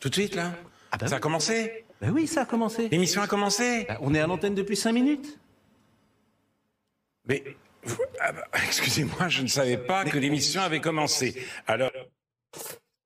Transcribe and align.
Tout 0.00 0.08
de 0.08 0.14
suite, 0.14 0.34
là 0.34 0.54
Ah 0.92 0.96
bah 0.98 1.06
Ça 1.06 1.14
a 1.14 1.18
oui. 1.18 1.20
commencé 1.20 1.84
Ben 2.00 2.10
oui, 2.10 2.26
ça 2.26 2.42
a 2.42 2.46
commencé. 2.46 2.88
L'émission 2.88 3.22
a 3.22 3.26
commencé 3.26 3.84
Ben, 3.88 3.98
on 4.00 4.14
est 4.14 4.20
à 4.20 4.26
l'antenne 4.26 4.54
depuis 4.54 4.76
5 4.76 4.92
minutes. 4.92 5.38
Mais, 7.28 7.44
vous- 7.84 7.96
ah 8.20 8.32
bah, 8.32 8.44
excusez-moi, 8.66 9.28
je 9.28 9.42
ne 9.42 9.46
savais 9.48 9.76
pas 9.76 10.04
que 10.04 10.18
l'émission 10.18 10.60
avait 10.62 10.80
commencé. 10.80 11.36
Alors, 11.66 11.90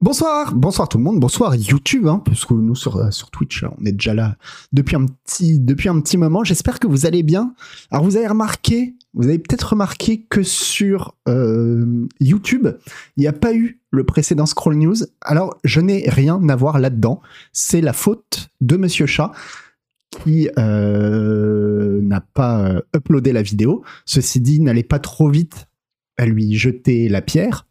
Bonsoir, 0.00 0.52
bonsoir 0.54 0.86
tout 0.88 0.98
le 0.98 1.04
monde, 1.04 1.18
bonsoir 1.18 1.54
YouTube, 1.56 2.06
hein, 2.08 2.20
puisque 2.26 2.50
nous 2.50 2.74
sur, 2.74 2.96
euh, 2.98 3.10
sur 3.10 3.30
Twitch, 3.30 3.64
on 3.78 3.84
est 3.86 3.92
déjà 3.92 4.12
là 4.12 4.36
depuis 4.70 4.96
un 4.96 5.06
petit, 5.06 5.58
depuis 5.58 5.88
un 5.88 5.98
petit 6.00 6.18
moment. 6.18 6.44
J'espère 6.44 6.78
que 6.78 6.86
vous 6.86 7.06
allez 7.06 7.22
bien. 7.22 7.54
Alors 7.90 8.04
vous 8.04 8.16
avez 8.16 8.26
remarqué, 8.26 8.94
vous 9.14 9.28
avez 9.28 9.38
peut-être 9.38 9.70
remarqué 9.70 10.22
que 10.22 10.42
sur 10.42 11.14
euh, 11.28 12.06
YouTube, 12.20 12.68
il 13.16 13.20
n'y 13.20 13.26
a 13.26 13.32
pas 13.32 13.54
eu 13.54 13.80
le 13.90 14.04
précédent 14.04 14.46
Scroll 14.46 14.76
News. 14.76 14.96
Alors 15.20 15.56
je 15.64 15.80
n'ai 15.80 16.08
rien 16.08 16.48
à 16.48 16.56
voir 16.56 16.78
là-dedans. 16.78 17.22
C'est 17.52 17.80
la 17.80 17.92
faute 17.92 18.50
de 18.60 18.76
Monsieur 18.76 19.06
Chat 19.06 19.32
qui 20.10 20.48
euh, 20.58 22.00
n'a 22.02 22.20
pas 22.20 22.68
euh, 22.68 22.80
uploadé 22.94 23.32
la 23.32 23.42
vidéo. 23.42 23.82
Ceci 24.04 24.40
dit, 24.40 24.60
n'allez 24.60 24.84
pas 24.84 24.98
trop 24.98 25.28
vite 25.28 25.66
à 26.16 26.26
lui 26.26 26.56
jeter 26.56 27.08
la 27.08 27.22
pierre 27.22 27.66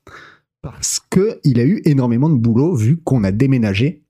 parce 0.61 0.99
qu'il 0.99 1.59
a 1.59 1.63
eu 1.63 1.81
énormément 1.85 2.29
de 2.29 2.35
boulot 2.35 2.75
vu 2.75 2.97
qu'on 2.97 3.23
a 3.23 3.31
déménagé 3.31 4.03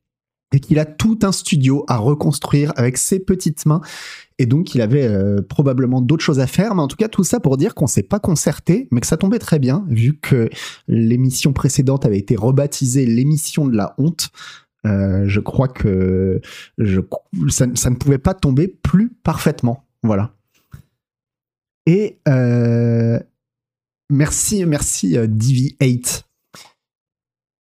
et 0.54 0.60
qu'il 0.60 0.80
a 0.80 0.86
tout 0.86 1.20
un 1.24 1.32
studio 1.32 1.84
à 1.88 1.98
reconstruire 1.98 2.72
avec 2.76 2.98
ses 2.98 3.20
petites 3.20 3.66
mains. 3.66 3.82
Et 4.40 4.46
donc, 4.46 4.76
il 4.76 4.82
avait 4.82 5.08
euh, 5.08 5.42
probablement 5.42 6.02
d'autres 6.02 6.24
choses 6.24 6.40
à 6.40 6.48
faire. 6.48 6.76
Mais 6.76 6.82
en 6.82 6.88
tout 6.88 6.96
cas, 6.96 7.08
tout 7.08 7.24
ça 7.24 7.40
pour 7.40 7.58
dire 7.58 7.76
qu'on 7.76 7.88
s'est 7.88 8.04
pas 8.04 8.20
concerté, 8.20 8.88
mais 8.92 9.02
que 9.02 9.08
ça 9.08 9.18
tombait 9.18 9.40
très 9.40 9.60
bien, 9.60 9.86
vu 9.90 10.18
que 10.20 10.50
l'émission 10.88 11.54
précédente 11.54 12.06
avait 12.06 12.18
été 12.18 12.36
rebaptisée 12.36 13.06
l'émission 13.06 13.68
de 13.68 13.76
la 13.76 13.96
honte. 13.98 14.30
Euh, 14.86 15.24
je 15.28 15.40
crois 15.40 15.68
que 15.68 16.42
je, 16.78 17.00
ça, 17.50 17.66
ne 17.68 17.96
pouvait 17.96 18.18
pas 18.18 18.34
tomber 18.34 18.68
plus 18.68 19.10
parfaitement. 19.24 19.86
Voilà. 20.04 20.34
Et 21.86 22.20
euh, 22.28 23.20
merci, 24.10 24.66
merci 24.66 25.18
euh, 25.18 25.28
Divi8 25.28 26.24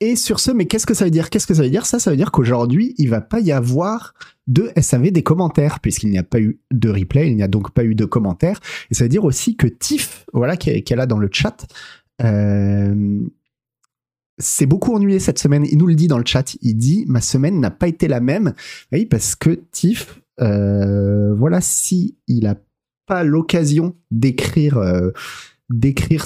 et 0.00 0.14
sur 0.14 0.41
ce, 0.41 0.50
mais 0.50 0.66
qu'est-ce 0.66 0.84
que 0.84 0.92
ça 0.92 1.05
veut 1.06 1.11
dire? 1.11 1.30
Qu'est-ce 1.30 1.47
que 1.47 1.55
ça 1.55 1.62
veut 1.62 1.70
dire? 1.70 1.86
Ça, 1.86 1.98
ça 1.98 2.11
veut 2.11 2.16
dire 2.19 2.30
qu'aujourd'hui, 2.30 2.94
il 2.98 3.08
va 3.08 3.22
pas 3.22 3.41
y 3.41 3.50
avoir 3.50 4.12
de 4.47 4.70
SAV 4.78 5.11
des 5.11 5.22
commentaires, 5.22 5.80
puisqu'il 5.80 6.11
n'y 6.11 6.19
a 6.19 6.22
pas 6.22 6.39
eu 6.39 6.61
de 6.70 6.91
replay, 6.91 7.30
il 7.30 7.36
n'y 7.36 7.42
a 7.42 7.48
donc 7.48 7.70
pas 7.70 7.83
eu 7.83 7.94
de 7.94 8.05
commentaires. 8.05 8.61
Et 8.91 8.94
ça 8.94 9.05
veut 9.05 9.08
dire 9.08 9.24
aussi 9.24 9.56
que 9.56 9.67
Tiff, 9.67 10.27
voilà, 10.34 10.56
qui 10.58 10.70
est, 10.70 10.91
là 10.91 11.06
dans 11.06 11.19
le 11.19 11.30
chat, 11.33 11.67
euh, 12.22 13.20
s'est 14.39 14.67
beaucoup 14.67 14.94
ennuyé 14.94 15.19
cette 15.19 15.39
semaine. 15.39 15.64
Il 15.70 15.78
nous 15.78 15.86
le 15.86 15.94
dit 15.94 16.08
dans 16.08 16.19
le 16.19 16.27
chat. 16.27 16.56
Il 16.61 16.77
dit 16.77 17.05
ma 17.08 17.22
semaine 17.22 17.58
n'a 17.58 17.70
pas 17.70 17.89
été 17.89 18.06
la 18.06 18.20
même. 18.20 18.52
Oui, 18.92 19.06
parce 19.06 19.34
que 19.34 19.62
Tiff, 19.72 20.20
euh, 20.42 21.34
voilà, 21.34 21.62
si 21.62 22.19
il 22.27 22.47
a 22.47 22.56
pas 23.06 23.24
l'occasion 23.24 23.97
d'écrire, 24.11 24.77
euh, 24.77 25.11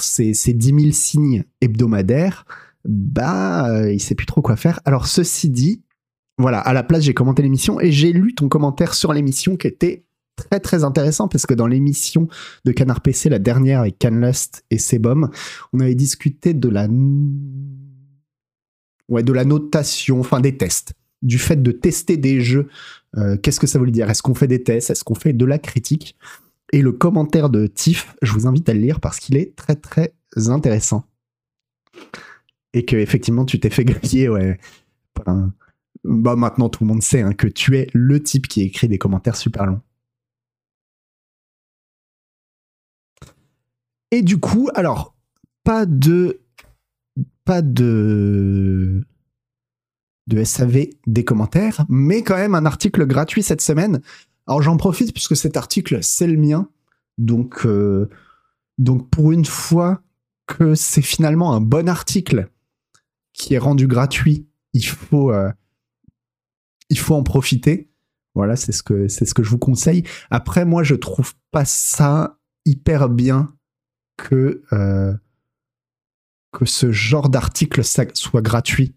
ses, 0.01 0.35
ses 0.35 0.55
10 0.55 0.67
000 0.67 0.79
signes 0.91 1.45
hebdomadaires 1.61 2.45
bah, 2.85 3.71
euh, 3.71 3.93
il 3.93 4.01
sait 4.01 4.15
plus 4.15 4.27
trop 4.27 4.43
quoi 4.43 4.57
faire. 4.57 4.81
Alors, 4.85 5.07
ceci 5.07 5.51
dit, 5.51 5.83
voilà, 6.39 6.61
à 6.61 6.73
la 6.73 6.83
place, 6.83 7.03
j'ai 7.03 7.15
commenté 7.15 7.43
l'émission 7.43 7.81
et 7.81 7.93
j'ai 7.93 8.13
lu 8.13 8.35
ton 8.35 8.49
commentaire 8.49 8.95
sur 8.95 9.13
l'émission 9.13 9.57
qui 9.57 9.67
était 9.67 10.05
très 10.37 10.61
très 10.61 10.85
intéressant 10.85 11.29
parce 11.29 11.45
que 11.45 11.53
dans 11.55 11.67
l'émission 11.67 12.29
de 12.65 12.73
Canard 12.73 13.03
PC, 13.03 13.29
la 13.29 13.39
dernière 13.39 13.81
avec 13.81 13.99
Canlust 13.99 14.65
et 14.71 14.79
Sebum, 14.79 15.29
on 15.73 15.81
avait 15.81 15.95
discuté 15.95 16.55
de 16.55 16.71
la 16.71 16.89
notation, 19.45 20.21
enfin 20.21 20.41
des 20.41 20.57
tests, 20.57 20.95
du 21.21 21.39
fait 21.39 21.63
de 21.63 21.73
tester 21.73 22.17
des 22.17 22.41
jeux. 22.41 22.69
Euh, 23.17 23.37
Qu'est-ce 23.37 23.61
que 23.61 23.67
ça 23.67 23.79
veut 23.79 23.91
dire? 23.91 24.09
Est-ce 24.09 24.23
qu'on 24.23 24.35
fait 24.35 24.49
des 24.49 24.63
tests? 24.63 24.89
Est-ce 24.89 25.05
qu'on 25.05 25.15
fait 25.15 25.35
de 25.35 25.45
la 25.45 25.59
critique? 25.59 26.17
Et 26.73 26.81
le 26.81 26.93
commentaire 26.93 27.51
de 27.51 27.67
Tiff, 27.67 28.15
je 28.23 28.33
vous 28.33 28.47
invite 28.47 28.69
à 28.69 28.75
le 28.75 28.81
lire 28.81 29.01
parce 29.01 29.19
qu'il 29.19 29.37
est 29.37 29.57
très 29.57 29.75
très 29.75 30.15
intéressant 30.47 31.05
et 32.73 32.85
que 32.85 32.97
effectivement 32.97 33.45
tu 33.45 33.61
t'es 33.61 33.71
fait 33.71 33.85
griller, 33.85 34.29
ouais. 34.29 34.59
Bah 36.05 36.37
maintenant 36.37 36.69
tout 36.69 36.85
le 36.85 36.89
monde 36.89 37.03
sait 37.03 37.21
hein, 37.21 37.35
que 37.35 37.47
tu 37.47 37.77
es 37.77 37.89
le 37.93 38.23
type 38.23 38.49
qui 38.49 38.63
écrit 38.63 38.89
des 38.89 38.99
commentaires 38.99 39.37
super 39.37 39.67
longs. 39.67 39.83
Et 44.11 44.23
du 44.23 44.39
coup, 44.39 44.71
alors 44.75 45.15
pas 45.63 45.87
de 45.87 46.41
pas 47.45 47.63
de 47.63 49.05
de 50.27 50.45
SAV 50.45 50.87
des 51.07 51.25
commentaires, 51.25 51.85
mais 51.89 52.23
quand 52.23 52.37
même 52.37 52.55
un 52.55 52.65
article 52.65 53.07
gratuit 53.07 53.43
cette 53.43 53.61
semaine. 53.61 54.01
Alors 54.47 54.63
j'en 54.63 54.77
profite 54.77 55.13
puisque 55.13 55.37
cet 55.37 55.57
article 55.57 55.99
c'est 56.03 56.27
le 56.27 56.37
mien, 56.37 56.69
donc 57.19 57.67
euh, 57.67 58.09
donc 58.79 59.11
pour 59.11 59.33
une 59.33 59.45
fois 59.45 60.03
que 60.47 60.75
c'est 60.75 61.03
finalement 61.03 61.53
un 61.55 61.61
bon 61.61 61.89
article 61.89 62.49
qui 63.41 63.55
est 63.55 63.59
rendu 63.59 63.87
gratuit, 63.87 64.47
il 64.75 64.85
faut, 64.85 65.33
euh, 65.33 65.51
il 66.91 66.99
faut 66.99 67.15
en 67.15 67.23
profiter. 67.23 67.91
Voilà, 68.35 68.55
c'est 68.55 68.73
ce 68.73 68.83
que 68.83 69.09
c'est 69.09 69.25
ce 69.25 69.35
que 69.35 69.43
je 69.43 69.49
vous 69.49 69.59
conseille. 69.59 70.05
Après, 70.31 70.65
moi, 70.65 70.83
je 70.83 70.95
trouve 70.95 71.35
pas 71.51 71.65
ça 71.65 72.39
hyper 72.67 73.09
bien 73.09 73.53
que 74.17 74.63
euh, 74.73 75.15
que 76.53 76.67
ce 76.67 76.93
genre 76.93 77.31
d'article 77.31 77.83
soit 77.83 78.43
gratuit. 78.43 78.95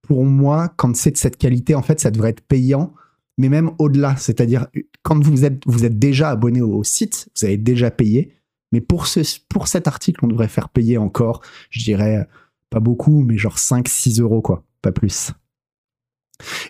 Pour 0.00 0.24
moi, 0.24 0.72
quand 0.76 0.96
c'est 0.96 1.12
de 1.12 1.16
cette 1.18 1.36
qualité, 1.36 1.74
en 1.74 1.82
fait, 1.82 2.00
ça 2.00 2.10
devrait 2.10 2.30
être 2.30 2.40
payant, 2.40 2.94
mais 3.36 3.48
même 3.48 3.70
au-delà. 3.78 4.16
C'est-à-dire, 4.16 4.66
quand 5.02 5.22
vous 5.22 5.44
êtes, 5.44 5.62
vous 5.66 5.84
êtes 5.84 5.98
déjà 5.98 6.30
abonné 6.30 6.62
au 6.62 6.82
site, 6.84 7.28
vous 7.38 7.46
avez 7.46 7.58
déjà 7.58 7.90
payé, 7.90 8.34
mais 8.72 8.80
pour, 8.80 9.06
ce, 9.06 9.20
pour 9.48 9.68
cet 9.68 9.86
article, 9.86 10.24
on 10.24 10.28
devrait 10.28 10.48
faire 10.48 10.70
payer 10.70 10.98
encore, 10.98 11.42
je 11.70 11.84
dirais, 11.84 12.26
pas 12.72 12.80
beaucoup, 12.80 13.20
mais 13.20 13.36
genre 13.36 13.58
5-6 13.58 14.20
euros, 14.20 14.40
quoi, 14.40 14.64
pas 14.80 14.92
plus. 14.92 15.32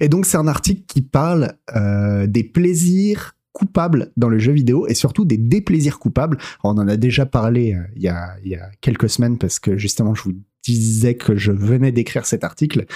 Et 0.00 0.08
donc, 0.08 0.26
c'est 0.26 0.36
un 0.36 0.48
article 0.48 0.82
qui 0.86 1.00
parle 1.00 1.54
euh, 1.76 2.26
des 2.26 2.44
plaisirs 2.44 3.36
coupables 3.52 4.12
dans 4.16 4.28
le 4.28 4.38
jeu 4.38 4.52
vidéo 4.52 4.86
et 4.88 4.94
surtout 4.94 5.24
des 5.24 5.38
déplaisirs 5.38 6.00
coupables. 6.00 6.38
On 6.64 6.70
en 6.70 6.88
a 6.88 6.96
déjà 6.96 7.24
parlé 7.24 7.74
euh, 7.74 7.82
il, 7.94 8.02
y 8.02 8.08
a, 8.08 8.36
quelques 8.80 9.08
semaines 9.08 9.38
parce 9.38 9.60
que 9.60 9.76
justement, 9.76 10.14
je 10.14 10.24
vous 10.24 10.34
disais 10.64 11.14
que 11.14 11.36
je 11.36 11.52
venais 11.52 11.92
d'écrire 11.92 12.26
cet 12.26 12.42
article. 12.42 12.86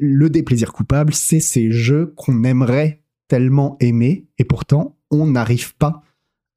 Le 0.00 0.30
déplaisir 0.30 0.72
coupable, 0.72 1.12
c'est 1.12 1.40
ces 1.40 1.70
jeux 1.70 2.14
qu'on 2.16 2.44
aimerait 2.44 3.02
tellement 3.28 3.76
aimer 3.80 4.26
et 4.38 4.44
pourtant, 4.44 4.96
on 5.10 5.26
n'arrive 5.26 5.76
pas 5.76 6.02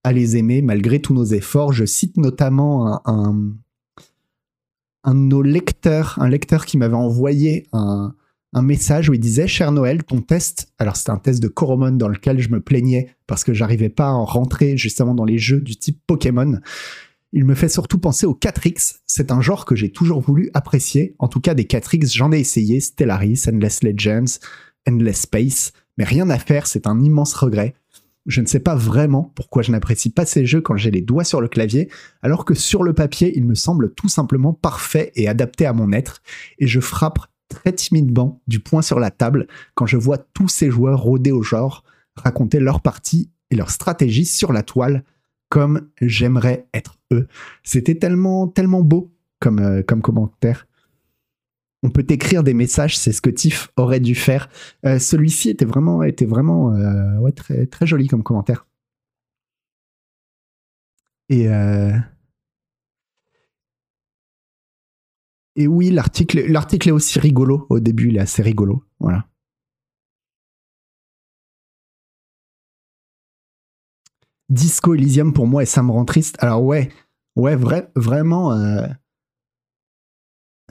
à 0.03 0.13
les 0.13 0.37
aimer 0.37 0.61
malgré 0.61 1.01
tous 1.01 1.13
nos 1.13 1.25
efforts. 1.25 1.73
Je 1.73 1.85
cite 1.85 2.17
notamment 2.17 3.01
un, 3.05 3.53
un 5.03 5.15
de 5.15 5.19
nos 5.19 5.41
lecteurs, 5.41 6.17
un 6.19 6.29
lecteur 6.29 6.65
qui 6.65 6.77
m'avait 6.77 6.95
envoyé 6.95 7.67
un, 7.73 8.13
un 8.53 8.61
message 8.61 9.09
où 9.09 9.13
il 9.13 9.19
disait 9.19 9.47
Cher 9.47 9.71
Noël, 9.71 10.03
ton 10.03 10.21
test, 10.21 10.73
alors 10.77 10.95
c'était 10.95 11.11
un 11.11 11.17
test 11.17 11.41
de 11.41 11.47
Coromon 11.47 11.91
dans 11.91 12.07
lequel 12.07 12.39
je 12.39 12.49
me 12.49 12.59
plaignais 12.59 13.15
parce 13.27 13.43
que 13.43 13.53
j'arrivais 13.53 13.89
pas 13.89 14.09
à 14.09 14.13
en 14.13 14.25
rentrer 14.25 14.77
justement 14.77 15.15
dans 15.15 15.25
les 15.25 15.37
jeux 15.37 15.61
du 15.61 15.77
type 15.77 15.99
Pokémon. 16.05 16.59
Il 17.33 17.45
me 17.45 17.55
fait 17.55 17.69
surtout 17.69 17.97
penser 17.97 18.25
au 18.25 18.33
4X. 18.33 18.97
C'est 19.07 19.31
un 19.31 19.39
genre 19.39 19.63
que 19.63 19.75
j'ai 19.75 19.89
toujours 19.89 20.19
voulu 20.19 20.51
apprécier. 20.53 21.15
En 21.17 21.29
tout 21.29 21.39
cas, 21.39 21.53
des 21.53 21.63
4X, 21.63 22.13
j'en 22.13 22.33
ai 22.33 22.39
essayé 22.39 22.81
Stellaris, 22.81 23.43
Endless 23.47 23.83
Legends, 23.83 24.39
Endless 24.85 25.21
Space, 25.21 25.71
mais 25.97 26.03
rien 26.03 26.29
à 26.29 26.37
faire, 26.37 26.67
c'est 26.67 26.87
un 26.87 26.99
immense 27.01 27.33
regret. 27.33 27.73
Je 28.27 28.41
ne 28.41 28.45
sais 28.45 28.59
pas 28.59 28.75
vraiment 28.75 29.31
pourquoi 29.35 29.63
je 29.63 29.71
n'apprécie 29.71 30.11
pas 30.11 30.25
ces 30.25 30.45
jeux 30.45 30.61
quand 30.61 30.77
j'ai 30.77 30.91
les 30.91 31.01
doigts 31.01 31.23
sur 31.23 31.41
le 31.41 31.47
clavier, 31.47 31.89
alors 32.21 32.45
que 32.45 32.53
sur 32.53 32.83
le 32.83 32.93
papier, 32.93 33.35
ils 33.35 33.45
me 33.45 33.55
semblent 33.55 33.93
tout 33.93 34.09
simplement 34.09 34.53
parfaits 34.53 35.11
et 35.15 35.27
adaptés 35.27 35.65
à 35.65 35.73
mon 35.73 35.91
être, 35.91 36.21
et 36.59 36.67
je 36.67 36.79
frappe 36.79 37.19
très 37.49 37.73
timidement 37.73 38.41
du 38.47 38.59
poing 38.59 38.81
sur 38.81 38.99
la 38.99 39.11
table 39.11 39.47
quand 39.75 39.85
je 39.85 39.97
vois 39.97 40.17
tous 40.17 40.47
ces 40.47 40.69
joueurs 40.69 41.01
rôder 41.01 41.31
au 41.31 41.43
genre, 41.43 41.83
raconter 42.15 42.59
leur 42.59 42.81
partie 42.81 43.31
et 43.49 43.55
leur 43.55 43.69
stratégie 43.71 44.25
sur 44.25 44.53
la 44.53 44.63
toile 44.63 45.03
comme 45.49 45.89
j'aimerais 45.99 46.67
être 46.73 46.97
eux. 47.11 47.27
C'était 47.63 47.95
tellement, 47.95 48.47
tellement 48.47 48.81
beau 48.81 49.13
comme, 49.39 49.59
euh, 49.59 49.83
comme 49.83 50.01
commentaire. 50.01 50.65
On 51.83 51.89
peut 51.89 52.05
écrire 52.09 52.43
des 52.43 52.53
messages, 52.53 52.97
c'est 52.97 53.11
ce 53.11 53.21
que 53.21 53.29
Tiff 53.31 53.69
aurait 53.75 53.99
dû 53.99 54.13
faire. 54.13 54.49
Euh, 54.85 54.99
Celui-ci 54.99 55.49
était 55.49 55.65
vraiment, 55.65 56.03
euh, 56.03 57.31
très, 57.31 57.85
joli 57.87 58.07
comme 58.07 58.23
commentaire. 58.23 58.67
Et, 61.29 61.47
euh, 61.49 61.93
oui, 65.57 65.89
l'article, 65.91 66.39
est 66.39 66.91
aussi 66.91 67.19
rigolo. 67.19 67.65
Au 67.69 67.79
début, 67.79 68.09
il 68.09 68.17
est 68.17 68.19
assez 68.19 68.41
rigolo. 68.43 68.83
Voilà. 68.99 69.25
Disco 74.49 74.93
Elysium 74.93 75.33
pour 75.33 75.47
moi 75.47 75.63
et 75.63 75.65
ça 75.65 75.81
me 75.81 75.91
rend 75.91 76.05
triste. 76.05 76.35
Alors 76.39 76.63
ouais, 76.63 76.89
ouais, 77.35 77.55
vrai, 77.55 77.89
vraiment. 77.95 78.51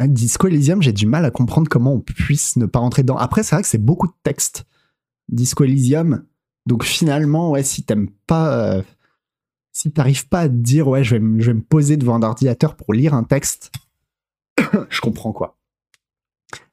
Euh, 0.00 0.06
Disco 0.06 0.46
Elysium, 0.48 0.82
j'ai 0.82 0.92
du 0.92 1.06
mal 1.06 1.24
à 1.24 1.30
comprendre 1.30 1.68
comment 1.68 1.92
on 1.94 2.00
puisse 2.00 2.56
ne 2.56 2.66
pas 2.66 2.78
rentrer 2.78 3.02
dedans. 3.02 3.16
Après, 3.16 3.42
c'est 3.42 3.54
vrai 3.54 3.62
que 3.62 3.68
c'est 3.68 3.78
beaucoup 3.84 4.06
de 4.06 4.12
texte. 4.22 4.64
Disco 5.28 5.64
Elysium. 5.64 6.24
Donc 6.66 6.84
finalement, 6.84 7.50
ouais, 7.50 7.62
si 7.62 7.84
pas. 8.26 8.76
euh, 8.78 8.82
t'arrives 9.94 10.28
pas 10.28 10.40
à 10.40 10.48
te 10.48 10.54
dire, 10.54 10.88
ouais, 10.88 11.04
je 11.04 11.14
vais, 11.14 11.20
me- 11.20 11.40
je 11.40 11.46
vais 11.46 11.54
me 11.54 11.62
poser 11.62 11.96
devant 11.96 12.16
un 12.16 12.22
ordinateur 12.22 12.76
pour 12.76 12.92
lire 12.92 13.14
un 13.14 13.24
texte, 13.24 13.72
je 14.90 15.00
comprends 15.00 15.32
quoi. 15.32 15.56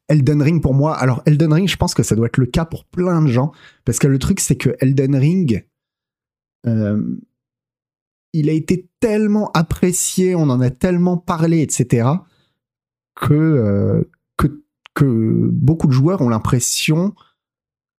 Elden 0.09 0.41
Ring 0.41 0.61
pour 0.61 0.73
moi, 0.73 0.95
alors 0.95 1.21
Elden 1.25 1.53
Ring, 1.53 1.67
je 1.69 1.77
pense 1.77 1.93
que 1.93 2.03
ça 2.03 2.15
doit 2.15 2.27
être 2.27 2.37
le 2.37 2.45
cas 2.47 2.65
pour 2.65 2.85
plein 2.85 3.21
de 3.21 3.27
gens, 3.27 3.51
parce 3.85 3.99
que 3.99 4.07
le 4.07 4.19
truc 4.19 4.39
c'est 4.39 4.55
que 4.55 4.75
Elden 4.79 5.15
Ring, 5.15 5.65
euh, 6.65 7.17
il 8.33 8.49
a 8.49 8.53
été 8.53 8.89
tellement 8.99 9.51
apprécié, 9.53 10.35
on 10.35 10.49
en 10.49 10.59
a 10.61 10.69
tellement 10.69 11.17
parlé, 11.17 11.61
etc., 11.61 12.09
que, 13.19 13.33
euh, 13.33 14.03
que, 14.37 14.63
que 14.93 15.49
beaucoup 15.51 15.87
de 15.87 15.91
joueurs 15.91 16.21
ont 16.21 16.29
l'impression 16.29 17.13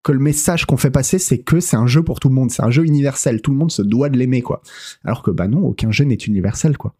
que 0.04 0.12
le 0.12 0.20
message 0.20 0.64
qu'on 0.64 0.76
fait 0.76 0.90
passer, 0.90 1.18
c'est 1.18 1.38
que 1.38 1.60
c'est 1.60 1.76
un 1.76 1.86
jeu 1.86 2.02
pour 2.02 2.20
tout 2.20 2.28
le 2.28 2.34
monde, 2.34 2.50
c'est 2.50 2.62
un 2.62 2.70
jeu 2.70 2.84
universel, 2.84 3.42
tout 3.42 3.50
le 3.50 3.58
monde 3.58 3.72
se 3.72 3.82
doit 3.82 4.08
de 4.08 4.16
l'aimer, 4.16 4.42
quoi. 4.42 4.62
Alors 5.04 5.22
que 5.22 5.30
bah 5.30 5.48
non, 5.48 5.60
aucun 5.60 5.90
jeu 5.90 6.04
n'est 6.04 6.14
universel, 6.14 6.78
quoi. 6.78 6.94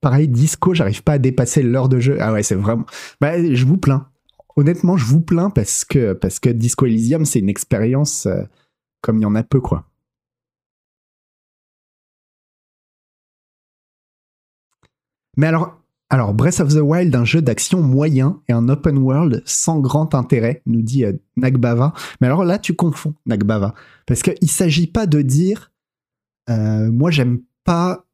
Pareil, 0.00 0.28
Disco, 0.28 0.72
j'arrive 0.72 1.02
pas 1.02 1.12
à 1.12 1.18
dépasser 1.18 1.62
l'heure 1.62 1.90
de 1.90 2.00
jeu. 2.00 2.16
Ah 2.20 2.32
ouais, 2.32 2.42
c'est 2.42 2.54
vraiment. 2.54 2.86
Bah, 3.20 3.32
je 3.54 3.64
vous 3.66 3.76
plains. 3.76 4.08
Honnêtement, 4.56 4.96
je 4.96 5.04
vous 5.04 5.20
plains 5.20 5.50
parce 5.50 5.84
que, 5.84 6.14
parce 6.14 6.40
que 6.40 6.48
Disco 6.48 6.86
Elysium, 6.86 7.26
c'est 7.26 7.38
une 7.38 7.50
expérience 7.50 8.24
euh, 8.26 8.42
comme 9.02 9.18
il 9.18 9.22
y 9.22 9.26
en 9.26 9.34
a 9.34 9.42
peu, 9.42 9.60
quoi. 9.60 9.89
Mais 15.40 15.46
alors, 15.46 15.80
alors, 16.10 16.34
Breath 16.34 16.60
of 16.60 16.74
the 16.74 16.80
Wild, 16.82 17.14
un 17.14 17.24
jeu 17.24 17.40
d'action 17.40 17.82
moyen 17.82 18.42
et 18.46 18.52
un 18.52 18.68
open 18.68 18.98
world 18.98 19.42
sans 19.46 19.80
grand 19.80 20.14
intérêt, 20.14 20.60
nous 20.66 20.82
dit 20.82 21.06
euh, 21.06 21.14
Nagbava. 21.38 21.94
Mais 22.20 22.26
alors 22.26 22.44
là, 22.44 22.58
tu 22.58 22.74
confonds, 22.74 23.14
Nagbava. 23.24 23.74
Parce 24.04 24.22
qu'il 24.22 24.34
ne 24.42 24.46
s'agit 24.48 24.86
pas 24.86 25.06
de 25.06 25.22
dire, 25.22 25.72
euh, 26.50 26.90
moi, 26.90 27.10
j'aime 27.10 27.40
pas. 27.64 28.04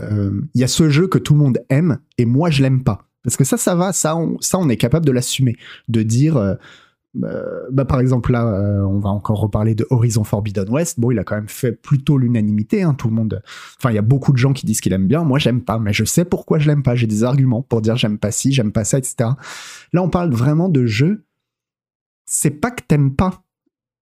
euh, 0.00 0.40
Il 0.54 0.60
y 0.60 0.64
a 0.64 0.68
ce 0.68 0.88
jeu 0.88 1.08
que 1.08 1.18
tout 1.18 1.32
le 1.32 1.40
monde 1.40 1.58
aime 1.70 1.98
et 2.18 2.24
moi, 2.24 2.50
je 2.50 2.62
l'aime 2.62 2.84
pas. 2.84 3.08
Parce 3.24 3.36
que 3.36 3.42
ça, 3.42 3.56
ça 3.56 3.74
va, 3.74 3.92
ça, 3.92 4.14
on, 4.14 4.36
ça, 4.40 4.56
on 4.56 4.68
est 4.68 4.76
capable 4.76 5.06
de 5.06 5.12
l'assumer. 5.12 5.56
De 5.88 6.04
dire. 6.04 6.56
Euh, 7.24 7.66
bah, 7.70 7.84
par 7.84 8.00
exemple, 8.00 8.32
là, 8.32 8.46
euh, 8.46 8.82
on 8.82 8.98
va 8.98 9.10
encore 9.10 9.40
reparler 9.40 9.74
de 9.74 9.86
Horizon 9.90 10.24
Forbidden 10.24 10.68
West. 10.68 11.00
Bon, 11.00 11.10
il 11.10 11.18
a 11.18 11.24
quand 11.24 11.36
même 11.36 11.48
fait 11.48 11.72
plutôt 11.72 12.18
l'unanimité. 12.18 12.82
hein, 12.82 12.94
tout 12.94 13.08
le 13.08 13.14
monde. 13.14 13.42
Enfin, 13.78 13.90
il 13.90 13.94
y 13.94 13.98
a 13.98 14.02
beaucoup 14.02 14.32
de 14.32 14.36
gens 14.36 14.52
qui 14.52 14.66
disent 14.66 14.80
qu'il 14.80 14.92
aime 14.92 15.06
bien. 15.06 15.24
Moi, 15.24 15.38
j'aime 15.38 15.62
pas, 15.62 15.78
mais 15.78 15.92
je 15.92 16.04
sais 16.04 16.24
pourquoi 16.24 16.58
je 16.58 16.68
l'aime 16.68 16.82
pas. 16.82 16.94
J'ai 16.94 17.06
des 17.06 17.24
arguments 17.24 17.62
pour 17.62 17.80
dire 17.80 17.96
j'aime 17.96 18.18
pas 18.18 18.30
ci, 18.30 18.52
j'aime 18.52 18.72
pas 18.72 18.84
ça, 18.84 18.98
etc. 18.98 19.30
Là, 19.92 20.02
on 20.02 20.10
parle 20.10 20.32
vraiment 20.32 20.68
de 20.68 20.86
jeu. 20.86 21.24
C'est 22.26 22.50
pas 22.50 22.70
que 22.70 22.82
t'aimes 22.86 23.14
pas. 23.14 23.42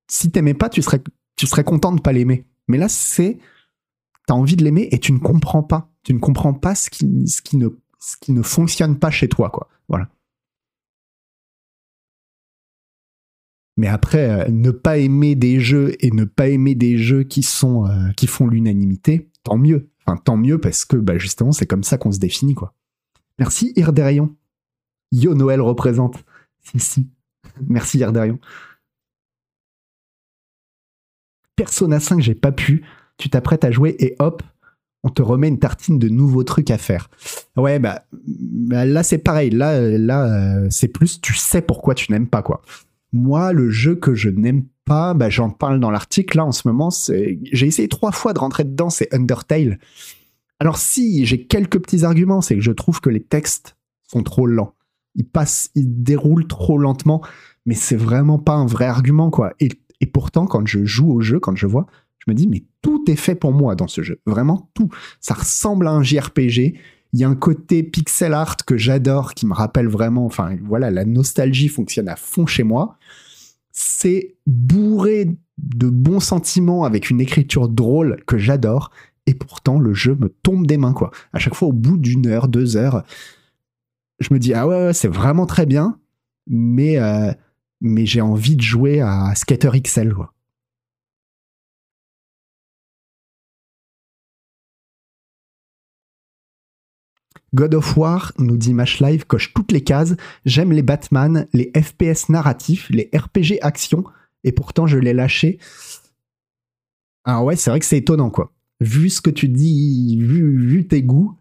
Si 0.08 0.31
t'aimais 0.31 0.55
pas, 0.55 0.69
tu 0.69 0.82
serais, 0.82 1.02
tu 1.37 1.46
serais 1.46 1.64
content 1.64 1.93
de 1.93 2.00
pas 2.00 2.12
l'aimer. 2.12 2.46
Mais 2.69 2.78
là, 2.78 2.88
c'est 2.88 3.38
t'as 4.26 4.34
envie 4.34 4.56
de 4.56 4.64
l'aimer 4.64 4.88
et 4.90 4.99
tu 4.99 5.12
ne 5.12 5.19
comprends 5.19 5.62
pas. 5.62 5.90
Tu 6.02 6.14
ne 6.14 6.19
comprends 6.19 6.55
pas 6.55 6.75
ce 6.75 6.90
qui, 6.90 7.26
ce 7.26 7.43
qui 7.43 7.56
ne, 7.56 7.69
ce 7.99 8.16
qui 8.20 8.32
ne 8.32 8.43
fonctionne 8.43 8.99
pas 8.99 9.11
chez 9.11 9.28
toi, 9.28 9.50
quoi. 9.50 9.69
Voilà. 9.88 10.08
Mais 13.76 13.88
après, 13.88 14.31
euh, 14.31 14.49
ne 14.50 14.71
pas 14.71 14.99
aimer 14.99 15.35
des 15.35 15.61
jeux 15.61 15.94
et 16.00 16.11
ne 16.11 16.25
pas 16.25 16.49
aimer 16.49 16.75
des 16.75 16.97
jeux 16.97 17.25
qui 17.25 17.43
sont 17.43 17.87
euh, 17.87 18.11
qui 18.17 18.26
font 18.26 18.47
l'unanimité, 18.47 19.31
tant 19.43 19.59
mieux. 19.59 19.91
Enfin, 20.06 20.17
tant 20.17 20.37
mieux 20.37 20.61
parce 20.61 20.85
que 20.85 20.97
bah, 20.97 21.19
justement, 21.19 21.53
c'est 21.53 21.67
comme 21.67 21.82
ça 21.82 21.99
qu'on 21.99 22.12
se 22.12 22.19
définit, 22.19 22.55
quoi. 22.55 22.75
Merci 23.38 23.73
Irderion. 23.76 24.35
Yo 25.11 25.35
Noël 25.35 25.61
représente. 25.61 26.25
Merci 27.69 27.99
Irderion. 27.99 28.38
Persona 31.56 32.00
5, 32.00 32.21
j'ai 32.21 32.35
pas 32.35 32.53
pu. 32.53 32.85
Tu 33.17 33.29
t'apprêtes 33.31 33.65
à 33.65 33.71
jouer 33.71 33.97
et 33.99 34.17
hop, 34.19 34.43
on 35.05 35.09
te 35.09 35.23
remet 35.23 35.49
une 35.49 35.59
tartine 35.59 35.99
de 35.99 36.09
nouveaux 36.09 36.43
trucs 36.44 36.71
à 36.71 36.79
faire. 36.79 37.11
Ouais, 37.56 37.79
bah, 37.79 38.05
bah, 38.12 38.85
là 38.85 39.03
c'est 39.03 39.19
pareil. 39.19 39.50
Là, 39.50 39.73
euh, 39.73 39.99
là, 39.99 40.71
c'est 40.71 40.88
plus 40.88 41.21
tu 41.21 41.35
sais 41.35 41.62
pourquoi 41.62 41.94
tu 41.94 42.12
n'aimes 42.12 42.29
pas 42.29 42.43
quoi. 42.43 42.62
Moi, 43.14 43.52
le 43.52 43.70
jeu 43.70 43.94
que 43.94 44.16
je 44.16 44.28
n'aime 44.28 44.64
pas, 44.84 45.14
bah, 45.14 45.31
j'en 45.31 45.49
parle 45.49 45.78
dans 45.78 45.93
l'article 45.93 46.37
là 46.37 46.44
en 46.44 46.50
ce 46.50 46.66
moment. 46.66 46.90
J'ai 46.90 47.66
essayé 47.66 47.87
trois 47.87 48.11
fois 48.11 48.32
de 48.32 48.40
rentrer 48.40 48.64
dedans, 48.64 48.90
c'est 48.90 49.14
Undertale. 49.14 49.78
Alors 50.58 50.78
si 50.78 51.25
j'ai 51.25 51.46
quelques 51.46 51.81
petits 51.81 52.05
arguments, 52.05 52.40
c'est 52.40 52.56
que 52.56 52.61
je 52.61 52.72
trouve 52.72 53.00
que 53.00 53.11
les 53.11 53.22
textes 53.22 53.76
sont 54.02 54.25
trop 54.25 54.49
lents. 54.49 54.75
Ils 55.14 55.28
passent, 55.28 55.70
ils 55.76 56.02
déroulent 56.02 56.49
trop 56.49 56.76
lentement, 56.76 57.22
mais 57.66 57.76
c'est 57.76 57.94
vraiment 57.94 58.40
pas 58.40 58.55
un 58.55 58.66
vrai 58.66 58.87
argument 58.87 59.31
quoi. 59.31 59.52
Et 59.61 60.06
pourtant, 60.06 60.46
quand 60.46 60.66
je 60.66 60.84
joue 60.84 61.12
au 61.12 61.20
jeu, 61.20 61.38
quand 61.38 61.55
je 61.55 61.69
vois, 61.69 61.87
je 62.19 62.31
me 62.31 62.34
dis 62.34 62.49
mais 62.49 62.64
tout 62.82 63.05
est 63.08 63.16
fait 63.16 63.37
pour 63.37 63.52
moi 63.52 63.76
dans 63.76 63.87
ce 63.87 64.02
jeu, 64.02 64.20
vraiment 64.26 64.70
tout. 64.75 64.88
Ça 65.20 65.34
ressemble 65.34 65.87
à 65.87 65.93
un 65.93 66.02
JRPG. 66.02 66.75
Il 67.14 67.20
y 67.20 67.25
a 67.25 67.28
un 67.28 67.37
côté 67.37 67.84
pixel 67.84 68.34
art 68.34 68.56
que 68.66 68.76
j'adore, 68.76 69.34
qui 69.34 69.46
me 69.46 69.55
rappelle 69.55 69.87
vraiment, 69.87 70.26
enfin 70.26 70.56
voilà, 70.64 70.90
la 70.90 71.05
nostalgie 71.05 71.69
fonctionne 71.69 72.08
à 72.08 72.16
fond 72.16 72.44
chez 72.44 72.64
moi. 72.64 72.99
C'est 73.70 74.34
bourré 74.49 75.31
de 75.58 75.88
bons 75.88 76.19
sentiments 76.19 76.82
avec 76.82 77.11
une 77.11 77.20
écriture 77.20 77.69
drôle 77.69 78.20
que 78.26 78.37
j'adore. 78.37 78.90
Et 79.26 79.34
pourtant, 79.34 79.78
le 79.78 79.94
jeu 79.94 80.16
me 80.16 80.28
tombe 80.28 80.66
des 80.66 80.76
mains, 80.76 80.93
quoi. 80.93 81.12
À 81.32 81.38
chaque 81.38 81.55
fois, 81.55 81.69
au 81.69 81.72
bout 81.72 81.99
d'une 81.99 82.26
heure, 82.26 82.49
deux 82.49 82.76
heures, 82.76 83.05
je 84.19 84.34
me 84.34 84.40
dis, 84.40 84.52
ah 84.52 84.66
ouais, 84.66 84.93
c'est 84.93 85.06
vraiment 85.06 85.46
très 85.46 85.66
bien, 85.66 86.00
mais, 86.49 86.99
euh, 86.99 87.32
mais 87.81 88.06
j'ai 88.06 88.22
envie 88.22 88.56
de 88.56 88.62
jouer 88.62 89.00
à 89.00 89.32
Skater 89.37 89.70
XL, 89.81 90.12
quoi. 90.12 90.34
God 97.55 97.75
of 97.75 97.97
War, 97.97 98.33
nous 98.39 98.56
dit 98.56 98.75
Mash 98.75 99.01
Live, 99.01 99.27
coche 99.27 99.55
toutes 99.55 99.73
les 99.73 99.83
cases. 99.83 100.17
J'aime 100.45 100.73
les 100.73 100.83
Batman, 100.83 101.47
les 101.53 101.71
FPS 101.75 102.29
narratifs, 102.29 102.91
les 102.91 103.11
RPG 103.15 103.59
action, 103.62 104.05
et 104.43 104.53
pourtant 104.53 104.87
je 104.87 104.99
l'ai 104.99 105.12
lâché. 105.15 105.59
Ah 107.25 107.43
ouais, 107.43 107.56
c'est 107.56 107.71
vrai 107.71 107.81
que 107.81 107.87
c'est 107.87 107.99
étonnant, 107.99 108.31
quoi. 108.31 108.53
Vu 108.81 109.09
ce 109.09 109.21
que 109.21 109.31
tu 109.31 109.49
dis, 109.49 110.19
vu, 110.21 110.87
tes 110.87 111.03
goûts, 111.03 111.39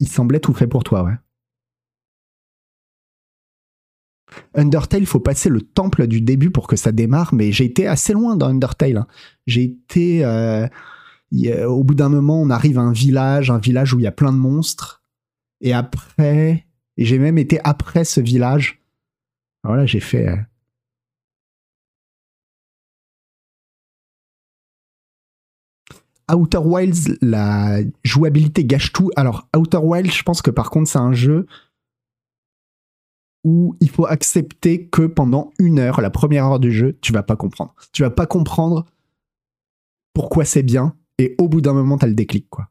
il 0.00 0.08
semblait 0.08 0.40
tout 0.40 0.54
fait 0.54 0.68
pour 0.68 0.84
toi, 0.84 1.02
ouais. 1.02 1.14
Undertale, 4.54 5.00
il 5.02 5.06
faut 5.06 5.20
passer 5.20 5.48
le 5.48 5.62
temple 5.62 6.06
du 6.06 6.20
début 6.20 6.50
pour 6.50 6.66
que 6.68 6.76
ça 6.76 6.92
démarre, 6.92 7.34
mais 7.34 7.50
j'ai 7.50 7.64
été 7.64 7.86
assez 7.86 8.12
loin 8.12 8.36
dans 8.36 8.46
Undertale. 8.48 8.98
hein. 8.98 9.06
J'ai 9.46 9.64
été. 9.64 10.24
euh, 10.24 10.68
au 11.66 11.82
bout 11.82 11.94
d'un 11.94 12.08
moment, 12.08 12.40
on 12.40 12.50
arrive 12.50 12.78
à 12.78 12.82
un 12.82 12.92
village, 12.92 13.50
un 13.50 13.58
village 13.58 13.92
où 13.94 13.98
il 13.98 14.02
y 14.02 14.06
a 14.06 14.12
plein 14.12 14.32
de 14.32 14.38
monstres. 14.38 14.97
Et 15.60 15.72
après. 15.72 16.66
J'ai 16.96 17.18
même 17.18 17.38
été 17.38 17.60
après 17.62 18.04
ce 18.04 18.20
village. 18.20 18.82
Alors 19.62 19.76
là, 19.76 19.86
j'ai 19.86 20.00
fait. 20.00 20.28
euh, 20.28 20.36
Outer 26.34 26.58
Wilds, 26.58 27.18
la 27.22 27.78
jouabilité 28.04 28.64
gâche 28.64 28.92
tout. 28.92 29.10
Alors, 29.16 29.48
Outer 29.56 29.78
Wilds, 29.78 30.12
je 30.12 30.22
pense 30.22 30.42
que 30.42 30.50
par 30.50 30.70
contre, 30.70 30.90
c'est 30.90 30.98
un 30.98 31.12
jeu 31.12 31.46
où 33.44 33.76
il 33.80 33.88
faut 33.88 34.06
accepter 34.06 34.88
que 34.88 35.06
pendant 35.06 35.52
une 35.58 35.78
heure, 35.78 36.00
la 36.00 36.10
première 36.10 36.46
heure 36.46 36.60
du 36.60 36.72
jeu, 36.72 36.98
tu 37.00 37.12
vas 37.12 37.22
pas 37.22 37.36
comprendre. 37.36 37.74
Tu 37.92 38.02
vas 38.02 38.10
pas 38.10 38.26
comprendre 38.26 38.86
pourquoi 40.12 40.44
c'est 40.44 40.64
bien, 40.64 40.96
et 41.18 41.34
au 41.38 41.48
bout 41.48 41.60
d'un 41.60 41.72
moment, 41.72 41.96
t'as 41.96 42.08
le 42.08 42.14
déclic, 42.14 42.48
quoi. 42.50 42.68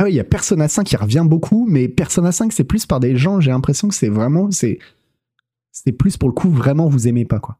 Ah 0.00 0.04
oui, 0.04 0.12
il 0.12 0.14
y 0.16 0.20
a 0.20 0.24
Persona 0.24 0.66
5 0.66 0.84
qui 0.84 0.96
revient 0.96 1.24
beaucoup, 1.26 1.66
mais 1.68 1.86
Persona 1.86 2.32
5, 2.32 2.54
c'est 2.54 2.64
plus 2.64 2.86
par 2.86 3.00
des 3.00 3.16
gens, 3.16 3.38
j'ai 3.38 3.50
l'impression 3.50 3.86
que 3.86 3.94
c'est 3.94 4.08
vraiment, 4.08 4.50
c'est, 4.50 4.78
c'est 5.72 5.92
plus 5.92 6.16
pour 6.16 6.30
le 6.30 6.34
coup, 6.34 6.50
vraiment, 6.50 6.88
vous 6.88 7.06
aimez 7.06 7.26
pas, 7.26 7.38
quoi. 7.38 7.58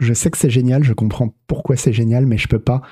Je 0.00 0.12
sais 0.12 0.30
que 0.30 0.36
c'est 0.38 0.50
génial, 0.50 0.82
je 0.84 0.92
comprends 0.92 1.34
pourquoi 1.46 1.76
c'est 1.76 1.92
génial, 1.92 2.26
mais 2.26 2.36
je 2.36 2.48
peux 2.48 2.58
pas. 2.58 2.82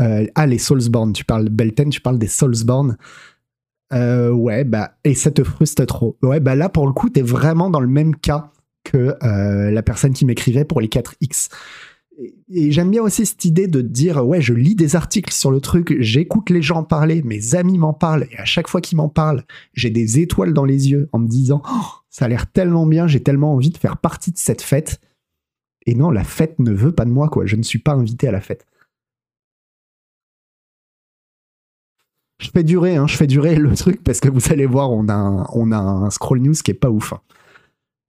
Euh, 0.00 0.26
ah, 0.34 0.46
les 0.46 0.58
Soulsborne, 0.58 1.12
tu 1.12 1.24
parles 1.24 1.48
Belten, 1.48 1.90
tu 1.90 2.00
parles 2.00 2.18
des 2.18 2.28
Soulsborne. 2.28 2.96
Euh, 3.92 4.30
ouais, 4.30 4.64
bah, 4.64 4.92
et 5.04 5.14
ça 5.14 5.30
te 5.30 5.44
frustre 5.44 5.86
trop. 5.86 6.16
Ouais, 6.22 6.40
bah 6.40 6.54
là, 6.54 6.68
pour 6.68 6.86
le 6.86 6.92
coup, 6.92 7.08
t'es 7.08 7.22
vraiment 7.22 7.70
dans 7.70 7.80
le 7.80 7.88
même 7.88 8.16
cas 8.16 8.50
que 8.84 9.14
euh, 9.22 9.70
la 9.70 9.82
personne 9.82 10.12
qui 10.12 10.24
m'écrivait 10.24 10.64
pour 10.64 10.80
les 10.80 10.88
4X. 10.88 11.50
Et, 12.18 12.34
et 12.48 12.72
j'aime 12.72 12.90
bien 12.90 13.02
aussi 13.02 13.26
cette 13.26 13.44
idée 13.44 13.68
de 13.68 13.80
dire 13.80 14.26
ouais, 14.26 14.40
je 14.40 14.54
lis 14.54 14.74
des 14.74 14.96
articles 14.96 15.32
sur 15.32 15.50
le 15.50 15.60
truc, 15.60 15.94
j'écoute 16.00 16.50
les 16.50 16.62
gens 16.62 16.82
parler, 16.82 17.22
mes 17.22 17.54
amis 17.54 17.78
m'en 17.78 17.92
parlent, 17.92 18.26
et 18.30 18.38
à 18.38 18.44
chaque 18.44 18.68
fois 18.68 18.80
qu'ils 18.80 18.96
m'en 18.96 19.08
parlent, 19.08 19.44
j'ai 19.74 19.90
des 19.90 20.18
étoiles 20.18 20.54
dans 20.54 20.64
les 20.64 20.90
yeux 20.90 21.08
en 21.12 21.18
me 21.18 21.28
disant 21.28 21.62
Oh, 21.68 21.86
ça 22.08 22.24
a 22.24 22.28
l'air 22.28 22.50
tellement 22.50 22.86
bien, 22.86 23.06
j'ai 23.06 23.22
tellement 23.22 23.52
envie 23.52 23.70
de 23.70 23.76
faire 23.76 23.98
partie 23.98 24.32
de 24.32 24.38
cette 24.38 24.62
fête. 24.62 25.00
Et 25.84 25.94
non, 25.94 26.10
la 26.10 26.24
fête 26.24 26.58
ne 26.58 26.72
veut 26.72 26.92
pas 26.92 27.04
de 27.04 27.10
moi, 27.10 27.28
quoi. 27.28 27.46
Je 27.46 27.56
ne 27.56 27.62
suis 27.62 27.78
pas 27.78 27.92
invité 27.92 28.26
à 28.26 28.32
la 28.32 28.40
fête. 28.40 28.66
Je 32.38 32.50
fais 32.50 32.62
durer, 32.64 32.96
hein, 32.96 33.06
je 33.06 33.16
fais 33.16 33.26
durer 33.26 33.56
le 33.56 33.74
truc 33.74 34.02
parce 34.04 34.20
que 34.20 34.28
vous 34.28 34.52
allez 34.52 34.66
voir, 34.66 34.90
on 34.90 35.08
a 35.08 35.14
un, 35.14 35.46
on 35.54 35.72
a 35.72 35.78
un 35.78 36.10
scroll 36.10 36.40
news 36.40 36.52
qui 36.54 36.70
est 36.70 36.74
pas 36.74 36.90
ouf. 36.90 37.12
hein. 37.14 37.20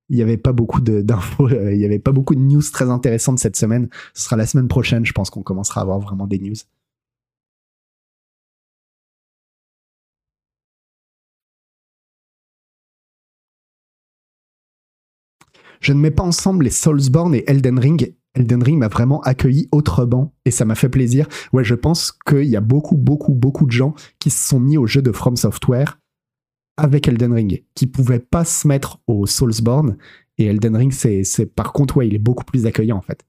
Il 0.10 0.16
n'y 0.18 0.22
avait 0.22 0.38
pas 0.38 0.54
beaucoup 0.54 0.82
d'infos, 0.82 1.50
euh, 1.50 1.74
il 1.74 1.80
n'y 1.80 1.86
avait 1.86 2.00
pas 2.00 2.12
beaucoup 2.12 2.36
de 2.36 2.40
news 2.42 2.62
très 2.74 2.90
intéressantes 2.90 3.40
cette 3.40 3.56
semaine. 3.58 3.90
Ce 4.14 4.24
sera 4.24 4.36
la 4.38 4.46
semaine 4.46 4.68
prochaine, 4.68 5.06
je 5.06 5.14
pense 5.14 5.30
qu'on 5.30 5.44
commencera 5.44 5.82
à 5.82 5.84
avoir 5.84 6.00
vraiment 6.00 6.28
des 6.28 6.40
news. 6.40 6.56
Je 15.80 15.94
ne 15.94 16.00
mets 16.00 16.12
pas 16.12 16.24
ensemble 16.24 16.66
les 16.66 16.70
Soulsborne 16.72 17.34
et 17.36 17.44
Elden 17.48 17.80
Ring. 17.80 18.14
Elden 18.38 18.64
Ring 18.64 18.78
m'a 18.78 18.88
vraiment 18.88 19.20
accueilli 19.22 19.68
autrement 19.72 20.34
et 20.46 20.52
ça 20.52 20.64
m'a 20.64 20.76
fait 20.76 20.90
plaisir. 20.90 21.28
Ouais, 21.54 21.64
je 21.64 21.76
pense 21.76 22.12
qu'il 22.12 22.46
y 22.46 22.56
a 22.56 22.62
beaucoup, 22.62 22.96
beaucoup, 22.96 23.34
beaucoup 23.34 23.66
de 23.66 23.72
gens 23.72 23.96
qui 24.20 24.30
se 24.30 24.48
sont 24.48 24.60
mis 24.60 24.78
au 24.78 24.86
jeu 24.86 25.02
de 25.02 25.12
From 25.12 25.36
Software 25.36 26.00
avec 26.78 27.08
Elden 27.08 27.34
Ring, 27.34 27.66
qui 27.74 27.88
pouvaient 27.88 28.20
pas 28.20 28.46
se 28.46 28.68
mettre 28.68 29.00
au 29.08 29.26
Soulsborne. 29.26 29.98
Et 30.38 30.46
Elden 30.46 30.76
Ring, 30.76 30.92
c'est, 30.92 31.46
par 31.48 31.74
contre, 31.74 32.04
il 32.04 32.14
est 32.14 32.20
beaucoup 32.20 32.46
plus 32.46 32.68
accueillant 32.68 32.98
en 32.98 33.02
fait. 33.02 33.26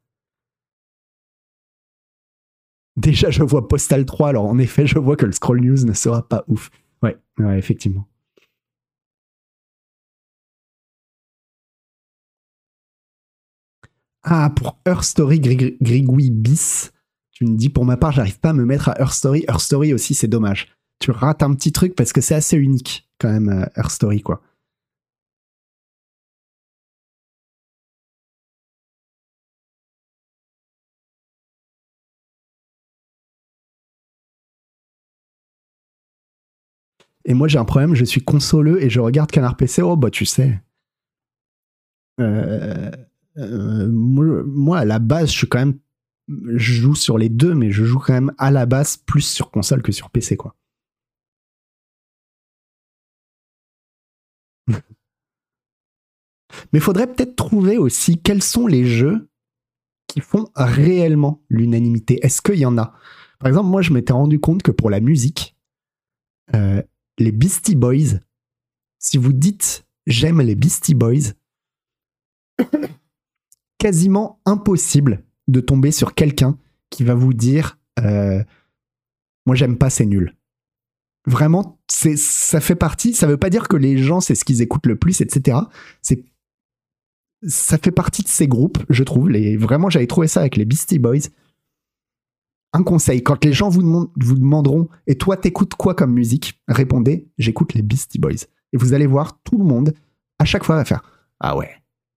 Déjà, 2.96 3.30
je 3.30 3.42
vois 3.42 3.66
Postal 3.68 4.04
3, 4.04 4.28
alors 4.28 4.44
en 4.44 4.58
effet, 4.58 4.86
je 4.86 4.98
vois 4.98 5.16
que 5.16 5.24
le 5.24 5.32
Scroll 5.32 5.60
News 5.60 5.84
ne 5.86 5.92
sera 5.94 6.28
pas 6.28 6.44
ouf. 6.48 6.70
Ouais, 7.02 7.16
effectivement. 7.56 8.06
Ah, 14.30 14.50
pour 14.54 14.78
Her 14.86 15.02
Story 15.04 15.40
Grig- 15.40 15.76
Grigouille 15.80 16.30
bis, 16.30 16.92
tu 17.32 17.46
me 17.46 17.56
dis 17.56 17.70
pour 17.70 17.84
ma 17.86 17.96
part, 17.96 18.12
j'arrive 18.12 18.38
pas 18.40 18.50
à 18.50 18.52
me 18.52 18.64
mettre 18.66 18.90
à 18.90 19.00
Her 19.00 19.12
Story. 19.12 19.44
Her 19.48 19.58
Story 19.60 19.94
aussi, 19.94 20.14
c'est 20.14 20.28
dommage. 20.28 20.68
Tu 21.00 21.10
rates 21.10 21.42
un 21.42 21.54
petit 21.54 21.72
truc 21.72 21.94
parce 21.94 22.12
que 22.12 22.20
c'est 22.20 22.34
assez 22.34 22.56
unique 22.56 23.08
quand 23.18 23.30
même, 23.30 23.48
euh, 23.48 23.64
Her 23.76 23.90
Story, 23.90 24.20
quoi. 24.20 24.42
Et 37.24 37.32
moi, 37.34 37.46
j'ai 37.46 37.58
un 37.58 37.64
problème, 37.64 37.94
je 37.94 38.04
suis 38.04 38.22
consoleux 38.24 38.82
et 38.82 38.90
je 38.90 38.98
regarde 39.00 39.30
Canard 39.30 39.56
PC. 39.56 39.82
Oh, 39.82 39.96
bah, 39.96 40.10
tu 40.10 40.24
sais. 40.26 40.60
Euh, 42.20 42.90
euh, 43.38 43.88
moi, 43.88 44.78
à 44.78 44.84
la 44.84 44.98
base, 44.98 45.30
je 45.30 45.46
joue 46.56 46.94
sur 46.94 47.18
les 47.18 47.28
deux, 47.28 47.54
mais 47.54 47.70
je 47.70 47.84
joue 47.84 47.98
quand 47.98 48.12
même 48.12 48.32
à 48.38 48.50
la 48.50 48.66
base 48.66 48.96
plus 48.96 49.22
sur 49.22 49.50
console 49.50 49.82
que 49.82 49.92
sur 49.92 50.10
PC, 50.10 50.36
quoi. 50.36 50.54
Mais 56.72 56.78
il 56.78 56.80
faudrait 56.80 57.06
peut-être 57.06 57.36
trouver 57.36 57.78
aussi 57.78 58.20
quels 58.20 58.42
sont 58.42 58.66
les 58.66 58.84
jeux 58.84 59.28
qui 60.06 60.20
font 60.20 60.48
réellement 60.56 61.42
l'unanimité. 61.48 62.18
Est-ce 62.24 62.42
qu'il 62.42 62.56
y 62.56 62.66
en 62.66 62.76
a? 62.78 62.94
Par 63.38 63.48
exemple, 63.48 63.68
moi, 63.68 63.82
je 63.82 63.92
m'étais 63.92 64.12
rendu 64.12 64.40
compte 64.40 64.62
que 64.62 64.70
pour 64.72 64.90
la 64.90 65.00
musique, 65.00 65.56
euh, 66.54 66.82
les 67.18 67.32
Beastie 67.32 67.76
Boys, 67.76 68.18
si 68.98 69.18
vous 69.18 69.32
dites 69.32 69.86
j'aime 70.06 70.40
les 70.40 70.54
Beastie 70.56 70.94
Boys, 70.94 71.34
quasiment 73.78 74.40
impossible 74.44 75.24
de 75.48 75.60
tomber 75.60 75.90
sur 75.90 76.14
quelqu'un 76.14 76.58
qui 76.90 77.04
va 77.04 77.14
vous 77.14 77.32
dire 77.32 77.78
euh, 78.00 78.42
moi 79.46 79.56
j'aime 79.56 79.78
pas 79.78 79.90
c'est 79.90 80.06
nul 80.06 80.36
vraiment 81.26 81.78
ça 81.88 82.60
fait 82.60 82.74
partie 82.76 83.14
ça 83.14 83.26
veut 83.26 83.36
pas 83.36 83.50
dire 83.50 83.68
que 83.68 83.76
les 83.76 83.98
gens 83.98 84.20
c'est 84.20 84.34
ce 84.34 84.44
qu'ils 84.44 84.62
écoutent 84.62 84.86
le 84.86 84.96
plus 84.96 85.20
etc 85.20 85.58
c'est 86.02 86.24
ça 87.46 87.78
fait 87.78 87.92
partie 87.92 88.22
de 88.22 88.28
ces 88.28 88.48
groupes 88.48 88.78
je 88.88 89.04
trouve. 89.04 89.28
Les 89.30 89.56
vraiment 89.56 89.88
j'avais 89.90 90.08
trouvé 90.08 90.26
ça 90.26 90.40
avec 90.40 90.56
les 90.56 90.64
Beastie 90.64 90.98
Boys. 90.98 91.28
Un 92.72 92.82
conseil 92.82 93.22
quand 93.22 93.44
les 93.44 93.52
gens 93.52 93.68
vous, 93.68 93.82
demandent- 93.82 94.10
vous 94.16 94.34
demanderont 94.34 94.88
et 95.06 95.16
toi 95.16 95.36
t'écoutes 95.36 95.74
quoi 95.76 95.94
comme 95.94 96.12
musique? 96.12 96.60
Répondez 96.66 97.28
j'écoute 97.38 97.74
les 97.74 97.82
Beastie 97.82 98.18
Boys 98.18 98.44
et 98.72 98.76
vous 98.76 98.92
allez 98.92 99.06
voir 99.06 99.40
tout 99.42 99.56
le 99.56 99.64
monde 99.64 99.94
à 100.40 100.44
chaque 100.44 100.64
fois 100.64 100.74
va 100.74 100.84
faire 100.84 101.02
ah 101.38 101.56
ouais 101.56 101.70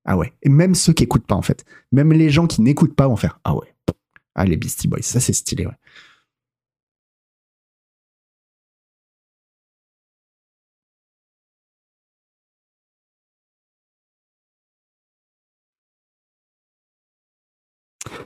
ah 0.05 0.17
ouais. 0.17 0.33
Et 0.41 0.49
même 0.49 0.75
ceux 0.75 0.93
qui 0.93 1.03
écoutent 1.03 1.27
pas, 1.27 1.35
en 1.35 1.41
fait. 1.41 1.65
Même 1.91 2.11
les 2.13 2.29
gens 2.29 2.47
qui 2.47 2.61
n'écoutent 2.61 2.95
pas 2.95 3.07
vont 3.07 3.15
faire 3.15 3.39
Ah 3.43 3.55
ouais. 3.55 3.73
Ah, 4.35 4.45
les 4.45 4.57
Beastie 4.57 4.87
Boys, 4.87 5.01
ça 5.01 5.19
c'est 5.19 5.33
stylé, 5.33 5.65
ouais. 5.65 5.73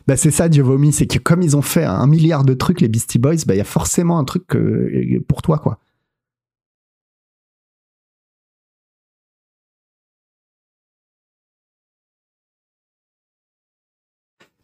Bah 0.07 0.15
c'est 0.17 0.31
ça, 0.31 0.49
Dieu 0.49 0.63
vomi, 0.63 0.91
c'est 0.93 1.07
que 1.07 1.19
comme 1.19 1.41
ils 1.41 1.57
ont 1.57 1.61
fait 1.61 1.83
un 1.83 2.07
milliard 2.07 2.43
de 2.43 2.53
trucs, 2.53 2.81
les 2.81 2.87
Beastie 2.87 3.19
Boys, 3.19 3.37
bah 3.45 3.55
il 3.55 3.57
y 3.57 3.61
a 3.61 3.63
forcément 3.63 4.17
un 4.19 4.23
truc 4.23 4.55
euh, 4.55 5.19
pour 5.27 5.41
toi, 5.41 5.57
quoi. 5.59 5.79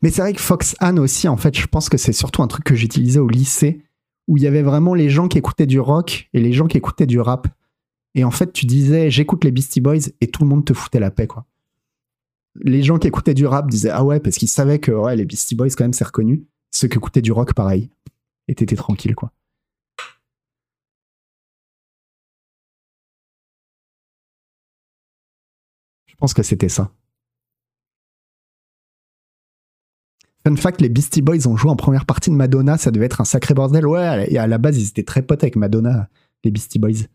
Mais 0.01 0.09
c'est 0.09 0.21
vrai 0.21 0.33
que 0.33 0.41
Fox 0.41 0.75
Anne 0.79 0.99
aussi, 0.99 1.27
en 1.27 1.37
fait, 1.37 1.55
je 1.55 1.67
pense 1.67 1.89
que 1.89 1.97
c'est 1.97 2.13
surtout 2.13 2.41
un 2.41 2.47
truc 2.47 2.63
que 2.65 2.75
j'utilisais 2.75 3.19
au 3.19 3.27
lycée, 3.27 3.83
où 4.27 4.37
il 4.37 4.43
y 4.43 4.47
avait 4.47 4.63
vraiment 4.63 4.93
les 4.93 5.09
gens 5.09 5.27
qui 5.27 5.37
écoutaient 5.37 5.67
du 5.67 5.79
rock 5.79 6.29
et 6.33 6.39
les 6.39 6.53
gens 6.53 6.67
qui 6.67 6.77
écoutaient 6.77 7.05
du 7.05 7.19
rap. 7.19 7.47
Et 8.15 8.23
en 8.23 8.31
fait, 8.31 8.51
tu 8.51 8.65
disais, 8.65 9.11
j'écoute 9.11 9.43
les 9.43 9.51
Beastie 9.51 9.81
Boys, 9.81 10.09
et 10.19 10.27
tout 10.27 10.43
le 10.43 10.49
monde 10.49 10.65
te 10.65 10.73
foutait 10.73 10.99
la 10.99 11.11
paix, 11.11 11.27
quoi. 11.27 11.45
Les 12.55 12.83
gens 12.83 12.97
qui 12.97 13.07
écoutaient 13.07 13.33
du 13.33 13.45
rap 13.45 13.69
disaient, 13.69 13.91
ah 13.91 14.03
ouais, 14.03 14.19
parce 14.19 14.37
qu'ils 14.37 14.49
savaient 14.49 14.79
que 14.79 14.91
ouais, 14.91 15.15
les 15.15 15.25
Beastie 15.25 15.55
Boys, 15.55 15.69
quand 15.69 15.83
même, 15.83 15.93
c'est 15.93 16.03
reconnu. 16.03 16.45
Ceux 16.71 16.87
qui 16.87 16.97
écoutaient 16.97 17.21
du 17.21 17.31
rock, 17.31 17.53
pareil. 17.53 17.89
Et 18.47 18.55
t'étais 18.55 18.75
tranquille, 18.75 19.15
quoi. 19.15 19.31
Je 26.07 26.15
pense 26.15 26.33
que 26.33 26.43
c'était 26.43 26.69
ça. 26.69 26.91
Fun 30.45 30.55
fact, 30.55 30.81
les 30.81 30.89
Beastie 30.89 31.21
Boys 31.21 31.47
ont 31.47 31.55
joué 31.55 31.69
en 31.69 31.75
première 31.75 32.05
partie 32.05 32.31
de 32.31 32.35
Madonna, 32.35 32.77
ça 32.77 32.89
devait 32.91 33.05
être 33.05 33.21
un 33.21 33.25
sacré 33.25 33.53
bordel. 33.53 33.85
Ouais, 33.85 34.31
et 34.31 34.37
à 34.39 34.47
la 34.47 34.57
base, 34.57 34.77
ils 34.77 34.87
étaient 34.89 35.03
très 35.03 35.21
potes 35.21 35.43
avec 35.43 35.55
Madonna, 35.55 36.09
les 36.43 36.51
Beastie 36.51 36.79
Boys. 36.79 37.07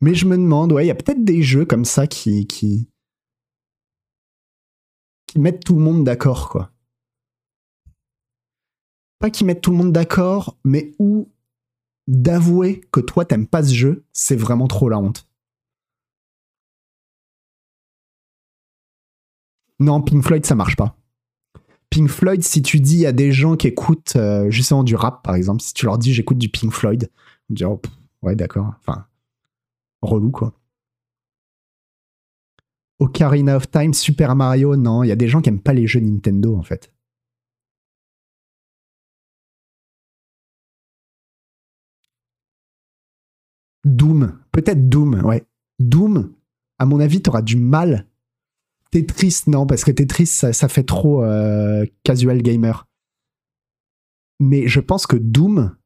Mais 0.00 0.14
je 0.14 0.26
me 0.26 0.36
demande, 0.36 0.72
ouais, 0.72 0.84
il 0.84 0.88
y 0.88 0.90
a 0.90 0.94
peut-être 0.94 1.24
des 1.24 1.42
jeux 1.42 1.64
comme 1.64 1.84
ça 1.84 2.06
qui, 2.06 2.46
qui, 2.46 2.88
qui 5.26 5.38
mettent 5.40 5.64
tout 5.64 5.74
le 5.74 5.80
monde 5.80 6.04
d'accord, 6.04 6.48
quoi. 6.50 6.70
Pas 9.18 9.30
qui 9.30 9.44
mettent 9.44 9.62
tout 9.62 9.70
le 9.70 9.78
monde 9.78 9.92
d'accord, 9.92 10.58
mais 10.64 10.92
où 10.98 11.32
d'avouer 12.06 12.82
que 12.92 13.00
toi 13.00 13.24
t'aimes 13.24 13.46
pas 13.46 13.62
ce 13.62 13.74
jeu, 13.74 14.04
c'est 14.12 14.36
vraiment 14.36 14.68
trop 14.68 14.88
la 14.88 14.98
honte. 14.98 15.26
Non, 19.84 20.00
Pink 20.00 20.22
Floyd, 20.22 20.46
ça 20.46 20.54
marche 20.54 20.76
pas. 20.76 20.96
Pink 21.90 22.08
Floyd, 22.08 22.42
si 22.42 22.62
tu 22.62 22.80
dis 22.80 23.04
à 23.04 23.12
des 23.12 23.32
gens 23.32 23.54
qui 23.54 23.66
écoutent 23.66 24.16
euh, 24.16 24.50
justement 24.50 24.82
du 24.82 24.96
rap, 24.96 25.22
par 25.22 25.34
exemple, 25.34 25.60
si 25.60 25.74
tu 25.74 25.84
leur 25.84 25.98
dis 25.98 26.14
j'écoute 26.14 26.38
du 26.38 26.48
Pink 26.48 26.72
Floyd, 26.72 27.10
ils 27.50 27.54
diront 27.54 27.76
pff, 27.76 27.92
ouais, 28.22 28.34
d'accord. 28.34 28.72
Enfin, 28.80 29.06
relou, 30.00 30.30
quoi. 30.30 30.54
Ocarina 32.98 33.56
of 33.56 33.70
Time, 33.70 33.92
Super 33.92 34.34
Mario, 34.34 34.74
non, 34.76 35.02
il 35.02 35.08
y 35.08 35.12
a 35.12 35.16
des 35.16 35.28
gens 35.28 35.42
qui 35.42 35.50
aiment 35.50 35.60
pas 35.60 35.74
les 35.74 35.86
jeux 35.86 36.00
Nintendo, 36.00 36.56
en 36.56 36.62
fait. 36.62 36.90
Doom, 43.84 44.38
peut-être 44.50 44.88
Doom, 44.88 45.22
ouais. 45.24 45.44
Doom, 45.78 46.32
à 46.78 46.86
mon 46.86 47.00
avis, 47.00 47.20
t'auras 47.20 47.42
du 47.42 47.56
mal 47.56 48.06
Tetris, 48.94 49.42
non, 49.46 49.66
parce 49.66 49.84
que 49.84 49.90
Tetris, 49.90 50.26
ça, 50.26 50.52
ça 50.52 50.68
fait 50.68 50.84
trop 50.84 51.22
euh, 51.22 51.84
casual 52.04 52.42
gamer. 52.42 52.86
Mais 54.40 54.66
je 54.68 54.80
pense 54.80 55.06
que 55.06 55.16
Doom, 55.16 55.76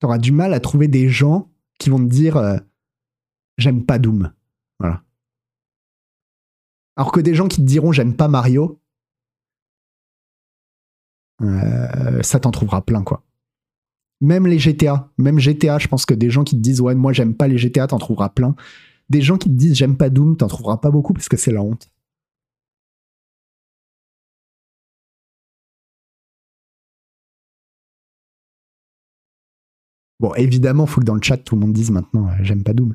T'auras 0.00 0.18
du 0.18 0.32
mal 0.32 0.54
à 0.54 0.60
trouver 0.60 0.88
des 0.88 1.08
gens 1.08 1.50
qui 1.78 1.90
vont 1.90 1.98
te 1.98 2.10
dire 2.10 2.38
euh, 2.38 2.56
j'aime 3.58 3.84
pas 3.84 3.98
Doom. 3.98 4.32
Voilà. 4.78 5.02
Alors 6.96 7.12
que 7.12 7.20
des 7.20 7.34
gens 7.34 7.48
qui 7.48 7.58
te 7.58 7.66
diront 7.66 7.92
j'aime 7.92 8.16
pas 8.16 8.28
Mario, 8.28 8.80
euh, 11.42 12.22
ça 12.22 12.40
t'en 12.40 12.50
trouvera 12.50 12.84
plein 12.84 13.02
quoi. 13.02 13.22
Même 14.22 14.46
les 14.46 14.58
GTA, 14.58 15.10
même 15.18 15.38
GTA, 15.38 15.78
je 15.78 15.88
pense 15.88 16.06
que 16.06 16.14
des 16.14 16.30
gens 16.30 16.44
qui 16.44 16.56
te 16.56 16.60
disent 16.60 16.80
ouais 16.80 16.94
moi 16.94 17.12
j'aime 17.12 17.34
pas 17.34 17.46
les 17.46 17.58
GTA, 17.58 17.86
t'en 17.86 17.98
trouveras 17.98 18.30
plein. 18.30 18.56
Des 19.10 19.20
gens 19.22 19.36
qui 19.38 19.48
te 19.48 19.54
disent 19.54 19.74
j'aime 19.74 19.96
pas 19.96 20.08
Doom, 20.10 20.36
t'en 20.36 20.46
trouveras 20.48 20.78
pas 20.78 20.90
beaucoup 20.90 21.12
parce 21.12 21.28
que 21.28 21.36
c'est 21.36 21.52
la 21.52 21.62
honte. 21.62 21.90
Bon, 30.20 30.34
évidemment, 30.34 30.86
faut 30.86 31.00
que 31.00 31.06
dans 31.06 31.14
le 31.14 31.22
chat 31.22 31.38
tout 31.38 31.54
le 31.54 31.62
monde 31.62 31.72
dise 31.72 31.90
maintenant 31.90 32.28
euh, 32.28 32.32
j'aime 32.42 32.62
pas 32.62 32.72
Doom. 32.74 32.94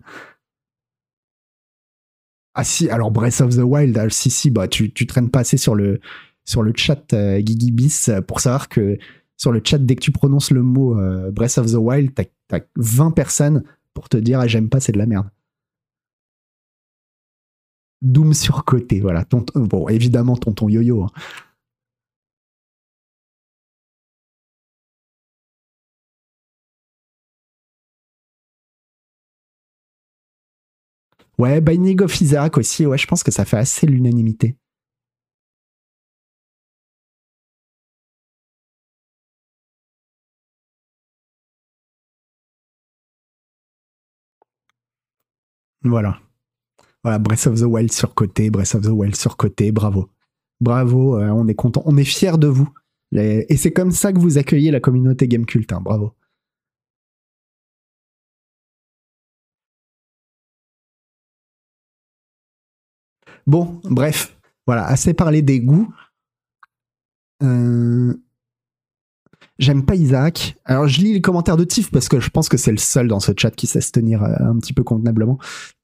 Ah 2.57 2.63
si, 2.63 2.89
alors 2.89 3.11
Breath 3.11 3.41
of 3.41 3.55
the 3.55 3.59
Wild, 3.59 3.97
ah, 3.97 4.09
si 4.09 4.29
si, 4.29 4.49
bah 4.49 4.67
tu, 4.69 4.91
tu 4.93 5.05
traînes 5.07 5.29
pas 5.29 5.39
assez 5.39 5.57
sur 5.57 5.75
le 5.75 5.99
sur 6.45 6.63
le 6.63 6.71
chat 6.75 7.13
euh, 7.13 7.41
Gigibis 7.45 8.05
euh, 8.09 8.21
pour 8.21 8.39
savoir 8.39 8.69
que 8.69 8.97
sur 9.35 9.51
le 9.51 9.61
chat 9.63 9.77
dès 9.79 9.95
que 9.95 10.01
tu 10.01 10.11
prononces 10.11 10.51
le 10.51 10.61
mot 10.63 10.97
euh, 10.97 11.31
Breath 11.31 11.57
of 11.57 11.67
the 11.71 11.75
Wild, 11.75 12.13
t'as 12.13 12.23
as 12.51 12.61
20 12.77 13.11
personnes 13.11 13.63
pour 13.93 14.07
te 14.09 14.17
dire 14.17 14.39
ah, 14.39 14.47
j'aime 14.47 14.69
pas, 14.69 14.79
c'est 14.79 14.93
de 14.93 14.97
la 14.97 15.05
merde. 15.05 15.27
Doom 18.01 18.33
surcoté, 18.33 18.99
voilà. 19.01 19.25
Bon, 19.55 19.87
évidemment, 19.89 20.35
tonton 20.37 20.69
yo-yo. 20.69 21.03
hein. 21.03 21.11
Ouais, 31.37 31.61
Binding 31.61 32.01
of 32.01 32.19
Isaac 32.19 32.57
aussi, 32.57 32.85
ouais, 32.85 32.97
je 32.97 33.07
pense 33.07 33.23
que 33.23 33.31
ça 33.31 33.45
fait 33.45 33.55
assez 33.57 33.87
l'unanimité. 33.87 34.57
Voilà. 45.83 46.19
Voilà, 47.05 47.19
Breath 47.19 47.45
of 47.45 47.59
the 47.59 47.65
Wild 47.65 47.91
surcoté, 47.91 48.49
Breath 48.49 48.73
of 48.73 48.81
the 48.81 48.87
Wild 48.89 49.15
surcoté, 49.15 49.71
bravo. 49.71 50.09
Bravo, 50.59 51.19
euh, 51.19 51.29
on 51.29 51.47
est 51.47 51.53
content, 51.53 51.83
on 51.85 51.97
est 51.97 52.03
fiers 52.03 52.39
de 52.39 52.47
vous. 52.47 52.67
Et 53.15 53.57
c'est 53.57 53.71
comme 53.71 53.91
ça 53.91 54.11
que 54.11 54.17
vous 54.17 54.39
accueillez 54.39 54.71
la 54.71 54.79
communauté 54.79 55.27
Game 55.27 55.45
Cult, 55.45 55.71
hein, 55.71 55.81
bravo. 55.81 56.15
Bon, 63.45 63.79
bref, 63.83 64.35
voilà, 64.65 64.85
assez 64.87 65.13
parlé 65.13 65.43
des 65.43 65.59
goûts. 65.61 65.93
Euh, 67.43 68.15
J'aime 69.57 69.85
pas 69.85 69.95
Isaac. 69.95 70.57
Alors 70.65 70.87
je 70.87 70.99
lis 70.99 71.13
les 71.13 71.21
commentaires 71.21 71.55
de 71.55 71.63
Tiff 71.63 71.89
parce 71.89 72.09
que 72.09 72.19
je 72.19 72.29
pense 72.29 72.49
que 72.49 72.57
c'est 72.57 72.71
le 72.71 72.77
seul 72.77 73.07
dans 73.07 73.21
ce 73.21 73.31
chat 73.37 73.51
qui 73.51 73.67
sait 73.67 73.79
se 73.79 73.91
tenir 73.91 74.21
euh, 74.21 74.33
un 74.39 74.57
petit 74.57 74.73
peu 74.73 74.83
convenablement. 74.83 75.37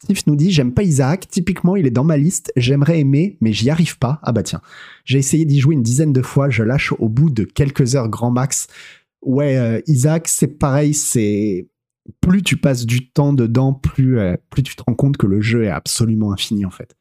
Tiff 0.06 0.28
nous 0.28 0.36
dit 0.36 0.51
j'aime 0.51 0.74
pas 0.74 0.84
Isaac. 0.84 1.30
Typiquement 1.30 1.78
il 1.78 1.88
est 1.88 1.92
dans 1.92 2.04
ma 2.04 2.18
liste. 2.18 2.51
J'aimerais 2.58 3.00
aimer 3.00 3.38
mais 3.40 3.54
j'y 3.54 3.70
arrive 3.70 3.98
pas. 3.98 4.20
Ah 4.24 4.34
bah 4.34 4.44
tiens. 4.44 4.62
J'ai 5.06 5.20
essayé 5.20 5.46
d'y 5.46 5.62
jouer 5.62 5.75
une 5.75 5.84
dizaine 5.84 6.12
de 6.12 6.22
fois. 6.22 6.50
Je 6.50 6.63
lâche 6.63 6.92
au 7.00 7.08
bout 7.08 7.30
de 7.30 7.46
quelques 7.46 7.96
heures 7.96 8.10
grand 8.10 8.30
max. 8.30 8.68
Ouais 9.22 9.58
euh, 9.58 9.80
Isaac 9.88 10.28
c'est 10.28 10.60
pareil. 10.60 10.94
C'est 10.94 11.70
plus 12.20 12.44
tu 12.44 12.58
passes 12.58 12.86
du 12.86 13.10
temps 13.10 13.32
dedans 13.32 13.74
plus 13.74 14.20
euh, 14.20 14.36
plus 14.50 14.63
tu 14.63 14.75
te 14.75 14.84
rends 14.84 14.96
compte 14.96 15.16
que 15.16 15.28
le 15.28 15.40
jeu 15.40 15.63
est 15.63 15.70
absolument 15.70 16.34
infini 16.34 16.66
en 16.66 16.72
fait. 16.72 16.98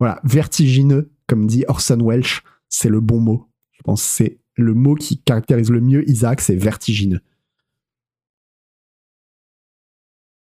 Voilà 0.00 0.20
vertigineux 0.24 1.12
comme 1.28 1.46
dit 1.46 1.64
Orson 1.68 2.04
Welles. 2.04 2.24
C'est 2.68 2.88
le 2.88 3.00
bon 3.00 3.20
mot. 3.20 3.46
Je 3.70 3.82
pense 3.84 4.02
c'est 4.02 4.41
le 4.54 4.74
mot 4.74 4.94
qui 4.94 5.18
caractérise 5.18 5.70
le 5.70 5.80
mieux 5.80 6.08
Isaac, 6.08 6.40
c'est 6.40 6.56
vertigineux. 6.56 7.20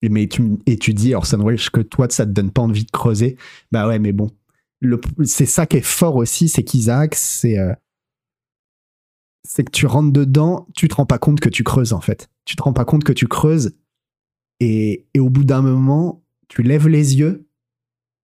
Mais 0.09 0.27
tu, 0.27 0.57
et 0.65 0.77
tu 0.77 0.93
dis, 0.93 1.15
Orson 1.15 1.41
Welles, 1.43 1.69
que 1.71 1.79
toi, 1.79 2.07
ça 2.09 2.25
te 2.25 2.31
donne 2.31 2.51
pas 2.51 2.61
envie 2.61 2.83
de 2.83 2.91
creuser. 2.91 3.37
Bah 3.71 3.87
ouais, 3.87 3.99
mais 3.99 4.11
bon. 4.11 4.29
C'est 5.23 5.45
ça 5.45 5.65
qui 5.65 5.77
est 5.77 5.85
fort 5.85 6.17
aussi, 6.17 6.49
c'est 6.49 6.63
qu'Isaac, 6.63 7.15
c'est. 7.15 7.57
euh, 7.57 7.73
c'est 9.45 9.63
que 9.63 9.71
tu 9.71 9.85
rentres 9.85 10.11
dedans, 10.11 10.67
tu 10.75 10.87
te 10.87 10.95
rends 10.95 11.05
pas 11.05 11.19
compte 11.19 11.39
que 11.39 11.49
tu 11.49 11.63
creuses, 11.63 11.93
en 11.93 12.01
fait. 12.01 12.29
Tu 12.45 12.55
te 12.55 12.63
rends 12.63 12.73
pas 12.73 12.85
compte 12.85 13.03
que 13.05 13.13
tu 13.13 13.27
creuses. 13.27 13.77
Et, 14.59 15.07
et 15.13 15.19
au 15.19 15.29
bout 15.29 15.43
d'un 15.45 15.61
moment, 15.61 16.23
tu 16.49 16.63
lèves 16.63 16.87
les 16.87 17.17
yeux 17.17 17.47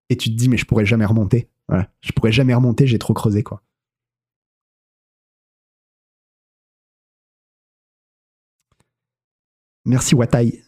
et 0.10 0.18
tu 0.18 0.30
te 0.30 0.36
dis, 0.36 0.50
mais 0.50 0.58
je 0.58 0.66
pourrais 0.66 0.86
jamais 0.86 1.06
remonter. 1.06 1.50
Voilà. 1.70 1.90
Je 2.02 2.12
pourrais 2.12 2.32
jamais 2.32 2.54
remonter, 2.54 2.88
j'ai 2.88 3.00
trop 3.00 3.14
creusé, 3.14 3.44
quoi. 3.44 3.64
Merci 9.90 10.14
Watai. 10.14 10.64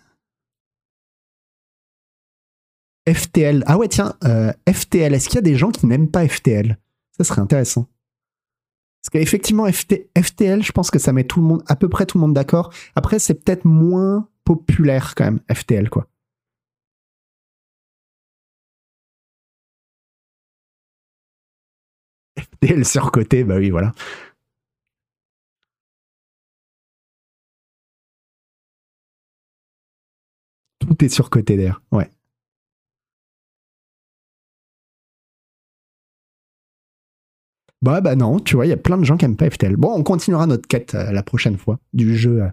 FTL. 3.08 3.64
Ah 3.68 3.78
ouais, 3.78 3.88
tiens, 3.88 4.16
euh, 4.24 4.52
FTL. 4.68 5.14
Est-ce 5.14 5.28
qu'il 5.30 5.36
y 5.36 5.38
a 5.38 5.44
des 5.44 5.56
gens 5.56 5.70
qui 5.70 5.86
n'aiment 5.86 6.10
pas 6.10 6.28
FTL 6.28 6.80
Ça 7.18 7.24
serait 7.24 7.42
intéressant. 7.42 7.88
Parce 9.02 9.12
qu'effectivement, 9.12 9.72
FT 9.72 10.10
FTL, 10.18 10.64
je 10.64 10.72
pense 10.72 10.90
que 10.90 10.98
ça 11.00 11.14
met 11.14 11.24
tout 11.24 11.62
à 11.68 11.76
peu 11.76 11.88
près 11.88 12.08
tout 12.08 12.18
le 12.18 12.22
monde 12.22 12.34
d'accord. 12.34 12.74
Après, 12.96 13.20
c'est 13.20 13.36
peut-être 13.36 13.66
moins 13.66 14.28
populaire 14.44 15.14
quand 15.16 15.26
même, 15.26 15.40
FTL, 15.54 15.90
quoi. 15.90 16.08
FTL 22.40 22.86
surcoté, 22.86 23.44
bah 23.44 23.58
oui, 23.58 23.70
voilà. 23.70 23.92
Tout 30.92 31.06
est 31.06 31.10
surcoté 31.10 31.56
d'ailleurs, 31.56 31.82
ouais. 31.94 32.12
Bah 37.82 38.02
bah 38.02 38.18
non, 38.18 38.42
tu 38.42 38.56
vois, 38.56 38.66
il 38.66 38.70
y 38.70 38.74
a 38.74 38.78
plein 38.78 38.98
de 38.98 39.06
gens 39.06 39.16
qui 39.16 39.24
aiment 39.24 39.38
pas 39.38 39.50
FTL. 39.50 39.78
Bon, 39.78 39.94
on 39.96 40.04
continuera 40.04 40.48
notre 40.48 40.68
quête 40.68 40.94
euh, 40.96 41.14
la 41.14 41.24
prochaine 41.24 41.58
fois 41.58 41.80
du 41.94 42.18
jeu, 42.18 42.44
euh, 42.44 42.50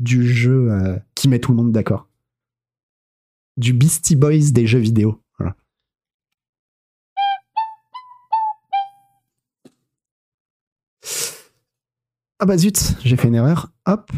du 0.00 0.30
jeu 0.30 0.70
euh, 0.70 0.98
qui 1.14 1.28
met 1.30 1.38
tout 1.38 1.52
le 1.52 1.56
monde 1.56 1.72
d'accord. 1.72 2.08
Du 3.56 3.72
Beastie 3.72 4.16
Boys 4.16 4.52
des 4.52 4.66
jeux 4.66 4.78
vidéo. 4.78 5.22
Voilà. 5.38 5.56
Ah 12.38 12.44
bah 12.44 12.58
zut, 12.58 12.96
j'ai 13.02 13.16
fait 13.16 13.28
une 13.28 13.36
erreur. 13.36 13.72
Hop. 13.86 14.12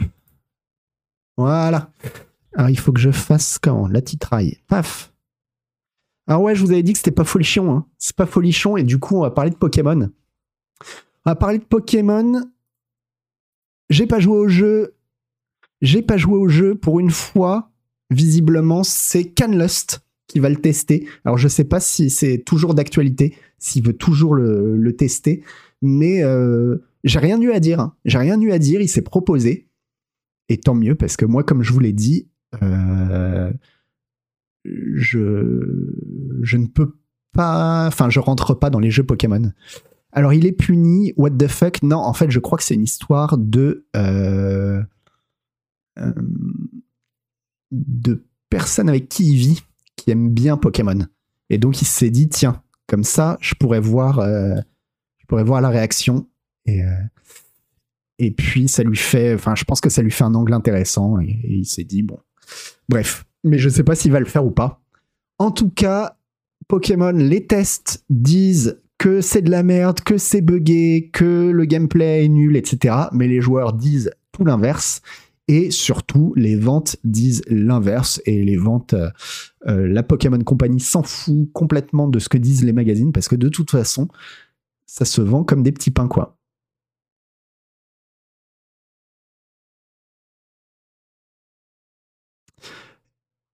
Voilà. 1.37 1.89
Alors 2.55 2.71
il 2.71 2.79
faut 2.79 2.93
que 2.93 3.01
je 3.01 3.11
fasse 3.11 3.59
quand 3.59 3.87
La 3.89 4.03
titraille. 4.03 4.59
Paf. 4.69 5.13
Alors 6.27 6.43
ouais, 6.43 6.55
je 6.55 6.63
vous 6.65 6.71
avais 6.71 6.83
dit 6.83 6.93
que 6.93 6.99
c'était 6.99 7.11
pas 7.11 7.25
folichon. 7.25 7.71
Hein. 7.73 7.87
C'est 7.99 8.17
pas 8.17 8.27
folichon 8.27 8.77
et 8.77 8.85
du 8.85 8.99
coup 8.99 9.17
on 9.17 9.23
va 9.23 9.31
parler 9.31 9.51
de 9.51 9.57
Pokémon. 9.57 10.11
On 11.25 11.31
va 11.31 11.37
parler 11.37 11.59
de 11.59 11.65
Pokémon. 11.65 12.43
J'ai 13.91 14.07
pas 14.07 14.21
joué 14.21 14.37
au 14.37 14.49
jeu. 14.49 14.95
J'ai 15.81 16.03
pas 16.03 16.17
joué 16.17 16.37
au 16.37 16.49
jeu 16.49 16.75
pour 16.75 17.01
une 17.01 17.11
fois. 17.11 17.71
Visiblement, 18.11 18.83
c'est 18.85 19.25
Canlust 19.25 20.01
qui 20.27 20.39
va 20.39 20.49
le 20.49 20.57
tester. 20.57 21.09
Alors 21.25 21.39
je 21.39 21.49
sais 21.49 21.65
pas 21.65 21.81
si 21.81 22.11
c'est 22.11 22.39
toujours 22.39 22.75
d'actualité, 22.75 23.37
s'il 23.59 23.85
veut 23.87 23.97
toujours 23.97 24.35
le, 24.35 24.77
le 24.77 24.97
tester, 24.97 25.43
mais 25.83 26.23
euh, 26.23 26.79
j'ai 27.05 27.19
rien 27.19 27.41
eu 27.41 27.53
à 27.53 27.61
dire. 27.61 27.81
hein. 27.81 27.95
J'ai 28.05 28.19
rien 28.19 28.41
eu 28.41 28.53
à 28.53 28.59
dire. 28.59 28.81
Il 28.81 28.89
s'est 28.89 29.03
proposé. 29.03 29.69
Et 30.49 30.59
tant 30.59 30.75
mieux, 30.75 30.95
parce 30.95 31.17
que 31.17 31.25
moi, 31.25 31.43
comme 31.45 31.63
je 31.63 31.73
vous 31.73 31.81
l'ai 31.81 31.93
dit, 31.93 32.29
euh, 32.61 33.53
je, 34.65 35.19
ne 35.19 36.67
peux 36.67 36.97
pas. 37.33 37.87
Enfin, 37.87 38.11
je 38.11 38.21
rentre 38.21 38.55
pas 38.55 38.71
dans 38.71 38.79
les 38.79 38.91
jeux 38.91 39.05
Pokémon. 39.05 39.53
Alors, 40.13 40.33
il 40.33 40.47
est 40.47 40.53
puni. 40.53 41.13
What 41.17 41.31
the 41.31 41.49
fuck? 41.49 41.83
Non, 41.83 41.99
en 41.99 42.13
fait, 42.13 42.31
je 42.31 42.39
crois 42.39 42.59
que 42.59 42.65
c'est 42.65 42.75
une 42.75 42.85
histoire 42.85 43.39
de. 43.39 43.87
euh, 43.97 44.83
euh, 45.99 46.13
de 47.71 48.27
personnes 48.51 48.89
avec 48.89 49.09
qui 49.09 49.33
il 49.33 49.37
vit 49.37 49.63
qui 49.97 50.11
aiment 50.11 50.31
bien 50.31 50.57
Pokémon. 50.57 51.07
Et 51.49 51.59
donc, 51.59 51.81
il 51.81 51.87
s'est 51.87 52.11
dit 52.11 52.29
tiens, 52.29 52.63
comme 52.87 53.05
ça, 53.05 53.39
je 53.41 53.55
pourrais 53.55 53.81
voir, 53.81 54.21
je 54.21 55.27
pourrais 55.27 55.45
voir 55.45 55.61
la 55.61 55.71
réaction. 55.71 56.29
Et. 56.67 56.83
et 58.19 58.31
puis, 58.31 58.69
ça 58.69 58.83
lui 58.83 58.97
fait. 58.97 59.35
Enfin, 59.35 59.55
je 59.55 59.65
pense 59.65 59.81
que 59.81 59.89
ça 59.89 60.03
lui 60.03 60.11
fait 60.11 60.25
un 60.25 60.35
angle 60.35 60.53
intéressant. 60.53 61.19
Et 61.21 61.41
il 61.45 61.65
s'est 61.65 61.85
dit, 61.85 62.03
bon. 62.03 62.19
Bref. 62.93 63.25
Mais 63.43 63.57
je 63.57 63.71
sais 63.71 63.85
pas 63.85 63.95
s'il 63.95 64.13
va 64.13 64.21
le 64.21 64.27
faire 64.27 64.45
ou 64.45 64.51
pas. 64.51 64.83
En 65.39 65.51
tout 65.51 65.71
cas, 65.71 66.19
Pokémon, 66.69 67.13
les 67.13 67.47
tests 67.47 68.05
disent 68.11 68.83
que 68.99 69.23
c'est 69.23 69.41
de 69.41 69.51
la 69.51 69.63
merde, 69.63 70.01
que 70.01 70.19
c'est 70.19 70.43
buggé, 70.43 71.09
que 71.11 71.51
le 71.51 71.65
gameplay 71.65 72.27
est 72.27 72.29
nul, 72.29 72.55
etc. 72.55 72.95
Mais 73.13 73.29
les 73.29 73.41
joueurs 73.41 73.73
disent 73.73 74.11
tout 74.31 74.45
l'inverse. 74.45 75.01
Et 75.49 75.71
surtout, 75.71 76.35
les 76.37 76.55
ventes 76.55 76.97
disent 77.03 77.41
l'inverse. 77.49 78.21
Et 78.27 78.45
les 78.45 78.59
ventes, 78.59 78.93
euh, 78.93 79.09
euh, 79.69 79.89
la 79.89 80.03
Pokémon 80.03 80.39
Company 80.39 80.79
s'en 80.79 81.03
fout 81.03 81.51
complètement 81.55 82.09
de 82.09 82.19
ce 82.19 82.29
que 82.29 82.37
disent 82.37 82.63
les 82.63 82.75
magazines 82.75 83.13
parce 83.13 83.29
que 83.29 83.37
de 83.37 83.49
toute 83.49 83.71
façon, 83.71 84.09
ça 84.85 85.07
se 85.07 85.23
vend 85.23 85.45
comme 85.45 85.63
des 85.63 85.73
petits 85.73 85.91
pains, 85.91 86.09
quoi. 86.09 86.37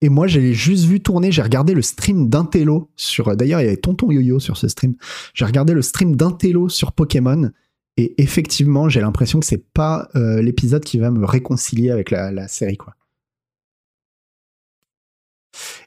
Et 0.01 0.09
moi, 0.09 0.29
j'ai 0.29 0.55
juste 0.55 0.85
vu 0.85 1.01
tourner, 1.01 1.33
j'ai 1.33 1.43
regardé 1.43 1.75
le 1.75 1.83
stream 1.83 2.29
d'Intello 2.29 2.91
sur. 2.95 3.37
D'ailleurs, 3.37 3.61
il 3.61 3.65
y 3.65 3.67
avait 3.67 3.77
Tonton 3.77 4.11
Yo-Yo 4.11 4.39
sur 4.39 4.57
ce 4.57 4.69
stream. 4.69 4.95
J'ai 5.35 5.45
regardé 5.45 5.75
le 5.75 5.83
stream 5.83 6.15
d'Intello 6.15 6.69
sur 6.69 6.93
Pokémon. 6.93 7.51
Et 7.97 8.15
effectivement, 8.23 8.89
j'ai 8.89 9.01
l'impression 9.01 9.41
que 9.41 9.47
c'est 9.47 9.73
pas 9.73 10.09
euh, 10.15 10.41
l'épisode 10.41 10.85
qui 10.85 10.99
va 10.99 11.11
me 11.11 11.25
réconcilier 11.25 11.91
avec 11.91 12.13
la, 12.13 12.47
série, 12.47 12.77
quoi. 12.77 12.95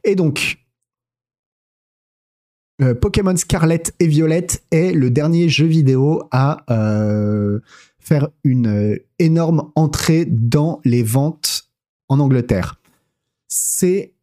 Et 0.04 0.16
donc, 0.16 0.58
euh, 2.82 2.94
Pokémon 2.94 3.38
Scarlet 3.38 3.84
et 4.02 4.08
Violette 4.08 4.66
est 4.72 4.92
le 4.92 5.10
dernier 5.10 5.48
jeu 5.48 5.68
vidéo 5.68 6.24
à 6.32 6.66
euh, 6.70 7.62
faire 8.00 8.28
une 8.44 9.00
énorme 9.20 9.72
entrée 9.76 10.26
dans 10.26 10.82
les 10.84 11.04
ventes 11.04 11.70
en 12.10 12.20
Angleterre 12.20 12.81
c'est 13.52 14.16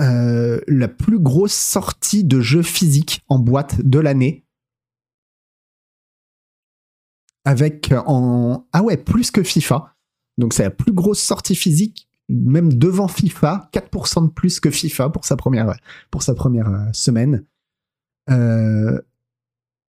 euh, 0.00 0.60
la 0.66 0.88
plus 0.88 1.20
grosse 1.20 1.54
sortie 1.54 2.24
de 2.24 2.40
jeux 2.40 2.62
physiques 2.62 3.22
en 3.28 3.38
boîte 3.38 3.80
de 3.82 4.00
l'année. 4.00 4.44
Avec 7.44 7.92
euh, 7.92 8.02
en. 8.06 8.66
Ah 8.72 8.82
ouais, 8.82 8.96
plus 8.96 9.30
que 9.30 9.44
FIFA. 9.44 9.94
Donc 10.38 10.54
c'est 10.54 10.64
la 10.64 10.70
plus 10.70 10.92
grosse 10.92 11.20
sortie 11.20 11.54
physique, 11.54 12.08
même 12.28 12.72
devant 12.72 13.08
FIFA, 13.08 13.70
4% 13.72 14.26
de 14.26 14.32
plus 14.32 14.58
que 14.58 14.70
FIFA 14.70 15.10
pour 15.10 15.24
sa 15.24 15.36
première, 15.36 15.72
pour 16.10 16.22
sa 16.22 16.34
première 16.34 16.68
euh, 16.68 16.92
semaine. 16.92 17.44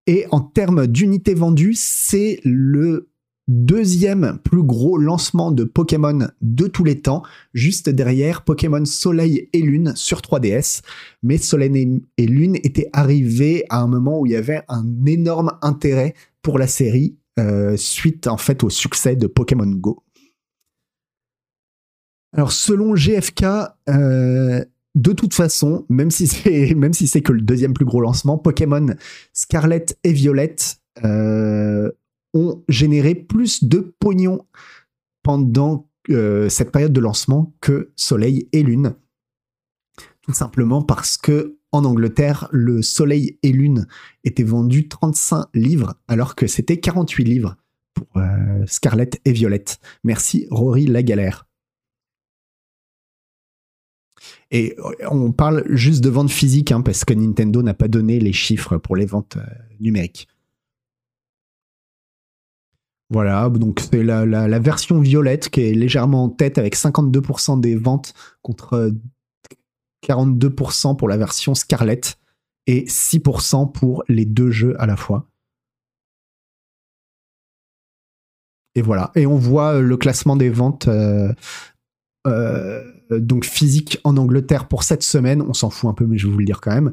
et 0.09 0.27
en 0.31 0.41
termes 0.41 0.89
d'unités 0.89 1.35
vendues, 1.35 1.75
c'est 1.75 2.41
le 2.45 3.11
deuxième 3.49 4.39
plus 4.43 4.63
gros 4.63 4.99
lancement 4.99 5.51
de 5.51 5.65
Pokémon 5.65 6.29
de 6.41 6.67
tous 6.67 6.85
les 6.85 7.01
temps, 7.01 7.23
juste 7.55 7.89
derrière 7.89 8.43
Pokémon 8.43 8.85
Soleil 8.85 9.49
et 9.53 9.63
Lune 9.63 9.93
sur 9.95 10.21
3DS. 10.21 10.83
Mais 11.23 11.39
Soleil 11.39 12.03
et 12.19 12.27
Lune 12.27 12.57
étaient 12.57 12.91
arrivés 12.93 13.65
à 13.69 13.81
un 13.81 13.87
moment 13.87 14.21
où 14.21 14.27
il 14.27 14.33
y 14.33 14.37
avait 14.37 14.63
un 14.69 14.85
énorme 15.07 15.53
intérêt 15.63 16.15
pour 16.43 16.59
la 16.59 16.67
série, 16.67 17.17
euh, 17.39 17.77
suite 17.77 18.27
en 18.27 18.37
fait 18.37 18.65
au 18.65 18.71
succès 18.71 19.17
de 19.17 19.27
Pokémon 19.27 19.67
Go. 19.67 20.03
Alors 22.33 22.53
selon 22.53 22.95
GFK, 22.95 23.45
euh, 23.89 24.65
de 24.95 25.13
toute 25.13 25.35
façon, 25.35 25.87
même 25.89 26.11
si 26.11 26.27
c'est 26.27 27.23
que 27.23 27.33
le 27.33 27.43
deuxième 27.43 27.75
plus 27.75 27.85
gros 27.85 28.01
lancement, 28.01 28.39
Pokémon 28.39 28.95
Scarlet 29.33 29.87
et 30.05 30.13
Violette 30.13 30.79
euh, 31.05 31.91
ont 32.37 32.63
généré 32.69 33.15
plus 33.15 33.65
de 33.65 33.95
pognon 33.99 34.47
pendant 35.23 35.89
euh, 36.11 36.49
cette 36.49 36.71
période 36.71 36.93
de 36.93 37.01
lancement 37.01 37.55
que 37.61 37.93
Soleil 37.97 38.49
et 38.53 38.63
Lune. 38.63 38.95
Tout 40.21 40.35
simplement 40.35 40.83
parce 40.83 41.17
que 41.17 41.57
en 41.73 41.85
Angleterre, 41.85 42.49
le 42.53 42.83
Soleil 42.83 43.39
et 43.43 43.53
Lune 43.53 43.87
étaient 44.23 44.45
vendus 44.45 44.89
35 44.89 45.47
livres 45.55 45.95
alors 46.09 46.37
que 46.37 46.47
c'était 46.47 46.79
48 46.79 47.25
livres 47.25 47.57
pour 47.95 48.07
euh, 48.17 48.65
Scarlett 48.67 49.21
et 49.25 49.33
Violette. 49.33 49.79
Merci 50.05 50.47
Rory 50.51 50.87
Lagalère. 50.87 51.47
Et 54.51 54.77
euh, 54.79 54.93
on 55.11 55.33
parle 55.33 55.65
juste 55.71 56.05
de 56.05 56.11
vente 56.11 56.31
physique 56.31 56.71
hein, 56.71 56.83
parce 56.83 57.05
que 57.05 57.15
Nintendo 57.15 57.63
n'a 57.63 57.75
pas 57.75 57.89
donné 57.89 58.21
les 58.21 58.33
chiffres 58.33 58.77
pour 58.77 58.95
les 58.95 59.07
ventes 59.07 59.39
numériques. 59.81 60.29
Voilà, 63.11 63.49
donc 63.51 63.81
c'est 63.81 64.03
la, 64.03 64.59
version 64.59 64.99
violette 65.01 65.49
qui 65.49 65.61
est 65.61 65.75
légèrement 65.75 66.25
en 66.25 66.29
tête 66.29 66.59
avec 66.59 66.77
52% 66.77 67.61
des 67.61 67.77
ventes 67.77 68.15
contre 68.43 68.93
42% 70.07 70.91
euh, 70.91 70.95
pour 70.95 71.09
la 71.09 71.17
version 71.17 71.55
Scarlett 71.55 72.19
et 72.67 72.85
6% 72.87 73.71
pour 73.71 74.03
les 74.09 74.25
deux 74.25 74.51
jeux 74.51 74.75
à 74.81 74.87
la 74.87 74.97
fois. 74.97 75.29
Et 78.75 78.83
voilà, 78.83 79.13
et 79.15 79.27
on 79.27 79.37
voit 79.37 79.81
le 79.81 79.97
classement 79.97 80.37
des 80.37 80.51
ventes 80.51 80.89
euh, 80.89 81.33
euh, 82.27 82.83
donc 83.11 83.45
physique 83.45 83.99
en 84.05 84.17
Angleterre 84.17 84.67
pour 84.69 84.83
cette 84.83 85.03
semaine. 85.05 85.43
On 85.43 85.55
s'en 85.55 85.71
fout 85.71 85.89
un 85.89 85.95
peu, 85.95 86.07
mais 86.07 86.19
je 86.19 86.27
vais 86.27 86.33
vous 86.33 86.39
le 86.39 86.45
dire 86.45 86.61
quand 86.61 86.75
même. 86.75 86.93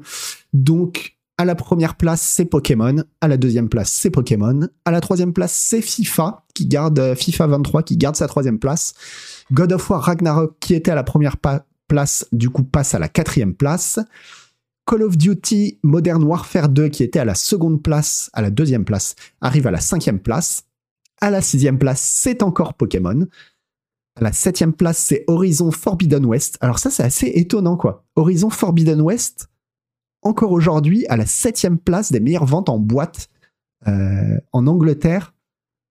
Donc 0.54 1.17
à 1.43 1.45
la 1.45 1.56
première 1.56 1.95
place, 1.95 2.21
c'est 2.21 2.45
Pokémon. 2.45 3.03
À 3.19 3.27
la 3.27 3.36
deuxième 3.36 3.67
place, 3.67 3.91
c'est 3.91 4.10
Pokémon. 4.10 4.62
À 4.86 4.91
la 4.91 5.01
troisième 5.01 5.34
place, 5.34 5.53
c'est 5.53 5.82
FIFA, 5.82 6.45
qui 6.53 6.67
garde 6.67 6.97
euh, 6.99 7.15
FIFA 7.15 7.47
23, 7.47 7.84
qui 7.84 7.97
garde 7.97 8.15
sa 8.15 8.27
troisième 8.27 8.60
place. 8.60 8.93
God 9.51 9.73
of 9.73 9.89
War 9.89 10.01
Ragnarok, 10.01 10.56
qui 10.62 10.73
était 10.73 10.91
à 10.91 10.95
la 10.95 11.03
première 11.03 11.36
place, 11.88 12.25
du 12.32 12.49
coup 12.49 12.63
passe 12.63 12.95
à 12.95 12.99
la 12.99 13.10
quatrième 13.10 13.56
place. 13.56 13.99
Call 14.86 15.03
of 15.03 15.17
Duty 15.17 15.79
Modern 15.84 16.23
Warfare 16.23 16.69
2, 16.69 16.88
qui 16.88 17.03
était 17.03 17.19
à 17.19 17.25
la 17.25 17.36
seconde 17.36 17.84
place, 17.84 18.29
à 18.32 18.41
la 18.41 18.49
deuxième 18.49 18.86
place, 18.86 19.15
arrive 19.41 19.67
à 19.67 19.71
la 19.71 19.82
cinquième 19.82 20.19
place. 20.19 20.63
À 21.19 21.29
la 21.29 21.41
sixième 21.41 21.77
place, 21.77 22.01
c'est 22.01 22.41
encore 22.41 22.73
Pokémon. 22.75 23.27
À 24.15 24.23
la 24.23 24.32
septième 24.32 24.73
place, 24.73 24.97
c'est 24.97 25.25
Horizon 25.27 25.71
Forbidden 25.71 26.25
West. 26.25 26.58
Alors 26.62 26.79
ça, 26.79 26.89
c'est 26.89 27.03
assez 27.03 27.27
étonnant, 27.36 27.75
quoi. 27.75 28.06
Horizon 28.15 28.49
Forbidden 28.49 29.01
West, 29.01 29.49
encore 30.24 30.52
aujourd'hui 30.52 31.06
à 31.08 31.18
la 31.18 31.26
septième 31.26 31.78
place 31.78 32.12
des 32.12 32.20
meilleures 32.20 32.46
ventes 32.46 32.70
en 32.70 32.80
boîte 32.80 33.30
euh, 33.88 34.38
en 34.52 34.68
Angleterre. 34.68 35.34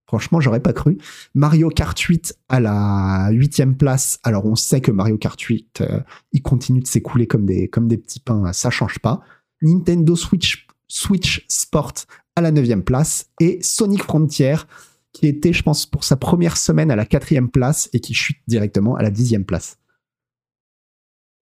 Franchement, 0.07 0.41
j'aurais 0.41 0.61
pas 0.61 0.73
cru. 0.73 0.99
Mario 1.35 1.71
Kart 1.71 1.99
8 1.99 2.37
à 2.49 2.61
la 2.61 3.31
huitième 3.31 3.77
place. 3.77 4.19
Alors, 4.23 4.45
on 4.45 4.57
sait 4.57 4.81
que 4.81 4.91
Mario 4.91 5.17
Kart 5.17 5.41
8, 5.41 5.81
euh, 5.81 6.01
il 6.33 6.43
continue 6.43 6.81
de 6.81 6.87
s'écouler 6.87 7.27
comme 7.27 7.47
des, 7.47 7.69
comme 7.69 7.89
des 7.89 7.97
petits 7.97 8.21
pains. 8.21 8.53
Ça 8.53 8.69
change 8.69 8.99
pas. 8.99 9.23
Nintendo 9.63 10.15
Switch, 10.15 10.67
Switch 10.89 11.47
Sport 11.49 11.95
à 12.37 12.43
la 12.43 12.51
neuvième 12.51 12.83
place. 12.83 13.31
Et 13.41 13.59
Sonic 13.63 14.03
Frontier, 14.03 14.57
qui 15.13 15.27
était, 15.27 15.53
je 15.53 15.63
pense, 15.63 15.87
pour 15.87 16.05
sa 16.05 16.17
première 16.17 16.57
semaine 16.59 16.91
à 16.91 16.97
la 16.97 17.07
quatrième 17.07 17.51
place 17.51 17.89
et 17.93 18.01
qui 18.01 18.13
chute 18.13 18.39
directement 18.47 18.97
à 18.97 19.03
la 19.03 19.11
dixième 19.11 19.45
place 19.45 19.79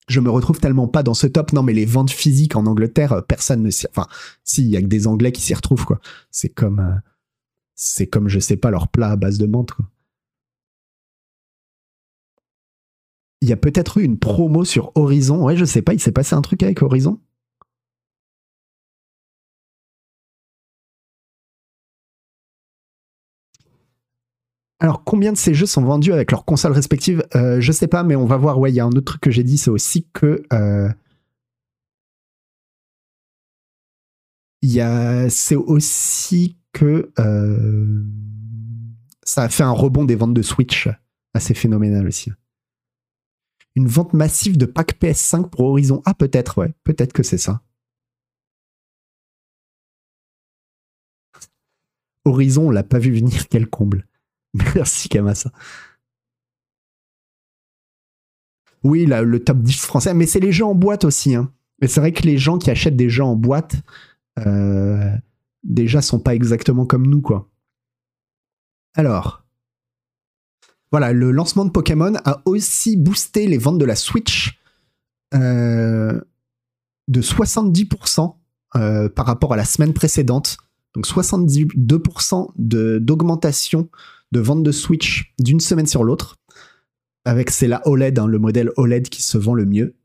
je 0.09 0.21
me 0.21 0.31
retrouve 0.31 0.59
tellement 0.59 0.89
pas 0.89 1.03
dans 1.03 1.15
ce 1.15 1.27
top. 1.27 1.53
Non, 1.53 1.63
mais 1.63 1.73
les 1.73 1.85
ventes 1.85 2.11
physiques 2.11 2.57
en 2.57 2.67
Angleterre, 2.67 3.13
euh, 3.13 3.21
personne 3.21 3.63
ne 3.63 3.71
s'y. 3.71 3.87
Enfin, 3.91 4.07
si, 4.45 4.63
il 4.63 4.69
y 4.69 4.77
a 4.77 4.83
que 4.83 4.87
des 4.87 5.07
Anglais 5.07 5.33
qui 5.33 5.43
s'y 5.43 5.55
retrouvent, 5.55 5.85
quoi. 5.85 6.01
C'est 6.31 6.49
comme. 6.49 6.81
Euh, 6.81 6.95
c'est 7.75 8.09
comme, 8.09 8.29
je 8.29 8.41
sais 8.41 8.57
pas, 8.57 8.71
leur 8.71 8.89
plat 8.89 9.11
à 9.11 9.17
base 9.17 9.39
de 9.39 9.47
menthe, 9.47 9.73
quoi. 9.73 9.87
Il 13.41 13.49
y 13.49 13.53
a 13.53 13.57
peut-être 13.57 13.99
eu 13.99 14.03
une 14.03 14.19
promo 14.19 14.65
sur 14.65 14.91
Horizon. 14.97 15.45
Ouais, 15.45 15.57
je 15.57 15.65
sais 15.65 15.83
pas, 15.83 15.95
il 15.95 16.01
s'est 16.01 16.11
passé 16.11 16.35
un 16.35 16.43
truc 16.43 16.63
avec 16.65 16.83
Horizon? 16.83 17.21
Alors, 24.81 25.03
combien 25.05 25.33
de 25.33 25.37
ces 25.37 25.55
jeux 25.55 25.67
sont 25.67 25.83
vendus 25.83 26.13
avec 26.13 26.31
leurs 26.31 26.45
consoles 26.45 26.73
respectives? 26.73 27.25
Euh, 27.35 27.61
Je 27.61 27.73
sais 27.73 27.89
pas, 27.89 28.05
mais 28.05 28.15
on 28.17 28.27
va 28.27 28.37
voir. 28.37 28.59
Ouais, 28.59 28.71
il 28.71 28.75
y 28.75 28.81
a 28.81 28.85
un 28.85 28.91
autre 28.91 29.03
truc 29.03 29.21
que 29.21 29.31
j'ai 29.31 29.43
dit, 29.45 29.59
c'est 29.59 29.71
aussi 29.71 30.07
que. 30.13 30.43
Euh, 30.53 30.89
c'est 35.31 35.57
aussi 35.57 36.57
que 36.73 37.13
euh, 37.19 38.05
ça 39.23 39.43
a 39.43 39.49
fait 39.49 39.63
un 39.63 39.71
rebond 39.71 40.05
des 40.05 40.17
ventes 40.17 40.35
de 40.35 40.43
Switch 40.43 40.89
assez 41.35 41.55
phénoménal 41.55 42.07
aussi. 42.07 42.31
Une 43.75 43.87
vente 43.87 44.13
massive 44.13 44.57
de 44.59 44.67
pack 44.67 44.99
PS5 45.01 45.49
pour 45.51 45.61
Horizon. 45.61 46.03
Ah, 46.05 46.15
peut-être, 46.15 46.59
ouais. 46.59 46.75
Peut-être 46.85 47.13
que 47.13 47.23
c'est 47.23 47.39
ça. 47.39 47.63
Horizon, 52.25 52.69
on 52.69 52.71
l'a 52.71 52.83
pas 52.83 52.99
vu 52.99 53.13
venir, 53.13 53.47
quel 53.51 53.69
comble. 53.69 54.07
Merci 54.75 55.09
Kamasa. 55.09 55.51
Oui, 58.85 59.07
le 59.07 59.43
top 59.43 59.59
10 59.59 59.87
français, 59.87 60.15
mais 60.15 60.27
c'est 60.27 60.41
les 60.41 60.53
jeux 60.53 60.65
en 60.65 60.75
boîte 60.75 61.05
aussi. 61.05 61.35
Hein. 61.35 61.53
Mais 61.81 61.89
c'est 61.89 62.01
vrai 62.01 62.13
que 62.13 62.23
les 62.23 62.39
gens 62.39 62.59
qui 62.59 62.71
achètent 62.71 62.97
des 62.97 63.11
jeux 63.11 63.25
en 63.25 63.37
boîte, 63.37 63.77
euh, 64.47 65.11
déjà, 65.65 66.01
sont 66.01 66.21
pas 66.21 66.35
exactement 66.35 66.87
comme 66.87 67.07
nous. 67.07 67.23
Alors, 68.95 69.45
voilà, 70.91 71.13
le 71.13 71.31
lancement 71.31 71.65
de 71.65 71.71
Pokémon 71.71 72.15
a 72.25 72.41
aussi 72.45 72.97
boosté 72.97 73.47
les 73.47 73.59
ventes 73.59 73.79
de 73.79 73.85
la 73.85 73.97
Switch 73.97 74.59
euh, 75.35 76.21
de 77.09 77.23
70% 77.23 78.37
euh, 78.77 79.09
par 79.09 79.27
rapport 79.27 79.53
à 79.53 79.57
la 79.57 79.65
semaine 79.65 79.93
précédente. 79.93 80.57
Donc 80.95 81.07
72% 81.07 82.53
d'augmentation 82.57 83.89
de 84.33 84.41
vente 84.41 84.63
de 84.63 84.73
Switch 84.73 85.35
d'une 85.39 85.61
semaine 85.61 85.87
sur 85.87 86.05
l'autre. 86.05 86.37
Avec 87.25 87.51
c'est 87.51 87.69
la 87.69 87.87
OLED, 87.87 88.19
hein, 88.19 88.27
le 88.27 88.39
modèle 88.39 88.71
OLED 88.77 89.09
qui 89.09 89.23
se 89.23 89.39
vend 89.39 89.55
le 89.55 89.67
mieux. 89.67 89.97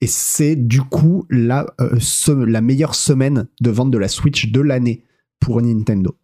Et 0.00 0.06
c'est 0.06 0.56
du 0.56 0.80
coup 0.80 1.26
la, 1.28 1.66
euh, 1.80 1.98
la 2.46 2.60
meilleure 2.60 2.94
semaine 2.94 3.48
de 3.60 3.70
vente 3.70 3.90
de 3.90 3.98
la 3.98 4.08
Switch 4.08 4.50
de 4.52 4.60
l'année 4.60 5.04
pour 5.40 5.60
Nintendo. 5.60 6.16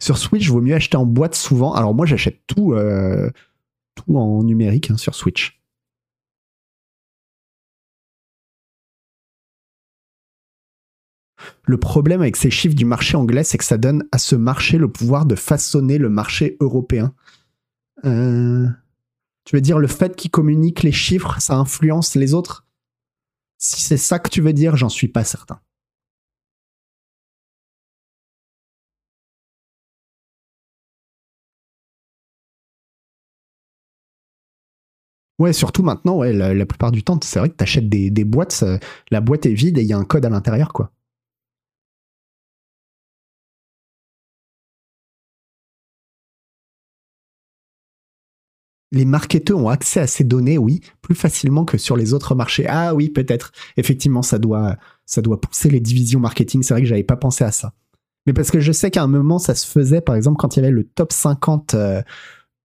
Sur 0.00 0.16
Switch, 0.16 0.44
il 0.44 0.50
vaut 0.50 0.60
mieux 0.60 0.74
acheter 0.74 0.96
en 0.96 1.06
boîte 1.06 1.34
souvent. 1.34 1.74
Alors 1.74 1.94
moi, 1.94 2.06
j'achète 2.06 2.40
tout, 2.46 2.72
euh, 2.72 3.30
en 4.14 4.42
numérique 4.42 4.90
hein, 4.90 4.96
sur 4.96 5.14
Switch. 5.14 5.57
Le 11.68 11.76
problème 11.76 12.22
avec 12.22 12.36
ces 12.36 12.50
chiffres 12.50 12.74
du 12.74 12.86
marché 12.86 13.14
anglais, 13.14 13.44
c'est 13.44 13.58
que 13.58 13.64
ça 13.64 13.76
donne 13.76 14.08
à 14.10 14.16
ce 14.16 14.34
marché 14.34 14.78
le 14.78 14.90
pouvoir 14.90 15.26
de 15.26 15.34
façonner 15.34 15.98
le 15.98 16.08
marché 16.08 16.56
européen. 16.60 17.12
Euh, 18.06 18.66
tu 19.44 19.54
veux 19.54 19.60
dire 19.60 19.78
le 19.78 19.86
fait 19.86 20.16
qu'ils 20.16 20.30
communiquent 20.30 20.82
les 20.82 20.92
chiffres, 20.92 21.38
ça 21.40 21.56
influence 21.56 22.14
les 22.14 22.32
autres? 22.32 22.66
Si 23.58 23.82
c'est 23.82 23.98
ça 23.98 24.18
que 24.18 24.30
tu 24.30 24.40
veux 24.40 24.54
dire, 24.54 24.76
j'en 24.76 24.88
suis 24.88 25.08
pas 25.08 25.24
certain. 25.24 25.60
Ouais, 35.38 35.52
surtout 35.52 35.82
maintenant, 35.82 36.16
ouais, 36.16 36.32
la, 36.32 36.66
plupart 36.66 36.92
du 36.92 37.02
temps, 37.04 37.18
c'est 37.22 37.38
vrai 37.38 37.50
que 37.50 37.56
tu 37.56 37.62
achètes 37.62 37.88
des, 37.90 38.10
des 38.10 38.24
boîtes, 38.24 38.64
la 39.10 39.20
boîte 39.20 39.44
est 39.46 39.52
vide 39.52 39.76
et 39.78 39.82
il 39.82 39.86
y 39.86 39.92
a 39.92 39.98
un 39.98 40.04
code 40.04 40.24
à 40.24 40.30
l'intérieur, 40.30 40.72
quoi. 40.72 40.92
Les 48.90 49.04
marketeurs 49.04 49.58
ont 49.58 49.68
accès 49.68 50.00
à 50.00 50.06
ces 50.06 50.24
données, 50.24 50.58
oui, 50.58 50.80
plus 51.02 51.14
facilement 51.14 51.64
que 51.64 51.78
sur 51.78 51.96
les 51.96 52.14
autres 52.14 52.34
marchés. 52.34 52.66
Ah 52.68 52.94
oui, 52.94 53.10
peut-être. 53.10 53.52
Effectivement, 53.76 54.22
ça 54.22 54.38
doit, 54.38 54.76
ça 55.04 55.20
doit 55.20 55.40
pousser 55.40 55.68
les 55.68 55.80
divisions 55.80 56.20
marketing. 56.20 56.62
C'est 56.62 56.74
vrai 56.74 56.82
que 56.82 56.88
j'avais 56.88 57.04
pas 57.04 57.16
pensé 57.16 57.44
à 57.44 57.52
ça. 57.52 57.74
Mais 58.26 58.32
parce 58.32 58.50
que 58.50 58.60
je 58.60 58.72
sais 58.72 58.90
qu'à 58.90 59.02
un 59.02 59.08
moment, 59.08 59.38
ça 59.38 59.54
se 59.54 59.66
faisait, 59.66 60.00
par 60.00 60.14
exemple, 60.14 60.38
quand 60.38 60.56
il 60.56 60.60
y 60.60 60.62
avait 60.62 60.72
le 60.72 60.84
top 60.84 61.12
50 61.12 61.74
euh, 61.74 62.02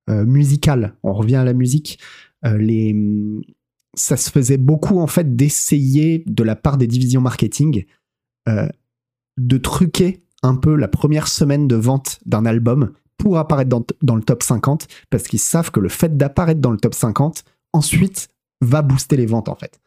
euh, 0.10 0.26
musical. 0.26 0.96
On 1.04 1.14
revient 1.14 1.38
à 1.38 1.44
la 1.44 1.54
musique. 1.54 2.00
Euh, 2.46 2.58
les, 2.58 2.96
ça 3.94 4.18
se 4.18 4.30
faisait 4.30 4.58
beaucoup, 4.58 5.00
en 5.00 5.08
fait, 5.08 5.36
d'essayer, 5.36 6.24
de 6.26 6.44
la 6.44 6.56
part 6.56 6.78
des 6.78 6.88
divisions 6.88 7.22
marketing, 7.22 7.86
de 9.38 9.58
truquer 9.58 10.26
un 10.42 10.56
peu 10.56 10.76
la 10.76 10.90
première 10.90 11.30
semaine 11.30 11.68
de 11.68 11.76
vente 11.76 12.20
d'un 12.26 12.46
album 12.46 12.92
pour 13.18 13.38
apparaître 13.38 13.70
dans, 13.70 14.16
le 14.16 14.22
top 14.24 14.44
50 14.44 14.88
parce 15.10 15.24
qu'ils 15.24 15.40
savent 15.40 15.72
que 15.72 15.80
le 15.80 15.90
fait 15.90 16.18
d'apparaître 16.18 16.62
dans 16.62 16.72
le 16.72 16.78
top 16.78 16.94
50 16.94 17.44
ensuite 17.74 18.30
va 18.62 18.82
booster 18.82 19.18
les 19.18 19.26
ventes 19.26 19.50
en 19.50 19.56
fait. 19.56 19.80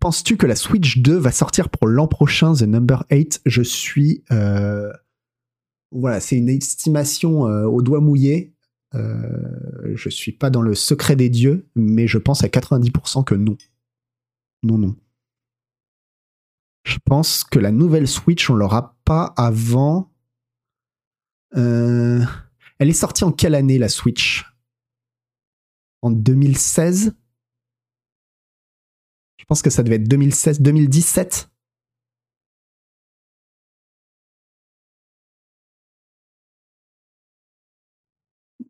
Penses-tu 0.00 0.36
que 0.36 0.46
la 0.46 0.54
Switch 0.54 0.98
2 0.98 1.16
va 1.16 1.32
sortir 1.32 1.68
pour 1.68 1.88
l'an 1.88 2.06
prochain, 2.06 2.54
The 2.54 2.62
Number 2.62 3.04
8 3.10 3.42
Je 3.46 3.62
suis... 3.62 4.22
Euh, 4.30 4.92
voilà, 5.90 6.20
c'est 6.20 6.36
une 6.36 6.48
estimation 6.48 7.48
euh, 7.48 7.64
au 7.64 7.82
doigt 7.82 8.00
mouillé. 8.00 8.54
Euh, 8.94 9.94
je 9.94 10.08
suis 10.08 10.32
pas 10.32 10.50
dans 10.50 10.62
le 10.62 10.74
secret 10.74 11.16
des 11.16 11.30
dieux, 11.30 11.68
mais 11.74 12.06
je 12.06 12.18
pense 12.18 12.44
à 12.44 12.48
90% 12.48 13.24
que 13.24 13.34
non. 13.34 13.56
Non, 14.62 14.78
non. 14.78 14.96
Je 16.84 16.98
pense 17.04 17.44
que 17.44 17.58
la 17.58 17.70
nouvelle 17.72 18.08
Switch, 18.08 18.48
on 18.48 18.54
l'aura 18.54 18.97
pas 19.08 19.32
avant. 19.38 20.12
Euh, 21.56 22.22
elle 22.78 22.90
est 22.90 22.92
sortie 22.92 23.24
en 23.24 23.32
quelle 23.32 23.54
année 23.54 23.78
la 23.78 23.88
Switch? 23.88 24.44
En 26.02 26.10
2016 26.10 27.16
Je 29.38 29.44
pense 29.46 29.62
que 29.62 29.70
ça 29.70 29.82
devait 29.82 29.96
être 29.96 30.08
2016, 30.08 30.60
2017. 30.60 31.50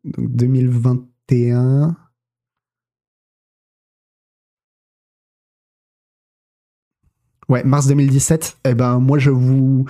Donc 0.05 0.31
2021. 0.31 1.97
Ouais, 7.49 7.63
mars 7.63 7.87
2017. 7.87 8.59
Eh 8.65 8.75
ben, 8.75 8.99
moi, 8.99 9.17
je 9.17 9.31
vous 9.31 9.85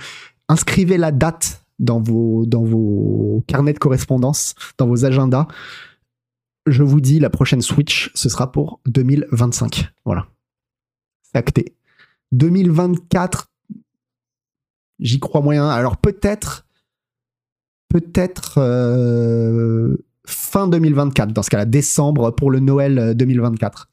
inscrivez 0.50 0.98
la 0.98 1.12
date 1.12 1.64
dans 1.78 2.00
vos, 2.00 3.44
carnets 3.46 3.72
de 3.72 3.78
correspondance, 3.78 4.54
dans 4.76 4.86
vos 4.86 5.04
agendas. 5.04 5.46
Je 6.66 6.82
vous 6.82 7.00
dis, 7.00 7.20
la 7.20 7.30
prochaine 7.30 7.62
Switch, 7.62 8.10
ce 8.14 8.28
sera 8.28 8.52
pour 8.52 8.80
2025. 8.86 9.88
Voilà. 10.04 10.26
C'est 11.22 11.38
acté. 11.38 11.74
2024, 12.32 13.50
j'y 14.98 15.20
crois 15.20 15.40
moyen. 15.40 15.68
Alors 15.68 15.96
peut-être, 15.96 16.66
peut-être 17.88 18.58
euh, 18.58 19.96
fin 20.26 20.68
2024, 20.68 21.32
dans 21.32 21.42
ce 21.42 21.50
cas-là, 21.50 21.64
décembre 21.64 22.30
pour 22.32 22.50
le 22.50 22.60
Noël 22.60 23.14
2024. 23.16 23.88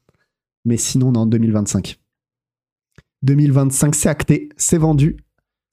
Mais 0.64 0.76
sinon, 0.76 1.12
dans 1.12 1.24
2025. 1.24 1.98
2025, 3.22 3.94
c'est 3.94 4.08
acté, 4.08 4.50
c'est 4.56 4.78
vendu, 4.78 5.16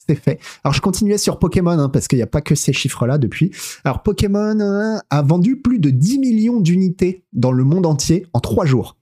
c'est 0.07 0.15
fait. 0.15 0.39
Alors 0.63 0.73
je 0.73 0.81
continuais 0.81 1.17
sur 1.17 1.39
Pokémon, 1.39 1.77
hein, 1.77 1.89
parce 1.89 2.07
qu'il 2.07 2.17
n'y 2.17 2.23
a 2.23 2.27
pas 2.27 2.41
que 2.41 2.55
ces 2.55 2.73
chiffres-là 2.73 3.17
depuis. 3.17 3.51
Alors 3.83 4.03
Pokémon 4.03 4.59
hein, 4.59 5.01
a 5.09 5.21
vendu 5.21 5.61
plus 5.61 5.79
de 5.79 5.89
10 5.89 6.19
millions 6.19 6.59
d'unités 6.59 7.23
dans 7.33 7.51
le 7.51 7.63
monde 7.63 7.85
entier 7.85 8.25
en 8.33 8.39
3 8.39 8.65
jours. 8.65 8.97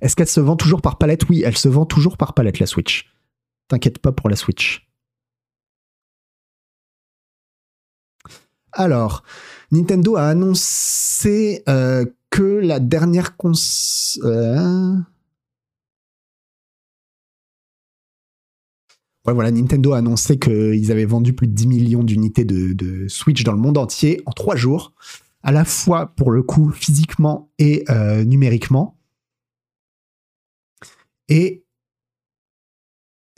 Est-ce 0.00 0.16
qu'elle 0.16 0.28
se 0.28 0.40
vend 0.40 0.56
toujours 0.56 0.82
par 0.82 0.98
palette? 0.98 1.28
Oui, 1.28 1.42
elle 1.44 1.56
se 1.56 1.68
vend 1.68 1.86
toujours 1.86 2.16
par 2.16 2.34
palette, 2.34 2.58
la 2.58 2.66
Switch. 2.66 3.12
T'inquiète 3.68 3.98
pas 4.00 4.12
pour 4.12 4.28
la 4.28 4.36
Switch. 4.36 4.88
Alors, 8.72 9.22
Nintendo 9.70 10.16
a 10.16 10.26
annoncé 10.26 11.62
euh, 11.68 12.04
que 12.30 12.42
la 12.42 12.80
dernière 12.80 13.36
console... 13.36 14.24
Euh, 14.24 14.96
voilà, 19.24 19.50
Nintendo 19.52 19.92
a 19.92 19.98
annoncé 19.98 20.38
qu'ils 20.38 20.90
avaient 20.90 21.04
vendu 21.04 21.32
plus 21.32 21.46
de 21.46 21.52
10 21.52 21.66
millions 21.68 22.02
d'unités 22.02 22.44
de, 22.44 23.06
Switch 23.08 23.44
dans 23.44 23.52
le 23.52 23.58
monde 23.58 23.78
entier 23.78 24.20
en 24.26 24.32
trois 24.32 24.56
jours, 24.56 24.92
à 25.42 25.52
la 25.52 25.64
fois 25.64 26.06
pour 26.16 26.30
le 26.30 26.42
coup 26.42 26.70
physiquement 26.70 27.50
et 27.58 27.84
euh, 27.88 28.24
numériquement. 28.24 28.98
Et 31.28 31.64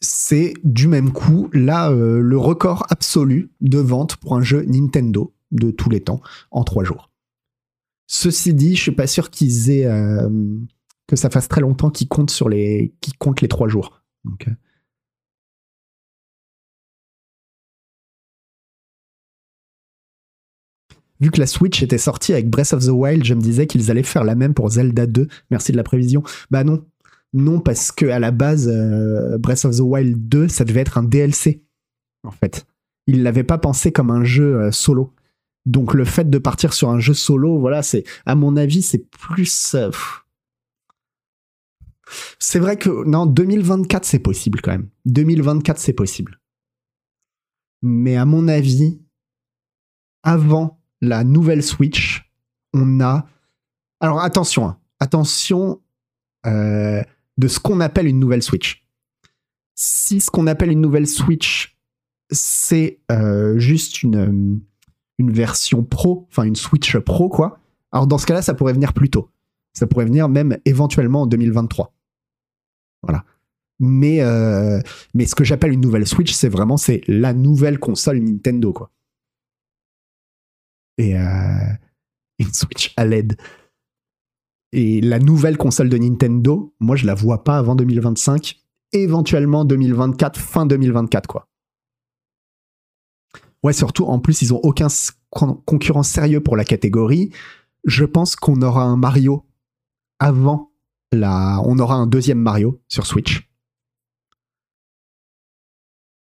c'est 0.00 0.54
du 0.64 0.88
même 0.88 1.12
coup 1.12 1.48
là 1.52 1.90
euh, 1.90 2.20
le 2.20 2.38
record 2.38 2.86
absolu 2.90 3.52
de 3.60 3.78
vente 3.78 4.16
pour 4.16 4.36
un 4.36 4.42
jeu 4.42 4.64
Nintendo 4.66 5.34
de 5.50 5.70
tous 5.70 5.90
les 5.90 6.00
temps 6.00 6.20
en 6.50 6.64
trois 6.64 6.84
jours. 6.84 7.10
Ceci 8.06 8.52
dit, 8.52 8.74
je 8.76 8.82
suis 8.82 8.92
pas 8.92 9.06
sûr 9.06 9.30
qu'ils 9.30 9.70
aient 9.70 9.86
euh, 9.86 10.28
que 11.06 11.16
ça 11.16 11.30
fasse 11.30 11.48
très 11.48 11.60
longtemps 11.60 11.90
qu'ils 11.90 12.08
comptent 12.08 12.30
sur 12.30 12.48
les 12.48 12.94
qui 13.00 13.12
comptent 13.12 13.40
les 13.40 13.48
trois 13.48 13.68
jours. 13.68 14.02
Vu 21.20 21.30
que 21.30 21.40
la 21.40 21.46
Switch 21.46 21.82
était 21.82 21.98
sortie 21.98 22.32
avec 22.32 22.50
Breath 22.50 22.72
of 22.72 22.84
the 22.84 22.90
Wild, 22.90 23.24
je 23.24 23.34
me 23.34 23.40
disais 23.40 23.66
qu'ils 23.66 23.90
allaient 23.90 24.02
faire 24.02 24.24
la 24.24 24.34
même 24.34 24.54
pour 24.54 24.68
Zelda 24.70 25.06
2. 25.06 25.28
Merci 25.50 25.72
de 25.72 25.76
la 25.76 25.84
prévision. 25.84 26.22
Bah 26.50 26.64
non, 26.64 26.84
non 27.32 27.60
parce 27.60 27.92
que 27.92 28.06
à 28.06 28.18
la 28.18 28.30
base, 28.30 28.68
euh, 28.68 29.38
Breath 29.38 29.64
of 29.64 29.76
the 29.76 29.80
Wild 29.80 30.28
2, 30.28 30.48
ça 30.48 30.64
devait 30.64 30.80
être 30.80 30.98
un 30.98 31.04
DLC 31.04 31.62
en 32.24 32.30
fait. 32.30 32.66
Ils 33.06 33.22
l'avaient 33.22 33.44
pas 33.44 33.58
pensé 33.58 33.92
comme 33.92 34.10
un 34.10 34.24
jeu 34.24 34.70
solo. 34.72 35.14
Donc 35.66 35.94
le 35.94 36.04
fait 36.04 36.28
de 36.28 36.38
partir 36.38 36.74
sur 36.74 36.90
un 36.90 36.98
jeu 36.98 37.14
solo, 37.14 37.58
voilà, 37.58 37.82
c'est 37.82 38.04
à 38.26 38.34
mon 38.34 38.56
avis, 38.56 38.82
c'est 38.82 39.08
plus. 39.10 39.74
Euh, 39.74 39.90
c'est 42.38 42.58
vrai 42.58 42.76
que 42.76 43.04
non, 43.06 43.26
2024 43.26 44.04
c'est 44.04 44.18
possible 44.18 44.60
quand 44.60 44.72
même. 44.72 44.88
2024 45.06 45.78
c'est 45.78 45.94
possible. 45.94 46.40
Mais 47.82 48.16
à 48.16 48.24
mon 48.24 48.48
avis, 48.48 49.00
avant 50.22 50.80
la 51.08 51.24
nouvelle 51.24 51.62
Switch, 51.62 52.30
on 52.72 53.00
a. 53.00 53.26
Alors 54.00 54.20
attention, 54.20 54.66
hein, 54.66 54.78
attention 55.00 55.80
euh, 56.46 57.02
de 57.38 57.48
ce 57.48 57.58
qu'on 57.60 57.80
appelle 57.80 58.06
une 58.06 58.20
nouvelle 58.20 58.42
Switch. 58.42 58.86
Si 59.74 60.20
ce 60.20 60.30
qu'on 60.30 60.46
appelle 60.46 60.70
une 60.70 60.80
nouvelle 60.80 61.06
Switch, 61.06 61.76
c'est 62.30 63.00
euh, 63.10 63.58
juste 63.58 64.02
une 64.02 64.60
une 65.18 65.32
version 65.32 65.84
pro, 65.84 66.26
enfin 66.30 66.42
une 66.42 66.56
Switch 66.56 66.96
Pro, 66.98 67.28
quoi. 67.28 67.60
Alors 67.92 68.06
dans 68.06 68.18
ce 68.18 68.26
cas-là, 68.26 68.42
ça 68.42 68.54
pourrait 68.54 68.72
venir 68.72 68.92
plus 68.92 69.10
tôt. 69.10 69.30
Ça 69.72 69.86
pourrait 69.86 70.04
venir 70.04 70.28
même 70.28 70.58
éventuellement 70.64 71.22
en 71.22 71.26
2023. 71.26 71.92
Voilà. 73.02 73.24
Mais, 73.80 74.20
euh, 74.20 74.80
mais 75.14 75.26
ce 75.26 75.34
que 75.34 75.44
j'appelle 75.44 75.72
une 75.72 75.80
nouvelle 75.80 76.06
Switch, 76.06 76.32
c'est 76.32 76.48
vraiment 76.48 76.76
c'est 76.76 77.02
la 77.06 77.32
nouvelle 77.34 77.78
console 77.78 78.18
Nintendo, 78.18 78.72
quoi. 78.72 78.90
Et 80.98 81.18
euh, 81.18 81.20
une 82.38 82.52
Switch 82.52 82.92
à 82.96 83.04
LED. 83.04 83.36
Et 84.72 85.00
la 85.00 85.18
nouvelle 85.18 85.56
console 85.56 85.88
de 85.88 85.96
Nintendo, 85.96 86.74
moi, 86.80 86.96
je 86.96 87.06
la 87.06 87.14
vois 87.14 87.44
pas 87.44 87.58
avant 87.58 87.76
2025, 87.76 88.56
éventuellement 88.92 89.64
2024, 89.64 90.38
fin 90.38 90.66
2024, 90.66 91.26
quoi. 91.26 91.48
Ouais, 93.62 93.72
surtout, 93.72 94.04
en 94.04 94.18
plus, 94.18 94.42
ils 94.42 94.52
ont 94.52 94.60
aucun 94.62 94.88
concurrent 95.30 96.02
sérieux 96.02 96.40
pour 96.40 96.56
la 96.56 96.64
catégorie. 96.64 97.30
Je 97.84 98.04
pense 98.04 98.36
qu'on 98.36 98.60
aura 98.62 98.82
un 98.82 98.96
Mario 98.96 99.46
avant 100.18 100.72
la. 101.12 101.60
On 101.64 101.78
aura 101.78 101.94
un 101.94 102.06
deuxième 102.06 102.38
Mario 102.38 102.82
sur 102.88 103.06
Switch. 103.06 103.48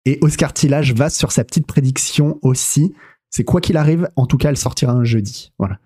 Et 0.05 0.19
Oscar 0.21 0.53
Tillage 0.53 0.95
va 0.95 1.11
sur 1.11 1.33
sa 1.33 1.42
petite 1.42 1.66
prédiction 1.66 2.38
aussi. 2.42 2.95
C'est 3.37 3.44
quoi 3.44 3.61
qu'il 3.61 3.77
arrive, 3.77 4.09
en 4.16 4.25
tout 4.25 4.38
cas, 4.38 4.49
elle 4.49 4.57
sortira 4.57 4.92
un 4.94 5.05
jeudi. 5.05 5.53
Voilà. 5.59 5.79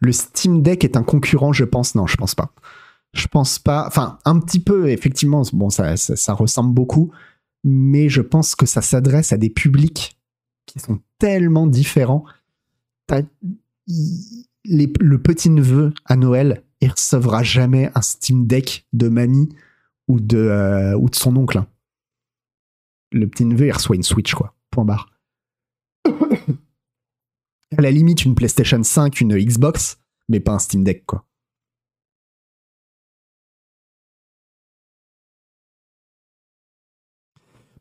Le 0.00 0.12
Steam 0.12 0.60
Deck 0.60 0.84
est 0.84 0.98
un 0.98 1.02
concurrent, 1.02 1.54
je 1.54 1.64
pense? 1.64 1.94
Non, 1.94 2.06
je 2.06 2.18
pense 2.18 2.34
pas. 2.34 2.52
Je 3.14 3.26
pense 3.26 3.58
pas. 3.58 3.86
Enfin, 3.86 4.18
un 4.26 4.38
petit 4.38 4.60
peu, 4.60 4.90
effectivement. 4.90 5.44
Bon, 5.54 5.70
ça, 5.70 5.96
ça, 5.96 6.34
ressemble 6.34 6.74
beaucoup. 6.74 7.10
Mais 7.64 8.10
je 8.10 8.20
pense 8.20 8.54
que 8.54 8.66
ça 8.66 8.82
s'adresse 8.82 9.32
à 9.32 9.38
des 9.38 9.48
publics 9.48 10.20
qui 10.66 10.78
sont 10.78 11.00
tellement 11.18 11.66
différents. 11.66 12.26
le 13.86 15.16
petit-neveu 15.16 15.94
à 16.04 16.16
Noël, 16.16 16.65
il 16.80 16.90
recevra 16.90 17.42
jamais 17.42 17.90
un 17.94 18.02
Steam 18.02 18.46
Deck 18.46 18.86
de 18.92 19.08
mamie 19.08 19.48
ou 20.08 20.20
de, 20.20 20.38
euh, 20.38 20.96
ou 20.96 21.08
de 21.08 21.14
son 21.14 21.36
oncle. 21.36 21.64
Le 23.12 23.26
petit-neveu, 23.28 23.66
il 23.66 23.72
reçoit 23.72 23.96
une 23.96 24.02
Switch, 24.02 24.34
quoi. 24.34 24.54
Point 24.70 24.84
barre 24.84 25.10
à 27.76 27.80
la 27.80 27.90
limite 27.90 28.24
une 28.24 28.34
PlayStation 28.34 28.82
5, 28.82 29.20
une 29.20 29.36
Xbox, 29.36 29.98
mais 30.28 30.40
pas 30.40 30.52
un 30.52 30.58
Steam 30.58 30.84
Deck, 30.84 31.04
quoi. 31.06 31.24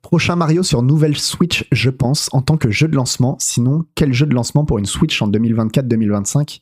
Prochain 0.01 0.35
Mario 0.35 0.61
sur 0.61 0.83
nouvelle 0.83 1.17
Switch, 1.17 1.67
je 1.71 1.89
pense, 1.89 2.29
en 2.31 2.43
tant 2.43 2.57
que 2.57 2.69
jeu 2.69 2.87
de 2.87 2.95
lancement. 2.95 3.37
Sinon, 3.39 3.85
quel 3.95 4.13
jeu 4.13 4.27
de 4.27 4.35
lancement 4.35 4.63
pour 4.63 4.77
une 4.77 4.85
Switch 4.85 5.19
en 5.19 5.29
2024-2025 5.31 6.61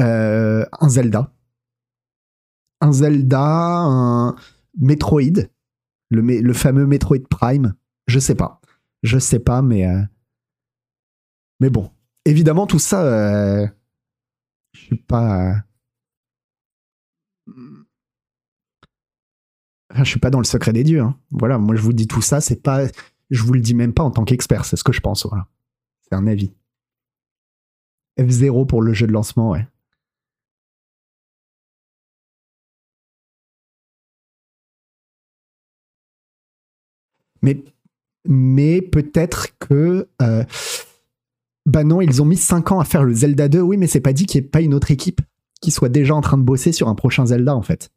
euh, 0.00 0.64
Un 0.80 0.88
Zelda. 0.88 1.32
Un 2.80 2.92
Zelda, 2.92 3.40
un 3.40 4.36
Metroid, 4.78 5.48
le, 6.10 6.52
fameux 6.52 6.86
Metroid 6.86 7.26
Prime. 7.28 7.74
Je 8.06 8.18
sais 8.18 8.34
pas. 8.34 8.60
Je 9.02 9.18
sais 9.18 9.38
pas, 9.38 9.62
mais. 9.62 9.86
Euh, 9.86 10.02
mais 11.60 11.70
bon, 11.70 11.90
évidemment, 12.24 12.66
tout 12.66 12.78
ça, 12.78 13.02
euh, 13.02 13.66
je 14.72 14.80
suis 14.80 14.96
pas. 14.96 15.50
Euh, 15.50 15.54
je 19.94 20.04
suis 20.04 20.20
pas 20.20 20.30
dans 20.30 20.40
le 20.40 20.44
secret 20.44 20.72
des 20.72 20.84
dieux. 20.84 21.00
Hein. 21.00 21.18
Voilà, 21.30 21.58
moi 21.58 21.74
je 21.76 21.80
vous 21.80 21.92
dis 21.92 22.06
tout 22.06 22.20
ça, 22.20 22.40
c'est 22.40 22.62
pas, 22.62 22.86
je 23.30 23.42
vous 23.42 23.54
le 23.54 23.60
dis 23.60 23.74
même 23.74 23.94
pas 23.94 24.02
en 24.02 24.10
tant 24.10 24.24
qu'expert, 24.24 24.64
c'est 24.64 24.76
ce 24.76 24.84
que 24.84 24.92
je 24.92 25.00
pense. 25.00 25.26
Voilà, 25.26 25.46
c'est 26.02 26.14
un 26.14 26.26
avis. 26.26 26.52
F0 28.18 28.66
pour 28.66 28.82
le 28.82 28.92
jeu 28.92 29.06
de 29.06 29.12
lancement, 29.12 29.50
ouais. 29.50 29.66
Mais, 37.46 37.62
mais 38.26 38.82
peut-être 38.82 39.56
que 39.60 40.08
euh, 40.20 40.42
bah 41.64 41.84
non, 41.84 42.00
ils 42.00 42.20
ont 42.20 42.24
mis 42.24 42.36
5 42.36 42.72
ans 42.72 42.80
à 42.80 42.84
faire 42.84 43.04
le 43.04 43.14
Zelda 43.14 43.48
2. 43.48 43.60
Oui, 43.60 43.76
mais 43.76 43.86
c'est 43.86 44.00
pas 44.00 44.12
dit 44.12 44.26
qu'il 44.26 44.40
n'y 44.40 44.46
ait 44.46 44.50
pas 44.50 44.60
une 44.62 44.74
autre 44.74 44.90
équipe 44.90 45.20
qui 45.60 45.70
soit 45.70 45.88
déjà 45.88 46.14
en 46.14 46.20
train 46.22 46.38
de 46.38 46.42
bosser 46.42 46.72
sur 46.72 46.88
un 46.88 46.96
prochain 46.96 47.26
Zelda, 47.26 47.54
en 47.54 47.62
fait. 47.62 47.90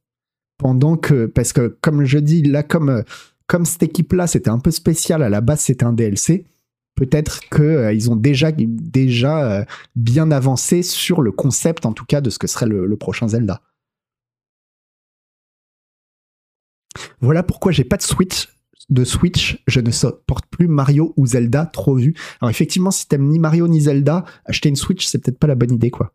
Pendant 0.59 0.97
que, 0.97 1.25
parce 1.25 1.51
que, 1.51 1.77
comme 1.81 2.05
je 2.05 2.19
dis, 2.19 2.43
là, 2.43 2.62
comme, 2.62 3.03
comme 3.47 3.65
cette 3.65 3.81
équipe-là, 3.81 4.27
c'était 4.27 4.51
un 4.51 4.59
peu 4.59 4.69
spécial, 4.69 5.23
à 5.23 5.29
la 5.29 5.41
base, 5.41 5.62
c'était 5.62 5.85
un 5.85 5.93
DLC, 5.93 6.45
peut-être 6.93 7.41
qu'ils 7.49 7.62
euh, 7.62 8.09
ont 8.09 8.15
déjà, 8.15 8.51
déjà 8.51 9.51
euh, 9.51 9.65
bien 9.95 10.29
avancé 10.29 10.83
sur 10.83 11.21
le 11.21 11.31
concept, 11.31 11.88
en 11.88 11.93
tout 11.93 12.05
cas, 12.05 12.21
de 12.21 12.29
ce 12.29 12.38
que 12.38 12.47
serait 12.47 12.67
le 12.67 12.95
prochain 12.97 13.27
Zelda. 13.27 13.62
Voilà 17.19 17.41
pourquoi 17.41 17.71
j'ai 17.71 17.83
pas 17.83 17.97
de 17.97 18.03
Switch 18.03 18.47
de 18.89 19.04
Switch, 19.04 19.63
je 19.67 19.80
ne 19.80 19.91
supporte 19.91 20.45
plus 20.47 20.67
Mario 20.67 21.13
ou 21.17 21.28
Zelda, 21.28 21.65
trop 21.65 21.95
vu. 21.95 22.15
Alors 22.41 22.49
effectivement, 22.49 22.91
si 22.91 23.08
t'aimes 23.08 23.28
ni 23.28 23.39
Mario 23.39 23.67
ni 23.67 23.82
Zelda, 23.82 24.25
acheter 24.45 24.69
une 24.69 24.75
Switch, 24.75 25.06
c'est 25.06 25.19
peut-être 25.19 25.39
pas 25.39 25.47
la 25.47 25.56
bonne 25.56 25.73
idée, 25.73 25.91
quoi. 25.91 26.13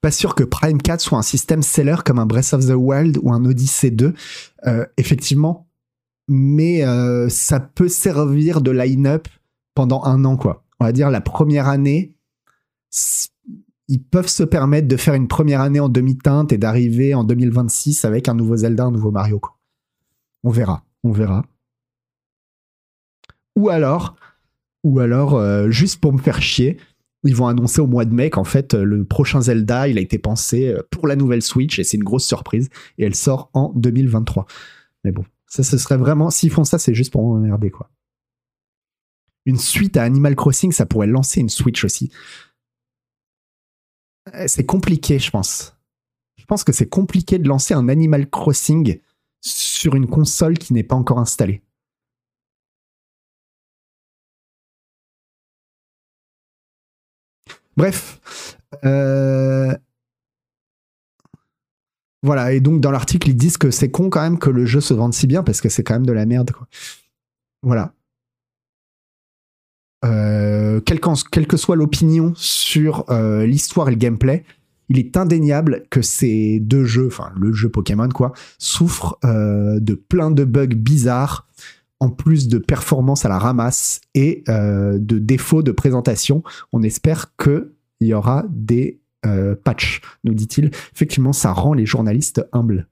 Pas 0.00 0.10
sûr 0.10 0.34
que 0.34 0.44
Prime 0.44 0.80
4 0.80 1.00
soit 1.00 1.18
un 1.18 1.22
système 1.22 1.62
seller 1.62 1.96
comme 2.04 2.18
un 2.18 2.24
Breath 2.24 2.54
of 2.54 2.66
the 2.66 2.74
Wild 2.74 3.18
ou 3.22 3.32
un 3.32 3.44
Odyssey 3.44 3.90
2. 3.90 4.14
Euh, 4.66 4.86
effectivement, 4.96 5.68
mais 6.26 6.84
euh, 6.86 7.28
ça 7.28 7.60
peut 7.60 7.88
servir 7.88 8.62
de 8.62 8.70
line-up 8.70 9.28
pendant 9.74 10.02
un 10.04 10.24
an, 10.24 10.36
quoi. 10.36 10.64
On 10.78 10.86
va 10.86 10.92
dire 10.92 11.10
la 11.10 11.20
première 11.20 11.68
année, 11.68 12.14
ils 13.90 14.00
peuvent 14.00 14.28
se 14.28 14.44
permettre 14.44 14.86
de 14.86 14.96
faire 14.96 15.14
une 15.14 15.26
première 15.26 15.60
année 15.60 15.80
en 15.80 15.88
demi-teinte 15.88 16.52
et 16.52 16.58
d'arriver 16.58 17.12
en 17.12 17.24
2026 17.24 18.04
avec 18.04 18.28
un 18.28 18.34
nouveau 18.34 18.56
Zelda, 18.56 18.84
un 18.84 18.92
nouveau 18.92 19.10
Mario. 19.10 19.40
On 20.44 20.50
verra, 20.50 20.84
on 21.02 21.10
verra. 21.10 21.44
Ou 23.56 23.68
alors, 23.68 24.14
ou 24.84 25.00
alors, 25.00 25.34
euh, 25.34 25.70
juste 25.70 26.00
pour 26.00 26.12
me 26.12 26.18
faire 26.18 26.40
chier, 26.40 26.78
ils 27.24 27.34
vont 27.34 27.48
annoncer 27.48 27.80
au 27.80 27.88
mois 27.88 28.04
de 28.04 28.14
mai 28.14 28.30
qu'en 28.30 28.44
fait, 28.44 28.74
le 28.74 29.04
prochain 29.04 29.40
Zelda, 29.40 29.88
il 29.88 29.98
a 29.98 30.00
été 30.00 30.18
pensé 30.18 30.68
euh, 30.68 30.82
pour 30.92 31.08
la 31.08 31.16
nouvelle 31.16 31.42
Switch 31.42 31.80
et 31.80 31.84
c'est 31.84 31.96
une 31.96 32.04
grosse 32.04 32.24
surprise 32.24 32.68
et 32.96 33.04
elle 33.04 33.16
sort 33.16 33.50
en 33.54 33.72
2023. 33.74 34.46
Mais 35.02 35.10
bon, 35.10 35.24
ça, 35.48 35.64
ce 35.64 35.76
serait 35.78 35.96
vraiment, 35.96 36.30
s'ils 36.30 36.52
font 36.52 36.62
ça, 36.62 36.78
c'est 36.78 36.94
juste 36.94 37.10
pour 37.10 37.24
m'emmerder, 37.24 37.70
quoi. 37.70 37.90
Une 39.46 39.58
suite 39.58 39.96
à 39.96 40.04
Animal 40.04 40.36
Crossing, 40.36 40.70
ça 40.70 40.86
pourrait 40.86 41.08
lancer 41.08 41.40
une 41.40 41.48
Switch 41.48 41.82
aussi. 41.84 42.12
C'est 44.46 44.66
compliqué, 44.66 45.18
je 45.18 45.30
pense. 45.30 45.76
Je 46.36 46.44
pense 46.44 46.64
que 46.64 46.72
c'est 46.72 46.88
compliqué 46.88 47.38
de 47.38 47.48
lancer 47.48 47.74
un 47.74 47.88
Animal 47.88 48.28
Crossing 48.28 49.00
sur 49.40 49.94
une 49.94 50.06
console 50.06 50.58
qui 50.58 50.72
n'est 50.72 50.82
pas 50.82 50.96
encore 50.96 51.18
installée. 51.18 51.62
Bref. 57.76 58.58
Euh, 58.84 59.74
voilà, 62.22 62.52
et 62.52 62.60
donc 62.60 62.80
dans 62.80 62.90
l'article, 62.90 63.30
ils 63.30 63.36
disent 63.36 63.56
que 63.56 63.70
c'est 63.70 63.90
con 63.90 64.10
quand 64.10 64.20
même 64.20 64.38
que 64.38 64.50
le 64.50 64.66
jeu 64.66 64.80
se 64.80 64.92
vende 64.92 65.14
si 65.14 65.26
bien 65.26 65.42
parce 65.42 65.60
que 65.60 65.68
c'est 65.68 65.82
quand 65.82 65.94
même 65.94 66.06
de 66.06 66.12
la 66.12 66.26
merde. 66.26 66.50
Voilà. 67.62 67.94
Euh, 70.04 70.80
quelle, 70.80 71.46
que 71.46 71.56
soit 71.56 71.76
l'opinion 71.76 72.32
sur 72.34 73.04
euh, 73.10 73.44
l'histoire 73.46 73.88
et 73.88 73.92
le 73.92 73.96
gameplay, 73.96 74.44
il 74.88 74.98
est 74.98 75.16
indéniable 75.16 75.84
que 75.90 76.02
ces 76.02 76.58
deux 76.60 76.84
jeux, 76.84 77.06
enfin 77.06 77.30
le 77.38 77.52
jeu 77.52 77.68
Pokémon 77.68 78.08
quoi, 78.08 78.32
souffrent 78.58 79.18
euh, 79.24 79.78
de 79.78 79.94
plein 79.94 80.30
de 80.30 80.44
bugs 80.44 80.66
bizarres, 80.66 81.46
en 82.00 82.08
plus 82.08 82.48
de 82.48 82.58
performances 82.58 83.26
à 83.26 83.28
la 83.28 83.38
ramasse 83.38 84.00
et 84.14 84.42
de 84.48 85.18
défauts 85.18 85.62
de 85.62 85.70
présentation. 85.70 86.42
On 86.72 86.82
espère 86.82 87.36
qu'il 87.36 87.68
y 88.00 88.14
aura 88.14 88.46
des 88.48 89.00
patchs, 89.64 90.00
nous 90.24 90.32
dit-il. 90.32 90.70
Effectivement, 90.94 91.34
ça 91.34 91.52
rend 91.52 91.74
les 91.74 91.84
journalistes 91.84 92.42
humbles. 92.52 92.88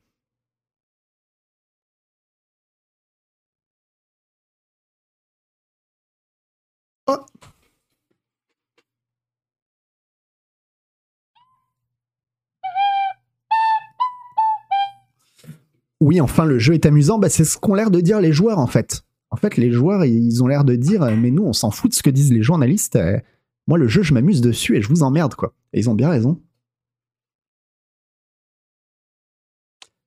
Oui, 16.00 16.20
enfin, 16.20 16.44
le 16.44 16.58
jeu 16.58 16.74
est 16.74 16.86
amusant. 16.86 17.18
Bah, 17.18 17.28
c'est 17.28 17.44
ce 17.44 17.58
qu'ont 17.58 17.74
l'air 17.74 17.90
de 17.90 18.00
dire 18.00 18.20
les 18.20 18.32
joueurs, 18.32 18.58
en 18.58 18.66
fait. 18.66 19.02
En 19.30 19.36
fait, 19.36 19.56
les 19.56 19.72
joueurs, 19.72 20.04
ils 20.04 20.42
ont 20.42 20.46
l'air 20.46 20.64
de 20.64 20.74
dire, 20.76 21.02
euh, 21.02 21.16
mais 21.16 21.30
nous, 21.30 21.44
on 21.44 21.52
s'en 21.52 21.70
fout 21.70 21.90
de 21.90 21.96
ce 21.96 22.02
que 22.02 22.10
disent 22.10 22.32
les 22.32 22.42
journalistes. 22.42 22.96
Euh, 22.96 23.18
moi, 23.66 23.78
le 23.78 23.88
jeu, 23.88 24.02
je 24.02 24.14
m'amuse 24.14 24.40
dessus 24.40 24.76
et 24.76 24.82
je 24.82 24.88
vous 24.88 25.02
emmerde, 25.02 25.34
quoi. 25.34 25.54
Et 25.72 25.80
ils 25.80 25.90
ont 25.90 25.94
bien 25.94 26.08
raison. 26.08 26.40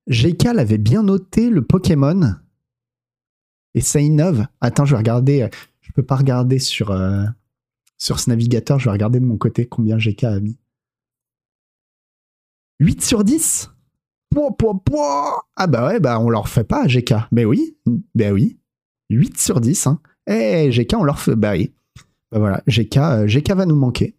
GK 0.08 0.46
l'avait 0.56 0.80
bien 0.80 1.04
noté 1.04 1.50
le 1.50 1.62
Pokémon. 1.62 2.36
Et 3.76 3.82
ça 3.82 4.02
innove. 4.02 4.48
Attends, 4.60 4.86
je 4.86 4.92
vais 4.92 4.98
regarder. 4.98 5.48
Je 5.82 5.92
peux 5.92 6.04
pas 6.04 6.16
regarder 6.16 6.60
sur, 6.60 6.92
euh, 6.92 7.24
sur 7.98 8.20
ce 8.20 8.30
navigateur. 8.30 8.80
Je 8.80 8.86
vais 8.86 8.92
regarder 8.92 9.20
de 9.20 9.26
mon 9.26 9.38
côté 9.38 9.68
combien 9.68 9.98
GK 9.98 10.24
a 10.24 10.40
mis. 10.40 10.58
8 12.80 13.04
sur 13.04 13.24
10 13.24 13.70
Pouah, 14.32 14.52
pouah, 14.58 14.80
pouah 14.86 15.44
Ah 15.58 15.68
bah 15.68 15.88
ouais, 15.88 16.00
bah 16.00 16.20
on 16.20 16.30
leur 16.30 16.48
fait 16.48 16.64
pas 16.64 16.88
GK. 16.88 17.14
Ben 17.32 17.46
oui, 17.46 17.78
ben 18.16 18.34
oui. 18.34 18.58
8 19.10 19.38
sur 19.38 19.60
10. 19.60 19.88
Hein. 19.88 20.00
Eh, 20.28 20.72
GK, 20.72 20.96
on 20.98 21.04
leur 21.04 21.20
fait. 21.20 21.36
Bah 21.36 21.52
oui. 21.54 21.74
Bah 22.32 22.40
voilà, 22.40 22.64
GK, 22.68 22.98
euh, 22.98 23.28
GK 23.28 23.52
va 23.52 23.66
nous 23.66 23.76
manquer. 23.76 24.16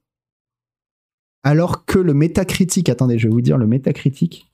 Alors 1.44 1.84
que 1.86 1.98
le 1.98 2.14
métacritique, 2.14 2.88
attendez, 2.88 3.18
je 3.18 3.26
vais 3.28 3.32
vous 3.32 3.40
dire 3.40 3.58
le 3.58 3.66
métacritique. 3.66 4.46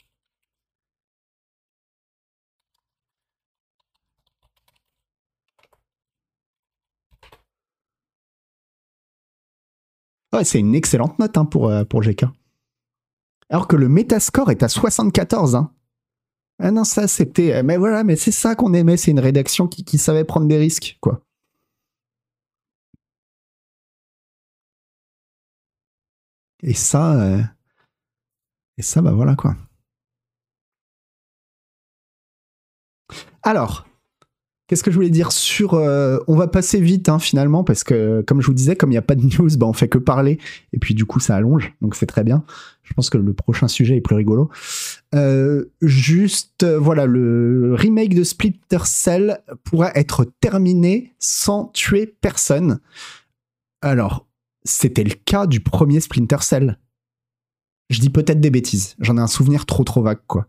Ouais, 10.33 10.45
c'est 10.45 10.59
une 10.61 10.75
excellente 10.75 11.19
note 11.19 11.37
hein, 11.37 11.45
pour, 11.47 11.69
euh, 11.69 11.85
pour 11.85 12.03
GK. 12.03 12.25
Alors 13.51 13.67
que 13.69 13.77
le 13.77 13.89
Metascore 13.89 14.51
est 14.51 14.63
à 14.63 14.69
74. 14.69 15.57
Hein. 15.57 15.73
Ah 16.61 16.71
non, 16.71 16.85
ça 16.85 17.09
c'était. 17.09 17.55
euh, 17.55 17.63
Mais 17.63 17.77
voilà, 17.77 18.05
mais 18.05 18.17
c'est 18.17 18.33
ça 18.33 18.55
qu'on 18.55 18.75
aimait, 18.75 18.97
c'est 18.97 19.11
une 19.11 19.21
rédaction 19.21 19.69
qui, 19.69 19.99
savait 19.99 20.25
prendre 20.25 20.49
des 20.49 20.59
risques, 20.59 20.99
quoi. 21.01 21.23
Et 26.63 26.75
ça. 26.75 27.15
euh, 27.21 27.43
Et 28.77 28.83
ça, 28.83 29.03
bah 29.03 29.13
voilà, 29.13 29.37
quoi. 29.37 29.55
Alors, 33.43 33.87
qu'est-ce 34.69 34.85
que 34.85 34.91
je 34.93 34.97
voulais 34.97 35.11
dire 35.11 35.33
sur. 35.33 35.75
euh, 35.75 36.19
on 36.29 36.37
va 36.37 36.47
passer 36.47 36.81
vite, 36.81 37.09
hein, 37.09 37.19
finalement, 37.19 37.65
parce 37.65 37.83
que, 37.83 38.23
comme 38.27 38.41
je 38.41 38.47
vous 38.47 38.55
disais, 38.55 38.77
comme 38.77 38.91
il 38.91 38.95
n'y 38.95 38.99
a 38.99 39.03
pas 39.03 39.17
de 39.17 39.25
news, 39.25 39.51
bah, 39.57 39.67
on 39.67 39.73
fait 39.73 39.89
que 39.89 39.99
parler. 39.99 40.39
Et 40.73 40.79
puis, 40.79 40.95
du 40.95 41.05
coup, 41.05 41.19
ça 41.19 41.35
allonge. 41.35 41.75
Donc, 41.81 41.97
c'est 41.97 42.07
très 42.07 42.23
bien. 42.23 42.45
Je 42.85 42.95
pense 42.95 43.11
que 43.11 43.19
le 43.19 43.33
prochain 43.33 43.67
sujet 43.67 43.97
est 43.97 44.01
plus 44.01 44.15
rigolo. 44.15 44.51
Euh, 45.15 45.65
juste, 45.83 46.63
euh, 46.63 46.79
voilà, 46.79 47.07
le 47.07 47.75
remake 47.75 48.15
de 48.15 48.23
Splinter 48.23 48.85
Cell 48.85 49.43
pourrait 49.65 49.93
être 49.95 50.25
terminé 50.41 51.15
sans 51.19 51.67
tuer 51.75 52.07
personne. 52.07 52.79
Alors, 53.83 54.27
c'était 54.65 55.05
le 55.05 55.15
cas 55.15 55.47
du 55.47 55.61
premier 55.61 56.01
Splinter 56.01 56.39
Cell. 56.43 56.79
Je 57.91 58.01
dis 58.01 58.11
peut-être 58.11 58.41
des 58.41 58.51
bêtises. 58.51 58.97
J'en 59.01 59.17
ai 59.17 59.21
un 59.21 59.27
souvenir 59.27 59.65
trop 59.65 59.83
trop 59.83 60.03
vague, 60.03 60.21
quoi. 60.27 60.47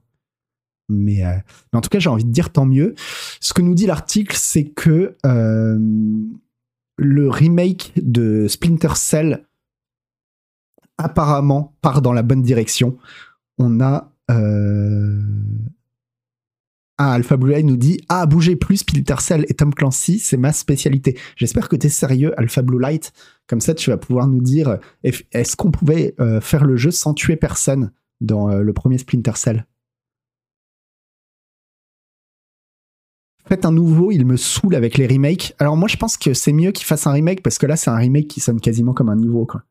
Mais, 0.89 1.23
euh, 1.23 1.35
mais 1.71 1.77
en 1.77 1.81
tout 1.81 1.89
cas, 1.89 1.99
j'ai 1.99 2.09
envie 2.09 2.25
de 2.25 2.31
dire 2.31 2.51
tant 2.51 2.65
mieux. 2.65 2.95
Ce 3.39 3.53
que 3.53 3.61
nous 3.61 3.75
dit 3.75 3.85
l'article, 3.85 4.35
c'est 4.37 4.65
que 4.65 5.15
euh, 5.25 5.77
le 6.97 7.29
remake 7.29 7.93
de 7.95 8.47
Splinter 8.47 8.95
Cell 8.95 9.45
apparemment 10.97 11.75
part 11.81 12.01
dans 12.01 12.11
la 12.13 12.23
bonne 12.23 12.41
direction. 12.41 12.97
On 13.57 13.79
a 13.81 14.11
euh... 14.31 15.21
Alpha 16.97 17.37
Blue 17.37 17.53
Eye 17.53 17.63
nous 17.63 17.77
dit 17.77 18.01
Ah, 18.09 18.25
bougez 18.25 18.57
plus, 18.57 18.77
Splinter 18.77 19.15
Cell 19.21 19.45
et 19.47 19.53
Tom 19.53 19.73
Clancy, 19.73 20.19
c'est 20.19 20.35
ma 20.35 20.51
spécialité. 20.51 21.17
J'espère 21.37 21.69
que 21.69 21.77
tu 21.77 21.87
es 21.87 21.89
sérieux, 21.89 22.37
Alpha 22.37 22.61
Blue 22.61 22.79
Light. 22.79 23.13
Comme 23.47 23.61
ça, 23.61 23.73
tu 23.73 23.89
vas 23.89 23.97
pouvoir 23.97 24.27
nous 24.27 24.41
dire 24.41 24.79
est- 25.03 25.25
est-ce 25.31 25.55
qu'on 25.55 25.71
pouvait 25.71 26.13
faire 26.41 26.65
le 26.65 26.75
jeu 26.75 26.91
sans 26.91 27.13
tuer 27.13 27.37
personne 27.37 27.91
dans 28.19 28.49
le 28.49 28.73
premier 28.73 28.97
Splinter 28.97 29.31
Cell? 29.35 29.65
Un 33.51 33.71
nouveau, 33.71 34.11
il 34.11 34.25
me 34.25 34.37
saoule 34.37 34.75
avec 34.75 34.97
les 34.97 35.07
remakes. 35.07 35.55
Alors, 35.57 35.75
moi, 35.75 35.87
je 35.87 35.97
pense 35.97 36.17
que 36.17 36.33
c'est 36.33 36.53
mieux 36.53 36.71
qu'il 36.71 36.85
fasse 36.85 37.07
un 37.07 37.11
remake 37.11 37.41
parce 37.41 37.57
que 37.57 37.65
là, 37.65 37.75
c'est 37.75 37.89
un 37.89 37.95
remake 37.95 38.27
qui 38.27 38.39
sonne 38.39 38.61
quasiment 38.61 38.93
comme 38.93 39.09
un 39.09 39.15
nouveau, 39.15 39.45
quoi. 39.45 39.63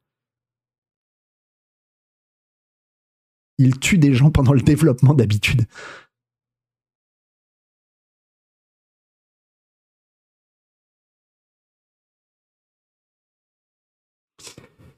Il 3.59 3.79
tue 3.79 3.99
des 3.99 4.15
gens 4.15 4.31
pendant 4.31 4.53
le 4.53 4.63
développement 4.63 5.15
d'habitude. 5.15 5.67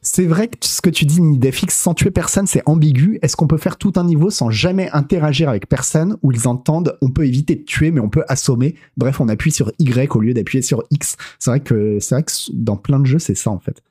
C'est 0.02 0.24
vrai 0.24 0.48
que 0.48 0.56
ce 0.62 0.80
que 0.80 0.88
tu 0.88 1.04
dis, 1.04 1.20
Nidefix, 1.20 1.74
sans 1.74 1.92
tuer 1.92 2.10
personne, 2.10 2.46
c'est 2.46 2.62
ambigu. 2.66 3.18
Est-ce 3.22 3.36
qu'on 3.36 3.46
peut 3.46 3.58
faire 3.58 3.76
tout 3.76 3.92
un 3.96 4.04
niveau 4.04 4.30
sans 4.30 4.50
jamais 4.50 4.88
interagir 4.92 5.48
avec 5.50 5.68
personne 5.68 6.16
où 6.22 6.32
ils 6.32 6.48
entendent 6.48 6.96
on 7.02 7.10
peut 7.10 7.26
éviter 7.26 7.54
de 7.56 7.62
tuer, 7.64 7.90
mais 7.90 8.00
on 8.00 8.08
peut 8.08 8.24
assommer? 8.28 8.76
Bref, 8.96 9.20
on 9.20 9.28
appuie 9.28 9.52
sur 9.52 9.70
Y 9.78 10.10
au 10.16 10.20
lieu 10.20 10.32
d'appuyer 10.32 10.62
sur 10.62 10.82
X. 10.90 11.16
C'est 11.38 11.50
vrai 11.50 11.60
que 11.60 11.98
vrai 12.10 12.22
que 12.22 12.32
dans 12.54 12.76
plein 12.76 12.98
de 12.98 13.06
jeux, 13.06 13.18
c'est 13.18 13.34
ça 13.34 13.50
en 13.50 13.58
fait. 13.58 13.82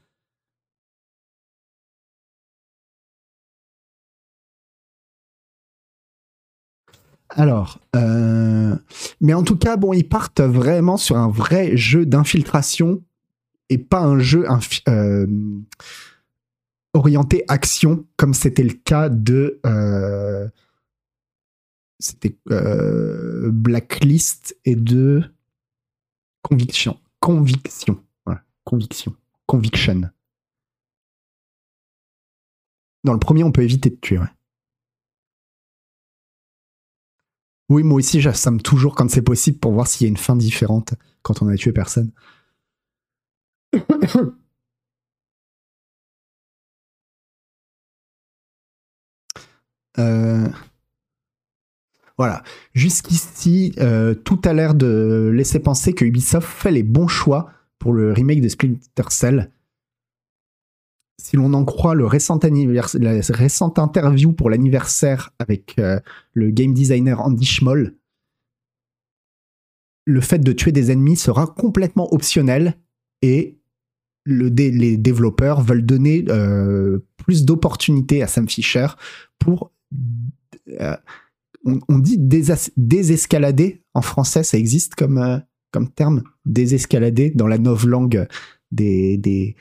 Alors, 7.29 7.79
euh, 7.95 8.75
mais 9.21 9.33
en 9.33 9.43
tout 9.43 9.55
cas, 9.55 9.77
ils 9.93 10.07
partent 10.07 10.41
vraiment 10.41 10.97
sur 10.97 11.15
un 11.17 11.29
vrai 11.29 11.77
jeu 11.77 12.05
d'infiltration 12.05 13.01
et 13.69 13.77
pas 13.77 14.01
un 14.01 14.19
jeu 14.19 14.45
euh, 14.87 15.27
orienté 16.93 17.43
action 17.47 18.05
comme 18.17 18.33
c'était 18.33 18.63
le 18.63 18.73
cas 18.73 19.09
de 19.09 19.59
euh, 19.65 20.49
c'était 21.99 22.37
euh, 22.49 23.51
Blacklist 23.51 24.57
et 24.65 24.75
de 24.75 25.23
Conviction. 26.41 26.99
Conviction. 27.19 28.03
Voilà. 28.25 28.41
Conviction. 28.63 29.15
Conviction. 29.45 30.09
Dans 33.03 33.13
le 33.13 33.19
premier, 33.19 33.43
on 33.43 33.51
peut 33.51 33.63
éviter 33.63 33.89
de 33.89 33.95
tuer. 33.95 34.19
Oui, 37.69 37.83
moi 37.83 37.97
aussi, 37.97 38.19
j'assomme 38.19 38.61
toujours 38.61 38.95
quand 38.95 39.09
c'est 39.11 39.21
possible 39.21 39.59
pour 39.59 39.73
voir 39.73 39.87
s'il 39.87 40.05
y 40.05 40.07
a 40.07 40.09
une 40.09 40.17
fin 40.17 40.35
différente 40.35 40.95
quand 41.21 41.41
on 41.41 41.47
a 41.49 41.55
tué 41.55 41.71
personne. 41.71 42.11
Euh, 49.97 50.47
Voilà. 52.17 52.43
Jusqu'ici, 52.73 53.73
euh, 53.79 54.13
tout 54.13 54.41
a 54.43 54.53
l'air 54.53 54.73
de 54.75 55.31
laisser 55.33 55.59
penser 55.59 55.93
que 55.93 56.03
Ubisoft 56.03 56.47
fait 56.47 56.71
les 56.71 56.83
bons 56.83 57.07
choix 57.07 57.49
pour 57.79 57.93
le 57.93 58.11
remake 58.11 58.41
de 58.41 58.49
Splinter 58.49 59.09
Cell. 59.09 59.51
Si 61.21 61.37
l'on 61.37 61.53
en 61.53 61.63
croit 61.63 61.95
le 61.95 62.05
récent 62.05 62.39
la 62.95 63.21
récente 63.29 63.79
interview 63.79 64.33
pour 64.33 64.49
l'anniversaire 64.49 65.31
avec 65.39 65.79
euh, 65.79 65.99
le 66.33 66.49
game 66.49 66.73
designer 66.73 67.21
Andy 67.21 67.45
Schmoll, 67.45 67.95
le 70.05 70.21
fait 70.21 70.39
de 70.39 70.51
tuer 70.51 70.71
des 70.71 70.91
ennemis 70.91 71.17
sera 71.17 71.47
complètement 71.47 72.13
optionnel 72.13 72.75
et 73.21 73.58
les 74.29 74.97
développeurs 74.97 75.61
veulent 75.61 75.85
donner 75.85 76.25
euh, 76.29 76.99
plus 77.17 77.45
d'opportunités 77.45 78.21
à 78.23 78.27
Sam 78.27 78.47
Fisher 78.47 78.87
pour. 79.37 79.71
euh, 80.79 80.95
on, 81.65 81.99
dit 81.99 82.17
désescalader 82.77 83.83
en 83.93 84.01
français, 84.01 84.43
ça 84.43 84.57
existe 84.57 84.95
comme, 84.95 85.17
euh, 85.17 85.39
comme 85.71 85.89
terme 85.89 86.23
désescalader 86.45 87.31
dans 87.31 87.47
la 87.47 87.57
novlangue 87.57 88.27
des, 88.71 89.17
des, 89.17 89.55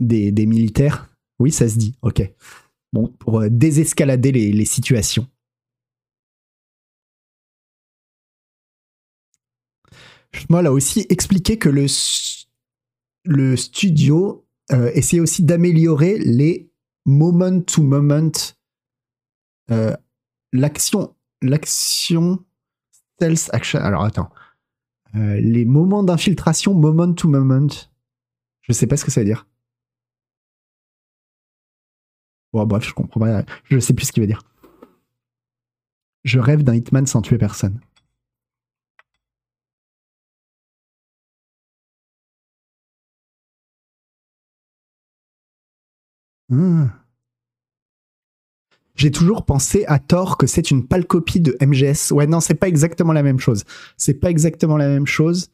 des, 0.00 0.46
militaires. 0.46 1.14
Oui, 1.38 1.52
ça 1.52 1.68
se 1.68 1.76
dit, 1.76 1.96
ok. 2.00 2.22
Bon, 2.94 3.08
pour 3.18 3.42
désescalader 3.50 4.32
les, 4.32 4.52
les 4.52 4.64
situations. 4.64 5.28
Schmoll 10.32 10.66
a 10.66 10.72
aussi 10.72 11.06
expliqué 11.08 11.58
que 11.58 11.68
le, 11.68 11.86
le 13.24 13.56
studio 13.56 14.46
euh, 14.72 14.92
aussi 15.20 15.44
d'améliorer 15.44 16.18
les 16.18 16.70
moment 17.04 17.60
to 17.62 17.82
moment, 17.82 18.32
euh, 19.70 19.96
l'action, 20.52 21.14
l'action 21.42 22.44
stealth 22.90 23.50
action. 23.52 23.80
Alors 23.80 24.04
attends, 24.04 24.30
Euh, 25.14 25.40
les 25.40 25.64
moments 25.64 26.02
d'infiltration 26.02 26.74
moment 26.74 27.14
to 27.14 27.28
moment. 27.28 27.68
Je 28.60 28.72
sais 28.72 28.86
pas 28.86 28.96
ce 28.96 29.04
que 29.06 29.10
ça 29.10 29.20
veut 29.20 29.26
dire. 29.26 29.46
Bon, 32.52 32.66
bref, 32.66 32.86
je 32.86 32.92
comprends 32.92 33.20
pas. 33.20 33.44
Je 33.64 33.78
sais 33.78 33.94
plus 33.94 34.06
ce 34.06 34.12
qu'il 34.12 34.22
veut 34.22 34.26
dire. 34.26 34.42
Je 36.24 36.38
rêve 36.38 36.62
d'un 36.62 36.74
Hitman 36.74 37.06
sans 37.06 37.22
tuer 37.22 37.38
personne. 37.38 37.80
Hmm. 46.50 46.86
j'ai 48.94 49.10
toujours 49.10 49.44
pensé 49.44 49.84
à 49.86 49.98
tort 49.98 50.38
que 50.38 50.46
c'est 50.46 50.70
une 50.70 50.86
pâle 50.86 51.06
copie 51.06 51.40
de 51.40 51.56
MGS. 51.60 52.10
Ouais, 52.12 52.26
non, 52.26 52.40
c'est 52.40 52.54
pas 52.54 52.68
exactement 52.68 53.12
la 53.12 53.22
même 53.22 53.38
chose. 53.38 53.64
C'est 53.98 54.14
pas 54.14 54.30
exactement 54.30 54.78
la 54.78 54.88
même 54.88 55.06
chose, 55.06 55.50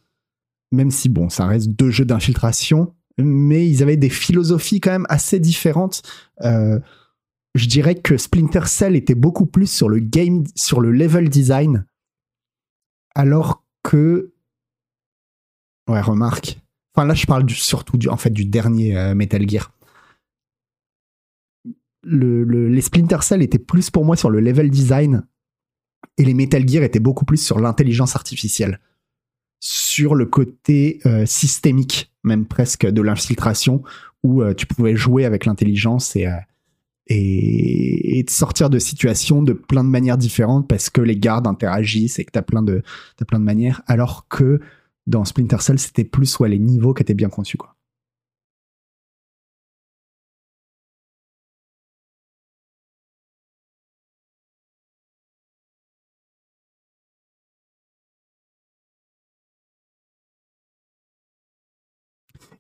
même 0.73 0.91
si 0.91 1.09
bon, 1.09 1.29
ça 1.29 1.47
reste 1.47 1.69
deux 1.69 1.91
jeux 1.91 2.05
d'infiltration, 2.05 2.95
mais 3.19 3.69
ils 3.69 3.83
avaient 3.83 3.97
des 3.97 4.09
philosophies 4.09 4.81
quand 4.81 4.93
même 4.93 5.07
assez 5.09 5.41
différentes. 5.41 6.03
Euh, 6.43 6.79
je 7.55 7.67
dirais 7.67 7.95
que 7.95 8.17
Splinter 8.17 8.67
Cell 8.67 8.97
était 8.97 9.15
beaucoup 9.15 9.47
plus 9.47 9.71
sur 9.71 9.89
le 9.89 9.99
game, 9.99 10.45
sur 10.55 10.81
le 10.81 10.91
level 10.91 11.29
design, 11.29 11.87
alors 13.15 13.65
que, 13.83 14.33
ouais, 15.89 16.01
remarque. 16.01 16.59
Enfin 16.95 17.07
là, 17.07 17.15
je 17.15 17.27
parle 17.27 17.49
surtout 17.51 17.97
du, 17.97 18.09
en 18.09 18.17
fait 18.17 18.31
du 18.31 18.45
dernier 18.45 18.97
euh, 18.97 19.15
Metal 19.15 19.49
Gear. 19.49 19.73
Le, 22.05 22.45
les 22.69 22.81
Splinter 22.81 23.19
Cell 23.23 23.43
étaient 23.43 23.59
plus 23.59 23.91
pour 23.91 24.05
moi 24.05 24.17
sur 24.17 24.31
le 24.31 24.41
level 24.41 24.71
design 24.71 25.25
et 26.19 26.25
les 26.25 26.35
Metal 26.35 26.69
Gear 26.69 26.83
étaient 26.83 27.01
beaucoup 27.01 27.25
plus 27.25 27.39
sur 27.39 27.59
l'intelligence 27.59 28.15
artificielle, 28.15 28.81
sur 29.61 30.15
le 30.15 30.27
côté 30.27 31.01
euh, 31.07 31.27
systémique, 31.27 32.13
même 32.23 32.47
presque 32.47 32.87
de 32.87 33.03
l'infiltration, 33.03 33.83
où 34.23 34.43
euh, 34.43 34.55
tu 34.55 34.67
pouvais 34.67 34.97
jouer 34.97 35.25
avec 35.25 35.47
l'intelligence 35.47 36.17
et 36.17 36.33
de 37.09 38.31
sortir 38.31 38.71
de 38.71 38.79
situations 38.79 39.43
de 39.43 39.53
plein 39.53 39.85
de 39.85 39.89
manières 39.89 40.19
différentes 40.19 40.69
parce 40.69 40.91
que 40.91 41.01
les 41.01 41.17
gardes 41.17 41.47
interagissent 41.47 42.19
et 42.19 42.25
que 42.25 42.33
tu 42.33 42.39
as 42.39 42.43
plein 42.43 42.63
de 42.63 42.83
as 43.21 43.25
plein 43.25 43.39
de 43.39 43.45
manières 43.45 43.83
alors 43.87 44.27
que 44.29 44.61
dans 45.07 45.25
Splinter 45.27 45.61
Cell 45.61 45.79
c'était 45.79 46.05
plus 46.05 46.27
soit 46.27 46.49
les 46.49 46.59
niveaux 46.59 46.95
qui 46.95 47.03
étaient 47.03 47.13
bien 47.13 47.29
conçus 47.29 47.59
quoi. 47.59 47.77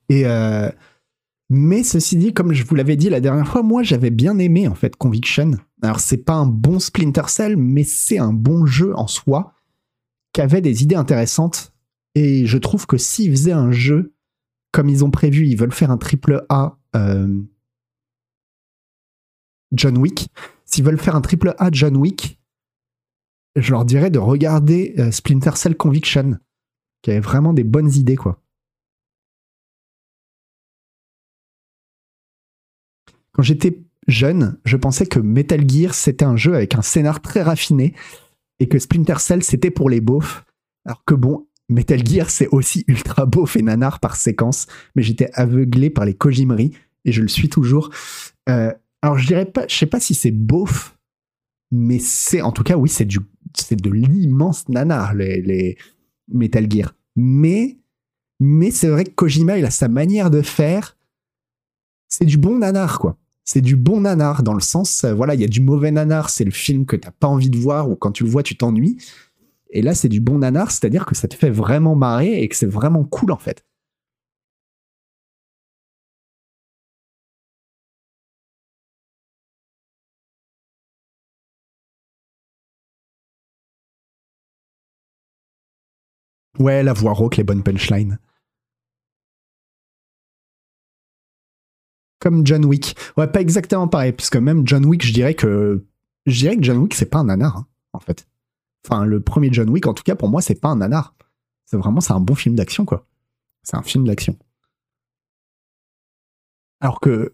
Et 0.08 0.26
euh, 0.26 0.70
mais 1.50 1.82
ceci 1.82 2.16
dit, 2.16 2.32
comme 2.32 2.52
je 2.52 2.64
vous 2.64 2.74
l'avais 2.74 2.96
dit 2.96 3.10
la 3.10 3.20
dernière 3.20 3.46
fois, 3.46 3.62
moi 3.62 3.82
j'avais 3.82 4.10
bien 4.10 4.38
aimé 4.38 4.66
en 4.68 4.74
fait 4.74 4.96
Conviction. 4.96 5.52
Alors 5.82 6.00
c'est 6.00 6.18
pas 6.18 6.34
un 6.34 6.46
bon 6.46 6.78
Splinter 6.78 7.28
Cell, 7.28 7.56
mais 7.56 7.84
c'est 7.84 8.18
un 8.18 8.32
bon 8.32 8.66
jeu 8.66 8.96
en 8.96 9.06
soi 9.06 9.52
qui 10.32 10.40
avait 10.40 10.60
des 10.60 10.82
idées 10.82 10.96
intéressantes. 10.96 11.72
Et 12.14 12.46
je 12.46 12.58
trouve 12.58 12.86
que 12.86 12.96
s'ils 12.96 13.30
faisaient 13.30 13.52
un 13.52 13.72
jeu 13.72 14.14
comme 14.72 14.88
ils 14.88 15.04
ont 15.04 15.10
prévu, 15.10 15.46
ils 15.46 15.56
veulent 15.56 15.72
faire 15.72 15.90
un 15.90 15.98
triple 15.98 16.44
A 16.48 16.76
euh, 16.96 17.42
John 19.72 19.98
Wick. 19.98 20.28
S'ils 20.64 20.84
veulent 20.84 20.98
faire 20.98 21.14
un 21.14 21.20
triple 21.20 21.54
A 21.58 21.68
John 21.70 21.96
Wick, 21.96 22.40
je 23.54 23.70
leur 23.70 23.84
dirais 23.84 24.10
de 24.10 24.18
regarder 24.18 24.94
euh, 24.98 25.10
Splinter 25.12 25.52
Cell 25.54 25.76
Conviction, 25.76 26.38
qui 27.02 27.10
avait 27.10 27.20
vraiment 27.20 27.52
des 27.52 27.64
bonnes 27.64 27.92
idées 27.92 28.16
quoi. 28.16 28.40
Quand 33.34 33.42
j'étais 33.42 33.82
jeune, 34.06 34.58
je 34.64 34.76
pensais 34.76 35.06
que 35.06 35.18
Metal 35.18 35.68
Gear, 35.68 35.92
c'était 35.94 36.24
un 36.24 36.36
jeu 36.36 36.54
avec 36.54 36.74
un 36.74 36.82
scénar 36.82 37.20
très 37.20 37.42
raffiné 37.42 37.94
et 38.60 38.68
que 38.68 38.78
Splinter 38.78 39.18
Cell, 39.18 39.42
c'était 39.42 39.70
pour 39.70 39.90
les 39.90 40.00
beaufs. 40.00 40.44
Alors 40.86 41.04
que 41.04 41.14
bon, 41.14 41.46
Metal 41.68 42.04
Gear, 42.06 42.30
c'est 42.30 42.48
aussi 42.48 42.84
ultra 42.88 43.26
beauf 43.26 43.56
et 43.56 43.62
nanar 43.62 44.00
par 44.00 44.16
séquence, 44.16 44.66
mais 44.94 45.02
j'étais 45.02 45.30
aveuglé 45.34 45.90
par 45.90 46.04
les 46.04 46.14
Kojimeries 46.14 46.72
et 47.04 47.12
je 47.12 47.22
le 47.22 47.28
suis 47.28 47.48
toujours. 47.48 47.90
Euh, 48.48 48.72
alors 49.02 49.18
je 49.18 49.26
dirais 49.26 49.46
pas, 49.46 49.66
je 49.68 49.74
sais 49.74 49.86
pas 49.86 50.00
si 50.00 50.14
c'est 50.14 50.30
beauf, 50.30 50.96
mais 51.72 51.98
c'est 51.98 52.40
en 52.40 52.52
tout 52.52 52.62
cas 52.62 52.76
oui, 52.76 52.88
c'est 52.88 53.04
du, 53.04 53.18
c'est 53.56 53.80
de 53.80 53.90
l'immense 53.90 54.68
nanar 54.68 55.14
les, 55.14 55.42
les 55.42 55.76
Metal 56.32 56.70
Gear. 56.70 56.94
Mais, 57.16 57.78
mais 58.38 58.70
c'est 58.70 58.88
vrai 58.88 59.04
que 59.04 59.10
Kojima, 59.10 59.58
il 59.58 59.64
a 59.64 59.70
sa 59.70 59.88
manière 59.88 60.30
de 60.30 60.42
faire. 60.42 60.96
C'est 62.08 62.24
du 62.24 62.38
bon 62.38 62.58
nanar 62.58 62.98
quoi 63.00 63.18
c'est 63.44 63.60
du 63.60 63.76
bon 63.76 64.00
nanar 64.02 64.42
dans 64.42 64.54
le 64.54 64.60
sens, 64.60 65.04
euh, 65.04 65.14
voilà, 65.14 65.34
il 65.34 65.40
y 65.40 65.44
a 65.44 65.48
du 65.48 65.60
mauvais 65.60 65.90
nanar, 65.90 66.30
c'est 66.30 66.44
le 66.44 66.50
film 66.50 66.86
que 66.86 66.96
t'as 66.96 67.10
pas 67.12 67.28
envie 67.28 67.50
de 67.50 67.58
voir 67.58 67.90
ou 67.90 67.96
quand 67.96 68.12
tu 68.12 68.24
le 68.24 68.30
vois, 68.30 68.42
tu 68.42 68.56
t'ennuies. 68.56 68.96
Et 69.70 69.82
là, 69.82 69.94
c'est 69.94 70.08
du 70.08 70.20
bon 70.20 70.38
nanar, 70.38 70.70
c'est-à-dire 70.70 71.06
que 71.06 71.14
ça 71.16 71.28
te 71.28 71.34
fait 71.36 71.50
vraiment 71.50 71.96
marrer 71.96 72.42
et 72.42 72.48
que 72.48 72.56
c'est 72.56 72.66
vraiment 72.66 73.04
cool 73.04 73.32
en 73.32 73.38
fait. 73.38 73.64
Ouais, 86.58 86.82
la 86.82 86.92
voix 86.92 87.12
rauque, 87.12 87.36
les 87.36 87.44
bonnes 87.44 87.62
punchlines. 87.62 88.18
Comme 92.24 92.46
John 92.46 92.64
Wick. 92.64 92.96
Ouais, 93.18 93.26
pas 93.26 93.42
exactement 93.42 93.86
pareil, 93.86 94.12
puisque 94.12 94.36
même 94.36 94.66
John 94.66 94.86
Wick, 94.86 95.04
je 95.04 95.12
dirais 95.12 95.34
que 95.34 95.84
je 96.24 96.38
dirais 96.38 96.56
que 96.56 96.62
John 96.62 96.78
Wick, 96.78 96.94
c'est 96.94 97.10
pas 97.10 97.18
un 97.18 97.24
nanar, 97.24 97.58
hein, 97.58 97.66
en 97.92 98.00
fait. 98.00 98.26
Enfin, 98.84 99.04
le 99.04 99.20
premier 99.20 99.52
John 99.52 99.68
Wick, 99.68 99.86
en 99.86 99.92
tout 99.92 100.02
cas, 100.02 100.14
pour 100.14 100.30
moi, 100.30 100.40
c'est 100.40 100.54
pas 100.54 100.70
un 100.70 100.76
nanar. 100.76 101.14
C'est 101.66 101.76
vraiment, 101.76 102.00
c'est 102.00 102.14
un 102.14 102.20
bon 102.20 102.34
film 102.34 102.54
d'action, 102.54 102.86
quoi. 102.86 103.06
C'est 103.62 103.76
un 103.76 103.82
film 103.82 104.06
d'action. 104.06 104.38
Alors 106.80 106.98
que 106.98 107.30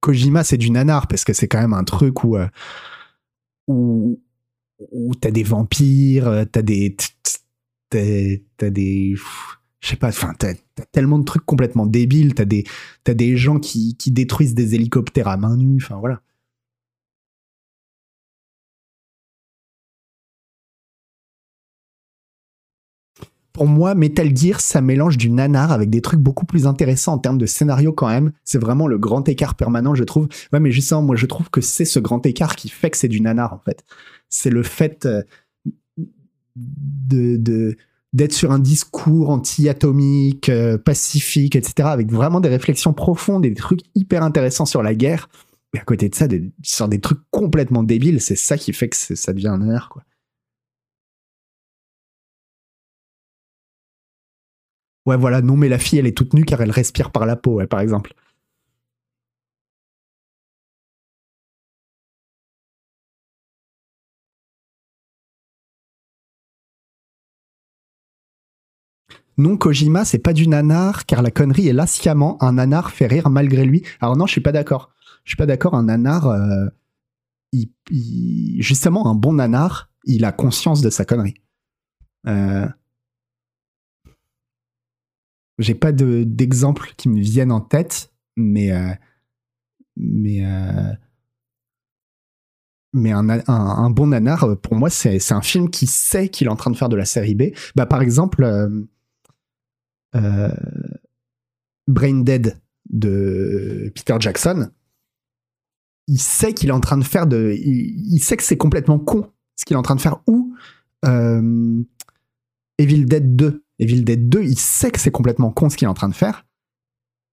Kojima, 0.00 0.42
c'est 0.42 0.58
du 0.58 0.70
nanar, 0.70 1.06
parce 1.06 1.24
que 1.24 1.32
c'est 1.32 1.46
quand 1.46 1.60
même 1.60 1.72
un 1.72 1.84
truc 1.84 2.24
où, 2.24 2.36
euh, 2.36 2.48
où, 3.68 4.20
où 4.90 5.14
t'as 5.14 5.30
des 5.30 5.44
vampires, 5.44 6.44
t'as 6.50 6.62
des, 6.62 6.96
t'as 7.88 8.70
des, 8.70 9.14
je 9.84 9.90
sais 9.90 9.96
pas, 9.96 10.08
enfin, 10.08 10.32
t'as 10.38 10.54
tellement 10.92 11.18
de 11.18 11.24
trucs 11.24 11.44
complètement 11.44 11.84
débiles, 11.84 12.34
t'as 12.34 12.46
des, 12.46 13.36
gens 13.36 13.58
qui, 13.58 13.94
détruisent 14.06 14.54
des 14.54 14.74
hélicoptères 14.74 15.28
à 15.28 15.36
main 15.36 15.58
nue, 15.58 15.78
enfin 15.82 15.96
voilà. 15.96 16.22
Pour 23.52 23.66
moi, 23.66 23.94
Metal 23.94 24.34
Gear, 24.34 24.60
ça 24.60 24.80
mélange 24.80 25.18
du 25.18 25.28
nanar 25.28 25.70
avec 25.70 25.90
des 25.90 26.00
trucs 26.00 26.18
beaucoup 26.18 26.46
plus 26.46 26.66
intéressants 26.66 27.12
en 27.12 27.18
termes 27.18 27.38
de 27.38 27.46
scénario 27.46 27.92
quand 27.92 28.08
même. 28.08 28.32
C'est 28.42 28.58
vraiment 28.58 28.86
le 28.88 28.98
grand 28.98 29.28
écart 29.28 29.54
permanent, 29.54 29.94
je 29.94 30.02
trouve. 30.02 30.28
Ouais, 30.52 30.60
mais 30.60 30.72
justement, 30.72 31.02
moi, 31.02 31.14
je 31.14 31.26
trouve 31.26 31.50
que 31.50 31.60
c'est 31.60 31.84
ce 31.84 32.00
grand 32.00 32.24
écart 32.26 32.56
qui 32.56 32.70
fait 32.70 32.90
que 32.90 32.96
c'est 32.96 33.06
du 33.06 33.20
nanar, 33.20 33.52
en 33.52 33.58
fait. 33.58 33.84
C'est 34.30 34.50
le 34.50 34.62
fait 34.62 35.06
euh, 35.06 35.22
de 36.56 37.76
d'être 38.14 38.32
sur 38.32 38.52
un 38.52 38.60
discours 38.60 39.28
anti-atomique, 39.28 40.48
euh, 40.48 40.78
pacifique, 40.78 41.56
etc., 41.56 41.88
avec 41.88 42.10
vraiment 42.10 42.40
des 42.40 42.48
réflexions 42.48 42.94
profondes 42.94 43.44
et 43.44 43.50
des 43.50 43.56
trucs 43.56 43.80
hyper 43.94 44.22
intéressants 44.22 44.66
sur 44.66 44.82
la 44.82 44.94
guerre. 44.94 45.28
Et 45.74 45.80
à 45.80 45.82
côté 45.82 46.08
de 46.08 46.14
ça, 46.14 46.28
des, 46.28 46.50
sur 46.62 46.88
des 46.88 47.00
trucs 47.00 47.18
complètement 47.32 47.82
débiles, 47.82 48.20
c'est 48.20 48.36
ça 48.36 48.56
qui 48.56 48.72
fait 48.72 48.88
que 48.88 48.96
ça 48.96 49.32
devient 49.32 49.48
un 49.48 49.68
air, 49.68 49.88
quoi. 49.90 50.04
Ouais, 55.06 55.16
voilà, 55.18 55.42
non, 55.42 55.56
mais 55.56 55.68
la 55.68 55.78
fille, 55.78 55.98
elle 55.98 56.06
est 56.06 56.16
toute 56.16 56.32
nue 56.32 56.44
car 56.44 56.62
elle 56.62 56.70
respire 56.70 57.10
par 57.10 57.26
la 57.26 57.36
peau, 57.36 57.60
par 57.66 57.80
exemple. 57.80 58.14
Non, 69.36 69.56
Kojima, 69.56 70.04
c'est 70.04 70.18
pas 70.18 70.32
du 70.32 70.46
nanar, 70.46 71.06
car 71.06 71.22
la 71.22 71.30
connerie 71.30 71.68
est 71.68 71.72
là. 71.72 71.86
Un 72.40 72.52
nanar 72.52 72.90
fait 72.90 73.06
rire 73.06 73.30
malgré 73.30 73.64
lui. 73.64 73.82
Alors 74.00 74.16
non, 74.16 74.26
je 74.26 74.32
suis 74.32 74.40
pas 74.40 74.52
d'accord. 74.52 74.90
Je 75.24 75.30
suis 75.30 75.36
pas 75.36 75.46
d'accord. 75.46 75.74
Un 75.74 75.84
nanar, 75.84 76.28
euh, 76.28 76.66
justement, 78.58 79.08
un 79.08 79.14
bon 79.14 79.34
nanar, 79.34 79.90
il 80.04 80.24
a 80.24 80.32
conscience 80.32 80.82
de 80.82 80.90
sa 80.90 81.04
connerie. 81.04 81.34
Euh, 82.26 82.68
j'ai 85.58 85.74
pas 85.74 85.92
d'exemple 85.92 86.92
qui 86.96 87.08
me 87.08 87.20
viennent 87.20 87.52
en 87.52 87.60
tête, 87.60 88.12
mais 88.36 88.72
euh, 88.72 88.92
mais 89.96 90.42
mais 92.92 93.10
un, 93.10 93.90
bon 93.90 94.06
nanar, 94.06 94.56
pour 94.62 94.76
moi, 94.76 94.88
c'est 94.88 95.32
un 95.32 95.42
film 95.42 95.68
qui 95.68 95.88
sait 95.88 96.28
qu'il 96.28 96.46
est 96.46 96.50
en 96.50 96.56
train 96.56 96.70
de 96.70 96.76
faire 96.76 96.88
de 96.88 96.94
la 96.94 97.04
série 97.04 97.34
B. 97.34 97.50
Bah, 97.74 97.86
par 97.86 98.02
exemple, 98.02 98.44
Brain 101.86 102.20
Dead 102.20 102.56
de 102.90 103.92
Peter 103.94 104.16
Jackson, 104.20 104.70
il 106.06 106.18
sait 106.18 106.52
qu'il 106.52 106.68
est 106.68 106.72
en 106.72 106.80
train 106.80 106.98
de 106.98 107.04
faire 107.04 107.26
de. 107.26 107.54
Il, 107.58 108.18
sait 108.20 108.36
que 108.36 108.42
c'est 108.42 108.56
complètement 108.56 108.98
con 108.98 109.30
ce 109.56 109.64
qu'il 109.64 109.74
est 109.74 109.78
en 109.78 109.82
train 109.82 109.96
de 109.96 110.00
faire. 110.00 110.20
Ou 110.26 110.54
euh, 111.04 111.82
Evil 112.78 113.06
Dead 113.06 113.36
2. 113.36 113.64
Evil 113.78 114.04
Dead 114.04 114.28
2, 114.28 114.42
il 114.42 114.58
sait 114.58 114.90
que 114.90 115.00
c'est 115.00 115.10
complètement 115.10 115.50
con 115.50 115.68
ce 115.68 115.76
qu'il 115.76 115.86
est 115.86 115.90
en 115.90 115.94
train 115.94 116.08
de 116.08 116.14
faire. 116.14 116.46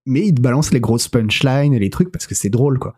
Mais 0.06 0.26
il 0.28 0.34
te 0.34 0.42
balance 0.42 0.72
les 0.72 0.80
grosses 0.80 1.08
punchlines 1.08 1.74
et 1.74 1.80
les 1.80 1.90
trucs 1.90 2.12
parce 2.12 2.26
que 2.26 2.36
c'est 2.36 2.50
drôle, 2.50 2.80
quoi. 2.80 2.96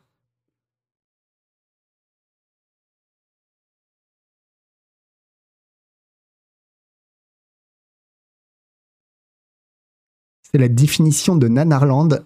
C'est 10.53 10.59
la 10.59 10.67
définition 10.69 11.35
de 11.35 11.47
Nanarland. 11.47 12.25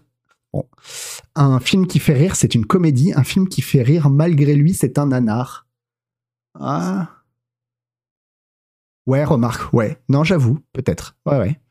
Un 1.35 1.59
film 1.59 1.87
qui 1.87 1.99
fait 1.99 2.13
rire, 2.13 2.35
c'est 2.35 2.55
une 2.55 2.65
comédie. 2.65 3.13
Un 3.15 3.23
film 3.23 3.47
qui 3.47 3.61
fait 3.61 3.83
rire, 3.83 4.09
malgré 4.09 4.55
lui, 4.55 4.73
c'est 4.73 4.97
un 4.97 5.07
nanar. 5.07 5.67
Ah. 6.59 7.23
Ouais, 9.05 9.23
remarque, 9.23 9.71
ouais. 9.73 10.01
Non, 10.09 10.23
j'avoue, 10.23 10.59
peut-être. 10.73 11.15
Ouais, 11.25 11.37
ouais. 11.37 11.61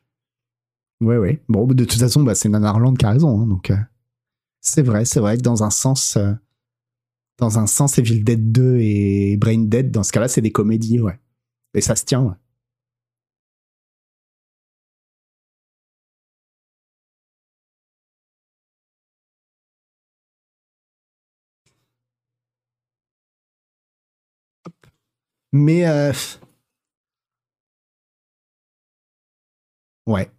Ouais, 1.01 1.17
ouais. 1.17 1.43
Bon, 1.47 1.67
de 1.67 1.83
toute 1.83 1.99
façon, 1.99 2.23
bah, 2.23 2.33
c'est 2.33 2.49
Nanarland 2.49 2.95
qui 2.95 3.05
a 3.05 3.11
raison. 3.11 3.41
hein, 3.41 3.45
donc, 3.45 3.69
euh, 3.69 3.77
c'est 4.61 4.81
vrai, 4.81 5.05
c'est 5.05 5.19
vrai 5.19 5.37
que 5.37 5.43
dans 5.43 5.63
un 5.63 5.69
sens, 5.69 6.17
euh, 6.17 6.33
dans 7.37 7.59
un 7.59 7.67
sens, 7.67 7.99
Evil 7.99 8.23
Dead 8.23 8.51
2 8.51 8.77
et 8.79 9.37
Brain 9.37 9.65
Dead, 9.65 9.91
dans 9.91 10.01
ce 10.01 10.11
cas-là, 10.11 10.27
c'est 10.27 10.41
des 10.41 10.51
comédies, 10.51 10.99
ouais. 11.01 11.19
Et 11.75 11.81
ça 11.81 11.95
se 11.95 12.05
tient, 12.05 12.23
ouais. 12.23 12.33
Mais 25.51 25.87
euh, 25.87 26.13
ouais, 30.05 30.31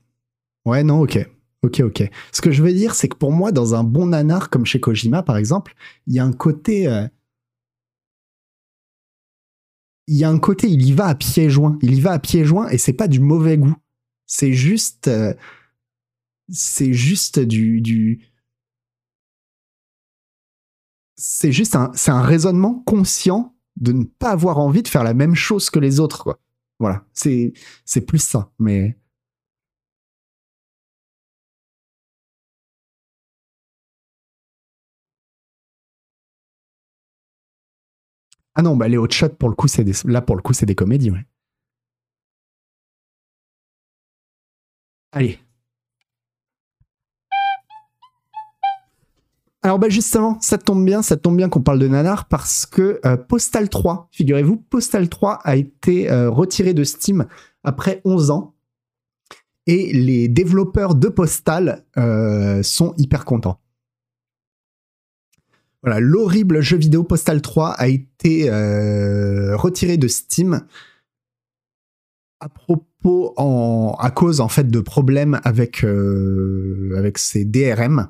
ouais, 0.67 0.85
non, 0.85 1.01
ok, 1.03 1.19
ok, 1.63 1.81
ok. 1.81 2.11
Ce 2.33 2.41
que 2.41 2.51
je 2.53 2.63
veux 2.63 2.73
dire, 2.73 2.95
c'est 2.95 3.09
que 3.09 3.17
pour 3.17 3.33
moi, 3.33 3.53
dans 3.53 3.75
un 3.75 3.85
bon 3.85 4.07
nanar 4.07 4.51
comme 4.51 4.67
chez 4.67 4.81
Kojima, 4.81 5.23
par 5.23 5.37
exemple, 5.37 5.75
il 6.07 6.15
y 6.15 6.19
a 6.19 6.25
un 6.25 6.33
côté, 6.33 6.89
euh, 6.89 7.07
il 10.07 10.17
y 10.17 10.25
a 10.25 10.31
un 10.31 10.39
côté, 10.39 10.69
il 10.69 10.83
y 10.87 10.93
va 10.93 11.07
à 11.07 11.15
pieds 11.15 11.51
joints, 11.51 11.79
il 11.83 11.95
y 11.95 12.01
va 12.01 12.13
à 12.13 12.19
pieds 12.19 12.45
joints, 12.45 12.69
et 12.71 12.79
c'est 12.79 12.93
pas 12.93 13.09
du 13.09 13.21
mauvais 13.21 13.59
goût. 13.59 13.77
C'est 14.27 14.53
juste, 14.53 15.09
euh, 15.09 15.35
c'est 16.51 16.93
juste 16.93 17.39
du, 17.39 17.81
du, 17.81 18.27
c'est 21.17 21.53
juste 21.53 21.77
un, 21.77 21.93
un 22.07 22.23
raisonnement 22.23 22.83
conscient 22.87 23.55
de 23.81 23.93
ne 23.93 24.05
pas 24.05 24.31
avoir 24.31 24.59
envie 24.59 24.83
de 24.83 24.89
faire 24.89 25.05
la 25.05 25.15
même 25.15 25.35
chose 25.35 25.71
que 25.71 25.79
les 25.79 26.01
autres, 26.01 26.23
quoi. 26.25 26.39
Voilà, 26.81 27.05
c'est, 27.13 27.53
c'est 27.85 28.03
plus 28.03 28.19
ça, 28.23 28.51
mais. 28.59 28.97
Ah 38.55 38.63
non, 38.63 38.77
bah 38.77 38.89
les 38.89 38.99
hot 38.99 39.09
shots 39.11 39.31
pour 39.39 39.49
le 39.49 39.55
coup, 39.55 39.69
c'est 39.69 39.85
des, 39.85 39.93
là 40.05 40.21
pour 40.21 40.37
le 40.37 40.43
coup, 40.43 40.53
c'est 40.53 40.67
des 40.67 40.75
comédies, 40.75 41.11
ouais. 41.11 41.25
Allez. 45.13 45.39
Alors 49.69 49.79
bah 49.79 49.91
justement, 49.91 50.39
ça 50.41 50.57
tombe 50.57 50.83
bien, 50.83 51.03
ça 51.03 51.19
tombe 51.19 51.37
bien 51.37 51.51
qu'on 51.51 51.61
parle 51.61 51.79
de 51.79 51.89
nanar 51.89 52.27
parce 52.27 52.65
que 52.65 53.01
euh, 53.05 53.19
Postal 53.19 53.69
3, 53.69 54.09
figurez-vous, 54.13 54.57
Postal 54.57 55.11
3 55.11 55.41
a 55.45 55.57
été 55.57 56.11
euh, 56.11 56.31
retiré 56.31 56.73
de 56.73 56.85
Steam 56.85 57.27
après 57.65 58.01
11 58.07 58.31
ans 58.31 58.55
et 59.67 59.93
les 59.93 60.27
développeurs 60.29 60.95
de 60.95 61.09
Postal 61.09 61.85
euh, 61.99 62.63
sont 62.63 62.95
hyper 62.97 63.27
contents. 63.27 63.61
Voilà, 65.83 66.01
l'horrible 66.01 66.63
jeu 66.63 66.79
vidéo 66.79 67.05
Postal 67.05 67.43
3 67.43 67.73
a 67.73 67.89
été 67.89 68.51
retiré 69.55 69.99
de 69.99 70.09
Steam 70.09 70.63
à 72.41 72.49
propos 72.49 73.35
en, 73.37 73.95
à 73.99 74.11
cause 74.11 74.41
en 74.41 74.49
fait 74.49 74.71
de 74.71 74.81
problèmes 74.81 75.43
avec 75.45 75.85
avec 75.85 77.19
ses 77.19 77.45
DRM 77.45 78.09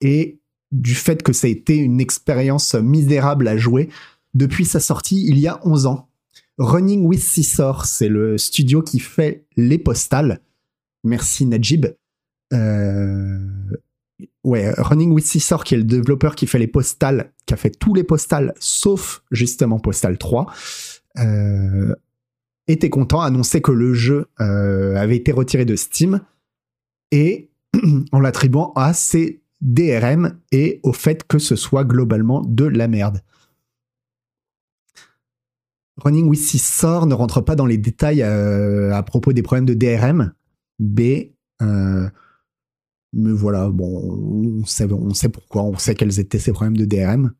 et 0.00 0.40
du 0.72 0.94
fait 0.94 1.22
que 1.22 1.32
ça 1.32 1.46
a 1.46 1.50
été 1.50 1.76
une 1.76 2.00
expérience 2.00 2.74
misérable 2.74 3.48
à 3.48 3.56
jouer 3.56 3.88
depuis 4.34 4.64
sa 4.64 4.80
sortie 4.80 5.26
il 5.26 5.38
y 5.38 5.48
a 5.48 5.60
11 5.66 5.86
ans. 5.86 6.08
Running 6.58 7.04
with 7.04 7.20
Scissor, 7.20 7.86
c'est 7.86 8.08
le 8.08 8.36
studio 8.38 8.82
qui 8.82 9.00
fait 9.00 9.46
les 9.56 9.78
postales. 9.78 10.40
Merci 11.04 11.46
Najib. 11.46 11.86
Euh, 12.52 13.38
ouais, 14.44 14.70
Running 14.76 15.12
with 15.12 15.24
Scissor, 15.24 15.64
qui 15.64 15.74
est 15.74 15.78
le 15.78 15.84
développeur 15.84 16.34
qui 16.34 16.46
fait 16.46 16.58
les 16.58 16.66
postales, 16.66 17.32
qui 17.46 17.54
a 17.54 17.56
fait 17.56 17.70
tous 17.70 17.94
les 17.94 18.04
postales 18.04 18.52
sauf 18.60 19.22
justement 19.30 19.78
Postal 19.78 20.18
3, 20.18 20.52
euh, 21.18 21.94
était 22.68 22.90
content, 22.90 23.22
annonçait 23.22 23.62
que 23.62 23.72
le 23.72 23.94
jeu 23.94 24.26
euh, 24.40 24.96
avait 24.96 25.16
été 25.16 25.32
retiré 25.32 25.64
de 25.64 25.76
Steam 25.76 26.20
et 27.10 27.50
en 28.12 28.20
l'attribuant 28.20 28.72
à 28.76 28.92
ses 28.92 29.39
DRM 29.60 30.38
et 30.52 30.80
au 30.82 30.92
fait 30.92 31.26
que 31.26 31.38
ce 31.38 31.56
soit 31.56 31.84
globalement 31.84 32.42
de 32.42 32.64
la 32.64 32.88
merde. 32.88 33.22
Running 35.98 36.28
with 36.28 36.40
Scissor 36.40 37.06
ne 37.06 37.14
rentre 37.14 37.42
pas 37.42 37.56
dans 37.56 37.66
les 37.66 37.76
détails 37.76 38.22
euh, 38.22 38.94
à 38.94 39.02
propos 39.02 39.32
des 39.32 39.42
problèmes 39.42 39.66
de 39.66 39.74
DRM, 39.74 40.32
B. 40.78 41.00
Euh, 41.60 42.08
mais 43.12 43.32
voilà, 43.32 43.68
bon, 43.68 44.60
on 44.62 44.64
sait, 44.64 44.90
on 44.90 45.12
sait 45.12 45.28
pourquoi, 45.28 45.62
on 45.62 45.76
sait 45.76 45.94
quels 45.94 46.18
étaient 46.20 46.38
ces 46.38 46.52
problèmes 46.52 46.76
de 46.76 46.84
DRM. 46.84 47.34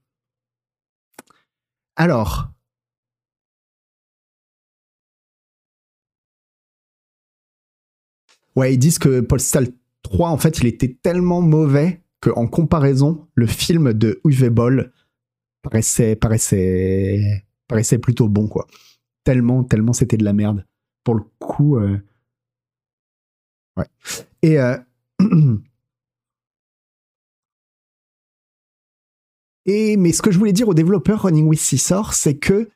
Alors. 1.96 2.50
Ouais, 8.56 8.74
ils 8.74 8.78
disent 8.78 8.98
que 8.98 9.20
Postal 9.20 9.68
3, 10.02 10.28
en 10.28 10.36
fait, 10.36 10.58
il 10.58 10.66
était 10.66 10.98
tellement 11.02 11.40
mauvais 11.40 12.02
qu'en 12.20 12.46
comparaison, 12.46 13.26
le 13.34 13.46
film 13.46 13.92
de 13.92 14.20
Uwe 14.24 14.48
Boll 14.50 14.92
paraissait, 15.62 16.16
paraissait, 16.16 17.44
paraissait 17.68 17.98
plutôt 17.98 18.28
bon, 18.28 18.46
quoi. 18.48 18.66
Tellement, 19.24 19.64
tellement 19.64 19.92
c'était 19.92 20.16
de 20.16 20.24
la 20.24 20.32
merde. 20.32 20.66
Pour 21.04 21.14
le 21.14 21.22
coup. 21.38 21.76
euh, 21.78 21.98
Ouais. 23.76 23.86
Et. 24.42 24.58
euh, 24.58 24.76
Et 29.66 29.96
mais 29.96 30.12
ce 30.12 30.22
que 30.22 30.30
je 30.30 30.38
voulais 30.38 30.52
dire 30.52 30.68
aux 30.68 30.74
développeurs 30.74 31.22
Running 31.22 31.46
with 31.46 31.60
Scissor, 31.60 32.14
c'est 32.14 32.38
que 32.38 32.70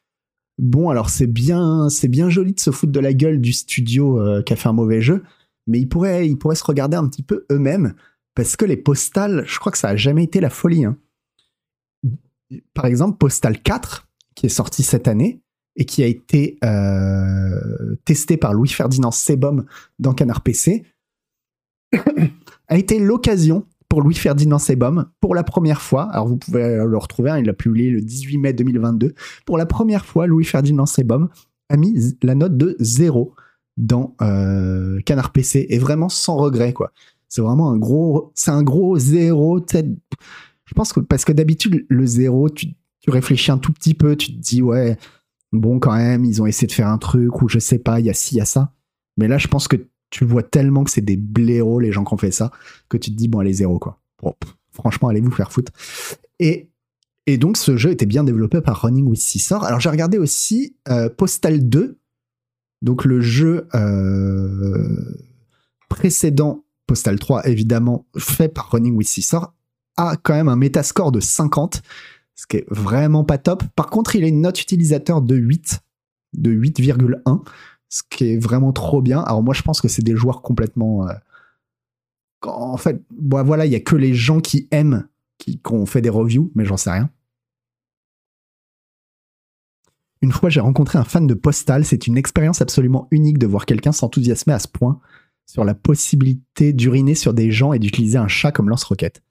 bon, 0.58 0.90
alors 0.90 1.08
c'est 1.10 1.26
bien, 1.26 1.88
c'est 1.88 2.08
bien 2.08 2.28
joli 2.28 2.52
de 2.52 2.60
se 2.60 2.70
foutre 2.70 2.92
de 2.92 3.00
la 3.00 3.14
gueule 3.14 3.40
du 3.40 3.52
studio 3.52 4.20
euh, 4.20 4.42
qui 4.42 4.52
a 4.52 4.56
fait 4.56 4.68
un 4.68 4.74
mauvais 4.74 5.00
jeu, 5.00 5.24
mais 5.66 5.80
ils 5.80 5.88
pourraient, 5.88 6.28
ils 6.28 6.36
pourraient 6.36 6.54
se 6.54 6.64
regarder 6.64 6.96
un 6.96 7.08
petit 7.08 7.22
peu 7.22 7.46
eux-mêmes 7.50 7.94
parce 8.34 8.56
que 8.56 8.64
les 8.64 8.76
postales, 8.76 9.44
je 9.46 9.58
crois 9.58 9.72
que 9.72 9.78
ça 9.78 9.88
a 9.88 9.96
jamais 9.96 10.24
été 10.24 10.40
la 10.40 10.50
folie. 10.50 10.84
hein. 10.84 10.96
Par 12.74 12.86
exemple, 12.86 13.18
Postal 13.18 13.60
4, 13.60 14.08
qui 14.34 14.46
est 14.46 14.50
sorti 14.50 14.82
cette 14.82 15.08
année 15.08 15.40
et 15.76 15.84
qui 15.86 16.02
a 16.02 16.06
été 16.06 16.58
euh, 16.64 17.96
testé 18.04 18.36
par 18.36 18.52
Louis-Ferdinand 18.54 19.10
Sebom 19.10 19.64
dans 19.98 20.14
Canard 20.14 20.42
PC, 20.42 20.84
a 22.68 22.76
été 22.76 22.98
l'occasion 22.98 23.66
pour 23.88 24.02
Louis-Ferdinand 24.02 24.58
Sebom, 24.58 25.06
pour 25.20 25.34
la 25.34 25.44
première 25.44 25.80
fois, 25.80 26.04
alors 26.10 26.26
vous 26.26 26.36
pouvez 26.36 26.76
le 26.84 26.98
retrouver, 26.98 27.30
hein, 27.30 27.38
il 27.38 27.46
l'a 27.46 27.52
publié 27.52 27.90
le 27.90 28.00
18 28.00 28.38
mai 28.38 28.52
2022, 28.52 29.14
pour 29.46 29.56
la 29.56 29.66
première 29.66 30.04
fois, 30.04 30.26
Louis-Ferdinand 30.26 30.86
Sebom 30.86 31.28
a 31.68 31.76
mis 31.76 32.16
la 32.22 32.34
note 32.34 32.56
de 32.56 32.76
0 32.80 33.34
dans 33.76 34.16
euh, 34.20 35.00
Canard 35.06 35.32
PC, 35.32 35.66
et 35.70 35.78
vraiment 35.78 36.08
sans 36.08 36.36
regret, 36.36 36.72
quoi. 36.72 36.92
C'est 37.28 37.42
vraiment 37.42 37.70
un 37.70 37.76
gros, 37.76 38.32
c'est 38.34 38.50
un 38.50 38.62
gros 38.62 38.98
zéro, 38.98 39.60
je 40.64 40.74
pense 40.74 40.92
que, 40.92 41.00
parce 41.00 41.24
que 41.24 41.32
d'habitude, 41.32 41.84
le 41.88 42.06
zéro, 42.06 42.48
tu, 42.48 42.68
tu 43.00 43.10
réfléchis 43.10 43.50
un 43.50 43.58
tout 43.58 43.72
petit 43.72 43.94
peu, 43.94 44.16
tu 44.16 44.34
te 44.34 44.40
dis, 44.40 44.62
ouais, 44.62 44.96
bon, 45.52 45.78
quand 45.78 45.94
même, 45.94 46.24
ils 46.24 46.42
ont 46.42 46.46
essayé 46.46 46.66
de 46.66 46.72
faire 46.72 46.88
un 46.88 46.98
truc, 46.98 47.42
ou 47.42 47.48
je 47.48 47.58
sais 47.58 47.78
pas, 47.78 48.00
il 48.00 48.06
y 48.06 48.10
a 48.10 48.14
ci, 48.14 48.36
il 48.36 48.38
y 48.38 48.40
a 48.40 48.44
ça. 48.46 48.72
Mais 49.16 49.28
là, 49.28 49.38
je 49.38 49.48
pense 49.48 49.68
que 49.68 49.76
tu 50.10 50.24
vois 50.24 50.42
tellement 50.42 50.84
que 50.84 50.90
c'est 50.90 51.00
des 51.00 51.16
blaireaux, 51.16 51.80
les 51.80 51.92
gens 51.92 52.04
qui 52.04 52.14
ont 52.14 52.18
fait 52.18 52.30
ça, 52.30 52.50
que 52.88 52.96
tu 52.96 53.10
te 53.10 53.16
dis, 53.16 53.28
bon, 53.28 53.40
allez, 53.40 53.52
zéro, 53.52 53.78
quoi. 53.78 54.00
Franchement, 54.70 55.08
allez 55.08 55.20
vous 55.20 55.30
faire 55.30 55.52
foutre. 55.52 55.72
Et, 56.38 56.70
et 57.26 57.38
donc, 57.38 57.56
ce 57.56 57.76
jeu 57.76 57.90
était 57.90 58.06
bien 58.06 58.24
développé 58.24 58.60
par 58.60 58.80
Running 58.82 59.06
with 59.06 59.20
Scissor. 59.20 59.64
Alors, 59.64 59.80
j'ai 59.80 59.90
regardé 59.90 60.18
aussi 60.18 60.76
euh, 60.88 61.08
Postal 61.08 61.68
2, 61.68 61.98
donc 62.82 63.04
le 63.04 63.20
jeu 63.20 63.68
euh, 63.74 65.16
précédent, 65.88 66.64
Postal 66.86 67.18
3, 67.18 67.48
évidemment, 67.48 68.06
fait 68.18 68.48
par 68.48 68.70
Running 68.70 68.94
with 68.94 69.08
Scissor, 69.08 69.54
a 69.96 70.16
quand 70.16 70.34
même 70.34 70.48
un 70.48 70.56
métascore 70.56 71.12
de 71.12 71.20
50, 71.20 71.82
ce 72.34 72.46
qui 72.46 72.58
est 72.58 72.66
vraiment 72.68 73.24
pas 73.24 73.38
top. 73.38 73.62
Par 73.76 73.86
contre, 73.86 74.16
il 74.16 74.24
a 74.24 74.26
une 74.26 74.40
note 74.40 74.60
utilisateur 74.60 75.22
de 75.22 75.36
8, 75.36 75.80
de 76.34 76.50
8,1 76.52 77.42
ce 77.94 78.02
qui 78.10 78.32
est 78.32 78.38
vraiment 78.38 78.72
trop 78.72 79.00
bien. 79.00 79.20
Alors 79.20 79.44
moi, 79.44 79.54
je 79.54 79.62
pense 79.62 79.80
que 79.80 79.86
c'est 79.86 80.02
des 80.02 80.16
joueurs 80.16 80.42
complètement... 80.42 81.08
euh, 81.08 81.14
En 82.42 82.76
fait, 82.76 83.00
voilà, 83.20 83.66
il 83.66 83.72
y 83.72 83.76
a 83.76 83.80
que 83.80 83.94
les 83.94 84.14
gens 84.14 84.40
qui 84.40 84.66
aiment 84.72 85.06
qui, 85.38 85.60
qui 85.60 85.72
ont 85.72 85.86
fait 85.86 86.00
des 86.00 86.08
reviews, 86.08 86.50
mais 86.56 86.64
j'en 86.64 86.76
sais 86.76 86.90
rien. 86.90 87.08
Une 90.22 90.32
fois, 90.32 90.48
j'ai 90.48 90.60
rencontré 90.60 90.98
un 90.98 91.04
fan 91.04 91.26
de 91.28 91.34
Postal. 91.34 91.84
C'est 91.84 92.08
une 92.08 92.16
expérience 92.16 92.60
absolument 92.60 93.06
unique 93.12 93.38
de 93.38 93.46
voir 93.46 93.64
quelqu'un 93.64 93.92
s'enthousiasmer 93.92 94.54
à 94.54 94.58
ce 94.58 94.68
point. 94.68 94.98
Sur 95.46 95.64
la 95.64 95.74
possibilité 95.74 96.72
d'uriner 96.72 97.14
sur 97.14 97.34
des 97.34 97.50
gens 97.50 97.72
et 97.72 97.78
d'utiliser 97.78 98.18
un 98.18 98.28
chat 98.28 98.52
comme 98.52 98.68
lance-roquette. 98.68 99.22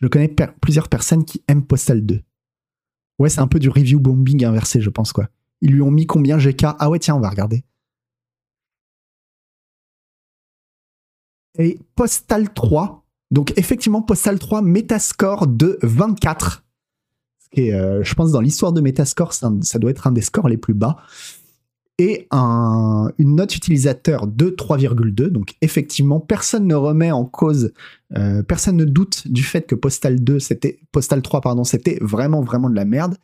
Je 0.00 0.08
connais 0.08 0.34
plusieurs 0.60 0.88
personnes 0.88 1.24
qui 1.24 1.42
aiment 1.48 1.64
Postal 1.64 2.04
2. 2.04 2.22
Ouais, 3.18 3.28
c'est 3.28 3.40
un 3.40 3.46
peu 3.46 3.58
du 3.58 3.68
review 3.68 4.00
bombing 4.00 4.44
inversé, 4.44 4.80
je 4.80 4.90
pense, 4.90 5.12
quoi. 5.12 5.28
Ils 5.60 5.72
lui 5.72 5.82
ont 5.82 5.90
mis 5.90 6.06
combien 6.06 6.36
GK 6.36 6.66
Ah 6.78 6.90
ouais, 6.90 6.98
tiens, 6.98 7.14
on 7.14 7.20
va 7.20 7.30
regarder. 7.30 7.64
Et 11.58 11.78
Postal 11.94 12.52
3. 12.52 13.06
Donc, 13.30 13.52
effectivement, 13.56 14.02
Postal 14.02 14.38
3, 14.38 14.62
Metascore 14.62 15.46
de 15.46 15.78
24. 15.82 16.64
Ce 17.38 17.48
qui 17.50 17.72
euh, 17.72 18.02
je 18.02 18.14
pense, 18.14 18.32
dans 18.32 18.40
l'histoire 18.40 18.72
de 18.72 18.80
Metascore, 18.80 19.32
ça 19.32 19.78
doit 19.78 19.90
être 19.90 20.06
un 20.06 20.12
des 20.12 20.22
scores 20.22 20.48
les 20.48 20.56
plus 20.56 20.74
bas. 20.74 20.96
Et 21.98 22.26
un- 22.32 23.08
une 23.18 23.36
note 23.36 23.54
utilisateur 23.54 24.26
de 24.26 24.50
3,2. 24.50 25.30
Donc, 25.30 25.54
effectivement, 25.60 26.18
personne 26.18 26.66
ne 26.66 26.74
remet 26.74 27.12
en 27.12 27.24
cause, 27.24 27.72
euh, 28.16 28.42
personne 28.42 28.76
ne 28.76 28.84
doute 28.84 29.28
du 29.28 29.44
fait 29.44 29.62
que 29.66 29.76
Postal 29.76 30.18
2, 30.22 30.40
c'était, 30.40 30.80
Postal 30.90 31.22
3, 31.22 31.40
pardon, 31.40 31.62
c'était 31.62 31.98
vraiment, 32.00 32.40
vraiment 32.40 32.68
de 32.68 32.74
la 32.74 32.84
merde. 32.84 33.16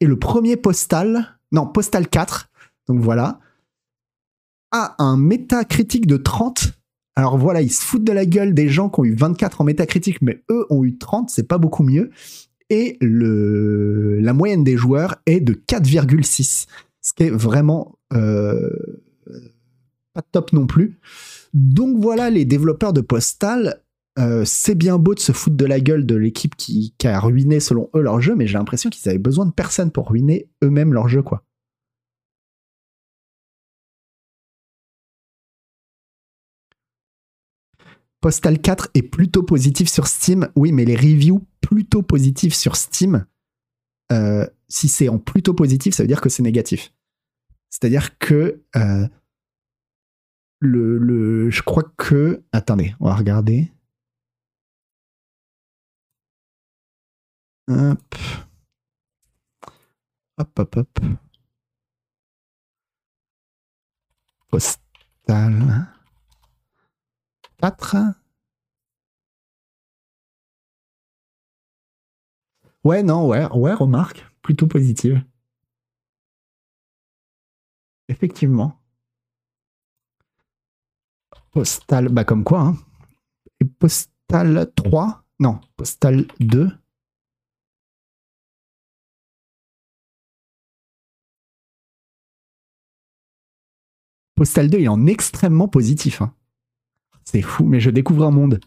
Et 0.00 0.06
le 0.06 0.18
premier 0.18 0.56
Postal, 0.56 1.36
non, 1.52 1.66
Postal 1.66 2.08
4, 2.08 2.48
donc 2.88 3.00
voilà, 3.00 3.38
a 4.72 4.94
un 4.98 5.16
métacritique 5.18 6.06
de 6.06 6.16
30. 6.16 6.72
Alors 7.16 7.36
voilà, 7.36 7.60
ils 7.60 7.72
se 7.72 7.82
foutent 7.82 8.04
de 8.04 8.12
la 8.12 8.24
gueule 8.24 8.54
des 8.54 8.68
gens 8.70 8.88
qui 8.88 9.00
ont 9.00 9.04
eu 9.04 9.14
24 9.14 9.60
en 9.60 9.64
métacritique, 9.64 10.22
mais 10.22 10.42
eux 10.50 10.64
ont 10.70 10.84
eu 10.84 10.96
30, 10.96 11.28
c'est 11.28 11.46
pas 11.46 11.58
beaucoup 11.58 11.82
mieux. 11.82 12.10
Et 12.70 12.96
le, 13.00 14.20
la 14.20 14.32
moyenne 14.32 14.64
des 14.64 14.76
joueurs 14.76 15.16
est 15.26 15.40
de 15.40 15.52
4,6, 15.52 16.66
ce 17.02 17.12
qui 17.12 17.24
est 17.24 17.30
vraiment 17.30 17.98
euh, 18.12 18.70
pas 20.12 20.22
top 20.22 20.52
non 20.52 20.66
plus. 20.66 20.98
Donc 21.54 21.98
voilà, 22.00 22.30
les 22.30 22.44
développeurs 22.44 22.92
de 22.92 23.00
Postal, 23.00 23.82
euh, 24.18 24.44
c'est 24.44 24.74
bien 24.74 24.98
beau 24.98 25.14
de 25.14 25.20
se 25.20 25.32
foutre 25.32 25.56
de 25.56 25.64
la 25.64 25.80
gueule 25.80 26.06
de 26.06 26.14
l'équipe 26.14 26.56
qui, 26.56 26.94
a 27.04 27.20
ruiné 27.20 27.60
selon 27.60 27.90
eux 27.94 28.02
leur 28.02 28.20
jeu, 28.20 28.34
mais 28.34 28.46
j'ai 28.46 28.58
l'impression 28.58 28.90
qu'ils 28.90 29.08
avaient 29.08 29.18
besoin 29.18 29.46
de 29.46 29.52
personne 29.52 29.90
pour 29.90 30.10
ruiner 30.10 30.50
eux-mêmes 30.62 30.92
leur 30.92 31.08
jeu, 31.08 31.22
quoi. 31.22 31.44
Postal 38.20 38.58
4 38.60 38.90
est 38.94 39.02
plutôt 39.02 39.42
positif 39.42 39.88
sur 39.88 40.06
Steam. 40.06 40.48
Oui, 40.54 40.72
mais 40.72 40.84
les 40.84 40.96
reviews 40.96 41.46
plutôt 41.62 42.02
positifs 42.02 42.54
sur 42.54 42.76
Steam, 42.76 43.24
euh, 44.12 44.46
si 44.68 44.88
c'est 44.88 45.08
en 45.08 45.18
plutôt 45.18 45.54
positif, 45.54 45.94
ça 45.94 46.02
veut 46.02 46.08
dire 46.08 46.20
que 46.20 46.28
c'est 46.28 46.42
négatif. 46.42 46.92
C'est-à-dire 47.70 48.18
que 48.18 48.62
euh, 48.76 49.08
le, 50.60 50.98
le, 50.98 51.50
je 51.50 51.62
crois 51.62 51.84
que. 51.96 52.42
Attendez, 52.52 52.94
on 53.00 53.06
va 53.06 53.14
regarder. 53.14 53.72
Hop. 57.68 58.14
Hop, 60.38 60.58
hop, 60.58 60.76
hop. 60.76 60.98
Postal. 64.48 65.86
4. 67.58 67.96
Ouais, 72.84 73.02
non, 73.02 73.26
ouais, 73.26 73.46
ouais, 73.52 73.72
remarque, 73.74 74.26
plutôt 74.42 74.66
positive. 74.66 75.22
Effectivement. 78.08 78.78
Postal, 81.52 82.08
bah 82.08 82.24
comme 82.24 82.42
quoi, 82.42 82.60
hein. 82.60 82.76
Et 83.60 83.64
Postal 83.66 84.72
3, 84.76 85.24
non, 85.40 85.60
Postal 85.76 86.26
2. 86.40 86.70
Postal 94.34 94.68
2, 94.70 94.78
il 94.78 94.84
est 94.84 94.88
en 94.88 95.06
extrêmement 95.06 95.68
positif. 95.68 96.20
hein. 96.22 96.34
C'est 97.24 97.42
fou, 97.42 97.64
mais 97.64 97.80
je 97.80 97.90
découvre 97.90 98.24
un 98.26 98.30
monde. 98.30 98.60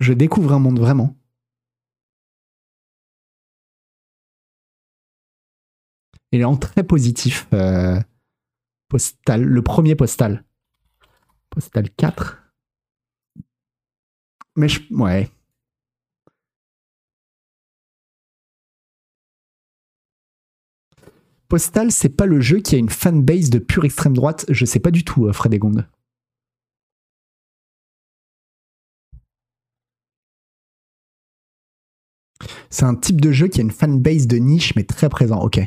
Je 0.00 0.12
découvre 0.12 0.52
un 0.52 0.58
monde 0.58 0.78
vraiment. 0.78 1.16
Il 6.32 6.40
est 6.40 6.44
en 6.44 6.56
très 6.56 6.82
positif. 6.82 7.46
euh, 7.52 8.00
postal, 8.88 9.42
le 9.42 9.62
premier 9.62 9.94
postal. 9.94 10.44
Postal 11.50 11.90
4. 11.90 12.42
Mais 14.56 14.68
je, 14.68 14.80
ouais. 14.90 15.30
Postal, 21.48 21.92
c'est 21.92 22.08
pas 22.08 22.26
le 22.26 22.40
jeu 22.40 22.58
qui 22.60 22.74
a 22.74 22.78
une 22.78 22.88
fanbase 22.88 23.50
de 23.50 23.58
pure 23.58 23.84
extrême 23.84 24.14
droite. 24.14 24.44
Je 24.48 24.64
sais 24.64 24.80
pas 24.80 24.90
du 24.90 25.04
tout, 25.04 25.26
euh, 25.26 25.32
Frédégonde. 25.32 25.86
C'est 32.74 32.86
un 32.86 32.96
type 32.96 33.20
de 33.20 33.30
jeu 33.30 33.46
qui 33.46 33.60
a 33.60 33.62
une 33.62 33.70
fanbase 33.70 34.26
de 34.26 34.36
niche, 34.36 34.74
mais 34.74 34.82
très 34.82 35.08
présent. 35.08 35.40
Ok. 35.40 35.60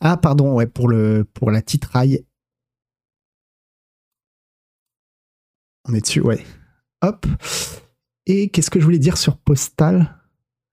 Ah, 0.00 0.18
pardon, 0.18 0.52
ouais, 0.52 0.66
pour, 0.66 0.86
le, 0.86 1.24
pour 1.24 1.50
la 1.50 1.62
titraille. 1.62 2.26
On 5.88 5.94
est 5.94 6.02
dessus, 6.02 6.20
ouais. 6.20 6.44
Hop. 7.00 7.24
Et 8.26 8.50
qu'est-ce 8.50 8.68
que 8.68 8.80
je 8.80 8.84
voulais 8.84 8.98
dire 8.98 9.16
sur 9.16 9.38
Postal? 9.38 10.20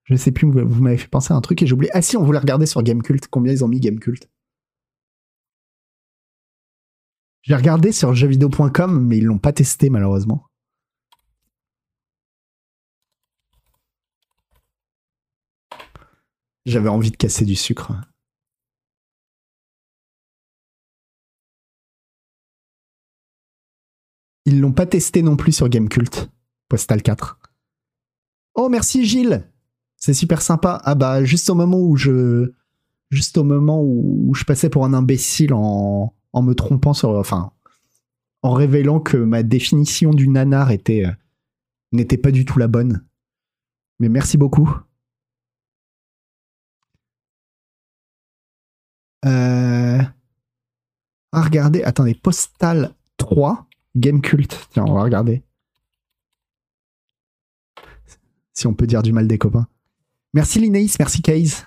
Je 0.04 0.16
sais 0.16 0.34
plus, 0.34 0.52
vous 0.52 0.82
m'avez 0.84 0.98
fait 0.98 1.08
penser 1.08 1.34
à 1.34 1.38
un 1.38 1.42
truc 1.42 1.62
et 1.62 1.66
j'ai 1.66 1.74
oublié. 1.74 1.90
Ah 1.94 2.02
si, 2.02 2.18
on 2.18 2.24
voulait 2.26 2.40
regarder 2.40 2.66
sur 2.66 2.84
Gamecult. 2.84 3.26
Combien 3.30 3.54
ils 3.54 3.64
ont 3.64 3.70
mis 3.70 3.80
Gamecult? 3.80 4.30
J'ai 7.44 7.56
regardé 7.56 7.94
sur 7.94 8.14
jeuxvideo.com, 8.14 9.00
mais 9.02 9.20
ils 9.20 9.26
l'ont 9.26 9.40
pas 9.40 9.54
testé 9.54 9.90
malheureusement. 9.90 10.49
J'avais 16.70 16.90
envie 16.90 17.10
de 17.10 17.18
casser 17.18 17.46
du 17.46 17.56
sucre. 17.56 17.94
Ils 24.46 24.62
l'ont 24.62 24.72
pas 24.72 24.86
testé 24.86 25.24
non 25.24 25.36
plus 25.36 25.52
sur 25.52 25.68
Gamecult, 25.68 26.30
Postal 26.68 27.02
4. 27.02 27.40
Oh 28.54 28.70
merci 28.70 29.04
Gilles, 29.04 29.50
c'est 29.98 30.14
super 30.14 30.44
sympa. 30.44 30.80
Ah 30.84 30.94
bah 30.94 31.24
juste 31.24 31.50
au 31.50 31.56
moment 31.56 31.80
où 31.80 31.96
je, 31.96 32.54
juste 33.10 33.40
au 33.40 33.44
moment 33.44 33.82
où, 33.84 34.32
je 34.36 34.44
passais 34.44 34.70
pour 34.70 34.86
un 34.86 34.94
imbécile 34.94 35.56
en, 35.56 36.14
en 36.34 36.42
me 36.44 36.54
trompant 36.54 36.94
sur, 36.94 37.10
enfin, 37.18 37.52
en 38.44 38.54
révélant 38.54 39.00
que 39.00 39.18
ma 39.18 39.42
définition 39.42 40.12
du 40.12 40.28
nanar 40.28 40.70
était 40.70 41.08
euh, 41.08 41.12
n'était 41.94 42.18
pas 42.18 42.30
du 42.30 42.46
tout 42.46 42.60
la 42.60 42.68
bonne. 42.68 43.04
Mais 44.00 44.10
merci 44.10 44.38
beaucoup. 44.38 44.72
Euh... 49.26 50.02
Regardez, 51.32 51.84
attendez, 51.84 52.16
Postal 52.16 52.96
3, 53.18 53.68
Game 53.96 54.22
Cult. 54.22 54.68
Tiens, 54.72 54.86
on 54.86 54.94
va 54.94 55.04
regarder. 55.04 55.44
Si 58.54 58.68
on 58.68 58.74
peut 58.74 58.88
dire 58.88 59.04
du 59.04 59.14
mal 59.14 59.28
des 59.28 59.38
copains. 59.38 59.68
Merci 60.34 60.60
Linéis, 60.60 60.96
merci 61.00 61.22
Kaïs. 61.22 61.66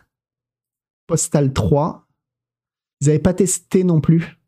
Postal 1.07 1.53
3. 1.53 2.07
Vous 3.01 3.07
n'avez 3.07 3.19
pas 3.19 3.35
testé 3.35 3.83
non 3.83 4.01
plus 4.01 4.39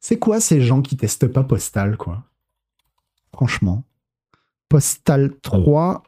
C'est 0.00 0.18
quoi 0.18 0.40
ces 0.40 0.60
gens 0.60 0.82
qui 0.82 0.96
testent 0.96 1.28
pas 1.28 1.44
Postal, 1.44 1.96
quoi? 1.96 2.24
Franchement. 3.32 3.84
Postal 4.68 5.38
3, 5.40 6.02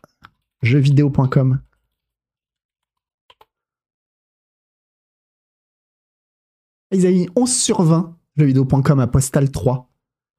jeuxvideo.com. 0.64 1.60
Ils 6.90 7.06
avaient 7.06 7.14
mis 7.14 7.28
11 7.36 7.52
sur 7.52 7.82
20, 7.82 8.16
jeuxvideo.com 8.36 9.00
à 9.00 9.06
Postal 9.06 9.50
3. 9.50 9.90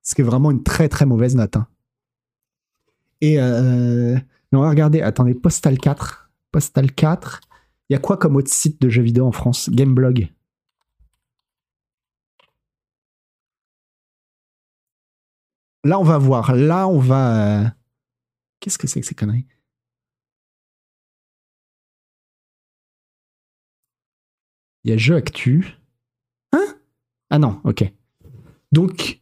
Ce 0.02 0.16
qui 0.16 0.22
est 0.22 0.26
vraiment 0.26 0.52
une 0.52 0.64
très 0.64 0.88
très 0.90 1.06
mauvaise 1.06 1.36
note. 1.36 1.58
hein. 1.58 1.68
Et 3.22 3.40
euh, 3.40 4.18
on 4.52 4.60
va 4.62 4.70
regarder, 4.70 5.02
attendez, 5.02 5.34
Postal 5.34 5.78
4. 5.78 6.30
Postal 6.52 6.92
4. 6.94 7.42
Il 7.90 7.94
y 7.94 7.96
a 7.96 8.00
quoi 8.00 8.18
comme 8.18 8.36
autre 8.36 8.52
site 8.52 8.82
de 8.82 8.90
jeux 8.90 9.02
vidéo 9.02 9.26
en 9.26 9.32
France? 9.32 9.70
Gameblog. 9.70 10.30
Là, 15.84 16.00
on 16.00 16.04
va 16.04 16.18
voir. 16.18 16.56
Là, 16.56 16.88
on 16.88 17.00
va. 17.00 17.62
euh, 17.66 17.70
Qu'est-ce 18.60 18.78
que 18.78 18.88
c'est 18.88 19.02
que 19.02 19.06
ces 19.08 19.16
conneries? 19.16 19.46
Il 24.86 24.92
y 24.92 24.94
a 24.94 24.98
jeu 24.98 25.16
actu. 25.16 25.80
Hein? 26.52 26.78
Ah 27.32 27.40
non, 27.40 27.60
ok. 27.64 27.92
Donc, 28.72 29.20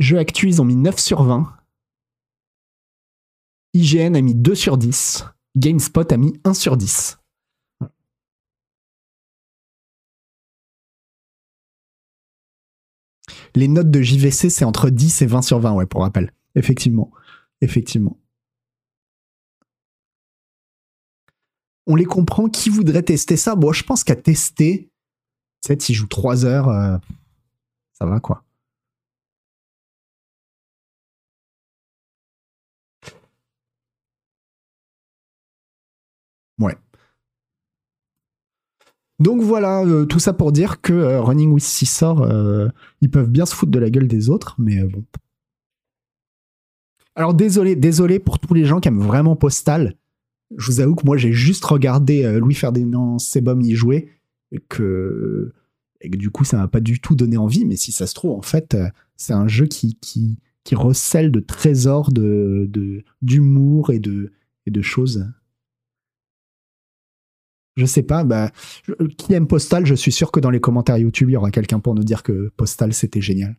jeu 0.00 0.18
actu, 0.18 0.48
ils 0.48 0.60
ont 0.60 0.64
mis 0.64 0.74
9 0.74 0.98
sur 0.98 1.22
20. 1.22 1.56
IGN 3.74 4.16
a 4.16 4.20
mis 4.20 4.34
2 4.34 4.56
sur 4.56 4.76
10. 4.76 5.24
GameSpot 5.56 6.12
a 6.12 6.16
mis 6.16 6.32
1 6.42 6.52
sur 6.52 6.76
10. 6.76 7.20
Les 13.54 13.68
notes 13.68 13.90
de 13.90 14.02
JVC, 14.02 14.50
c'est 14.50 14.64
entre 14.64 14.90
10 14.90 15.22
et 15.22 15.26
20 15.26 15.42
sur 15.42 15.60
20, 15.60 15.74
ouais, 15.74 15.86
pour 15.86 16.00
rappel. 16.00 16.32
Effectivement. 16.56 17.12
Effectivement. 17.60 18.18
On 21.86 21.96
les 21.96 22.04
comprend. 22.04 22.48
Qui 22.48 22.70
voudrait 22.70 23.02
tester 23.02 23.36
ça? 23.36 23.54
Bon, 23.56 23.72
je 23.72 23.84
pense 23.84 24.04
qu'à 24.04 24.16
tester, 24.16 24.90
tu 25.62 25.68
sais, 25.72 25.78
s'il 25.80 25.94
joue 25.94 26.06
3 26.06 26.44
heures, 26.44 26.68
euh, 26.68 26.96
ça 27.92 28.06
va 28.06 28.20
quoi. 28.20 28.44
Ouais. 36.58 36.76
Donc 39.18 39.40
voilà, 39.40 39.82
euh, 39.84 40.04
tout 40.04 40.18
ça 40.18 40.32
pour 40.32 40.50
dire 40.52 40.80
que 40.80 40.92
euh, 40.92 41.20
Running 41.20 41.52
with 41.52 41.62
Scissor, 41.62 42.22
euh, 42.22 42.68
ils 43.00 43.10
peuvent 43.10 43.30
bien 43.30 43.46
se 43.46 43.54
foutre 43.54 43.70
de 43.70 43.78
la 43.78 43.88
gueule 43.90 44.08
des 44.08 44.30
autres, 44.30 44.56
mais 44.58 44.82
bon. 44.82 45.04
Alors 47.14 47.34
désolé, 47.34 47.76
désolé 47.76 48.18
pour 48.18 48.38
tous 48.38 48.54
les 48.54 48.64
gens 48.64 48.80
qui 48.80 48.88
aiment 48.88 49.02
vraiment 49.02 49.36
Postal. 49.36 49.96
Je 50.58 50.70
vous 50.70 50.80
avoue 50.80 50.94
que 50.94 51.06
moi 51.06 51.16
j'ai 51.16 51.32
juste 51.32 51.64
regardé 51.64 52.24
euh, 52.24 52.38
Louis 52.38 52.54
Ferdinand 52.54 53.18
Sebum 53.18 53.60
y 53.62 53.74
jouer 53.74 54.10
et 54.50 54.58
que, 54.68 55.52
du 56.04 56.30
coup 56.30 56.44
ça 56.44 56.56
m'a 56.58 56.68
pas 56.68 56.80
du 56.80 57.00
tout 57.00 57.14
donné 57.14 57.36
envie. 57.36 57.64
Mais 57.64 57.76
si 57.76 57.92
ça 57.92 58.06
se 58.06 58.14
trouve, 58.14 58.32
en 58.32 58.42
fait, 58.42 58.74
euh, 58.74 58.88
c'est 59.16 59.32
un 59.32 59.48
jeu 59.48 59.66
qui, 59.66 59.98
recèle 60.72 61.30
de 61.30 61.40
trésors 61.40 62.12
de, 62.12 62.66
de- 62.68 63.04
d'humour 63.22 63.90
et 63.90 63.98
de, 63.98 64.32
et 64.66 64.70
de 64.70 64.82
choses. 64.82 65.26
Je 67.76 67.86
sais 67.86 68.02
pas, 68.02 68.22
bah, 68.24 68.52
je- 68.84 69.06
qui 69.06 69.32
aime 69.32 69.46
Postal, 69.46 69.86
je 69.86 69.94
suis 69.94 70.12
sûr 70.12 70.30
que 70.30 70.40
dans 70.40 70.50
les 70.50 70.60
commentaires 70.60 70.98
YouTube, 70.98 71.30
il 71.30 71.32
y 71.32 71.36
aura 71.36 71.50
quelqu'un 71.50 71.80
pour 71.80 71.94
nous 71.94 72.04
dire 72.04 72.22
que 72.22 72.50
Postal 72.56 72.92
c'était 72.92 73.22
génial. 73.22 73.56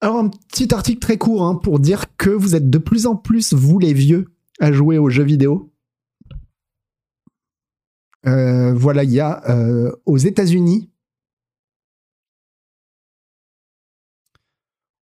Alors 0.00 0.18
un 0.18 0.28
petit 0.28 0.72
article 0.72 1.00
très 1.00 1.18
court 1.18 1.44
hein, 1.44 1.56
pour 1.56 1.80
dire 1.80 2.16
que 2.16 2.30
vous 2.30 2.54
êtes 2.54 2.70
de 2.70 2.78
plus 2.78 3.06
en 3.06 3.16
plus, 3.16 3.52
vous 3.52 3.78
les 3.78 3.92
vieux, 3.92 4.26
à 4.60 4.70
jouer 4.70 4.96
aux 4.98 5.10
jeux 5.10 5.24
vidéo. 5.24 5.72
Euh, 8.26 8.74
voilà, 8.74 9.04
il 9.04 9.10
y 9.10 9.20
a 9.20 9.42
euh, 9.50 9.92
aux 10.06 10.18
États-Unis. 10.18 10.90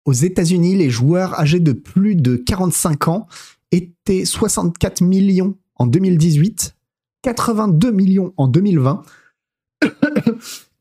Aux 0.05 0.13
États-Unis, 0.13 0.75
les 0.75 0.91
joueurs 0.91 1.39
âgés 1.39 1.59
de 1.59 1.71
plus 1.71 2.15
de 2.15 2.35
45 2.35 3.07
ans 3.07 3.27
étaient 3.71 4.25
64 4.25 5.01
millions 5.01 5.57
en 5.75 5.87
2018, 5.87 6.75
82 7.23 7.91
millions 7.91 8.33
en 8.37 8.47
2020 8.47 9.01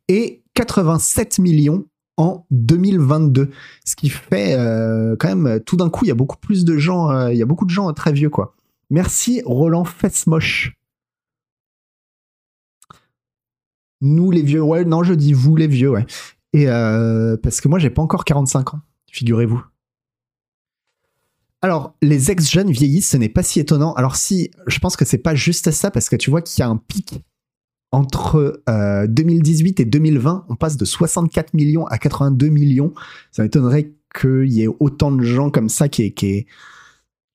et 0.09 0.45
87 0.53 1.39
millions 1.39 1.87
en 2.17 2.47
2022. 2.51 3.51
Ce 3.85 3.97
qui 3.97 4.09
fait 4.09 4.55
euh, 4.59 5.17
quand 5.19 5.35
même 5.35 5.61
tout 5.61 5.77
d'un 5.77 5.91
coup, 5.91 6.05
il 6.05 6.09
y 6.09 6.13
a 6.13 6.17
beaucoup 6.17 6.37
plus 6.37 6.65
de 6.65 6.77
gens, 6.77 7.11
euh, 7.11 7.33
il 7.33 7.39
y 7.39 7.43
a 7.43 7.47
beaucoup 7.47 7.65
de 7.65 7.71
gens 7.71 7.93
très 7.93 8.13
vieux 8.13 8.31
quoi. 8.31 8.55
Merci 8.91 9.43
Roland 9.45 9.85
Fessmoche. 9.85 10.77
Nous 14.01 14.31
les 14.31 14.43
vieux, 14.43 14.63
ouais, 14.63 14.85
non, 14.85 15.03
je 15.03 15.15
dis 15.15 15.33
vous 15.33 15.57
les 15.57 15.67
vieux, 15.67 15.91
ouais. 15.91 16.05
Et 16.53 16.69
euh, 16.69 17.37
parce 17.43 17.61
que 17.61 17.69
moi, 17.69 17.79
j'ai 17.79 17.91
pas 17.91 18.03
encore 18.03 18.25
45 18.25 18.75
ans, 18.75 18.81
figurez-vous. 19.11 19.65
Alors, 21.63 21.97
les 22.03 22.31
ex-jeunes 22.31 22.71
vieillissent, 22.71 23.09
ce 23.09 23.17
n'est 23.17 23.31
pas 23.31 23.43
si 23.43 23.59
étonnant. 23.59 23.95
Alors 23.95 24.17
si, 24.17 24.51
je 24.67 24.79
pense 24.79 24.97
que 24.97 25.07
c'est 25.07 25.19
pas 25.19 25.35
juste 25.35 25.71
ça, 25.71 25.91
parce 25.91 26.11
que 26.11 26.17
tu 26.17 26.29
vois 26.29 26.43
qu'il 26.43 26.61
y 26.61 26.63
a 26.63 26.69
un 26.69 26.77
pic 26.77 27.25
entre 27.95 28.61
euh, 28.69 29.07
2018 29.07 29.79
et 29.79 29.85
2020. 29.85 30.47
On 30.49 30.57
passe 30.57 30.77
de 30.77 30.85
64 30.85 31.55
millions 31.55 31.87
à 31.87 31.97
82 31.99 32.49
millions. 32.49 32.93
Ça 33.31 33.45
m'étonnerait 33.45 33.93
qu'il 34.21 34.53
y 34.53 34.63
ait 34.63 34.69
autant 34.81 35.13
de 35.13 35.23
gens 35.23 35.49
comme 35.49 35.69
ça 35.69 35.89
qui 35.89 36.03
est, 36.03 36.11
qui 36.11 36.27
est, 36.27 36.47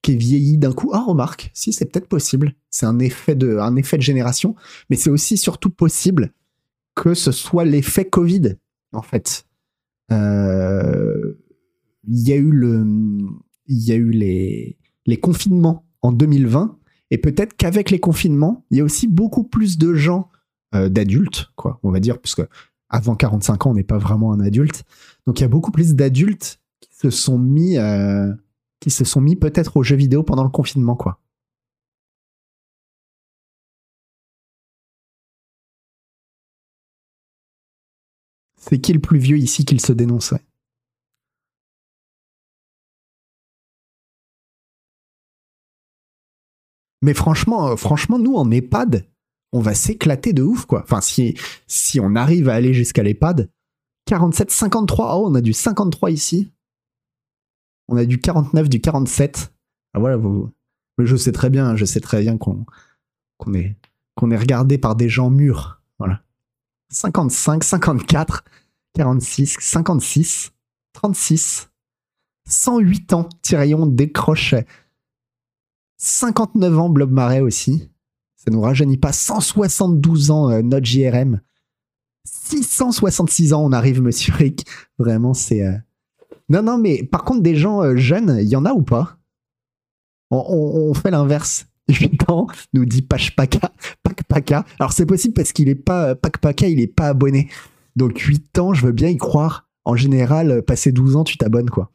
vieilli 0.09 0.57
d'un 0.57 0.73
coup. 0.73 0.91
Ah, 0.93 1.05
remarque, 1.07 1.49
si, 1.53 1.71
c'est 1.71 1.85
peut-être 1.85 2.09
possible. 2.09 2.55
C'est 2.69 2.85
un 2.85 2.99
effet 2.99 3.35
de, 3.35 3.57
un 3.57 3.77
effet 3.77 3.95
de 3.95 4.01
génération, 4.01 4.55
mais 4.89 4.97
c'est 4.97 5.09
aussi 5.09 5.37
surtout 5.37 5.69
possible 5.69 6.33
que 6.93 7.13
ce 7.13 7.31
soit 7.31 7.63
l'effet 7.63 8.03
Covid, 8.03 8.55
en 8.91 9.01
fait. 9.01 9.45
Euh, 10.11 11.35
Il 12.05 12.27
y 12.27 12.33
a 12.33 12.35
eu 12.35 12.51
le, 12.51 12.85
y 13.67 13.93
a 13.93 13.95
eu 13.95 14.09
les, 14.09 14.77
les 15.05 15.17
confinements 15.17 15.85
en 16.01 16.11
2020, 16.11 16.77
et 17.11 17.17
peut-être 17.17 17.55
qu'avec 17.55 17.91
les 17.91 17.99
confinements, 17.99 18.65
il 18.71 18.79
y 18.79 18.81
a 18.81 18.83
aussi 18.83 19.07
beaucoup 19.07 19.43
plus 19.43 19.77
de 19.77 19.93
gens 19.93 20.29
euh, 20.31 20.38
d'adultes, 20.73 21.49
quoi, 21.55 21.79
on 21.83 21.91
va 21.91 21.99
dire, 21.99 22.19
puisque 22.19 22.43
avant 22.89 23.15
45 23.15 23.65
ans, 23.65 23.71
on 23.71 23.73
n'est 23.75 23.83
pas 23.83 23.97
vraiment 23.97 24.33
un 24.33 24.39
adulte. 24.39 24.83
Donc 25.27 25.39
il 25.39 25.43
y 25.43 25.45
a 25.45 25.49
beaucoup 25.49 25.71
plus 25.71 25.95
d'adultes 25.95 26.59
qui 26.81 26.89
se 26.95 27.09
sont 27.09 27.37
mis, 27.37 27.77
euh, 27.77 28.33
qui 28.79 28.89
se 28.91 29.05
sont 29.05 29.21
mis 29.21 29.35
peut-être 29.35 29.77
aux 29.77 29.83
jeux 29.83 29.95
vidéo 29.95 30.23
pendant 30.23 30.43
le 30.43 30.49
confinement, 30.49 30.95
quoi. 30.95 31.19
C'est 38.57 38.79
qui 38.79 38.93
le 38.93 38.99
plus 38.99 39.19
vieux 39.19 39.37
ici 39.37 39.65
qu'il 39.65 39.81
se 39.81 39.91
dénonçait? 39.93 40.45
Mais 47.01 47.13
franchement, 47.13 47.69
euh, 47.69 47.75
franchement, 47.75 48.19
nous 48.19 48.35
en 48.35 48.51
EHPAD, 48.51 49.07
on 49.51 49.59
va 49.59 49.73
s'éclater 49.73 50.33
de 50.33 50.43
ouf, 50.43 50.65
quoi. 50.65 50.83
Enfin, 50.83 51.01
si, 51.01 51.99
on 51.99 52.15
arrive 52.15 52.49
à 52.49 52.53
aller 52.53 52.73
jusqu'à 52.73 53.03
l'EHPAD, 53.03 53.49
47, 54.05 54.51
53. 54.51 55.15
Oh, 55.15 55.27
on 55.27 55.35
a 55.35 55.41
du 55.41 55.53
53 55.53 56.11
ici. 56.11 56.51
On 57.87 57.97
a 57.97 58.05
du 58.05 58.19
49, 58.19 58.69
du 58.69 58.81
47. 58.81 59.53
Ah, 59.93 59.99
voilà, 59.99 60.17
vous. 60.17 60.51
Mais 60.97 61.05
je 61.05 61.15
sais 61.15 61.31
très 61.31 61.49
bien, 61.49 61.75
je 61.75 61.85
sais 61.85 61.99
très 62.01 62.21
bien 62.21 62.37
qu'on 62.37 62.65
est, 63.53 63.75
regardé 64.21 64.77
par 64.77 64.95
des 64.95 65.09
gens 65.09 65.29
mûrs. 65.29 65.81
Voilà. 65.97 66.21
55, 66.89 67.63
54, 67.63 68.43
46, 68.93 69.57
56, 69.59 70.51
36, 70.93 71.69
108 72.47 73.13
ans. 73.13 73.29
Tyrion 73.41 73.85
décroche 73.85 74.55
59 75.97 76.79
ans, 76.79 76.89
Blob 76.89 77.11
Marais 77.11 77.41
aussi. 77.41 77.89
Ça 78.39 78.51
nous 78.51 78.61
rajeunit 78.61 78.97
pas. 78.97 79.11
172 79.11 80.31
ans, 80.31 80.49
euh, 80.49 80.61
notre 80.61 80.85
JRM. 80.85 81.41
666 82.23 83.53
ans, 83.53 83.63
on 83.65 83.71
arrive, 83.73 84.01
monsieur 84.01 84.33
Rick. 84.33 84.65
Vraiment, 84.97 85.33
c'est. 85.33 85.65
euh, 85.65 85.75
Non, 86.47 86.63
non, 86.63 86.77
mais 86.77 87.03
par 87.03 87.23
contre, 87.25 87.41
des 87.41 87.55
gens 87.55 87.83
euh, 87.83 87.97
jeunes, 87.97 88.37
il 88.41 88.47
y 88.47 88.55
en 88.55 88.65
a 88.65 88.71
ou 88.73 88.81
pas? 88.81 89.17
On, 90.31 90.93
fait 90.93 91.11
l'inverse. 91.11 91.65
8 91.89 92.29
ans, 92.29 92.47
nous 92.73 92.85
dit 92.85 93.01
Pachpaka. 93.01 93.71
Pachpaka. 94.03 94.63
Alors, 94.79 94.93
c'est 94.93 95.05
possible 95.07 95.33
parce 95.33 95.51
qu'il 95.51 95.67
est 95.69 95.75
pas. 95.75 96.15
Pachpaka, 96.15 96.67
il 96.67 96.79
est 96.79 96.87
pas 96.87 97.07
abonné. 97.07 97.49
Donc, 97.95 98.19
8 98.19 98.57
ans, 98.59 98.73
je 98.73 98.85
veux 98.85 98.91
bien 98.93 99.09
y 99.09 99.17
croire. 99.17 99.67
En 99.85 99.95
général, 99.95 100.61
passé 100.61 100.91
12 100.91 101.15
ans, 101.15 101.23
tu 101.23 101.37
t'abonnes, 101.37 101.69
quoi. 101.69 101.91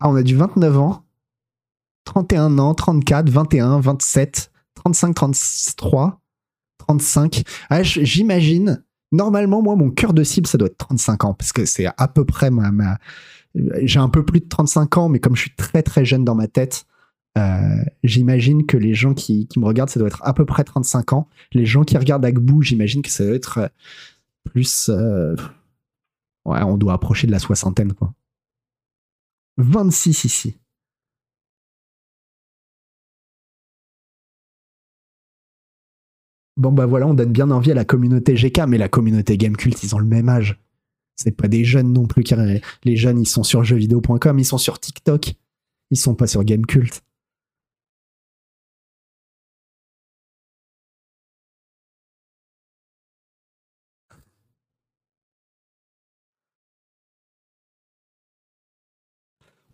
Ah, 0.00 0.08
on 0.10 0.16
a 0.16 0.22
du 0.22 0.34
29 0.36 0.76
ans. 0.78 1.04
31 2.12 2.58
ans, 2.58 2.74
34, 2.74 3.28
21, 3.28 3.80
27, 3.80 4.50
35, 4.74 5.14
33, 5.14 6.20
35. 6.78 7.42
Ah, 7.68 7.82
j- 7.82 8.04
J'imagine, 8.06 8.82
normalement, 9.12 9.60
moi, 9.62 9.76
mon 9.76 9.90
cœur 9.90 10.14
de 10.14 10.22
cible, 10.24 10.46
ça 10.46 10.56
doit 10.56 10.68
être 10.68 10.78
35 10.78 11.24
ans, 11.24 11.34
parce 11.34 11.52
que 11.52 11.66
c'est 11.66 11.86
à 11.96 12.08
peu 12.08 12.24
près 12.24 12.50
ma. 12.50 12.70
J'ai 13.82 13.98
un 13.98 14.08
peu 14.08 14.24
plus 14.24 14.40
de 14.40 14.46
35 14.48 14.96
ans, 14.96 15.08
mais 15.10 15.18
comme 15.20 15.36
je 15.36 15.42
suis 15.42 15.54
très 15.54 15.82
très 15.82 16.04
jeune 16.06 16.24
dans 16.24 16.34
ma 16.34 16.48
tête, 16.48 16.86
euh, 17.36 17.84
j'imagine 18.04 18.64
que 18.66 18.76
les 18.78 18.94
gens 18.94 19.12
qui, 19.14 19.46
qui 19.46 19.58
me 19.60 19.66
regardent, 19.66 19.90
ça 19.90 19.98
doit 20.00 20.08
être 20.08 20.22
à 20.24 20.32
peu 20.32 20.46
près 20.46 20.64
35 20.64 21.12
ans. 21.12 21.28
Les 21.52 21.66
gens 21.66 21.82
qui 21.84 21.96
regardent 21.98 22.24
Agbou, 22.24 22.62
j'imagine 22.62 23.02
que 23.02 23.10
ça 23.10 23.24
doit 23.26 23.34
être 23.34 23.58
euh, 23.58 23.68
plus. 24.44 24.88
euh, 24.88 25.36
Ouais, 26.46 26.62
on 26.62 26.78
doit 26.78 26.94
approcher 26.94 27.26
de 27.26 27.32
la 27.32 27.38
soixantaine, 27.38 27.92
quoi. 27.92 28.14
26 29.58 30.24
ici. 30.24 30.56
Bon 36.58 36.72
bah 36.72 36.86
voilà, 36.86 37.06
on 37.06 37.14
donne 37.14 37.30
bien 37.32 37.50
envie 37.52 37.70
à 37.70 37.74
la 37.74 37.84
communauté 37.84 38.34
GK, 38.34 38.62
mais 38.66 38.78
la 38.78 38.88
communauté 38.88 39.38
Gamecult, 39.38 39.80
ils 39.84 39.94
ont 39.94 40.00
le 40.00 40.06
même 40.06 40.28
âge. 40.28 40.60
C'est 41.14 41.30
pas 41.30 41.46
des 41.48 41.64
jeunes 41.64 41.92
non 41.92 42.06
plus. 42.06 42.24
car 42.24 42.40
Les 42.84 42.96
jeunes, 42.96 43.20
ils 43.20 43.26
sont 43.26 43.44
sur 43.44 43.62
jeuxvideo.com, 43.64 44.38
ils 44.38 44.44
sont 44.44 44.58
sur 44.58 44.80
TikTok, 44.80 45.34
ils 45.90 45.96
sont 45.96 46.16
pas 46.16 46.26
sur 46.26 46.42
Gamecult. 46.44 47.02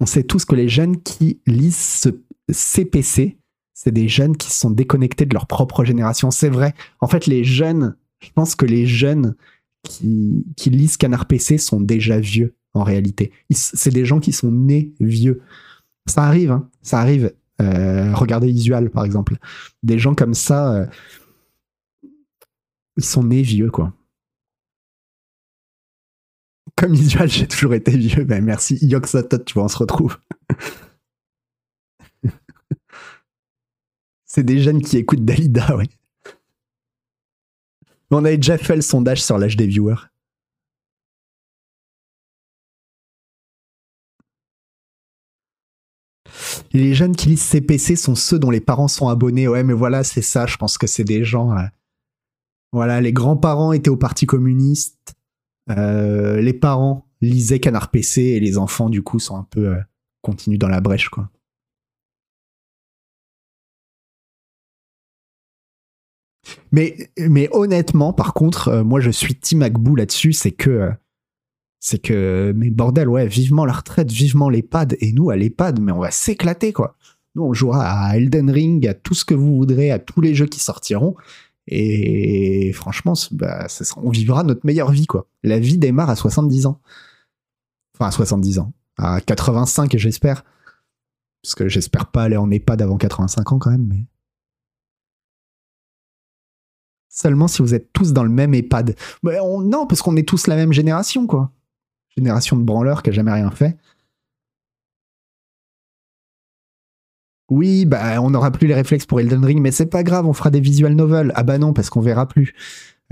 On 0.01 0.07
sait 0.07 0.25
tous 0.25 0.45
que 0.45 0.55
les 0.55 0.69
jeunes 0.69 1.03
qui 1.03 1.41
lisent 1.47 1.77
ce 1.79 2.11
CPC, 2.53 3.39
c'est 3.75 3.91
des 3.91 4.09
jeunes 4.09 4.37
qui 4.37 4.53
sont 4.53 4.71
déconnectés 4.71 5.27
de 5.27 5.35
leur 5.35 5.47
propre 5.47 5.85
génération. 5.85 6.31
C'est 6.31 6.49
vrai. 6.49 6.75
En 7.01 7.09
fait, 7.09 7.27
les 7.27 7.43
jeunes, 7.45 7.97
je 8.21 8.31
pense 8.31 8.55
que 8.55 8.65
les 8.65 8.87
jeunes 8.87 9.35
qui, 9.83 10.45
lisent 10.67 10.97
Canard 10.97 11.27
PC 11.27 11.59
sont 11.59 11.81
déjà 11.81 12.19
vieux, 12.19 12.55
en 12.73 12.85
réalité. 12.85 13.33
C'est 13.51 13.93
des 13.93 14.07
gens 14.07 14.21
qui 14.21 14.33
sont 14.33 14.51
nés 14.51 14.95
vieux. 15.01 15.43
Ça 16.07 16.23
arrive, 16.23 16.53
hein, 16.53 16.71
ça 16.83 17.01
arrive. 17.01 17.35
Euh, 17.61 18.15
regardez 18.15 18.49
Isual, 18.49 18.91
par 18.91 19.05
exemple. 19.05 19.37
Des 19.83 19.99
gens 19.99 20.15
comme 20.15 20.35
ça, 20.35 20.73
euh, 20.73 20.87
ils 22.97 23.05
sont 23.05 23.25
nés 23.25 23.43
vieux, 23.43 23.71
quoi. 23.71 23.93
Comme 26.77 26.95
Isual, 26.95 27.29
j'ai 27.29 27.49
toujours 27.49 27.75
été 27.75 27.97
vieux. 27.97 28.25
Ben 28.25 28.43
merci, 28.43 28.79
Yoxotot, 28.83 29.39
tu 29.39 29.55
vois, 29.55 29.65
on 29.65 29.69
se 29.69 29.79
retrouve. 29.79 30.19
C'est 34.35 34.43
des 34.43 34.59
jeunes 34.59 34.83
qui 34.83 34.97
écoutent 34.97 35.25
Dalida, 35.25 35.77
oui. 35.79 35.89
On 38.11 38.25
avait 38.25 38.37
déjà 38.37 38.59
fait 38.59 38.75
le 38.75 38.83
sondage 38.83 39.23
sur 39.23 39.39
l'âge 39.39 39.57
des 39.57 39.69
viewers. 39.69 40.11
les 46.73 46.95
jeunes 46.95 47.15
qui 47.15 47.29
lisent 47.29 47.43
CPC 47.43 47.95
sont 47.95 48.17
ceux 48.17 48.41
dont 48.41 48.51
les 48.51 48.61
parents 48.61 48.89
sont 48.89 49.07
abonnés. 49.07 49.47
Ouais, 49.47 49.63
mais 49.63 49.73
voilà, 49.73 50.03
c'est 50.03 50.23
ça. 50.23 50.47
Je 50.47 50.57
pense 50.57 50.79
que 50.79 50.89
c'est 50.89 51.05
des 51.05 51.23
gens. 51.25 51.57
Euh, 51.57 51.63
voilà, 52.73 53.01
les 53.01 53.13
grands-parents 53.13 53.73
étaient 53.73 53.89
au 53.89 53.97
Parti 53.97 54.27
communiste. 54.27 55.15
Euh, 55.71 56.41
les 56.41 56.53
parents 56.53 57.07
lisaient 57.21 57.61
Canard 57.61 57.93
PC 57.93 58.21
et 58.21 58.41
les 58.41 58.59
enfants, 58.59 58.91
du 58.91 59.05
coup, 59.05 59.21
sont 59.21 59.37
un 59.37 59.47
peu. 59.49 59.69
Euh, 59.69 59.81
continuent 60.23 60.59
dans 60.59 60.69
la 60.69 60.81
brèche, 60.81 61.09
quoi. 61.09 61.31
Mais, 66.73 67.09
honnêtement, 67.53 68.13
par 68.13 68.35
contre, 68.35 68.69
euh, 68.69 68.85
moi 68.85 69.01
je 69.01 69.11
suis 69.11 69.35
Tim 69.35 69.61
Agbou 69.63 69.97
là-dessus, 69.97 70.33
c'est 70.33 70.53
que. 70.53 70.71
Euh, 70.71 70.91
c'est 71.81 71.99
que. 71.99 72.53
Mais 72.57 72.71
bordel, 72.71 73.09
ouais, 73.09 73.27
vivement 73.27 73.65
la 73.65 73.73
retraite, 73.73 74.11
vivement 74.11 74.49
l'EHPAD. 74.49 74.97
Et 75.01 75.13
nous, 75.13 75.31
à 75.31 75.37
l'EHPAD, 75.37 75.81
mais 75.81 75.93
on 75.93 76.01
va 76.01 76.11
s'éclater, 76.11 76.73
quoi. 76.73 76.97
Nous, 77.35 77.43
on 77.43 77.53
jouera 77.53 77.89
à 77.89 78.17
Elden 78.17 78.51
Ring, 78.51 78.87
à 78.87 78.95
tout 78.95 79.15
ce 79.15 79.25
que 79.25 79.35
vous 79.35 79.57
voudrez, 79.57 79.91
à 79.91 79.99
tous 79.99 80.21
les 80.21 80.35
jeux 80.35 80.47
qui 80.47 80.61
sortiront. 80.61 81.17
Et 81.67 82.73
franchement, 82.75 83.15
bah, 83.33 83.67
on 83.97 84.11
vivra 84.11 84.45
notre 84.45 84.65
meilleure 84.65 84.91
vie, 84.91 85.07
quoi. 85.07 85.27
La 85.43 85.59
vie 85.59 85.79
démarre 85.79 86.11
à 86.11 86.17
70 86.17 86.67
ans. 86.67 86.81
Enfin, 87.95 88.09
à 88.09 88.11
70 88.11 88.59
ans. 88.59 88.73
À 88.99 89.21
85, 89.21 89.97
j'espère. 89.97 90.45
Parce 91.43 91.55
que 91.55 91.69
j'espère 91.69 92.07
pas 92.07 92.25
aller 92.25 92.37
en 92.37 92.51
EHPAD 92.51 92.83
avant 92.83 92.97
85 92.97 93.53
ans, 93.53 93.59
quand 93.59 93.71
même. 93.71 93.87
Mais 93.87 94.05
seulement 97.15 97.49
si 97.49 97.63
vous 97.63 97.75
êtes 97.75 97.93
tous 97.93 98.13
dans 98.13 98.25
le 98.25 98.31
même 98.31 98.55
EHPAD. 98.55 98.97
non, 99.23 99.87
parce 99.87 100.03
qu'on 100.03 100.17
est 100.17 100.29
tous 100.29 100.49
la 100.49 100.57
même 100.57 100.73
génération, 100.73 101.27
quoi. 101.27 101.53
Génération 102.17 102.57
de 102.57 102.63
branleurs 102.63 103.03
qui 103.03 103.11
a 103.11 103.13
jamais 103.13 103.33
rien 103.33 103.51
fait. 103.51 103.77
Oui, 107.51 107.85
bah 107.85 108.21
on 108.23 108.31
n'aura 108.31 108.51
plus 108.51 108.67
les 108.67 108.75
réflexes 108.75 109.07
pour 109.07 109.21
Elden 109.21 109.45
Ring, 109.45 109.61
mais 109.61 109.71
c'est 109.71 109.87
pas 109.87 110.03
grave, 110.03 110.27
on 110.27 110.33
fera 110.33 110.51
des 110.51 110.61
visual 110.61 110.95
novels. 110.95 111.31
Ah 111.35 111.43
bah 111.43 111.59
non, 111.59 111.73
parce 111.73 111.91
qu'on 111.91 112.01
verra 112.01 112.27
plus. 112.27 112.55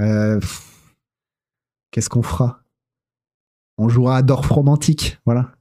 Euh, 0.00 0.40
qu'est-ce 1.90 2.08
qu'on 2.08 2.22
fera? 2.22 2.62
On 3.78 3.88
jouera 3.88 4.18
à 4.18 4.22
Dorf 4.22 4.48
romantique, 4.48 5.18
voilà. 5.26 5.52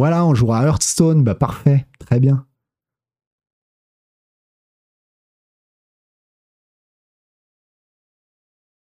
Voilà, 0.00 0.24
on 0.24 0.34
jouera 0.34 0.60
à 0.60 0.64
Hearthstone, 0.64 1.22
bah 1.24 1.34
parfait, 1.34 1.84
très 1.98 2.20
bien. 2.20 2.46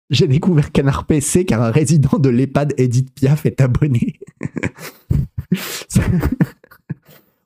J'ai 0.09 0.27
découvert 0.27 0.71
Canard 0.71 1.05
PC 1.05 1.45
car 1.45 1.61
un 1.61 1.69
résident 1.69 2.17
de 2.17 2.29
l'EHPAD 2.29 2.73
Edith 2.77 3.13
Piaf 3.13 3.45
est 3.45 3.61
abonné. 3.61 4.17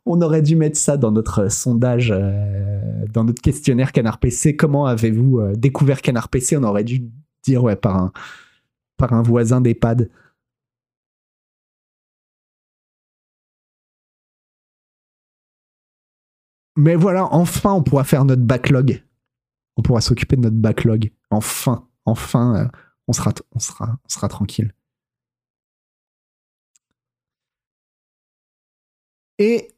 On 0.06 0.22
aurait 0.22 0.42
dû 0.42 0.56
mettre 0.56 0.78
ça 0.78 0.96
dans 0.96 1.12
notre 1.12 1.52
sondage, 1.52 2.14
euh, 2.16 2.80
dans 3.12 3.26
notre 3.26 3.42
questionnaire 3.42 3.92
Canard 3.92 4.20
PC. 4.20 4.56
Comment 4.56 4.86
avez-vous 4.86 5.40
euh, 5.40 5.54
découvert 5.58 6.02
Canard 6.02 6.30
PC 6.30 6.56
On 6.56 6.64
aurait 6.64 6.86
dû 6.86 7.12
dire 7.44 7.62
ouais 7.62 7.76
par 7.76 7.98
un, 7.98 8.14
par 8.96 9.12
un 9.12 9.22
voisin 9.22 9.60
d'EHPAD. 9.60 10.10
Mais 16.80 16.96
voilà, 16.96 17.26
enfin, 17.34 17.74
on 17.74 17.84
pourra 17.84 18.06
faire 18.06 18.24
notre 18.24 18.44
backlog. 18.44 19.04
On 19.76 19.82
pourra 19.82 20.00
s'occuper 20.00 20.38
de 20.38 20.44
notre 20.44 20.56
backlog. 20.56 21.12
Enfin, 21.30 21.90
enfin, 22.06 22.56
euh, 22.56 22.68
on, 23.10 23.12
sera, 23.12 24.30
tranquille. 24.30 24.74
Et 29.40 29.76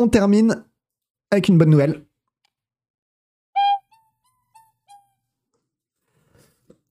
on 0.00 0.08
termine 0.08 0.64
avec 1.30 1.46
une 1.46 1.58
bonne 1.58 1.70
nouvelle. 1.70 2.04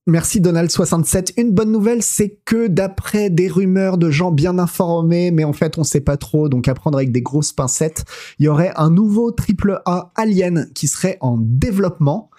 Merci 0.08 0.40
Donald67. 0.40 1.34
Une 1.38 1.52
bonne 1.52 1.72
nouvelle, 1.72 2.04
c'est 2.04 2.40
que 2.46 2.68
d'après 2.68 3.32
des 3.32 3.48
rumeurs 3.48 3.98
de 3.98 4.12
gens 4.12 4.32
bien 4.32 4.60
informés, 4.60 5.32
mais 5.32 5.44
en 5.44 5.54
fait 5.54 5.80
on 5.80 5.84
sait 5.84 6.02
pas 6.02 6.16
trop, 6.16 6.48
donc 6.48 6.68
à 6.68 6.76
prendre 6.76 7.00
avec 7.00 7.12
des 7.12 7.24
grosses 7.24 7.54
pincettes, 7.54 8.06
il 8.38 8.46
y 8.46 8.48
aurait 8.48 8.72
un 8.76 8.92
nouveau 8.92 9.32
triple 9.32 9.82
A 9.86 10.12
Alien 10.16 10.72
qui 10.76 10.88
serait 10.88 11.18
en 11.22 11.38
développement. 11.40 12.30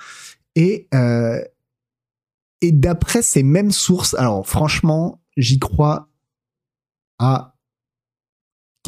Et, 0.54 0.86
euh, 0.94 1.42
et 2.60 2.70
d'après 2.70 3.20
ces 3.20 3.42
mêmes 3.42 3.72
sources, 3.72 4.14
alors 4.14 4.46
franchement, 4.46 5.20
j'y 5.36 5.58
crois 5.58 6.08
à 7.18 7.56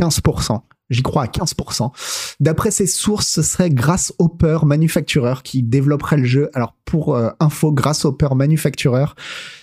15%. 0.00 0.62
J'y 0.90 1.02
crois 1.02 1.24
à 1.24 1.26
15%. 1.26 1.92
D'après 2.40 2.70
ces 2.70 2.86
sources, 2.86 3.28
ce 3.28 3.42
serait 3.42 3.68
Grasshopper 3.68 4.60
Manufacturer 4.64 5.34
qui 5.44 5.62
développerait 5.62 6.16
le 6.16 6.24
jeu. 6.24 6.50
Alors 6.54 6.76
pour 6.84 7.14
euh, 7.14 7.30
info, 7.40 7.72
Grasshopper 7.72 8.28
Manufacturer, 8.34 9.06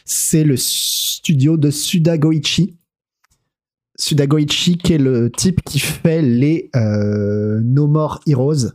c'est 0.05 0.43
le 0.43 0.55
studio 0.55 1.57
de 1.57 1.71
Suda 1.71 2.17
Goichi. 2.17 2.77
Suda 3.97 4.27
Goichi 4.27 4.77
qui 4.77 4.93
est 4.93 4.99
le 4.99 5.31
type 5.31 5.61
qui 5.63 5.79
fait 5.79 6.21
les 6.21 6.69
euh, 6.75 7.59
No 7.63 7.87
More 7.87 8.21
Heroes. 8.27 8.73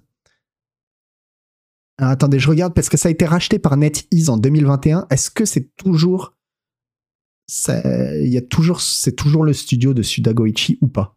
attendez, 1.99 2.41
je 2.41 2.49
regarde 2.49 2.75
parce 2.75 2.89
que 2.89 2.97
ça 2.97 3.09
a 3.09 3.13
été 3.13 3.27
racheté 3.27 3.61
par 3.61 3.77
NetEase 3.77 4.29
en 4.29 4.39
2021. 4.39 5.07
Est-ce 5.11 5.31
que 5.31 5.45
c'est 5.45 5.77
toujours... 5.77 6.35
Toujours... 8.49 8.81
C'est 8.81 9.15
toujours 9.15 9.45
le 9.45 9.53
studio 9.53 9.95
de 9.95 10.03
Suda 10.03 10.33
Goichi 10.33 10.79
ou 10.81 10.89
pas? 10.89 11.17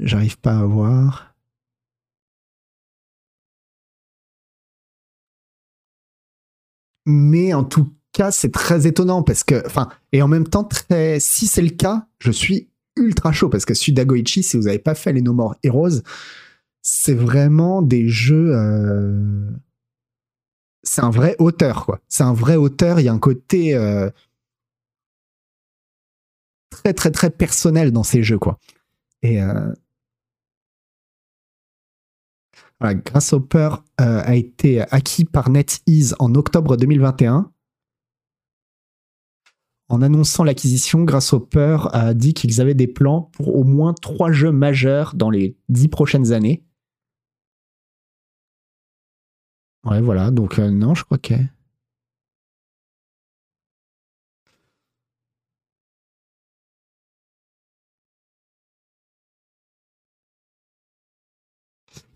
J'arrive 0.00 0.38
pas 0.38 0.58
à 0.58 0.64
voir. 0.64 1.34
Mais 7.06 7.54
en 7.54 7.64
tout 7.64 7.92
cas, 8.12 8.30
c'est 8.30 8.52
très 8.52 8.86
étonnant 8.86 9.22
parce 9.22 9.42
que, 9.42 9.64
enfin, 9.66 9.88
et 10.12 10.22
en 10.22 10.28
même 10.28 10.46
temps, 10.46 10.64
très, 10.64 11.18
si 11.20 11.46
c'est 11.46 11.62
le 11.62 11.70
cas, 11.70 12.06
je 12.18 12.30
suis 12.30 12.68
ultra 12.96 13.32
chaud 13.32 13.48
parce 13.48 13.64
que 13.64 13.74
Sudagoichi, 13.74 14.42
si 14.42 14.56
vous 14.56 14.64
n'avez 14.64 14.78
pas 14.78 14.94
fait 14.94 15.12
les 15.12 15.22
No 15.22 15.32
More 15.32 15.56
Heroes, 15.62 16.02
c'est 16.82 17.14
vraiment 17.14 17.82
des 17.82 18.08
jeux. 18.08 18.54
Euh, 18.54 19.50
c'est 20.82 21.02
un 21.02 21.10
vrai 21.10 21.36
auteur, 21.38 21.86
quoi. 21.86 22.00
C'est 22.08 22.22
un 22.24 22.32
vrai 22.32 22.56
auteur. 22.56 23.00
Il 23.00 23.04
y 23.04 23.08
a 23.08 23.12
un 23.12 23.18
côté 23.18 23.74
euh, 23.74 24.10
très, 26.70 26.92
très, 26.94 27.10
très 27.10 27.30
personnel 27.30 27.92
dans 27.92 28.04
ces 28.04 28.22
jeux, 28.22 28.38
quoi. 28.38 28.58
Et, 29.22 29.42
euh, 29.42 29.72
Grasshopper 32.80 33.70
euh, 34.00 34.22
a 34.24 34.34
été 34.36 34.82
acquis 34.92 35.24
par 35.24 35.50
NetEase 35.50 36.14
en 36.18 36.34
octobre 36.34 36.76
2021. 36.76 37.50
en 39.88 40.02
annonçant 40.02 40.44
l'acquisition, 40.44 41.04
Grasshopper 41.04 41.78
a 41.92 42.14
dit 42.14 42.34
qu'ils 42.34 42.60
avaient 42.60 42.74
des 42.74 42.86
plans 42.86 43.30
pour 43.32 43.56
au 43.56 43.64
moins 43.64 43.94
trois 43.94 44.30
jeux 44.30 44.52
majeurs 44.52 45.14
dans 45.14 45.30
les 45.30 45.56
dix 45.68 45.88
prochaines 45.88 46.32
années. 46.32 46.62
Ouais, 49.84 50.00
voilà. 50.00 50.30
Donc, 50.30 50.58
euh, 50.58 50.70
non, 50.70 50.94
je 50.94 51.04
crois 51.04 51.18
que. 51.18 51.34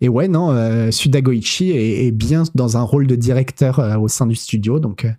Et 0.03 0.09
ouais, 0.09 0.27
non, 0.27 0.51
euh, 0.51 0.91
Suda 0.91 1.21
Goichi 1.21 1.71
est, 1.71 2.11
bien 2.11 2.43
dans 2.55 2.75
un 2.75 2.81
rôle 2.81 3.07
de 3.07 3.15
directeur 3.15 3.79
euh, 3.79 3.97
au 3.97 4.09
sein 4.09 4.27
du 4.27 4.35
studio, 4.35 4.81
donc. 4.81 5.05
euh, 5.05 5.11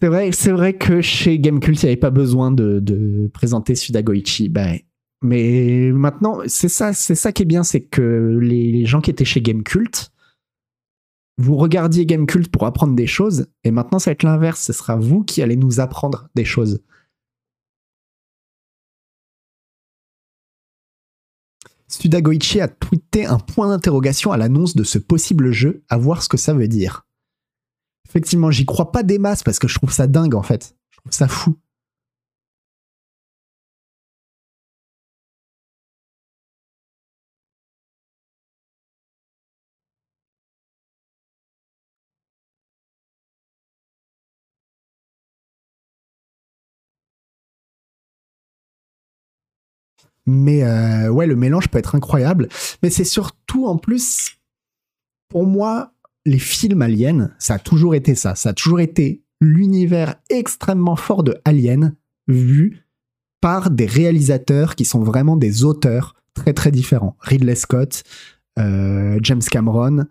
C'est 0.00 0.08
vrai, 0.08 0.32
c'est 0.32 0.50
vrai 0.50 0.76
que 0.76 1.00
chez 1.00 1.38
Gamecult, 1.38 1.80
il 1.80 1.86
n'y 1.86 1.90
avait 1.90 1.96
pas 1.96 2.10
besoin 2.10 2.50
de, 2.50 3.30
présenter 3.32 3.76
Suda 3.76 4.02
Goichi. 4.02 4.48
Ben, 4.48 4.80
mais 5.22 5.92
maintenant, 5.92 6.40
c'est 6.48 6.68
ça, 6.68 6.92
c'est 6.92 7.14
ça 7.14 7.30
qui 7.30 7.42
est 7.42 7.46
bien, 7.46 7.62
c'est 7.62 7.82
que 7.82 8.36
les, 8.42 8.72
les 8.72 8.84
gens 8.84 9.00
qui 9.00 9.12
étaient 9.12 9.24
chez 9.24 9.40
Gamecult, 9.40 10.10
vous 11.36 11.54
regardiez 11.54 12.04
Gamecult 12.04 12.48
pour 12.48 12.66
apprendre 12.66 12.96
des 12.96 13.06
choses, 13.06 13.46
et 13.62 13.70
maintenant 13.70 14.00
ça 14.00 14.10
va 14.10 14.14
être 14.14 14.24
l'inverse. 14.24 14.60
Ce 14.60 14.72
sera 14.72 14.96
vous 14.96 15.22
qui 15.22 15.40
allez 15.40 15.56
nous 15.56 15.78
apprendre 15.78 16.28
des 16.34 16.44
choses. 16.44 16.82
Suda 21.88 22.20
Goichi 22.20 22.60
a 22.60 22.68
tweeté 22.68 23.26
un 23.26 23.38
point 23.38 23.68
d'interrogation 23.68 24.30
à 24.30 24.36
l'annonce 24.36 24.76
de 24.76 24.84
ce 24.84 24.98
possible 24.98 25.52
jeu, 25.52 25.82
à 25.88 25.96
voir 25.96 26.22
ce 26.22 26.28
que 26.28 26.36
ça 26.36 26.52
veut 26.52 26.68
dire. 26.68 27.06
Effectivement, 28.08 28.50
j'y 28.50 28.66
crois 28.66 28.92
pas 28.92 29.02
des 29.02 29.18
masses 29.18 29.42
parce 29.42 29.58
que 29.58 29.68
je 29.68 29.74
trouve 29.74 29.92
ça 29.92 30.06
dingue 30.06 30.34
en 30.34 30.42
fait. 30.42 30.76
Je 30.90 30.98
trouve 30.98 31.12
ça 31.12 31.28
fou. 31.28 31.56
Mais 50.30 50.62
euh, 50.62 51.08
ouais, 51.08 51.26
le 51.26 51.36
mélange 51.36 51.68
peut 51.68 51.78
être 51.78 51.94
incroyable. 51.94 52.48
Mais 52.82 52.90
c'est 52.90 53.04
surtout 53.04 53.66
en 53.66 53.78
plus, 53.78 54.36
pour 55.28 55.46
moi, 55.46 55.94
les 56.26 56.38
films 56.38 56.82
aliens, 56.82 57.30
ça 57.38 57.54
a 57.54 57.58
toujours 57.58 57.94
été 57.94 58.14
ça. 58.14 58.34
Ça 58.34 58.50
a 58.50 58.52
toujours 58.52 58.80
été 58.80 59.22
l'univers 59.40 60.16
extrêmement 60.28 60.96
fort 60.96 61.22
de 61.22 61.38
Alien 61.46 61.94
vu 62.26 62.84
par 63.40 63.70
des 63.70 63.86
réalisateurs 63.86 64.74
qui 64.76 64.84
sont 64.84 65.02
vraiment 65.02 65.36
des 65.36 65.64
auteurs 65.64 66.14
très 66.34 66.52
très 66.52 66.70
différents. 66.70 67.16
Ridley 67.20 67.54
Scott, 67.54 68.02
euh, 68.58 69.18
James 69.22 69.40
Cameron, 69.50 70.04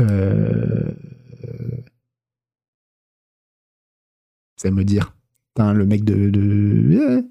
euh, 0.00 0.90
ça 4.56 4.70
me 4.70 4.82
dire, 4.84 5.14
le 5.56 5.84
mec 5.84 6.04
de, 6.04 6.30
de- 6.30 6.98
ah, 7.00 7.22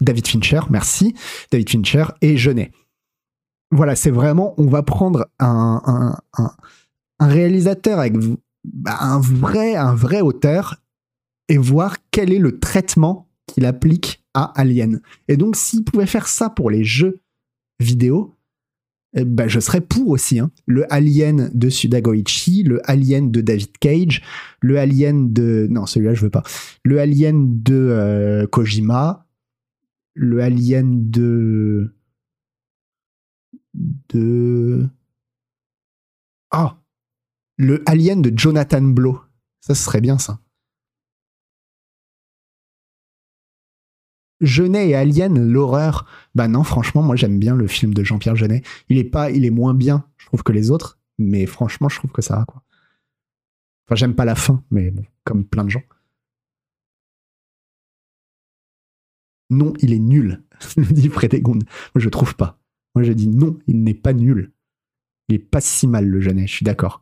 David 0.00 0.26
Fincher, 0.26 0.60
merci, 0.70 1.14
David 1.50 1.70
Fincher 1.70 2.04
et 2.20 2.36
Jeunet. 2.36 2.70
Voilà, 3.70 3.96
c'est 3.96 4.10
vraiment, 4.10 4.54
on 4.58 4.66
va 4.66 4.82
prendre 4.82 5.26
un, 5.38 6.16
réalisateur 7.20 7.98
avec 7.98 8.14
bah, 8.64 8.96
un 9.00 9.18
vrai, 9.18 9.76
un 9.76 9.94
vrai 9.94 10.20
auteur 10.20 10.76
et 11.48 11.58
voir 11.58 11.96
quel 12.10 12.32
est 12.32 12.38
le 12.38 12.58
traitement 12.58 13.28
qu'il 13.46 13.66
applique 13.66 14.24
à 14.32 14.52
Alien. 14.60 15.00
Et 15.28 15.36
donc, 15.36 15.56
s'il 15.56 15.84
pouvait 15.84 16.06
faire 16.06 16.28
ça 16.28 16.50
pour 16.50 16.70
les 16.70 16.84
jeux 16.84 17.20
vidéo, 17.80 18.34
eh 19.16 19.24
ben, 19.24 19.48
je 19.48 19.60
serais 19.60 19.80
pour 19.80 20.08
aussi. 20.08 20.40
hein. 20.40 20.50
Le 20.66 20.92
Alien 20.92 21.50
de 21.54 21.68
Suda 21.68 22.00
Goichi, 22.00 22.64
le 22.64 22.80
Alien 22.88 23.30
de 23.30 23.40
David 23.40 23.78
Cage, 23.78 24.22
le 24.60 24.78
Alien 24.78 25.32
de... 25.32 25.68
Non, 25.70 25.86
celui-là, 25.86 26.14
je 26.14 26.22
veux 26.22 26.30
pas. 26.30 26.42
Le 26.82 27.00
Alien 27.00 27.62
de 27.62 27.74
euh, 27.74 28.46
Kojima, 28.46 29.23
le 30.14 30.42
Alien 30.42 31.10
de... 31.10 31.94
De... 33.74 34.88
Ah 36.50 36.78
Le 37.56 37.82
Alien 37.86 38.22
de 38.22 38.32
Jonathan 38.36 38.82
Blow. 38.82 39.20
Ça, 39.60 39.74
serait 39.74 40.00
bien, 40.00 40.18
ça. 40.18 40.40
Jeunet 44.40 44.90
et 44.90 44.94
Alien, 44.94 45.50
l'horreur. 45.50 46.06
Bah 46.34 46.48
non, 46.48 46.64
franchement, 46.64 47.02
moi 47.02 47.16
j'aime 47.16 47.38
bien 47.38 47.56
le 47.56 47.66
film 47.66 47.94
de 47.94 48.04
Jean-Pierre 48.04 48.36
Jeunet. 48.36 48.62
Il 48.88 48.98
est 48.98 49.04
pas, 49.04 49.30
il 49.30 49.44
est 49.44 49.50
moins 49.50 49.74
bien, 49.74 50.08
je 50.16 50.26
trouve, 50.26 50.42
que 50.42 50.52
les 50.52 50.70
autres, 50.70 51.00
mais 51.18 51.46
franchement, 51.46 51.88
je 51.88 51.96
trouve 51.96 52.12
que 52.12 52.22
ça 52.22 52.36
va, 52.36 52.44
quoi. 52.44 52.62
Enfin, 53.86 53.96
j'aime 53.96 54.14
pas 54.14 54.24
la 54.24 54.34
fin, 54.34 54.62
mais 54.70 54.90
bon, 54.90 55.04
comme 55.24 55.44
plein 55.44 55.64
de 55.64 55.70
gens. 55.70 55.82
Non, 59.54 59.72
il 59.80 59.92
est 59.92 59.98
nul, 59.98 60.42
dit 60.76 61.08
Frédégonde. 61.08 61.64
Moi, 61.94 62.02
je 62.02 62.08
trouve 62.08 62.34
pas. 62.34 62.58
Moi, 62.94 63.04
je 63.04 63.12
dis 63.12 63.28
non, 63.28 63.58
il 63.66 63.82
n'est 63.82 63.94
pas 63.94 64.12
nul. 64.12 64.52
Il 65.28 65.36
est 65.36 65.38
pas 65.38 65.60
si 65.60 65.86
mal, 65.86 66.06
le 66.06 66.20
Jeunet, 66.20 66.46
je 66.46 66.54
suis 66.54 66.64
d'accord. 66.64 67.00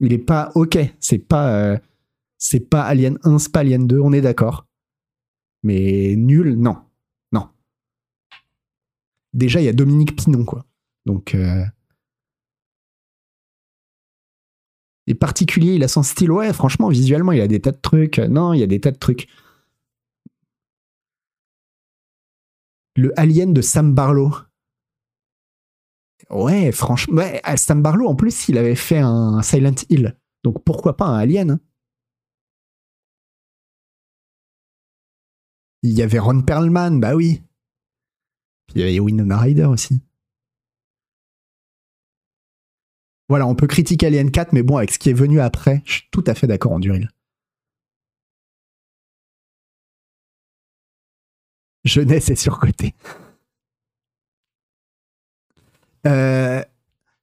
Il 0.00 0.12
est 0.12 0.18
pas 0.18 0.50
ok, 0.54 0.78
c'est 0.98 1.18
pas, 1.18 1.54
euh, 1.54 1.78
c'est 2.36 2.68
pas 2.68 2.82
Alien 2.82 3.18
1, 3.22 3.38
c'est 3.38 3.52
pas 3.52 3.60
Alien 3.60 3.86
2, 3.86 4.00
on 4.00 4.12
est 4.12 4.20
d'accord. 4.20 4.66
Mais 5.62 6.14
nul, 6.16 6.56
non. 6.56 6.76
Non. 7.32 7.48
Déjà, 9.32 9.60
il 9.60 9.64
y 9.64 9.68
a 9.68 9.72
Dominique 9.72 10.16
Pinon, 10.16 10.44
quoi. 10.44 10.66
Donc. 11.06 11.34
Euh... 11.34 11.64
Il 15.06 15.12
est 15.12 15.14
particulier, 15.14 15.74
il 15.74 15.84
a 15.84 15.88
son 15.88 16.02
style. 16.02 16.30
Ouais, 16.30 16.52
franchement, 16.52 16.88
visuellement, 16.88 17.32
il 17.32 17.40
a 17.40 17.46
des 17.46 17.60
tas 17.60 17.72
de 17.72 17.80
trucs. 17.80 18.18
Non, 18.18 18.52
il 18.54 18.60
y 18.60 18.62
a 18.62 18.66
des 18.66 18.80
tas 18.80 18.90
de 18.90 18.98
trucs. 18.98 19.28
Le 22.96 23.12
Alien 23.18 23.52
de 23.52 23.60
Sam 23.60 23.94
Barlow. 23.94 24.32
Ouais, 26.30 26.72
franchement. 26.72 27.16
Ouais, 27.16 27.40
Sam 27.56 27.82
Barlow, 27.82 28.08
en 28.08 28.14
plus, 28.14 28.48
il 28.48 28.58
avait 28.58 28.76
fait 28.76 28.98
un 28.98 29.42
Silent 29.42 29.74
Hill. 29.88 30.16
Donc 30.42 30.62
pourquoi 30.64 30.96
pas 30.96 31.06
un 31.06 31.18
Alien 31.18 31.50
hein? 31.52 31.60
Il 35.82 35.92
y 35.92 36.02
avait 36.02 36.18
Ron 36.18 36.42
Perlman, 36.42 36.98
bah 36.98 37.14
oui. 37.14 37.42
Il 38.74 38.80
y 38.80 38.82
avait 38.82 38.98
Winona 38.98 39.38
Ryder 39.38 39.64
aussi. 39.64 40.00
Voilà, 43.28 43.46
on 43.46 43.54
peut 43.54 43.66
critiquer 43.66 44.06
Alien 44.06 44.30
4, 44.30 44.52
mais 44.52 44.62
bon, 44.62 44.76
avec 44.78 44.90
ce 44.92 44.98
qui 44.98 45.10
est 45.10 45.14
venu 45.14 45.40
après, 45.40 45.82
je 45.84 45.92
suis 45.92 46.08
tout 46.10 46.24
à 46.26 46.34
fait 46.34 46.46
d'accord 46.46 46.72
en 46.72 46.78
Duril. 46.78 47.10
Jeunesse 51.84 52.30
est 52.30 52.36
surcotée. 52.36 52.94
Euh, 56.06 56.62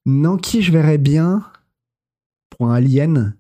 non, 0.06 0.38
qui 0.38 0.62
je 0.62 0.72
verrais 0.72 0.98
bien 0.98 1.52
pour 2.50 2.68
un 2.70 2.76
Alien? 2.76 3.36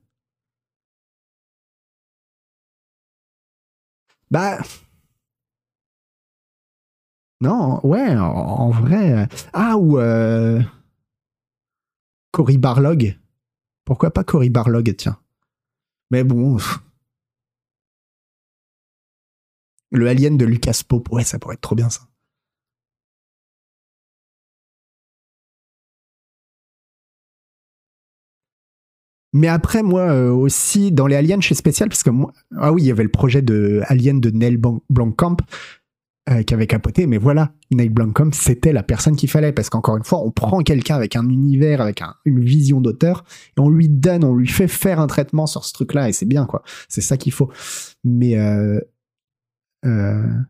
Bah. 4.29 4.59
Non, 7.41 7.85
ouais, 7.85 8.15
en, 8.17 8.69
vrai. 8.69 9.13
euh, 9.13 9.25
Ah, 9.53 9.77
ou. 9.77 9.97
Euh... 9.99 10.61
Cory 12.31 12.57
Barlog. 12.57 13.17
Pourquoi 13.83 14.11
pas 14.11 14.23
Cory 14.23 14.49
Barlog, 14.49 14.95
tiens. 14.95 15.19
Mais 16.11 16.23
bon. 16.23 16.57
Le 19.91 20.07
Alien 20.07 20.37
de 20.37 20.45
Lucas 20.45 20.81
Pope, 20.87 21.11
ouais, 21.11 21.23
ça 21.23 21.39
pourrait 21.39 21.53
être 21.55 21.61
trop 21.61 21.75
bien 21.75 21.89
ça. 21.89 22.01
Mais 29.33 29.47
après, 29.47 29.81
moi 29.81 30.01
euh, 30.11 30.29
aussi, 30.31 30.91
dans 30.91 31.07
les 31.07 31.15
Aliens, 31.15 31.39
suis 31.39 31.55
spécial 31.55 31.87
parce 31.87 32.03
que 32.03 32.09
moi. 32.09 32.33
Ah 32.57 32.73
oui, 32.73 32.81
il 32.83 32.85
y 32.87 32.91
avait 32.91 33.03
le 33.03 33.09
projet 33.09 33.41
de 33.41 33.81
Alien 33.85 34.19
de 34.19 34.29
Neil 34.29 34.57
Blomkamp 34.89 35.37
euh, 36.29 36.43
qui 36.43 36.53
avait 36.53 36.67
capoté, 36.67 37.07
mais 37.07 37.17
voilà, 37.17 37.53
Neil 37.71 37.89
Blomkamp, 37.89 38.31
c'était 38.33 38.73
la 38.73 38.83
personne 38.83 39.15
qu'il 39.15 39.29
fallait 39.29 39.53
parce 39.53 39.69
qu'encore 39.69 39.97
une 39.97 40.03
fois, 40.03 40.19
on 40.19 40.31
prend 40.31 40.59
quelqu'un 40.59 40.95
avec 40.95 41.15
un 41.15 41.27
univers, 41.29 41.81
avec 41.81 42.01
un- 42.01 42.13
une 42.25 42.41
vision 42.41 42.81
d'auteur 42.81 43.23
et 43.57 43.61
on 43.61 43.69
lui 43.69 43.89
donne, 43.89 44.23
on 44.25 44.35
lui 44.35 44.47
fait 44.47 44.67
faire 44.67 44.99
un 44.99 45.07
traitement 45.07 45.47
sur 45.47 45.63
ce 45.65 45.73
truc-là 45.73 46.09
et 46.09 46.13
c'est 46.13 46.27
bien, 46.27 46.45
quoi. 46.45 46.63
C'est 46.89 47.01
ça 47.01 47.17
qu'il 47.17 47.31
faut. 47.31 47.49
Mais. 48.03 48.37
Euh, 48.37 48.79
euh... 49.85 50.43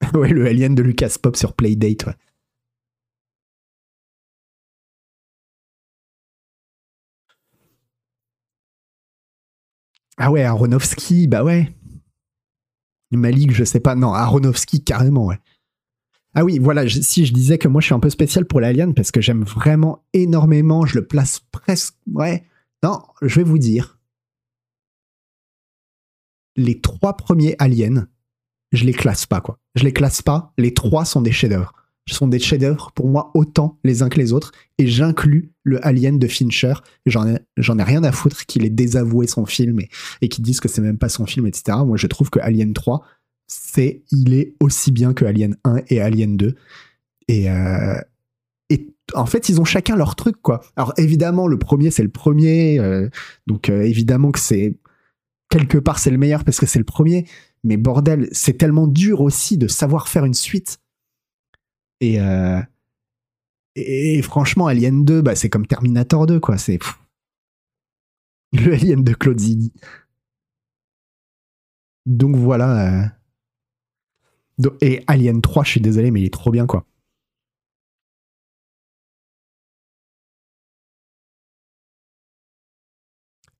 ouais, 0.14 0.28
le 0.30 0.46
Alien 0.46 0.74
de 0.74 0.82
Lucas 0.82 1.16
Pop 1.22 1.36
sur 1.36 1.54
Playdate. 1.54 2.06
Ah 10.16 10.30
ouais, 10.30 10.42
Aronofsky, 10.44 11.28
bah 11.28 11.42
ouais. 11.42 11.74
Malik, 13.10 13.52
je 13.52 13.64
sais 13.64 13.80
pas. 13.80 13.94
Non, 13.94 14.12
Aronofsky, 14.12 14.84
carrément, 14.84 15.26
ouais. 15.26 15.38
Ah 16.34 16.44
oui, 16.44 16.58
voilà, 16.58 16.88
si 16.88 17.26
je 17.26 17.32
disais 17.32 17.58
que 17.58 17.66
moi 17.66 17.80
je 17.80 17.86
suis 17.86 17.94
un 17.94 18.00
peu 18.00 18.10
spécial 18.10 18.44
pour 18.44 18.60
l'Alien 18.60 18.94
parce 18.94 19.10
que 19.10 19.20
j'aime 19.20 19.42
vraiment 19.42 20.04
énormément, 20.12 20.86
je 20.86 20.98
le 20.98 21.06
place 21.06 21.40
presque. 21.50 21.94
Ouais, 22.12 22.44
non, 22.84 23.00
je 23.22 23.36
vais 23.36 23.44
vous 23.44 23.58
dire. 23.58 23.99
Les 26.60 26.80
trois 26.80 27.16
premiers 27.16 27.56
Aliens, 27.58 28.06
je 28.72 28.84
les 28.84 28.92
classe 28.92 29.26
pas, 29.26 29.40
quoi. 29.40 29.58
Je 29.74 29.84
les 29.84 29.92
classe 29.92 30.22
pas. 30.22 30.52
Les 30.58 30.74
trois 30.74 31.04
sont 31.04 31.22
des 31.22 31.32
chefs-d'œuvre. 31.32 31.72
Sont 32.08 32.28
des 32.28 32.40
chefs-d'œuvre 32.40 32.90
pour 32.92 33.08
moi 33.08 33.30
autant 33.34 33.78
les 33.84 34.02
uns 34.02 34.08
que 34.08 34.18
les 34.18 34.32
autres. 34.32 34.52
Et 34.78 34.86
j'inclus 34.86 35.52
le 35.62 35.84
Alien 35.86 36.18
de 36.18 36.26
Fincher. 36.26 36.74
J'en 37.06 37.26
ai, 37.26 37.82
rien 37.82 38.04
à 38.04 38.12
foutre 38.12 38.46
qu'il 38.46 38.64
ait 38.64 38.70
désavoué 38.70 39.26
son 39.26 39.46
film 39.46 39.80
et, 39.80 39.88
et 40.20 40.28
qu'il 40.28 40.44
dise 40.44 40.60
que 40.60 40.68
c'est 40.68 40.82
même 40.82 40.98
pas 40.98 41.08
son 41.08 41.24
film, 41.24 41.46
etc. 41.46 41.78
Moi, 41.86 41.96
je 41.96 42.08
trouve 42.08 42.28
que 42.28 42.40
Alien 42.40 42.74
3, 42.74 43.02
c'est, 43.46 44.02
il 44.10 44.34
est 44.34 44.54
aussi 44.60 44.92
bien 44.92 45.14
que 45.14 45.24
Alien 45.24 45.56
1 45.64 45.82
et 45.88 46.00
Alien 46.00 46.36
2. 46.36 46.56
Et, 47.28 47.50
euh, 47.50 48.00
et 48.70 48.88
en 49.14 49.26
fait, 49.26 49.48
ils 49.48 49.60
ont 49.60 49.64
chacun 49.64 49.96
leur 49.96 50.14
truc, 50.16 50.36
quoi. 50.42 50.60
Alors 50.76 50.92
évidemment, 50.96 51.46
le 51.46 51.58
premier, 51.58 51.90
c'est 51.90 52.02
le 52.02 52.10
premier. 52.10 52.78
Euh, 52.80 53.08
donc 53.46 53.70
euh, 53.70 53.82
évidemment 53.82 54.32
que 54.32 54.40
c'est 54.40 54.74
quelque 55.50 55.76
part 55.76 55.98
c'est 55.98 56.10
le 56.10 56.16
meilleur 56.16 56.44
parce 56.44 56.58
que 56.58 56.66
c'est 56.66 56.78
le 56.78 56.86
premier. 56.86 57.26
Mais 57.62 57.76
bordel, 57.76 58.28
c'est 58.32 58.56
tellement 58.56 58.86
dur 58.86 59.20
aussi 59.20 59.58
de 59.58 59.68
savoir 59.68 60.08
faire 60.08 60.24
une 60.24 60.32
suite. 60.32 60.80
Et, 62.00 62.18
euh, 62.18 62.62
franchement, 64.22 64.66
Alien 64.66 65.04
2, 65.04 65.20
bah, 65.20 65.36
c'est 65.36 65.50
comme 65.50 65.66
Terminator 65.66 66.26
2, 66.26 66.40
quoi. 66.40 66.56
C'est 66.56 66.78
le 68.52 68.72
Alien 68.72 69.04
de 69.04 69.12
Claude 69.12 69.38
Zidi. 69.38 69.72
Donc 72.06 72.36
voilà. 72.36 73.04
Euh. 73.04 74.68
Et 74.80 75.04
Alien 75.06 75.42
3, 75.42 75.64
je 75.64 75.70
suis 75.70 75.80
désolé, 75.80 76.10
mais 76.10 76.22
il 76.22 76.26
est 76.26 76.32
trop 76.32 76.50
bien, 76.50 76.66
quoi. 76.66 76.86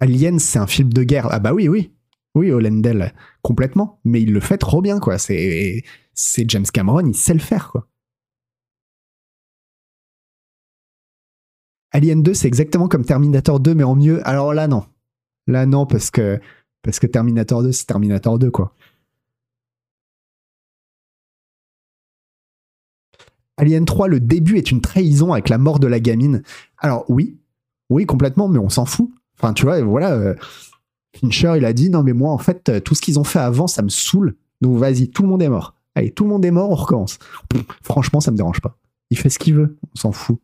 Alien, 0.01 0.39
c'est 0.39 0.59
un 0.59 0.67
film 0.67 0.93
de 0.93 1.03
guerre. 1.03 1.29
Ah 1.31 1.39
bah 1.39 1.53
oui, 1.53 1.69
oui. 1.69 1.93
Oui, 2.35 2.51
Hollandel, 2.51 3.13
complètement. 3.43 4.01
Mais 4.05 4.23
il 4.23 4.33
le 4.33 4.41
fait 4.41 4.59
trop 4.59 4.81
bien, 4.83 4.99
quoi. 4.99 5.19
C'est, 5.19 5.85
James 6.15 6.67
Cameron, 6.73 7.07
il 7.07 7.15
sait 7.15 7.35
le 7.35 7.41
faire, 7.41 7.71
quoi. 7.71 7.87
Alien 11.93 12.23
2, 12.23 12.35
c'est 12.35 12.47
exactement 12.47 12.89
comme 12.89 13.05
Terminator 13.05 13.59
2, 13.61 13.75
mais 13.75 13.85
en 13.85 13.97
mieux. 13.97 14.27
Alors 14.27 14.55
là, 14.55 14.69
non. 14.69 14.87
Là, 15.47 15.67
non, 15.67 15.87
parce 15.87 16.11
que, 16.11 16.41
parce 16.83 17.01
que 17.01 17.07
Terminator 17.07 17.63
2, 17.63 17.73
c'est 17.73 17.87
Terminator 17.87 18.39
2, 18.39 18.51
quoi. 18.51 18.75
Alien 23.57 23.85
3, 23.85 24.09
le 24.09 24.21
début 24.21 24.57
est 24.57 24.71
une 24.71 24.81
trahison 24.81 25.33
avec 25.33 25.49
la 25.49 25.59
mort 25.59 25.81
de 25.81 25.87
la 25.87 26.01
gamine. 26.01 26.43
Alors 26.79 27.05
oui, 27.11 27.39
oui, 27.91 28.07
complètement, 28.07 28.49
mais 28.49 28.59
on 28.59 28.71
s'en 28.71 28.87
fout. 28.87 29.11
Enfin, 29.41 29.55
tu 29.55 29.65
vois, 29.65 29.81
voilà. 29.83 30.13
Euh, 30.13 30.35
Fincher, 31.17 31.55
il 31.57 31.65
a 31.65 31.73
dit 31.73 31.91
non, 31.91 32.03
mais 32.03 32.13
moi, 32.13 32.31
en 32.33 32.39
fait, 32.39 32.69
euh, 32.69 32.81
tout 32.81 32.95
ce 32.95 33.01
qu'ils 33.01 33.19
ont 33.19 33.25
fait 33.25 33.39
avant, 33.39 33.67
ça 33.67 33.83
me 33.83 33.89
saoule. 33.89 34.37
Donc 34.61 34.77
vas-y, 34.79 35.09
tout 35.11 35.23
le 35.23 35.29
monde 35.29 35.43
est 35.43 35.49
mort. 35.49 35.75
Allez, 35.95 36.13
tout 36.13 36.25
le 36.25 36.31
monde 36.31 36.45
est 36.45 36.51
mort, 36.51 36.71
on 36.71 36.75
recommence. 36.75 37.19
franchement, 37.83 38.21
ça 38.21 38.31
me 38.31 38.37
dérange 38.37 38.61
pas. 38.61 38.77
Il 39.11 39.19
fait 39.19 39.31
ce 39.31 39.39
qu'il 39.39 39.55
veut, 39.55 39.79
on 39.83 39.99
s'en 39.99 40.13
fout. 40.13 40.39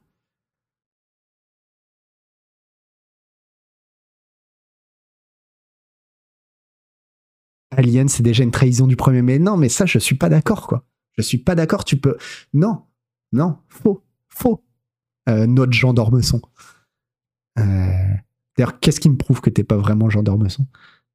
Alien, 7.71 8.09
c'est 8.09 8.23
déjà 8.23 8.43
une 8.43 8.51
trahison 8.51 8.87
du 8.87 8.97
premier. 8.97 9.21
Mais 9.21 9.39
non, 9.39 9.59
mais 9.59 9.69
ça, 9.69 9.85
je 9.85 9.99
suis 9.99 10.17
pas 10.17 10.31
d'accord, 10.31 10.67
quoi. 10.67 10.87
Je 11.19 11.23
suis 11.23 11.39
pas 11.39 11.55
d'accord, 11.55 11.85
tu 11.85 11.99
peux. 11.99 12.17
Non, 12.55 12.85
non, 13.33 13.59
faux, 13.69 14.03
faux. 14.29 14.65
Euh, 15.29 15.47
notre 15.47 15.73
Jean 15.73 15.93
d'Ormesson. 15.93 16.41
Euh... 17.59 18.15
D'ailleurs, 18.57 18.81
qu'est-ce 18.81 19.01
qui 19.01 19.11
me 19.11 19.17
prouve 19.17 19.41
que 19.41 19.51
t'es 19.51 19.65
pas 19.65 19.77
vraiment 19.77 20.11
Jean 20.11 20.23
d'Ormesson? 20.23 20.67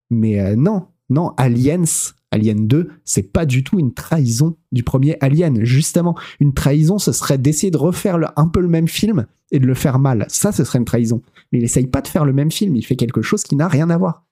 Mais 0.10 0.40
euh, 0.40 0.56
non, 0.56 0.88
non, 1.10 1.34
Aliens, 1.38 1.84
Alien 2.32 2.68
2, 2.68 2.90
c'est 3.04 3.34
pas 3.34 3.46
du 3.46 3.64
tout 3.64 3.80
une 3.80 3.94
trahison 3.94 4.58
du 4.72 4.84
premier 4.84 5.18
Alien. 5.20 5.64
Justement, 5.64 6.16
une 6.40 6.54
trahison, 6.54 7.00
ce 7.00 7.12
serait 7.12 7.38
d'essayer 7.38 7.72
de 7.72 7.78
refaire 7.78 8.18
un 8.38 8.48
peu 8.48 8.62
le 8.62 8.68
même 8.68 8.88
film 8.88 9.26
et 9.52 9.60
de 9.60 9.68
le 9.68 9.74
faire 9.74 10.00
mal. 10.00 10.26
Ça, 10.30 10.52
ce 10.52 10.64
serait 10.64 10.80
une 10.80 10.86
trahison. 10.86 11.22
Mais 11.52 11.60
il 11.60 11.64
essaye 11.64 11.88
pas 11.88 12.02
de 12.02 12.08
faire 12.08 12.26
le 12.26 12.34
même 12.34 12.52
film, 12.52 12.76
il 12.76 12.86
fait 12.86 12.96
quelque 12.96 13.22
chose 13.22 13.44
qui 13.44 13.56
n'a 13.56 13.68
rien 13.68 13.90
à 13.90 13.98
voir. 13.98 14.26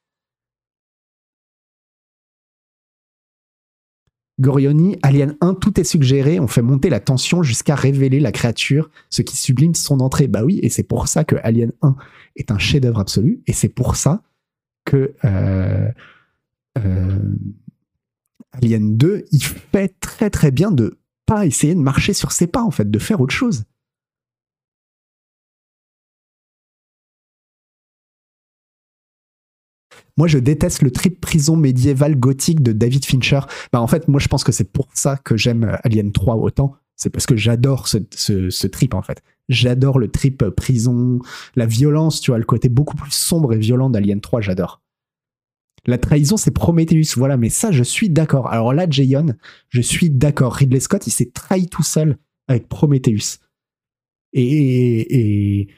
Gorioni, 4.39 4.97
Alien 5.03 5.35
1, 5.41 5.55
tout 5.55 5.81
est 5.81 5.83
suggéré, 5.83 6.39
on 6.39 6.47
fait 6.47 6.61
monter 6.61 6.89
la 6.89 7.01
tension 7.01 7.43
jusqu'à 7.43 7.75
révéler 7.75 8.21
la 8.21 8.31
créature, 8.31 8.89
ce 9.09 9.21
qui 9.21 9.35
sublime 9.35 9.75
son 9.75 9.99
entrée. 9.99 10.27
Bah 10.29 10.43
oui, 10.45 10.61
et 10.63 10.69
c'est 10.69 10.83
pour 10.83 11.09
ça 11.09 11.25
que 11.25 11.35
Alien 11.43 11.73
1 11.81 11.97
est 12.39 12.51
un 12.51 12.57
chef-d'œuvre 12.57 12.99
absolu, 12.99 13.43
et 13.47 13.53
c'est 13.53 13.69
pour 13.69 13.95
ça 13.95 14.23
que 14.85 15.13
euh, 15.25 15.89
euh, 16.77 17.35
Alien 18.53 18.97
2, 18.97 19.25
il 19.31 19.43
fait 19.43 19.93
très 19.99 20.29
très 20.29 20.51
bien 20.51 20.71
de 20.71 20.99
pas 21.25 21.45
essayer 21.45 21.75
de 21.75 21.79
marcher 21.79 22.13
sur 22.13 22.31
ses 22.31 22.47
pas, 22.47 22.63
en 22.63 22.71
fait, 22.71 22.89
de 22.89 22.99
faire 22.99 23.21
autre 23.21 23.35
chose. 23.35 23.65
Moi, 30.17 30.27
je 30.27 30.37
déteste 30.37 30.81
le 30.81 30.91
trip 30.91 31.21
prison 31.21 31.55
médiéval 31.55 32.19
gothique 32.19 32.61
de 32.61 32.73
David 32.73 33.05
Fincher. 33.05 33.39
Bah, 33.71 33.79
en 33.79 33.87
fait, 33.87 34.07
moi, 34.07 34.19
je 34.19 34.27
pense 34.27 34.43
que 34.43 34.51
c'est 34.51 34.69
pour 34.69 34.89
ça 34.93 35.17
que 35.17 35.37
j'aime 35.37 35.77
Alien 35.83 36.11
3 36.11 36.35
autant. 36.35 36.75
C'est 36.99 37.09
parce 37.09 37.25
que 37.25 37.37
j'adore 37.37 37.87
ce, 37.87 38.67
trip, 38.67 38.93
en 38.93 39.01
fait. 39.01 39.23
J'adore 39.47 39.99
le 39.99 40.11
trip 40.11 40.43
prison, 40.49 41.19
la 41.55 41.65
violence, 41.65 42.19
tu 42.19 42.31
vois, 42.31 42.37
le 42.37 42.43
côté 42.43 42.67
beaucoup 42.67 42.97
plus 42.97 43.13
sombre 43.13 43.53
et 43.53 43.57
violent 43.57 43.89
d'Alien 43.89 44.19
3, 44.19 44.41
j'adore. 44.41 44.81
La 45.85 45.97
trahison, 45.97 46.35
c'est 46.35 46.51
Prometheus, 46.51 47.15
voilà, 47.15 47.37
mais 47.37 47.49
ça, 47.49 47.71
je 47.71 47.83
suis 47.83 48.09
d'accord. 48.09 48.51
Alors 48.51 48.73
là, 48.73 48.85
Jayon, 48.89 49.27
je 49.69 49.79
suis 49.79 50.09
d'accord. 50.09 50.53
Ridley 50.53 50.81
Scott, 50.81 51.07
il 51.07 51.11
s'est 51.11 51.31
trahi 51.31 51.67
tout 51.67 51.83
seul 51.83 52.17
avec 52.49 52.67
Prometheus. 52.67 53.39
Et, 54.33 55.69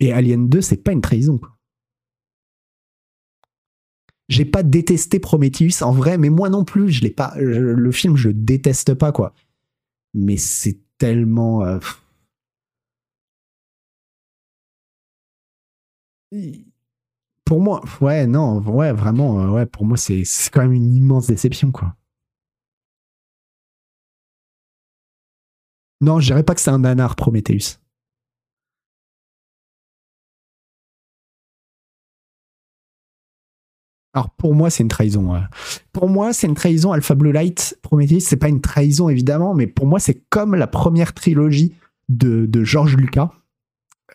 Alien 0.00 0.48
2, 0.48 0.62
c'est 0.62 0.82
pas 0.82 0.92
une 0.92 1.02
trahison, 1.02 1.38
j'ai 4.28 4.44
pas 4.44 4.64
détesté 4.64 5.20
Prometheus 5.20 5.82
en 5.82 5.92
vrai, 5.92 6.18
mais 6.18 6.30
moi 6.30 6.48
non 6.48 6.64
plus, 6.64 6.90
je 6.90 7.02
l'ai 7.02 7.10
pas. 7.10 7.34
le 7.38 7.92
film, 7.92 8.16
je 8.16 8.28
le 8.28 8.34
déteste 8.34 8.94
pas 8.94 9.12
quoi. 9.12 9.34
Mais 10.16 10.38
c'est 10.38 10.78
tellement. 10.98 11.62
Euh, 11.64 11.78
pour 17.44 17.60
moi, 17.60 17.82
ouais, 18.00 18.26
non, 18.26 18.58
ouais, 18.60 18.92
vraiment, 18.92 19.40
euh, 19.42 19.50
ouais, 19.50 19.66
pour 19.66 19.84
moi, 19.84 19.96
c'est 19.96 20.24
quand 20.52 20.62
même 20.62 20.72
une 20.72 20.94
immense 20.94 21.26
déception 21.26 21.70
quoi. 21.70 21.94
Non, 26.00 26.20
je 26.20 26.26
dirais 26.26 26.42
pas 26.42 26.54
que 26.54 26.60
c'est 26.60 26.70
un 26.70 26.78
nanar 26.80 27.16
Prometheus. 27.16 27.78
Alors 34.16 34.30
pour 34.30 34.54
moi, 34.54 34.70
c'est 34.70 34.82
une 34.82 34.88
trahison. 34.88 35.34
Pour 35.92 36.08
moi, 36.08 36.32
c'est 36.32 36.46
une 36.46 36.54
trahison. 36.54 36.92
Alpha 36.92 37.14
Blue 37.14 37.32
Light, 37.32 37.78
Prometheus, 37.82 38.20
c'est 38.20 38.38
pas 38.38 38.48
une 38.48 38.62
trahison 38.62 39.10
évidemment, 39.10 39.54
mais 39.54 39.66
pour 39.66 39.86
moi, 39.86 40.00
c'est 40.00 40.22
comme 40.30 40.54
la 40.54 40.66
première 40.66 41.12
trilogie 41.12 41.74
de, 42.08 42.46
de 42.46 42.64
George 42.64 42.96
Lucas. 42.96 43.30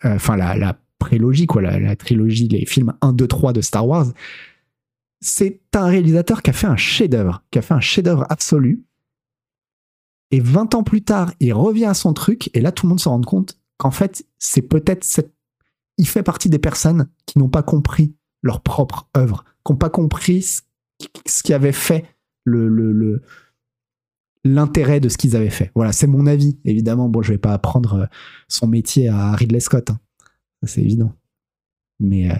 Euh, 0.04 0.16
enfin, 0.16 0.36
la, 0.36 0.56
la, 0.56 0.76
prélogie, 0.98 1.46
quoi, 1.46 1.62
la, 1.62 1.96
trilogie, 1.96 2.48
les 2.48 2.64
films 2.66 2.94
1, 3.00 3.12
2, 3.12 3.26
3 3.26 3.52
de 3.52 3.60
Star 3.60 3.86
Wars. 3.86 4.06
C'est 5.20 5.60
un 5.74 5.86
réalisateur 5.86 6.42
qui 6.42 6.50
a 6.50 6.52
fait 6.52 6.66
un 6.66 6.76
chef-d'œuvre, 6.76 7.44
qui 7.50 7.58
a 7.58 7.62
fait 7.62 7.74
un 7.74 7.80
chef-d'œuvre 7.80 8.26
absolu. 8.28 8.84
Et 10.30 10.40
20 10.40 10.74
ans 10.74 10.82
plus 10.82 11.02
tard, 11.02 11.32
il 11.40 11.52
revient 11.52 11.84
à 11.86 11.94
son 11.94 12.12
truc, 12.12 12.50
et 12.54 12.60
là, 12.60 12.72
tout 12.72 12.86
le 12.86 12.90
monde 12.90 13.00
se 13.00 13.08
rend 13.08 13.20
compte 13.20 13.58
qu'en 13.76 13.90
fait, 13.90 14.26
c'est 14.38 14.62
peut-être 14.62 15.04
cette... 15.04 15.32
Il 15.98 16.08
fait 16.08 16.22
partie 16.22 16.48
des 16.48 16.58
personnes 16.58 17.08
qui 17.26 17.38
n'ont 17.38 17.48
pas 17.48 17.62
compris 17.62 18.16
leur 18.42 18.62
propre 18.62 19.08
œuvre, 19.16 19.44
qui 19.64 19.72
n'ont 19.72 19.78
pas 19.78 19.90
compris 19.90 20.42
ce, 20.42 21.42
qui 21.42 21.52
avait 21.52 21.72
fait 21.72 22.04
l'intérêt 24.44 25.00
de 25.00 25.08
ce 25.08 25.16
qu'ils 25.16 25.36
avaient 25.36 25.50
fait. 25.50 25.70
Voilà, 25.74 25.92
c'est 25.92 26.06
mon 26.06 26.26
avis. 26.26 26.58
Évidemment, 26.64 27.08
bon, 27.08 27.22
je 27.22 27.32
vais 27.32 27.38
pas 27.38 27.52
apprendre 27.52 27.94
euh, 27.94 28.06
son 28.48 28.66
métier 28.66 29.08
à 29.08 29.32
Ridley 29.32 29.60
Scott, 29.60 29.90
hein. 29.90 29.98
c'est 30.64 30.82
évident. 30.82 31.12
Mais 32.00 32.30
euh, 32.30 32.36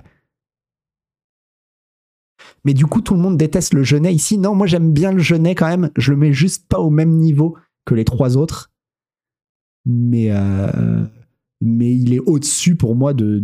mais 2.65 2.75
du 2.75 2.87
coup, 2.87 3.01
tout 3.01 3.15
le 3.15 3.21
monde 3.21 3.37
déteste 3.37 3.75
le 3.75 3.83
Genet 3.83 4.15
ici. 4.15 4.39
Non, 4.39 4.55
moi 4.55 4.67
j'aime 4.67 4.93
bien 4.93 5.13
le 5.13 5.19
Genet 5.19 5.55
quand 5.55 5.69
même. 5.69 5.91
Je 5.97 6.13
le 6.13 6.17
mets 6.17 6.33
juste 6.33 6.67
pas 6.69 6.79
au 6.79 6.91
même 6.91 7.11
niveau 7.11 7.57
que 7.85 7.95
les 7.95 8.05
trois 8.05 8.37
autres. 8.37 8.71
Mais 9.85 10.29
euh, 10.31 11.05
il 11.61 12.13
est 12.13 12.21
au-dessus 12.21 12.77
pour 12.77 12.95
moi 12.95 13.15
de, 13.15 13.43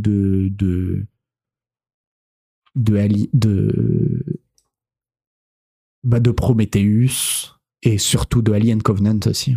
Ali- 2.97 3.31
de, 3.33 4.41
bah, 6.05 6.21
de 6.21 6.31
Prometheus 6.31 7.55
et 7.83 7.99
surtout 7.99 8.43
de 8.43 8.53
Alien 8.53 8.83
Covenant 8.83 9.21
aussi. 9.27 9.55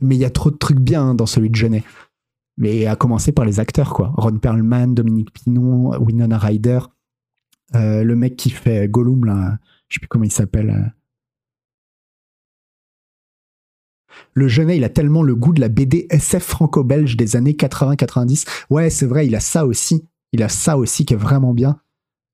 Mais 0.00 0.16
il 0.16 0.20
y 0.20 0.24
a 0.24 0.30
trop 0.30 0.50
de 0.50 0.56
trucs 0.56 0.80
bien 0.80 1.10
hein, 1.10 1.14
dans 1.14 1.26
celui 1.26 1.48
de 1.50 1.54
Genet. 1.54 1.84
Mais 2.58 2.86
à 2.86 2.96
commencer 2.96 3.32
par 3.32 3.44
les 3.44 3.60
acteurs, 3.60 3.94
quoi. 3.94 4.12
Ron 4.16 4.38
Perlman, 4.38 4.88
Dominique 4.94 5.32
Pinon, 5.32 5.96
Winona 6.02 6.38
Ryder, 6.38 6.80
euh, 7.74 8.04
le 8.04 8.16
mec 8.16 8.36
qui 8.36 8.50
fait 8.50 8.88
Gollum, 8.88 9.24
là, 9.24 9.58
je 9.88 9.94
sais 9.94 10.00
plus 10.00 10.08
comment 10.08 10.24
il 10.24 10.32
s'appelle. 10.32 10.92
Le 14.34 14.48
Genet, 14.48 14.76
il 14.76 14.84
a 14.84 14.88
tellement 14.88 15.22
le 15.22 15.34
goût 15.34 15.52
de 15.52 15.60
la 15.60 15.68
BD 15.68 16.06
SF 16.10 16.44
franco-belge 16.44 17.16
des 17.16 17.36
années 17.36 17.52
80-90. 17.52 18.46
Ouais, 18.70 18.90
c'est 18.90 19.06
vrai, 19.06 19.26
il 19.26 19.34
a 19.34 19.40
ça 19.40 19.66
aussi. 19.66 20.06
Il 20.32 20.42
a 20.42 20.48
ça 20.48 20.78
aussi 20.78 21.04
qui 21.04 21.14
est 21.14 21.18
vraiment 21.18 21.52
bien. 21.52 21.80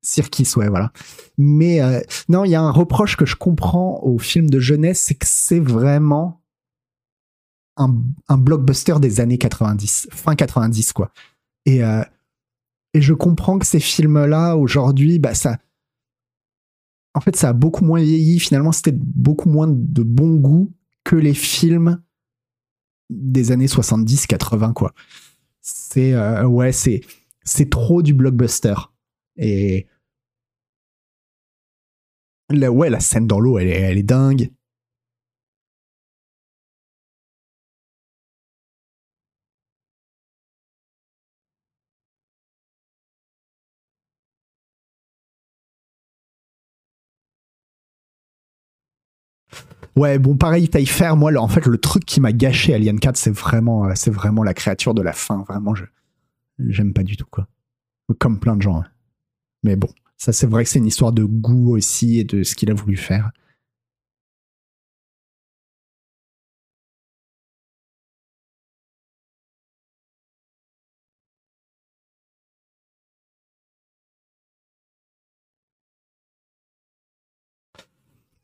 Sirkis, 0.02 0.48
ouais, 0.56 0.68
voilà. 0.68 0.92
Mais 1.36 1.80
euh, 1.82 2.00
non, 2.28 2.44
il 2.44 2.50
y 2.50 2.54
a 2.54 2.62
un 2.62 2.70
reproche 2.70 3.16
que 3.16 3.26
je 3.26 3.34
comprends 3.34 4.00
au 4.02 4.18
film 4.18 4.48
de 4.48 4.60
jeunesse, 4.60 5.00
c'est 5.00 5.14
que 5.14 5.26
c'est 5.28 5.60
vraiment 5.60 6.42
un, 7.76 7.94
un 8.28 8.38
blockbuster 8.38 8.94
des 9.00 9.20
années 9.20 9.38
90, 9.38 10.08
fin 10.12 10.34
90, 10.34 10.92
quoi. 10.92 11.10
Et, 11.66 11.82
euh, 11.82 12.02
et 12.94 13.00
je 13.00 13.14
comprends 13.14 13.58
que 13.58 13.66
ces 13.66 13.80
films-là, 13.80 14.56
aujourd'hui, 14.56 15.18
bah, 15.18 15.34
ça. 15.34 15.58
En 17.14 17.20
fait, 17.20 17.36
ça 17.36 17.50
a 17.50 17.52
beaucoup 17.52 17.84
moins 17.84 18.00
vieilli. 18.00 18.38
Finalement, 18.38 18.72
c'était 18.72 18.92
beaucoup 18.92 19.48
moins 19.48 19.66
de 19.68 20.02
bon 20.02 20.36
goût 20.36 20.72
que 21.08 21.16
les 21.16 21.32
films 21.32 22.02
des 23.08 23.50
années 23.50 23.66
70-80, 23.66 24.74
quoi. 24.74 24.92
C'est. 25.62 26.12
euh, 26.12 26.44
ouais, 26.46 26.70
c'est. 26.72 27.00
C'est 27.44 27.70
trop 27.70 28.02
du 28.02 28.12
blockbuster. 28.12 28.74
Et. 29.38 29.86
La, 32.50 32.70
ouais, 32.70 32.90
la 32.90 33.00
scène 33.00 33.26
dans 33.26 33.40
l'eau, 33.40 33.58
elle, 33.58 33.68
est- 33.68 33.80
elle 33.80 33.96
est 33.98 34.02
dingue. 34.02 34.50
Ouais, 49.98 50.18
bon, 50.18 50.36
pareil, 50.36 50.68
taille 50.68 50.86
faire. 50.86 51.16
Moi, 51.16 51.36
en 51.36 51.48
fait, 51.48 51.66
le 51.66 51.76
truc 51.78 52.04
qui 52.04 52.20
m'a 52.20 52.32
gâché 52.32 52.72
Alien 52.72 53.00
4, 53.00 53.16
c'est 53.16 53.30
vraiment, 53.34 53.86
euh, 53.86 53.92
c'est 53.96 54.10
vraiment 54.12 54.44
la 54.44 54.54
créature 54.54 54.94
de 54.94 55.02
la 55.02 55.12
fin. 55.12 55.44
Vraiment, 55.48 55.74
je, 55.74 55.84
j'aime 56.68 56.92
pas 56.92 57.02
du 57.02 57.16
tout, 57.16 57.26
quoi. 57.28 57.48
Comme 58.18 58.38
plein 58.38 58.56
de 58.56 58.62
gens. 58.62 58.78
hein. 58.80 58.84
Mais 59.64 59.74
bon, 59.74 59.88
ça, 60.16 60.32
c'est 60.32 60.46
vrai 60.46 60.62
que 60.64 60.70
c'est 60.70 60.78
une 60.78 60.86
histoire 60.86 61.12
de 61.12 61.24
goût 61.24 61.74
aussi 61.76 62.20
et 62.20 62.24
de 62.24 62.44
ce 62.44 62.54
qu'il 62.54 62.70
a 62.70 62.74
voulu 62.74 62.96
faire. 62.96 63.32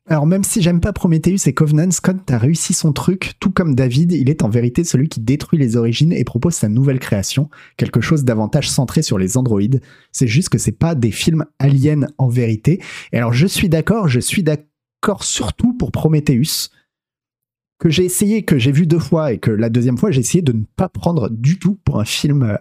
Alors, 0.07 0.27
même 0.27 0.43
si 0.43 0.61
j'aime 0.61 0.81
pas 0.81 0.93
Prometheus 0.93 1.47
et 1.47 1.53
Covenant, 1.53 1.89
Scott 1.89 2.29
a 2.29 2.37
réussi 2.37 2.73
son 2.73 2.93
truc. 2.93 3.33
Tout 3.39 3.49
comme 3.49 3.73
David, 3.73 4.11
il 4.11 4.29
est 4.29 4.43
en 4.43 4.49
vérité 4.49 4.83
celui 4.83 5.09
qui 5.09 5.19
détruit 5.19 5.57
les 5.57 5.77
origines 5.77 6.13
et 6.13 6.23
propose 6.23 6.53
sa 6.53 6.69
nouvelle 6.69 6.99
création, 6.99 7.49
quelque 7.75 8.01
chose 8.01 8.23
davantage 8.23 8.69
centré 8.69 9.01
sur 9.01 9.17
les 9.17 9.35
androïdes. 9.35 9.81
C'est 10.11 10.27
juste 10.27 10.49
que 10.49 10.59
c'est 10.59 10.71
pas 10.71 10.93
des 10.93 11.09
films 11.09 11.45
aliens 11.57 12.07
en 12.19 12.27
vérité. 12.27 12.83
Et 13.13 13.17
alors, 13.17 13.33
je 13.33 13.47
suis 13.47 13.67
d'accord, 13.67 14.07
je 14.07 14.19
suis 14.19 14.43
d'accord 14.43 15.23
surtout 15.23 15.73
pour 15.73 15.91
Prometheus, 15.91 16.69
que 17.79 17.89
j'ai 17.89 18.05
essayé, 18.05 18.45
que 18.45 18.59
j'ai 18.59 18.71
vu 18.71 18.85
deux 18.85 18.99
fois, 18.99 19.33
et 19.33 19.39
que 19.39 19.49
la 19.49 19.69
deuxième 19.69 19.97
fois, 19.97 20.11
j'ai 20.11 20.21
essayé 20.21 20.43
de 20.43 20.53
ne 20.53 20.63
pas 20.75 20.87
prendre 20.87 21.29
du 21.29 21.57
tout 21.57 21.79
pour 21.83 21.99
un 21.99 22.05
film 22.05 22.43
euh, 22.43 22.57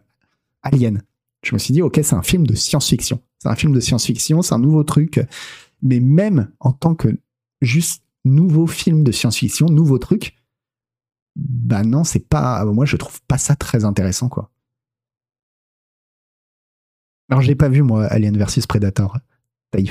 alien. 0.63 1.03
Je 1.45 1.55
me 1.55 1.59
suis 1.59 1.75
dit, 1.75 1.83
ok, 1.83 2.01
c'est 2.03 2.15
un 2.15 2.23
film 2.23 2.47
de 2.47 2.55
science-fiction. 2.55 3.21
C'est 3.39 3.51
un 3.51 3.55
film 3.55 3.75
de 3.75 3.81
science-fiction, 3.81 4.41
c'est 4.41 4.55
un 4.55 4.59
nouveau 4.59 4.83
truc. 4.83 5.21
Mais 5.83 6.01
même 6.01 6.49
en 6.59 6.73
tant 6.73 6.95
que 6.95 7.09
juste 7.65 8.05
nouveau 8.25 8.67
film 8.67 9.05
de 9.05 9.13
science-fiction, 9.13 9.67
nouveau 9.67 9.99
truc, 9.99 10.37
bah 11.37 11.83
non, 11.83 12.05
c'est 12.05 12.29
pas. 12.29 12.65
Moi, 12.65 12.87
je 12.87 12.97
trouve 12.97 13.21
pas 13.23 13.39
ça 13.39 13.57
très 13.57 13.85
intéressant, 13.85 14.29
quoi. 14.29 14.51
Alors, 17.29 17.43
je 17.43 17.49
l'ai 17.49 17.57
pas 17.57 17.69
vu, 17.69 17.83
moi, 17.83 18.07
Alien 18.07 18.37
versus 18.37 18.67
Predator. 18.67 19.19
T'as 19.71 19.81
y. 19.81 19.91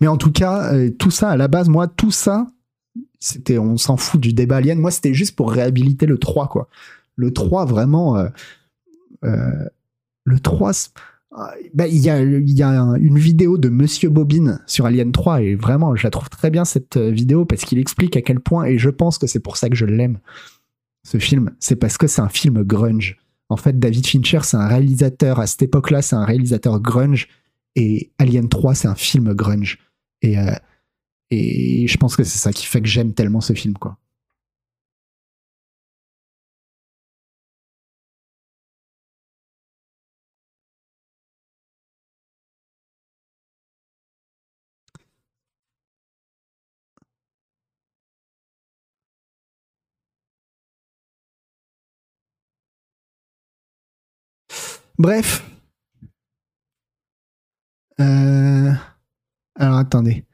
Mais 0.00 0.06
en 0.06 0.16
tout 0.16 0.32
cas, 0.32 0.72
euh, 0.74 0.90
tout 0.90 1.10
ça, 1.10 1.30
à 1.30 1.36
la 1.36 1.48
base, 1.48 1.68
moi, 1.68 1.86
tout 1.88 2.10
ça, 2.10 2.46
c'était, 3.18 3.58
on 3.58 3.76
s'en 3.76 3.96
fout 3.96 4.20
du 4.20 4.32
débat 4.32 4.56
alien. 4.56 4.78
Moi, 4.78 4.90
c'était 4.90 5.14
juste 5.14 5.36
pour 5.36 5.50
réhabiliter 5.52 6.06
le 6.06 6.18
3, 6.18 6.48
quoi. 6.48 6.68
Le 7.16 7.32
3, 7.32 7.66
vraiment. 7.66 8.16
euh, 8.16 8.28
euh, 9.24 9.68
le 10.24 10.40
3, 10.40 10.72
c'est- 10.72 10.90
ah, 11.36 11.52
bah, 11.74 11.86
il 11.86 11.98
y 11.98 12.08
a, 12.10 12.22
y 12.22 12.62
a 12.62 12.68
un- 12.82 12.94
une 12.94 13.18
vidéo 13.18 13.58
de 13.58 13.68
Monsieur 13.68 14.08
Bobine 14.08 14.60
sur 14.66 14.86
Alien 14.86 15.12
3 15.12 15.42
et 15.42 15.54
vraiment, 15.54 15.94
je 15.96 16.04
la 16.04 16.10
trouve 16.10 16.28
très 16.30 16.50
bien 16.50 16.64
cette 16.64 16.96
vidéo 16.96 17.44
parce 17.44 17.62
qu'il 17.64 17.78
explique 17.78 18.16
à 18.16 18.22
quel 18.22 18.40
point, 18.40 18.64
et 18.64 18.78
je 18.78 18.90
pense 18.90 19.18
que 19.18 19.26
c'est 19.26 19.40
pour 19.40 19.56
ça 19.56 19.68
que 19.68 19.76
je 19.76 19.84
l'aime, 19.86 20.18
ce 21.06 21.18
film, 21.18 21.50
c'est 21.60 21.76
parce 21.76 21.98
que 21.98 22.06
c'est 22.06 22.20
un 22.22 22.28
film 22.28 22.62
grunge. 22.62 23.18
En 23.48 23.56
fait, 23.56 23.78
David 23.78 24.06
Fincher, 24.06 24.40
c'est 24.44 24.56
un 24.56 24.66
réalisateur, 24.66 25.40
à 25.40 25.46
cette 25.46 25.62
époque-là, 25.62 26.02
c'est 26.02 26.16
un 26.16 26.24
réalisateur 26.24 26.80
grunge 26.80 27.28
et 27.76 28.10
Alien 28.18 28.48
3, 28.48 28.74
c'est 28.74 28.88
un 28.88 28.94
film 28.94 29.32
grunge. 29.34 29.78
Et, 30.22 30.38
euh, 30.38 30.54
et 31.30 31.86
je 31.88 31.96
pense 31.98 32.16
que 32.16 32.24
c'est 32.24 32.38
ça 32.38 32.52
qui 32.52 32.66
fait 32.66 32.80
que 32.82 32.88
j'aime 32.88 33.14
tellement 33.14 33.40
ce 33.40 33.54
film, 33.54 33.74
quoi. 33.78 33.98
Bref. 54.98 55.42
Euh, 58.00 58.72
Alors 59.60 59.76
attendez. 59.76 60.24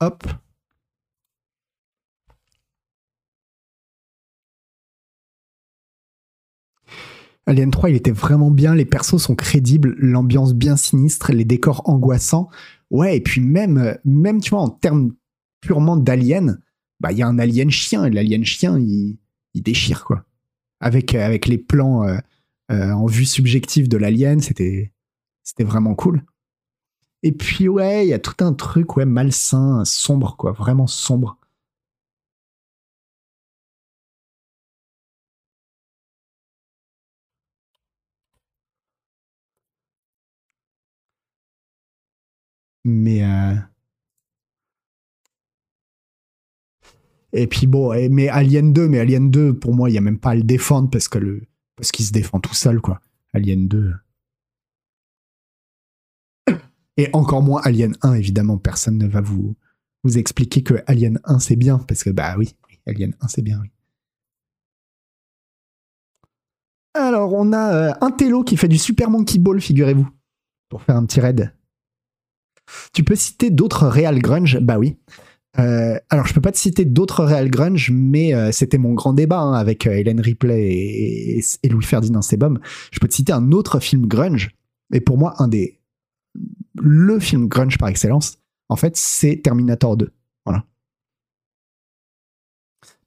Hop. 0.00 0.24
Alien 7.46 7.70
3, 7.70 7.90
il 7.90 7.96
était 7.96 8.10
vraiment 8.10 8.50
bien, 8.50 8.74
les 8.74 8.86
persos 8.86 9.18
sont 9.18 9.34
crédibles, 9.34 9.94
l'ambiance 9.98 10.54
bien 10.54 10.76
sinistre, 10.78 11.30
les 11.32 11.44
décors 11.44 11.82
angoissants. 11.88 12.48
Ouais, 12.90 13.18
et 13.18 13.20
puis 13.20 13.42
même, 13.42 13.98
tu 14.42 14.50
vois, 14.50 14.60
en 14.60 14.70
termes 14.70 15.12
purement 15.60 15.98
d'alien, 15.98 16.58
bah 17.00 17.12
il 17.12 17.18
y 17.18 17.22
a 17.22 17.28
un 17.28 17.38
alien 17.38 17.70
chien, 17.70 18.06
et 18.06 18.10
l'alien 18.10 18.44
chien, 18.44 18.78
il, 18.78 19.18
déchire, 19.54 20.04
quoi. 20.04 20.24
Avec, 20.80 21.14
avec 21.14 21.46
les 21.46 21.58
plans 21.58 22.04
euh, 22.04 22.16
euh, 22.70 22.92
en 22.92 23.06
vue 23.06 23.26
subjective 23.26 23.88
de 23.88 23.98
l'alien, 23.98 24.40
c'était 24.40 24.93
c'était 25.44 25.64
vraiment 25.64 25.94
cool. 25.94 26.24
Et 27.22 27.32
puis 27.32 27.68
ouais, 27.68 28.06
il 28.06 28.10
y 28.10 28.12
a 28.14 28.18
tout 28.18 28.44
un 28.44 28.52
truc 28.54 28.96
ouais 28.96 29.04
malsain, 29.06 29.84
sombre 29.84 30.36
quoi, 30.36 30.52
vraiment 30.52 30.86
sombre. 30.86 31.38
Mais 42.84 43.22
euh, 43.24 43.54
et 47.32 47.46
puis 47.46 47.66
bon, 47.66 47.92
mais 48.10 48.28
Alien 48.28 48.72
2, 48.72 48.88
mais 48.88 48.98
Alien 49.00 49.30
2 49.30 49.54
pour 49.58 49.74
moi, 49.74 49.90
il 49.90 49.94
y 49.94 49.98
a 49.98 50.00
même 50.00 50.18
pas 50.18 50.30
à 50.30 50.34
le 50.34 50.42
défendre 50.42 50.90
parce 50.90 51.08
que 51.08 51.18
le 51.18 51.42
parce 51.76 51.90
qu'il 51.90 52.04
se 52.04 52.12
défend 52.12 52.40
tout 52.40 52.54
seul 52.54 52.80
quoi. 52.80 53.00
Alien 53.32 53.66
2. 53.68 53.94
Et 56.96 57.08
encore 57.12 57.42
moins 57.42 57.60
Alien 57.64 57.96
1, 58.02 58.14
évidemment. 58.14 58.58
Personne 58.58 58.98
ne 58.98 59.06
va 59.06 59.20
vous, 59.20 59.56
vous 60.04 60.18
expliquer 60.18 60.62
que 60.62 60.74
Alien 60.86 61.20
1 61.24 61.38
c'est 61.40 61.56
bien, 61.56 61.78
parce 61.78 62.04
que 62.04 62.10
bah 62.10 62.36
oui, 62.38 62.54
Alien 62.86 63.14
1 63.20 63.28
c'est 63.28 63.42
bien, 63.42 63.58
oui. 63.62 63.70
Alors, 66.94 67.32
on 67.32 67.52
a 67.52 67.74
euh, 67.74 67.92
un 68.00 68.12
télo 68.12 68.44
qui 68.44 68.56
fait 68.56 68.68
du 68.68 68.78
Super 68.78 69.10
Monkey 69.10 69.38
Ball, 69.38 69.60
figurez-vous, 69.60 70.08
pour 70.68 70.82
faire 70.82 70.96
un 70.96 71.04
petit 71.04 71.20
raid. 71.20 71.52
Tu 72.92 73.02
peux 73.02 73.16
citer 73.16 73.50
d'autres 73.50 73.88
Real 73.88 74.20
Grunge? 74.20 74.58
Bah 74.60 74.78
oui. 74.78 74.96
Euh, 75.58 75.98
alors, 76.08 76.26
je 76.26 76.34
peux 76.34 76.40
pas 76.40 76.52
te 76.52 76.56
citer 76.56 76.84
d'autres 76.84 77.24
Real 77.24 77.50
Grunge, 77.50 77.90
mais 77.92 78.32
euh, 78.32 78.52
c'était 78.52 78.78
mon 78.78 78.94
grand 78.94 79.12
débat 79.12 79.40
hein, 79.40 79.54
avec 79.54 79.86
Hélène 79.86 80.20
Ripley 80.20 80.72
et, 80.72 81.44
et 81.64 81.68
Louis-Ferdinand 81.68 82.22
Sebum. 82.22 82.60
Je 82.92 83.00
peux 83.00 83.08
te 83.08 83.14
citer 83.14 83.32
un 83.32 83.50
autre 83.50 83.80
film 83.80 84.06
grunge, 84.06 84.50
et 84.92 85.00
pour 85.00 85.18
moi, 85.18 85.34
un 85.38 85.48
des... 85.48 85.80
Le 86.74 87.20
film 87.20 87.48
grunge 87.48 87.78
par 87.78 87.88
excellence, 87.88 88.38
en 88.68 88.76
fait, 88.76 88.96
c'est 88.96 89.40
Terminator 89.42 89.96
2. 89.96 90.12
Voilà. 90.44 90.64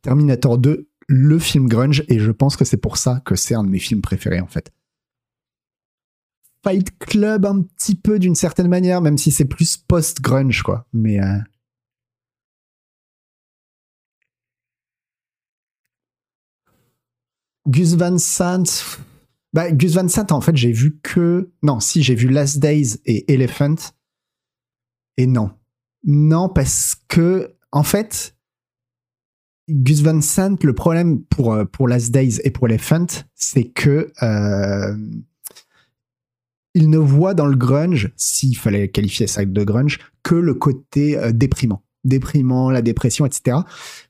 Terminator 0.01 0.57
2, 0.57 0.89
le 1.07 1.39
film 1.39 1.67
grunge, 1.67 2.03
et 2.07 2.19
je 2.19 2.31
pense 2.31 2.55
que 2.55 2.65
c'est 2.65 2.77
pour 2.77 2.97
ça 2.97 3.21
que 3.25 3.35
c'est 3.35 3.55
un 3.55 3.63
de 3.63 3.69
mes 3.69 3.79
films 3.79 4.01
préférés, 4.01 4.39
en 4.39 4.47
fait. 4.47 4.71
Fight 6.63 6.97
Club, 6.99 7.45
un 7.45 7.61
petit 7.61 7.95
peu 7.95 8.19
d'une 8.19 8.35
certaine 8.35 8.67
manière, 8.67 9.01
même 9.01 9.17
si 9.17 9.31
c'est 9.31 9.45
plus 9.45 9.77
post-grunge, 9.77 10.63
quoi. 10.63 10.85
Mais. 10.93 11.21
Euh... 11.21 11.37
Gus 17.67 17.95
Van 17.95 18.17
Sant. 18.17 18.63
Bah, 19.57 19.71
Gus 19.71 19.95
Van 19.95 20.07
Sant, 20.07 20.27
en 20.29 20.39
fait, 20.39 20.55
j'ai 20.55 20.71
vu 20.71 20.99
que. 21.01 21.49
Non, 21.63 21.79
si, 21.79 22.03
j'ai 22.03 22.13
vu 22.13 22.27
Last 22.27 22.59
Days 22.59 22.99
et 23.05 23.33
Elephant. 23.33 23.73
Et 25.17 25.25
non. 25.25 25.49
Non, 26.03 26.47
parce 26.47 26.95
que, 27.07 27.55
en 27.71 27.81
fait, 27.81 28.37
Gus 29.67 30.03
Van 30.03 30.21
Sant, 30.21 30.63
le 30.63 30.73
problème 30.75 31.23
pour, 31.23 31.53
euh, 31.53 31.65
pour 31.65 31.87
Last 31.87 32.11
Days 32.11 32.39
et 32.43 32.51
pour 32.51 32.67
Elephant, 32.67 33.07
c'est 33.33 33.63
que 33.63 34.11
euh, 34.21 34.95
il 36.75 36.91
ne 36.91 36.99
voit 36.99 37.33
dans 37.33 37.47
le 37.47 37.57
grunge, 37.57 38.13
s'il 38.15 38.55
fallait 38.55 38.89
qualifier 38.89 39.25
ça 39.25 39.43
de 39.43 39.63
grunge, 39.63 39.97
que 40.21 40.35
le 40.35 40.53
côté 40.53 41.17
euh, 41.17 41.31
déprimant. 41.31 41.81
Déprimant, 42.03 42.69
la 42.69 42.81
dépression, 42.81 43.25
etc. 43.25 43.57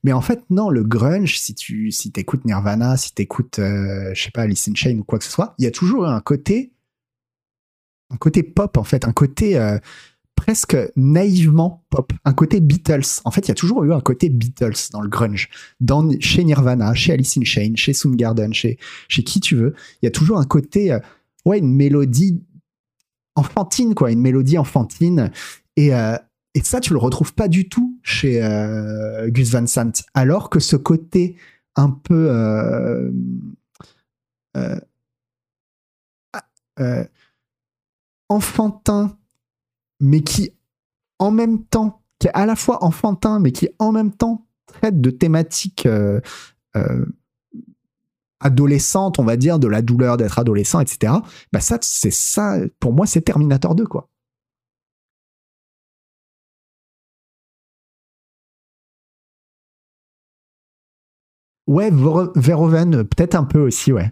Mais 0.03 0.13
en 0.13 0.21
fait, 0.21 0.43
non, 0.49 0.69
le 0.69 0.83
grunge, 0.83 1.39
si 1.39 1.55
tu 1.55 1.91
si 1.91 2.11
écoutes 2.15 2.45
Nirvana, 2.45 2.97
si 2.97 3.13
tu 3.13 3.21
écoutes, 3.23 3.59
euh, 3.59 4.13
je 4.13 4.23
sais 4.23 4.31
pas, 4.31 4.43
Alice 4.43 4.69
in 4.69 4.97
ou 4.97 5.03
quoi 5.03 5.19
que 5.19 5.25
ce 5.25 5.31
soit, 5.31 5.55
il 5.57 5.63
y 5.63 5.67
a 5.67 5.71
toujours 5.71 6.07
un 6.07 6.21
côté, 6.21 6.73
un 8.11 8.17
côté 8.17 8.43
pop, 8.43 8.77
en 8.77 8.83
fait, 8.83 9.05
un 9.07 9.13
côté 9.13 9.57
euh, 9.57 9.79
presque 10.37 10.77
naïvement 10.95 11.85
pop, 11.89 12.13
un 12.23 12.33
côté 12.33 12.61
Beatles. 12.61 13.21
En 13.25 13.31
fait, 13.31 13.41
il 13.41 13.47
y 13.49 13.51
a 13.51 13.55
toujours 13.55 13.83
eu 13.83 13.91
un 13.91 13.99
côté 13.99 14.29
Beatles 14.29 14.91
dans 14.91 15.01
le 15.01 15.09
grunge, 15.09 15.49
dans, 15.81 16.07
chez 16.21 16.45
Nirvana, 16.45 16.93
chez 16.93 17.11
Alice 17.11 17.37
in 17.37 17.43
Chains, 17.43 17.73
chez 17.75 17.91
Soundgarden, 17.91 18.53
chez, 18.53 18.77
chez 19.09 19.23
qui 19.23 19.41
tu 19.41 19.55
veux. 19.55 19.73
Il 20.01 20.05
y 20.05 20.07
a 20.07 20.11
toujours 20.11 20.37
un 20.37 20.45
côté, 20.45 20.93
euh, 20.93 20.99
ouais, 21.45 21.59
une 21.59 21.75
mélodie 21.75 22.41
enfantine, 23.35 23.93
quoi, 23.95 24.11
une 24.11 24.21
mélodie 24.21 24.57
enfantine. 24.57 25.31
Et, 25.75 25.93
euh, 25.93 26.15
et 26.57 26.63
ça, 26.63 26.79
tu 26.79 26.93
le 26.93 26.99
retrouves 26.99 27.33
pas 27.33 27.47
du 27.47 27.69
tout 27.69 27.99
chez 28.01 28.43
euh, 28.43 29.29
Gus 29.29 29.51
Van 29.51 29.67
Sant. 29.67 29.91
Alors 30.13 30.49
que 30.49 30.59
ce 30.59 30.75
côté 30.75 31.35
un 31.75 31.91
peu 31.91 32.29
euh, 36.79 37.03
enfantin, 38.29 39.17
mais 39.99 40.21
qui 40.21 40.51
en 41.19 41.31
même 41.31 41.63
temps, 41.63 42.01
qui 42.19 42.27
est 42.27 42.31
à 42.33 42.45
la 42.45 42.55
fois 42.55 42.83
enfantin, 42.83 43.39
mais 43.39 43.51
qui 43.51 43.69
en 43.79 43.91
même 43.91 44.11
temps 44.11 44.45
traite 44.67 45.01
de 45.01 45.09
thématiques 45.09 45.85
euh, 45.85 46.19
euh, 46.75 47.05
adolescentes, 48.39 49.17
on 49.17 49.23
va 49.23 49.37
dire, 49.37 49.59
de 49.59 49.67
la 49.67 49.81
douleur 49.81 50.17
d'être 50.17 50.37
adolescent, 50.39 50.79
etc. 50.79 51.13
Bah 51.51 51.61
ça, 51.61 51.77
c'est 51.81 52.11
ça, 52.11 52.57
pour 52.79 52.93
moi, 52.93 53.07
c'est 53.07 53.21
Terminator 53.21 53.73
2, 53.73 53.85
quoi. 53.85 54.09
Ouais, 61.67 61.89
Verhoeven, 61.91 63.03
peut-être 63.03 63.35
un 63.35 63.43
peu 63.43 63.59
aussi, 63.59 63.91
ouais. 63.91 64.11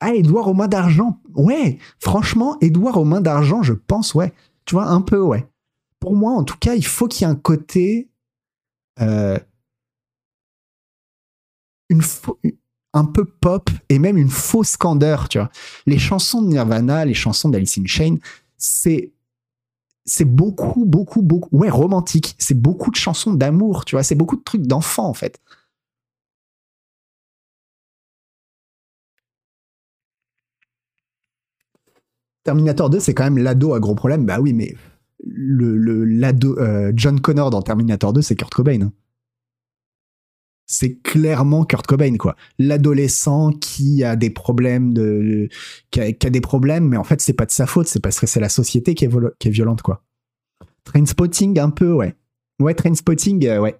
Ah, 0.00 0.14
Edouard 0.14 0.48
aux 0.48 0.54
mains 0.54 0.68
d'argent. 0.68 1.20
Ouais, 1.34 1.78
franchement, 1.98 2.56
Edouard 2.60 2.96
aux 2.96 3.04
mains 3.04 3.20
d'argent, 3.20 3.62
je 3.62 3.74
pense, 3.74 4.14
ouais. 4.14 4.32
Tu 4.64 4.74
vois, 4.74 4.86
un 4.86 5.02
peu, 5.02 5.20
ouais. 5.20 5.46
Pour 5.98 6.16
moi, 6.16 6.32
en 6.32 6.44
tout 6.44 6.56
cas, 6.58 6.74
il 6.74 6.86
faut 6.86 7.06
qu'il 7.06 7.26
y 7.26 7.30
ait 7.30 7.32
un 7.32 7.36
côté. 7.36 8.08
Euh, 9.00 9.38
un 12.92 13.04
peu 13.04 13.24
pop 13.24 13.68
et 13.88 13.98
même 13.98 14.16
une 14.16 14.30
fausse 14.30 14.76
candeur, 14.76 15.28
tu 15.28 15.38
vois. 15.38 15.50
Les 15.86 15.98
chansons 15.98 16.40
de 16.42 16.48
Nirvana, 16.48 17.04
les 17.04 17.14
chansons 17.14 17.48
d'Alice 17.48 17.78
in 17.78 17.86
Chains, 17.86 18.16
c'est 18.56 19.12
c'est 20.10 20.24
beaucoup, 20.24 20.84
beaucoup, 20.84 21.22
beaucoup, 21.22 21.56
ouais, 21.56 21.70
romantique. 21.70 22.34
C'est 22.38 22.60
beaucoup 22.60 22.90
de 22.90 22.96
chansons 22.96 23.32
d'amour, 23.32 23.84
tu 23.84 23.94
vois. 23.94 24.02
C'est 24.02 24.16
beaucoup 24.16 24.36
de 24.36 24.42
trucs 24.42 24.66
d'enfants, 24.66 25.06
en 25.06 25.14
fait. 25.14 25.40
Terminator 32.42 32.90
2, 32.90 32.98
c'est 32.98 33.14
quand 33.14 33.22
même 33.24 33.38
l'ado 33.38 33.72
à 33.74 33.78
gros 33.78 33.94
problème. 33.94 34.26
Bah 34.26 34.40
oui, 34.40 34.52
mais 34.52 34.74
le, 35.24 36.04
l'ado, 36.04 36.58
euh, 36.58 36.92
John 36.96 37.20
Connor 37.20 37.50
dans 37.50 37.62
Terminator 37.62 38.12
2, 38.12 38.20
c'est 38.22 38.34
Kurt 38.34 38.52
Cobain. 38.52 38.82
Hein. 38.82 38.92
C'est 40.72 41.00
clairement 41.02 41.64
Kurt 41.64 41.84
Cobain, 41.84 42.16
quoi. 42.16 42.36
L'adolescent 42.60 43.50
qui 43.50 44.04
a 44.04 44.14
des 44.14 44.30
problèmes 44.30 44.94
qui 45.90 46.00
a, 46.00 46.12
des 46.12 46.40
problèmes, 46.40 46.86
mais 46.86 46.96
en 46.96 47.02
fait, 47.02 47.20
c'est 47.20 47.32
pas 47.32 47.44
de 47.44 47.50
sa 47.50 47.66
faute, 47.66 47.88
c'est 47.88 47.98
parce 47.98 48.20
que 48.20 48.28
c'est 48.28 48.38
la 48.38 48.48
société 48.48 48.94
qui 48.94 49.04
est, 49.04 49.48
violente, 49.48 49.82
quoi. 49.82 50.04
Trainspotting, 50.84 51.58
un 51.58 51.70
peu, 51.70 51.92
ouais. 51.92 52.14
Ouais, 52.60 52.74
Trainspotting, 52.74 53.44
euh, 53.46 53.58
ouais. 53.58 53.76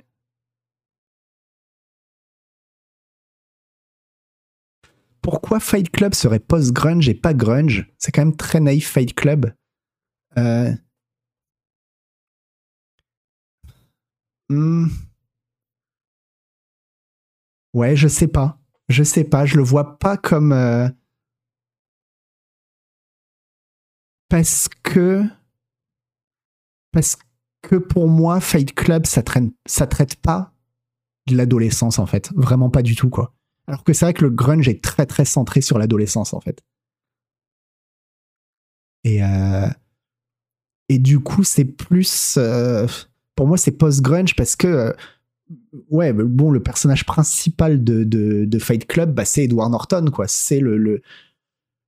pourquoi 5.23 5.61
Fight 5.61 5.91
Club 5.91 6.13
serait 6.15 6.41
post-grunge 6.41 7.09
et 7.09 7.15
pas 7.15 7.35
grunge? 7.35 7.87
C'est 7.99 8.11
quand 8.11 8.25
même 8.25 8.37
très 8.37 8.59
naïf, 8.59 8.91
Fight 8.91 9.15
Club. 9.15 9.55
Euh... 10.39 10.73
Hmm. 14.49 14.89
Ouais, 17.75 17.97
je 17.97 18.09
sais 18.09 18.29
pas. 18.29 18.59
Je 18.89 19.03
sais 19.03 19.25
pas. 19.25 19.47
Je 19.47 19.57
le 19.57 19.63
vois 19.63 19.99
pas 19.99 20.17
comme. 20.17 20.53
Euh, 20.53 20.89
parce 24.29 24.69
que. 24.83 25.25
Parce 26.93 27.17
que 27.63 27.77
pour 27.77 28.09
moi, 28.09 28.41
Fight 28.41 28.75
Club, 28.75 29.07
ça, 29.07 29.23
traîne... 29.23 29.53
ça 29.67 29.87
traite 29.87 30.17
pas 30.17 30.53
de 31.29 31.37
l'adolescence, 31.37 31.99
en 31.99 32.07
fait. 32.07 32.31
Vraiment 32.35 32.71
pas 32.71 32.83
du 32.83 32.97
tout, 32.97 33.11
quoi. 33.11 33.35
Alors 33.71 33.85
que 33.85 33.93
c'est 33.93 34.05
vrai 34.05 34.15
que 34.15 34.25
le 34.25 34.31
grunge 34.31 34.69
est 34.69 34.83
très 34.83 35.07
très 35.07 35.25
centré 35.25 35.61
sur 35.61 35.79
l'adolescence 35.79 36.35
en 36.35 36.41
fait. 36.41 36.61
Et, 39.05 39.23
euh, 39.23 39.69
et 40.89 40.99
du 40.99 41.21
coup, 41.21 41.45
c'est 41.45 41.65
plus. 41.65 42.35
Euh, 42.37 42.89
pour 43.37 43.47
moi, 43.47 43.57
c'est 43.57 43.71
post-grunge 43.71 44.35
parce 44.35 44.57
que. 44.57 44.93
Euh, 45.51 45.55
ouais, 45.91 46.13
bon, 46.13 46.51
le 46.51 46.63
personnage 46.63 47.05
principal 47.05 47.83
de, 47.83 48.05
de, 48.05 48.59
Fight 48.59 48.87
Club, 48.87 49.15
bah, 49.15 49.25
c'est 49.25 49.45
Edward 49.45 49.71
Norton, 49.71 50.07
quoi. 50.13 50.27
C'est 50.29 50.61
le, 50.61 50.77
le, 50.77 51.03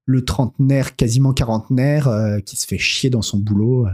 le, 0.07 0.25
trentenaire, 0.25 0.97
quasiment 0.97 1.33
quarantenaire, 1.33 2.09
qui 2.45 2.57
se 2.57 2.67
fait 2.67 2.79
chier 2.79 3.11
dans 3.11 3.23
son 3.23 3.39
boulot. 3.39 3.87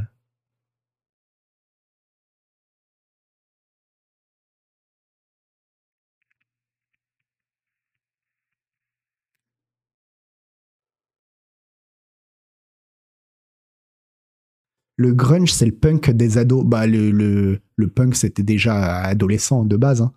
Le 14.99 15.15
grunge, 15.15 15.53
c'est 15.53 15.65
le 15.65 15.73
punk 15.73 16.11
des 16.11 16.39
ados. 16.39 16.65
Bah, 16.65 16.87
le, 16.87 17.61
punk, 17.95 18.17
c'était 18.17 18.43
déjà 18.43 18.97
adolescent 19.03 19.65
de 19.65 19.77
base. 19.77 20.03
Hein. 20.03 20.13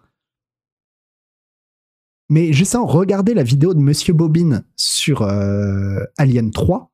Mais 2.30 2.52
je 2.52 2.66
sens, 2.66 2.90
regardez 2.90 3.36
la 3.36 3.44
vidéo 3.44 3.74
de 3.76 3.80
Monsieur 3.80 4.14
Bobine 4.14 4.64
sur 4.76 5.22
euh, 5.22 6.04
Alien 6.18 6.50
3. 6.50 6.92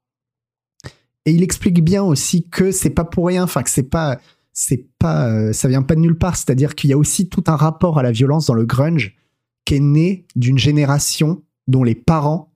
Et 1.26 1.31
il 1.31 1.43
explique 1.43 1.81
bien 1.84 2.03
aussi 2.03 2.47
que 2.49 2.72
c'est 2.72 2.89
pas 2.89 3.05
pour 3.05 3.27
rien, 3.27 3.43
enfin 3.43 3.64
que 3.64 3.69
c'est 3.69 3.84
pas, 3.84 4.19
c'est 4.51 4.88
pas, 4.99 5.30
euh, 5.30 5.53
ça 5.53 5.69
vient 5.69 5.81
pas 5.81 5.95
de 5.95 6.01
nulle 6.01 6.18
part. 6.18 6.35
C'est-à-dire 6.35 6.76
qu'il 6.76 6.89
y 6.89 6.93
a 6.93 6.97
aussi 6.97 7.30
tout 7.30 7.43
un 7.47 7.55
rapport 7.55 7.99
à 7.99 8.03
la 8.03 8.11
violence 8.11 8.47
dans 8.47 8.53
le 8.53 8.65
grunge 8.65 9.15
qui 9.64 9.76
est 9.76 9.80
né 9.80 10.26
d'une 10.35 10.57
génération 10.57 11.41
dont 11.68 11.84
les 11.84 11.95
parents 11.95 12.51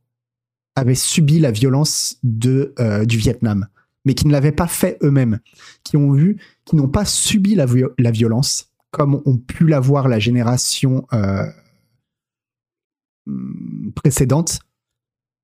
avaient 0.76 0.96
subi 0.96 1.40
la 1.40 1.52
violence 1.52 2.18
de, 2.24 2.74
euh, 2.80 3.06
du 3.06 3.18
Vietnam, 3.18 3.68
mais 4.06 4.14
qui 4.14 4.28
ne 4.28 4.32
l'avaient 4.32 4.52
pas 4.52 4.68
fait 4.68 4.98
eux-mêmes, 5.04 5.40
qui 5.84 5.98
ont 5.98 6.12
vu, 6.12 6.42
qui 6.66 6.76
n'ont 6.76 6.90
pas 6.90 7.06
subi 7.06 7.56
la, 7.56 7.66
vi- 7.66 7.84
la 7.98 8.12
violence 8.12 8.72
comme 8.92 9.22
ont 9.26 9.38
pu 9.38 9.68
l'avoir 9.68 10.08
la 10.10 10.20
génération 10.20 11.08
euh, 11.14 11.46
hum, 13.28 13.92
précédente, 13.96 14.60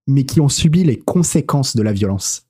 mais 0.07 0.25
qui 0.25 0.41
ont 0.41 0.49
subi 0.49 0.84
les 0.84 0.99
conséquences 0.99 1.75
de 1.75 1.81
la 1.81 1.93
violence. 1.93 2.47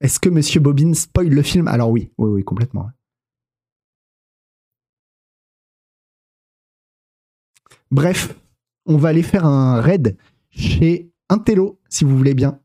Est-ce 0.00 0.20
que 0.20 0.28
Monsieur 0.28 0.60
Bobbin 0.60 0.94
spoil 0.94 1.28
le 1.28 1.42
film? 1.42 1.68
Alors 1.68 1.90
oui, 1.90 2.12
oui, 2.18 2.30
oui, 2.30 2.44
complètement. 2.44 2.90
Bref, 7.90 8.34
on 8.86 8.96
va 8.96 9.08
aller 9.08 9.22
faire 9.22 9.44
un 9.44 9.80
raid 9.80 10.16
chez 10.50 11.10
Intello, 11.28 11.80
si 11.88 12.04
vous 12.04 12.16
voulez 12.16 12.34
bien. 12.34 12.60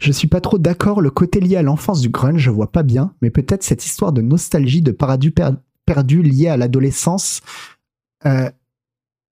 Je 0.00 0.12
suis 0.12 0.28
pas 0.28 0.40
trop 0.40 0.58
d'accord, 0.58 1.02
le 1.02 1.10
côté 1.10 1.40
lié 1.40 1.56
à 1.56 1.62
l'enfance 1.62 2.00
du 2.00 2.08
grunge, 2.08 2.40
je 2.40 2.50
vois 2.50 2.72
pas 2.72 2.82
bien, 2.82 3.14
mais 3.20 3.30
peut-être 3.30 3.62
cette 3.62 3.84
histoire 3.84 4.12
de 4.12 4.22
nostalgie 4.22 4.80
de 4.80 4.92
paradis 4.92 5.30
per- 5.30 5.50
perdu 5.84 6.22
lié 6.22 6.48
à 6.48 6.56
l'adolescence. 6.56 7.42
Euh, 8.24 8.50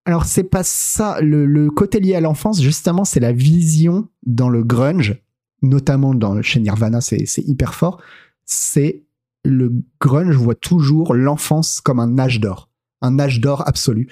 alors 0.04 0.26
c'est 0.26 0.44
pas 0.44 0.62
ça, 0.62 1.20
le, 1.22 1.46
le 1.46 1.70
côté 1.70 2.00
lié 2.00 2.14
à 2.14 2.20
l'enfance, 2.20 2.60
justement, 2.60 3.04
c'est 3.04 3.20
la 3.20 3.32
vision 3.32 4.08
dans 4.26 4.50
le 4.50 4.62
grunge, 4.62 5.22
notamment 5.62 6.14
dans, 6.14 6.42
chez 6.42 6.60
Nirvana, 6.60 7.00
c'est 7.00 7.24
c'est 7.24 7.42
hyper 7.42 7.74
fort. 7.74 8.00
C'est 8.44 9.04
le 9.44 9.72
grunge 10.00 10.36
voit 10.36 10.54
toujours 10.54 11.14
l'enfance 11.14 11.80
comme 11.80 11.98
un 12.00 12.18
âge 12.18 12.40
d'or, 12.40 12.70
un 13.00 13.18
âge 13.18 13.40
d'or 13.40 13.66
absolu. 13.66 14.08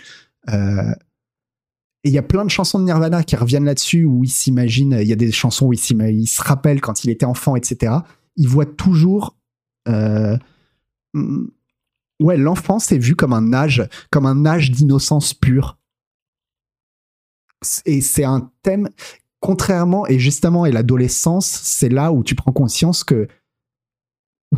Euh, 0.48 0.92
il 2.06 2.12
y 2.12 2.18
a 2.18 2.22
plein 2.22 2.44
de 2.44 2.50
chansons 2.50 2.78
de 2.78 2.84
Nirvana 2.84 3.22
qui 3.22 3.36
reviennent 3.36 3.64
là-dessus, 3.64 4.04
où 4.04 4.24
il 4.24 4.30
s'imagine, 4.30 4.98
il 5.00 5.08
y 5.08 5.12
a 5.12 5.16
des 5.16 5.32
chansons 5.32 5.66
où 5.66 5.72
il, 5.72 5.78
se 6.28 6.42
rappelle 6.42 6.80
quand 6.80 7.04
il 7.04 7.10
était 7.10 7.26
enfant, 7.26 7.56
etc. 7.56 7.94
Il 8.36 8.48
voit 8.48 8.66
toujours. 8.66 9.36
euh, 9.88 10.36
mm, 11.14 11.46
ouais, 12.20 12.36
l'enfance 12.36 12.92
est 12.92 12.98
vue 12.98 13.16
comme 13.16 13.32
un 13.32 13.52
âge, 13.52 13.86
comme 14.10 14.26
un 14.26 14.46
âge 14.46 14.70
d'innocence 14.70 15.34
pure. 15.34 15.78
Et 17.84 18.00
c'est 18.00 18.24
un 18.24 18.50
thème, 18.62 18.88
contrairement, 19.40 20.06
et 20.06 20.18
justement, 20.18 20.66
et 20.66 20.72
l'adolescence, 20.72 21.46
c'est 21.46 21.88
là 21.88 22.12
où 22.12 22.22
tu 22.22 22.34
prends 22.34 22.52
conscience 22.52 23.04
que. 23.04 23.28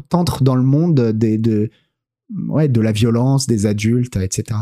t'entres 0.09 0.43
dans 0.43 0.55
le 0.55 0.63
monde 0.63 0.95
de, 0.95 1.71
ouais, 2.49 2.69
de 2.69 2.81
la 2.81 2.93
violence, 2.93 3.47
des 3.47 3.67
adultes, 3.67 4.17
etc. 4.17 4.59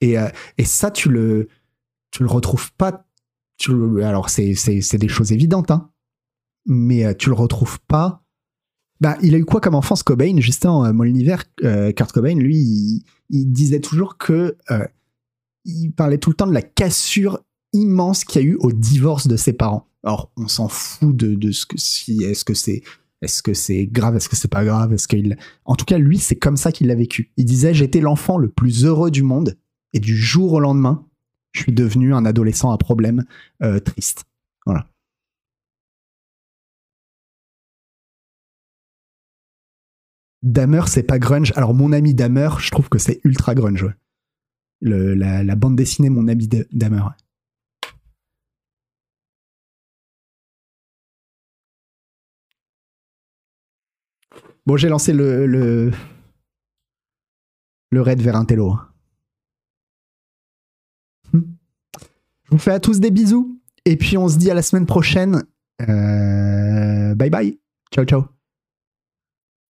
Et, 0.00 0.18
euh, 0.18 0.28
et 0.58 0.64
ça, 0.64 0.90
tu 0.90 1.08
le, 1.08 1.48
tu 2.10 2.22
le 2.22 2.28
retrouves 2.28 2.72
pas. 2.72 3.06
Tu 3.58 3.72
le- 3.72 4.04
alors, 4.04 4.30
c'est, 4.30 4.54
c'est, 4.54 4.98
des 4.98 5.08
choses 5.08 5.32
évidentes, 5.32 5.70
hein, 5.70 5.90
mais 6.66 7.04
euh, 7.04 7.14
tu 7.14 7.28
le 7.28 7.34
retrouves 7.34 7.80
pas. 7.86 8.24
Bah, 9.00 9.16
il 9.22 9.34
a 9.34 9.38
eu 9.38 9.44
quoi 9.44 9.60
comme 9.60 9.74
enfance, 9.74 10.02
Cobain 10.02 10.38
Justin 10.38 10.92
euh, 10.92 11.34
euh, 11.64 11.92
Kurt 11.92 12.12
Cobain, 12.12 12.34
lui, 12.34 13.02
il, 13.30 13.52
disait 13.52 13.80
toujours 13.80 14.18
que. 14.18 14.56
il 15.64 15.90
parlait 15.92 16.18
tout 16.18 16.30
le 16.30 16.36
temps 16.36 16.46
de 16.46 16.52
la 16.52 16.62
cassure 16.62 17.40
immense 17.72 18.24
qu'il 18.24 18.42
y 18.42 18.44
a 18.44 18.48
eu 18.48 18.56
au 18.60 18.72
divorce 18.72 19.26
de 19.26 19.36
ses 19.36 19.52
parents. 19.52 19.86
Alors, 20.02 20.32
on 20.36 20.48
s'en 20.48 20.68
fout 20.68 21.14
de, 21.14 21.34
de 21.34 21.50
ce 21.50 21.66
que 21.66 21.78
si 21.78 22.22
est-ce 22.24 22.44
que 22.44 22.54
c'est 22.54 22.82
est-ce 23.22 23.42
que 23.42 23.52
c'est 23.52 23.86
grave, 23.86 24.16
est-ce 24.16 24.30
que 24.30 24.36
c'est 24.36 24.48
pas 24.48 24.64
grave, 24.64 24.94
est-ce 24.94 25.06
qu'il 25.06 25.36
en 25.66 25.76
tout 25.76 25.84
cas 25.84 25.98
lui 25.98 26.18
c'est 26.18 26.36
comme 26.36 26.56
ça 26.56 26.72
qu'il 26.72 26.86
l'a 26.86 26.94
vécu. 26.94 27.32
Il 27.36 27.44
disait 27.44 27.74
j'étais 27.74 28.00
l'enfant 28.00 28.38
le 28.38 28.48
plus 28.48 28.84
heureux 28.84 29.10
du 29.10 29.22
monde 29.22 29.58
et 29.92 30.00
du 30.00 30.16
jour 30.16 30.52
au 30.52 30.60
lendemain, 30.60 31.06
je 31.52 31.62
suis 31.62 31.72
devenu 31.72 32.14
un 32.14 32.24
adolescent 32.24 32.70
à 32.70 32.78
problème 32.78 33.24
euh, 33.62 33.80
triste. 33.80 34.24
Voilà. 34.66 34.86
Damer, 40.42 40.82
c'est 40.88 41.02
pas 41.02 41.18
grunge. 41.18 41.52
Alors, 41.56 41.74
mon 41.74 41.92
ami 41.92 42.14
Damer, 42.14 42.50
je 42.60 42.70
trouve 42.70 42.88
que 42.88 42.98
c'est 42.98 43.20
ultra 43.24 43.54
grunge. 43.54 43.86
la, 44.80 45.54
bande 45.56 45.76
dessinée, 45.76 46.08
mon 46.08 46.28
ami 46.28 46.48
Da- 46.48 46.64
Damer. 46.72 47.02
Bon, 54.66 54.76
j'ai 54.76 54.88
lancé 54.88 55.12
le, 55.12 55.46
le, 55.46 55.90
le 57.90 58.00
raid 58.02 58.20
vers 58.20 58.36
un 58.36 58.44
télo. 58.44 58.76
Je 62.50 62.56
vous 62.56 62.60
fais 62.60 62.72
à 62.72 62.80
tous 62.80 62.98
des 62.98 63.10
bisous. 63.10 63.60
Et 63.84 63.96
puis, 63.96 64.16
on 64.18 64.28
se 64.28 64.36
dit 64.36 64.50
à 64.50 64.54
la 64.54 64.62
semaine 64.62 64.86
prochaine. 64.86 65.44
Euh, 65.88 67.14
bye 67.14 67.30
bye. 67.30 67.58
Ciao, 67.92 68.04
ciao. 68.04 68.39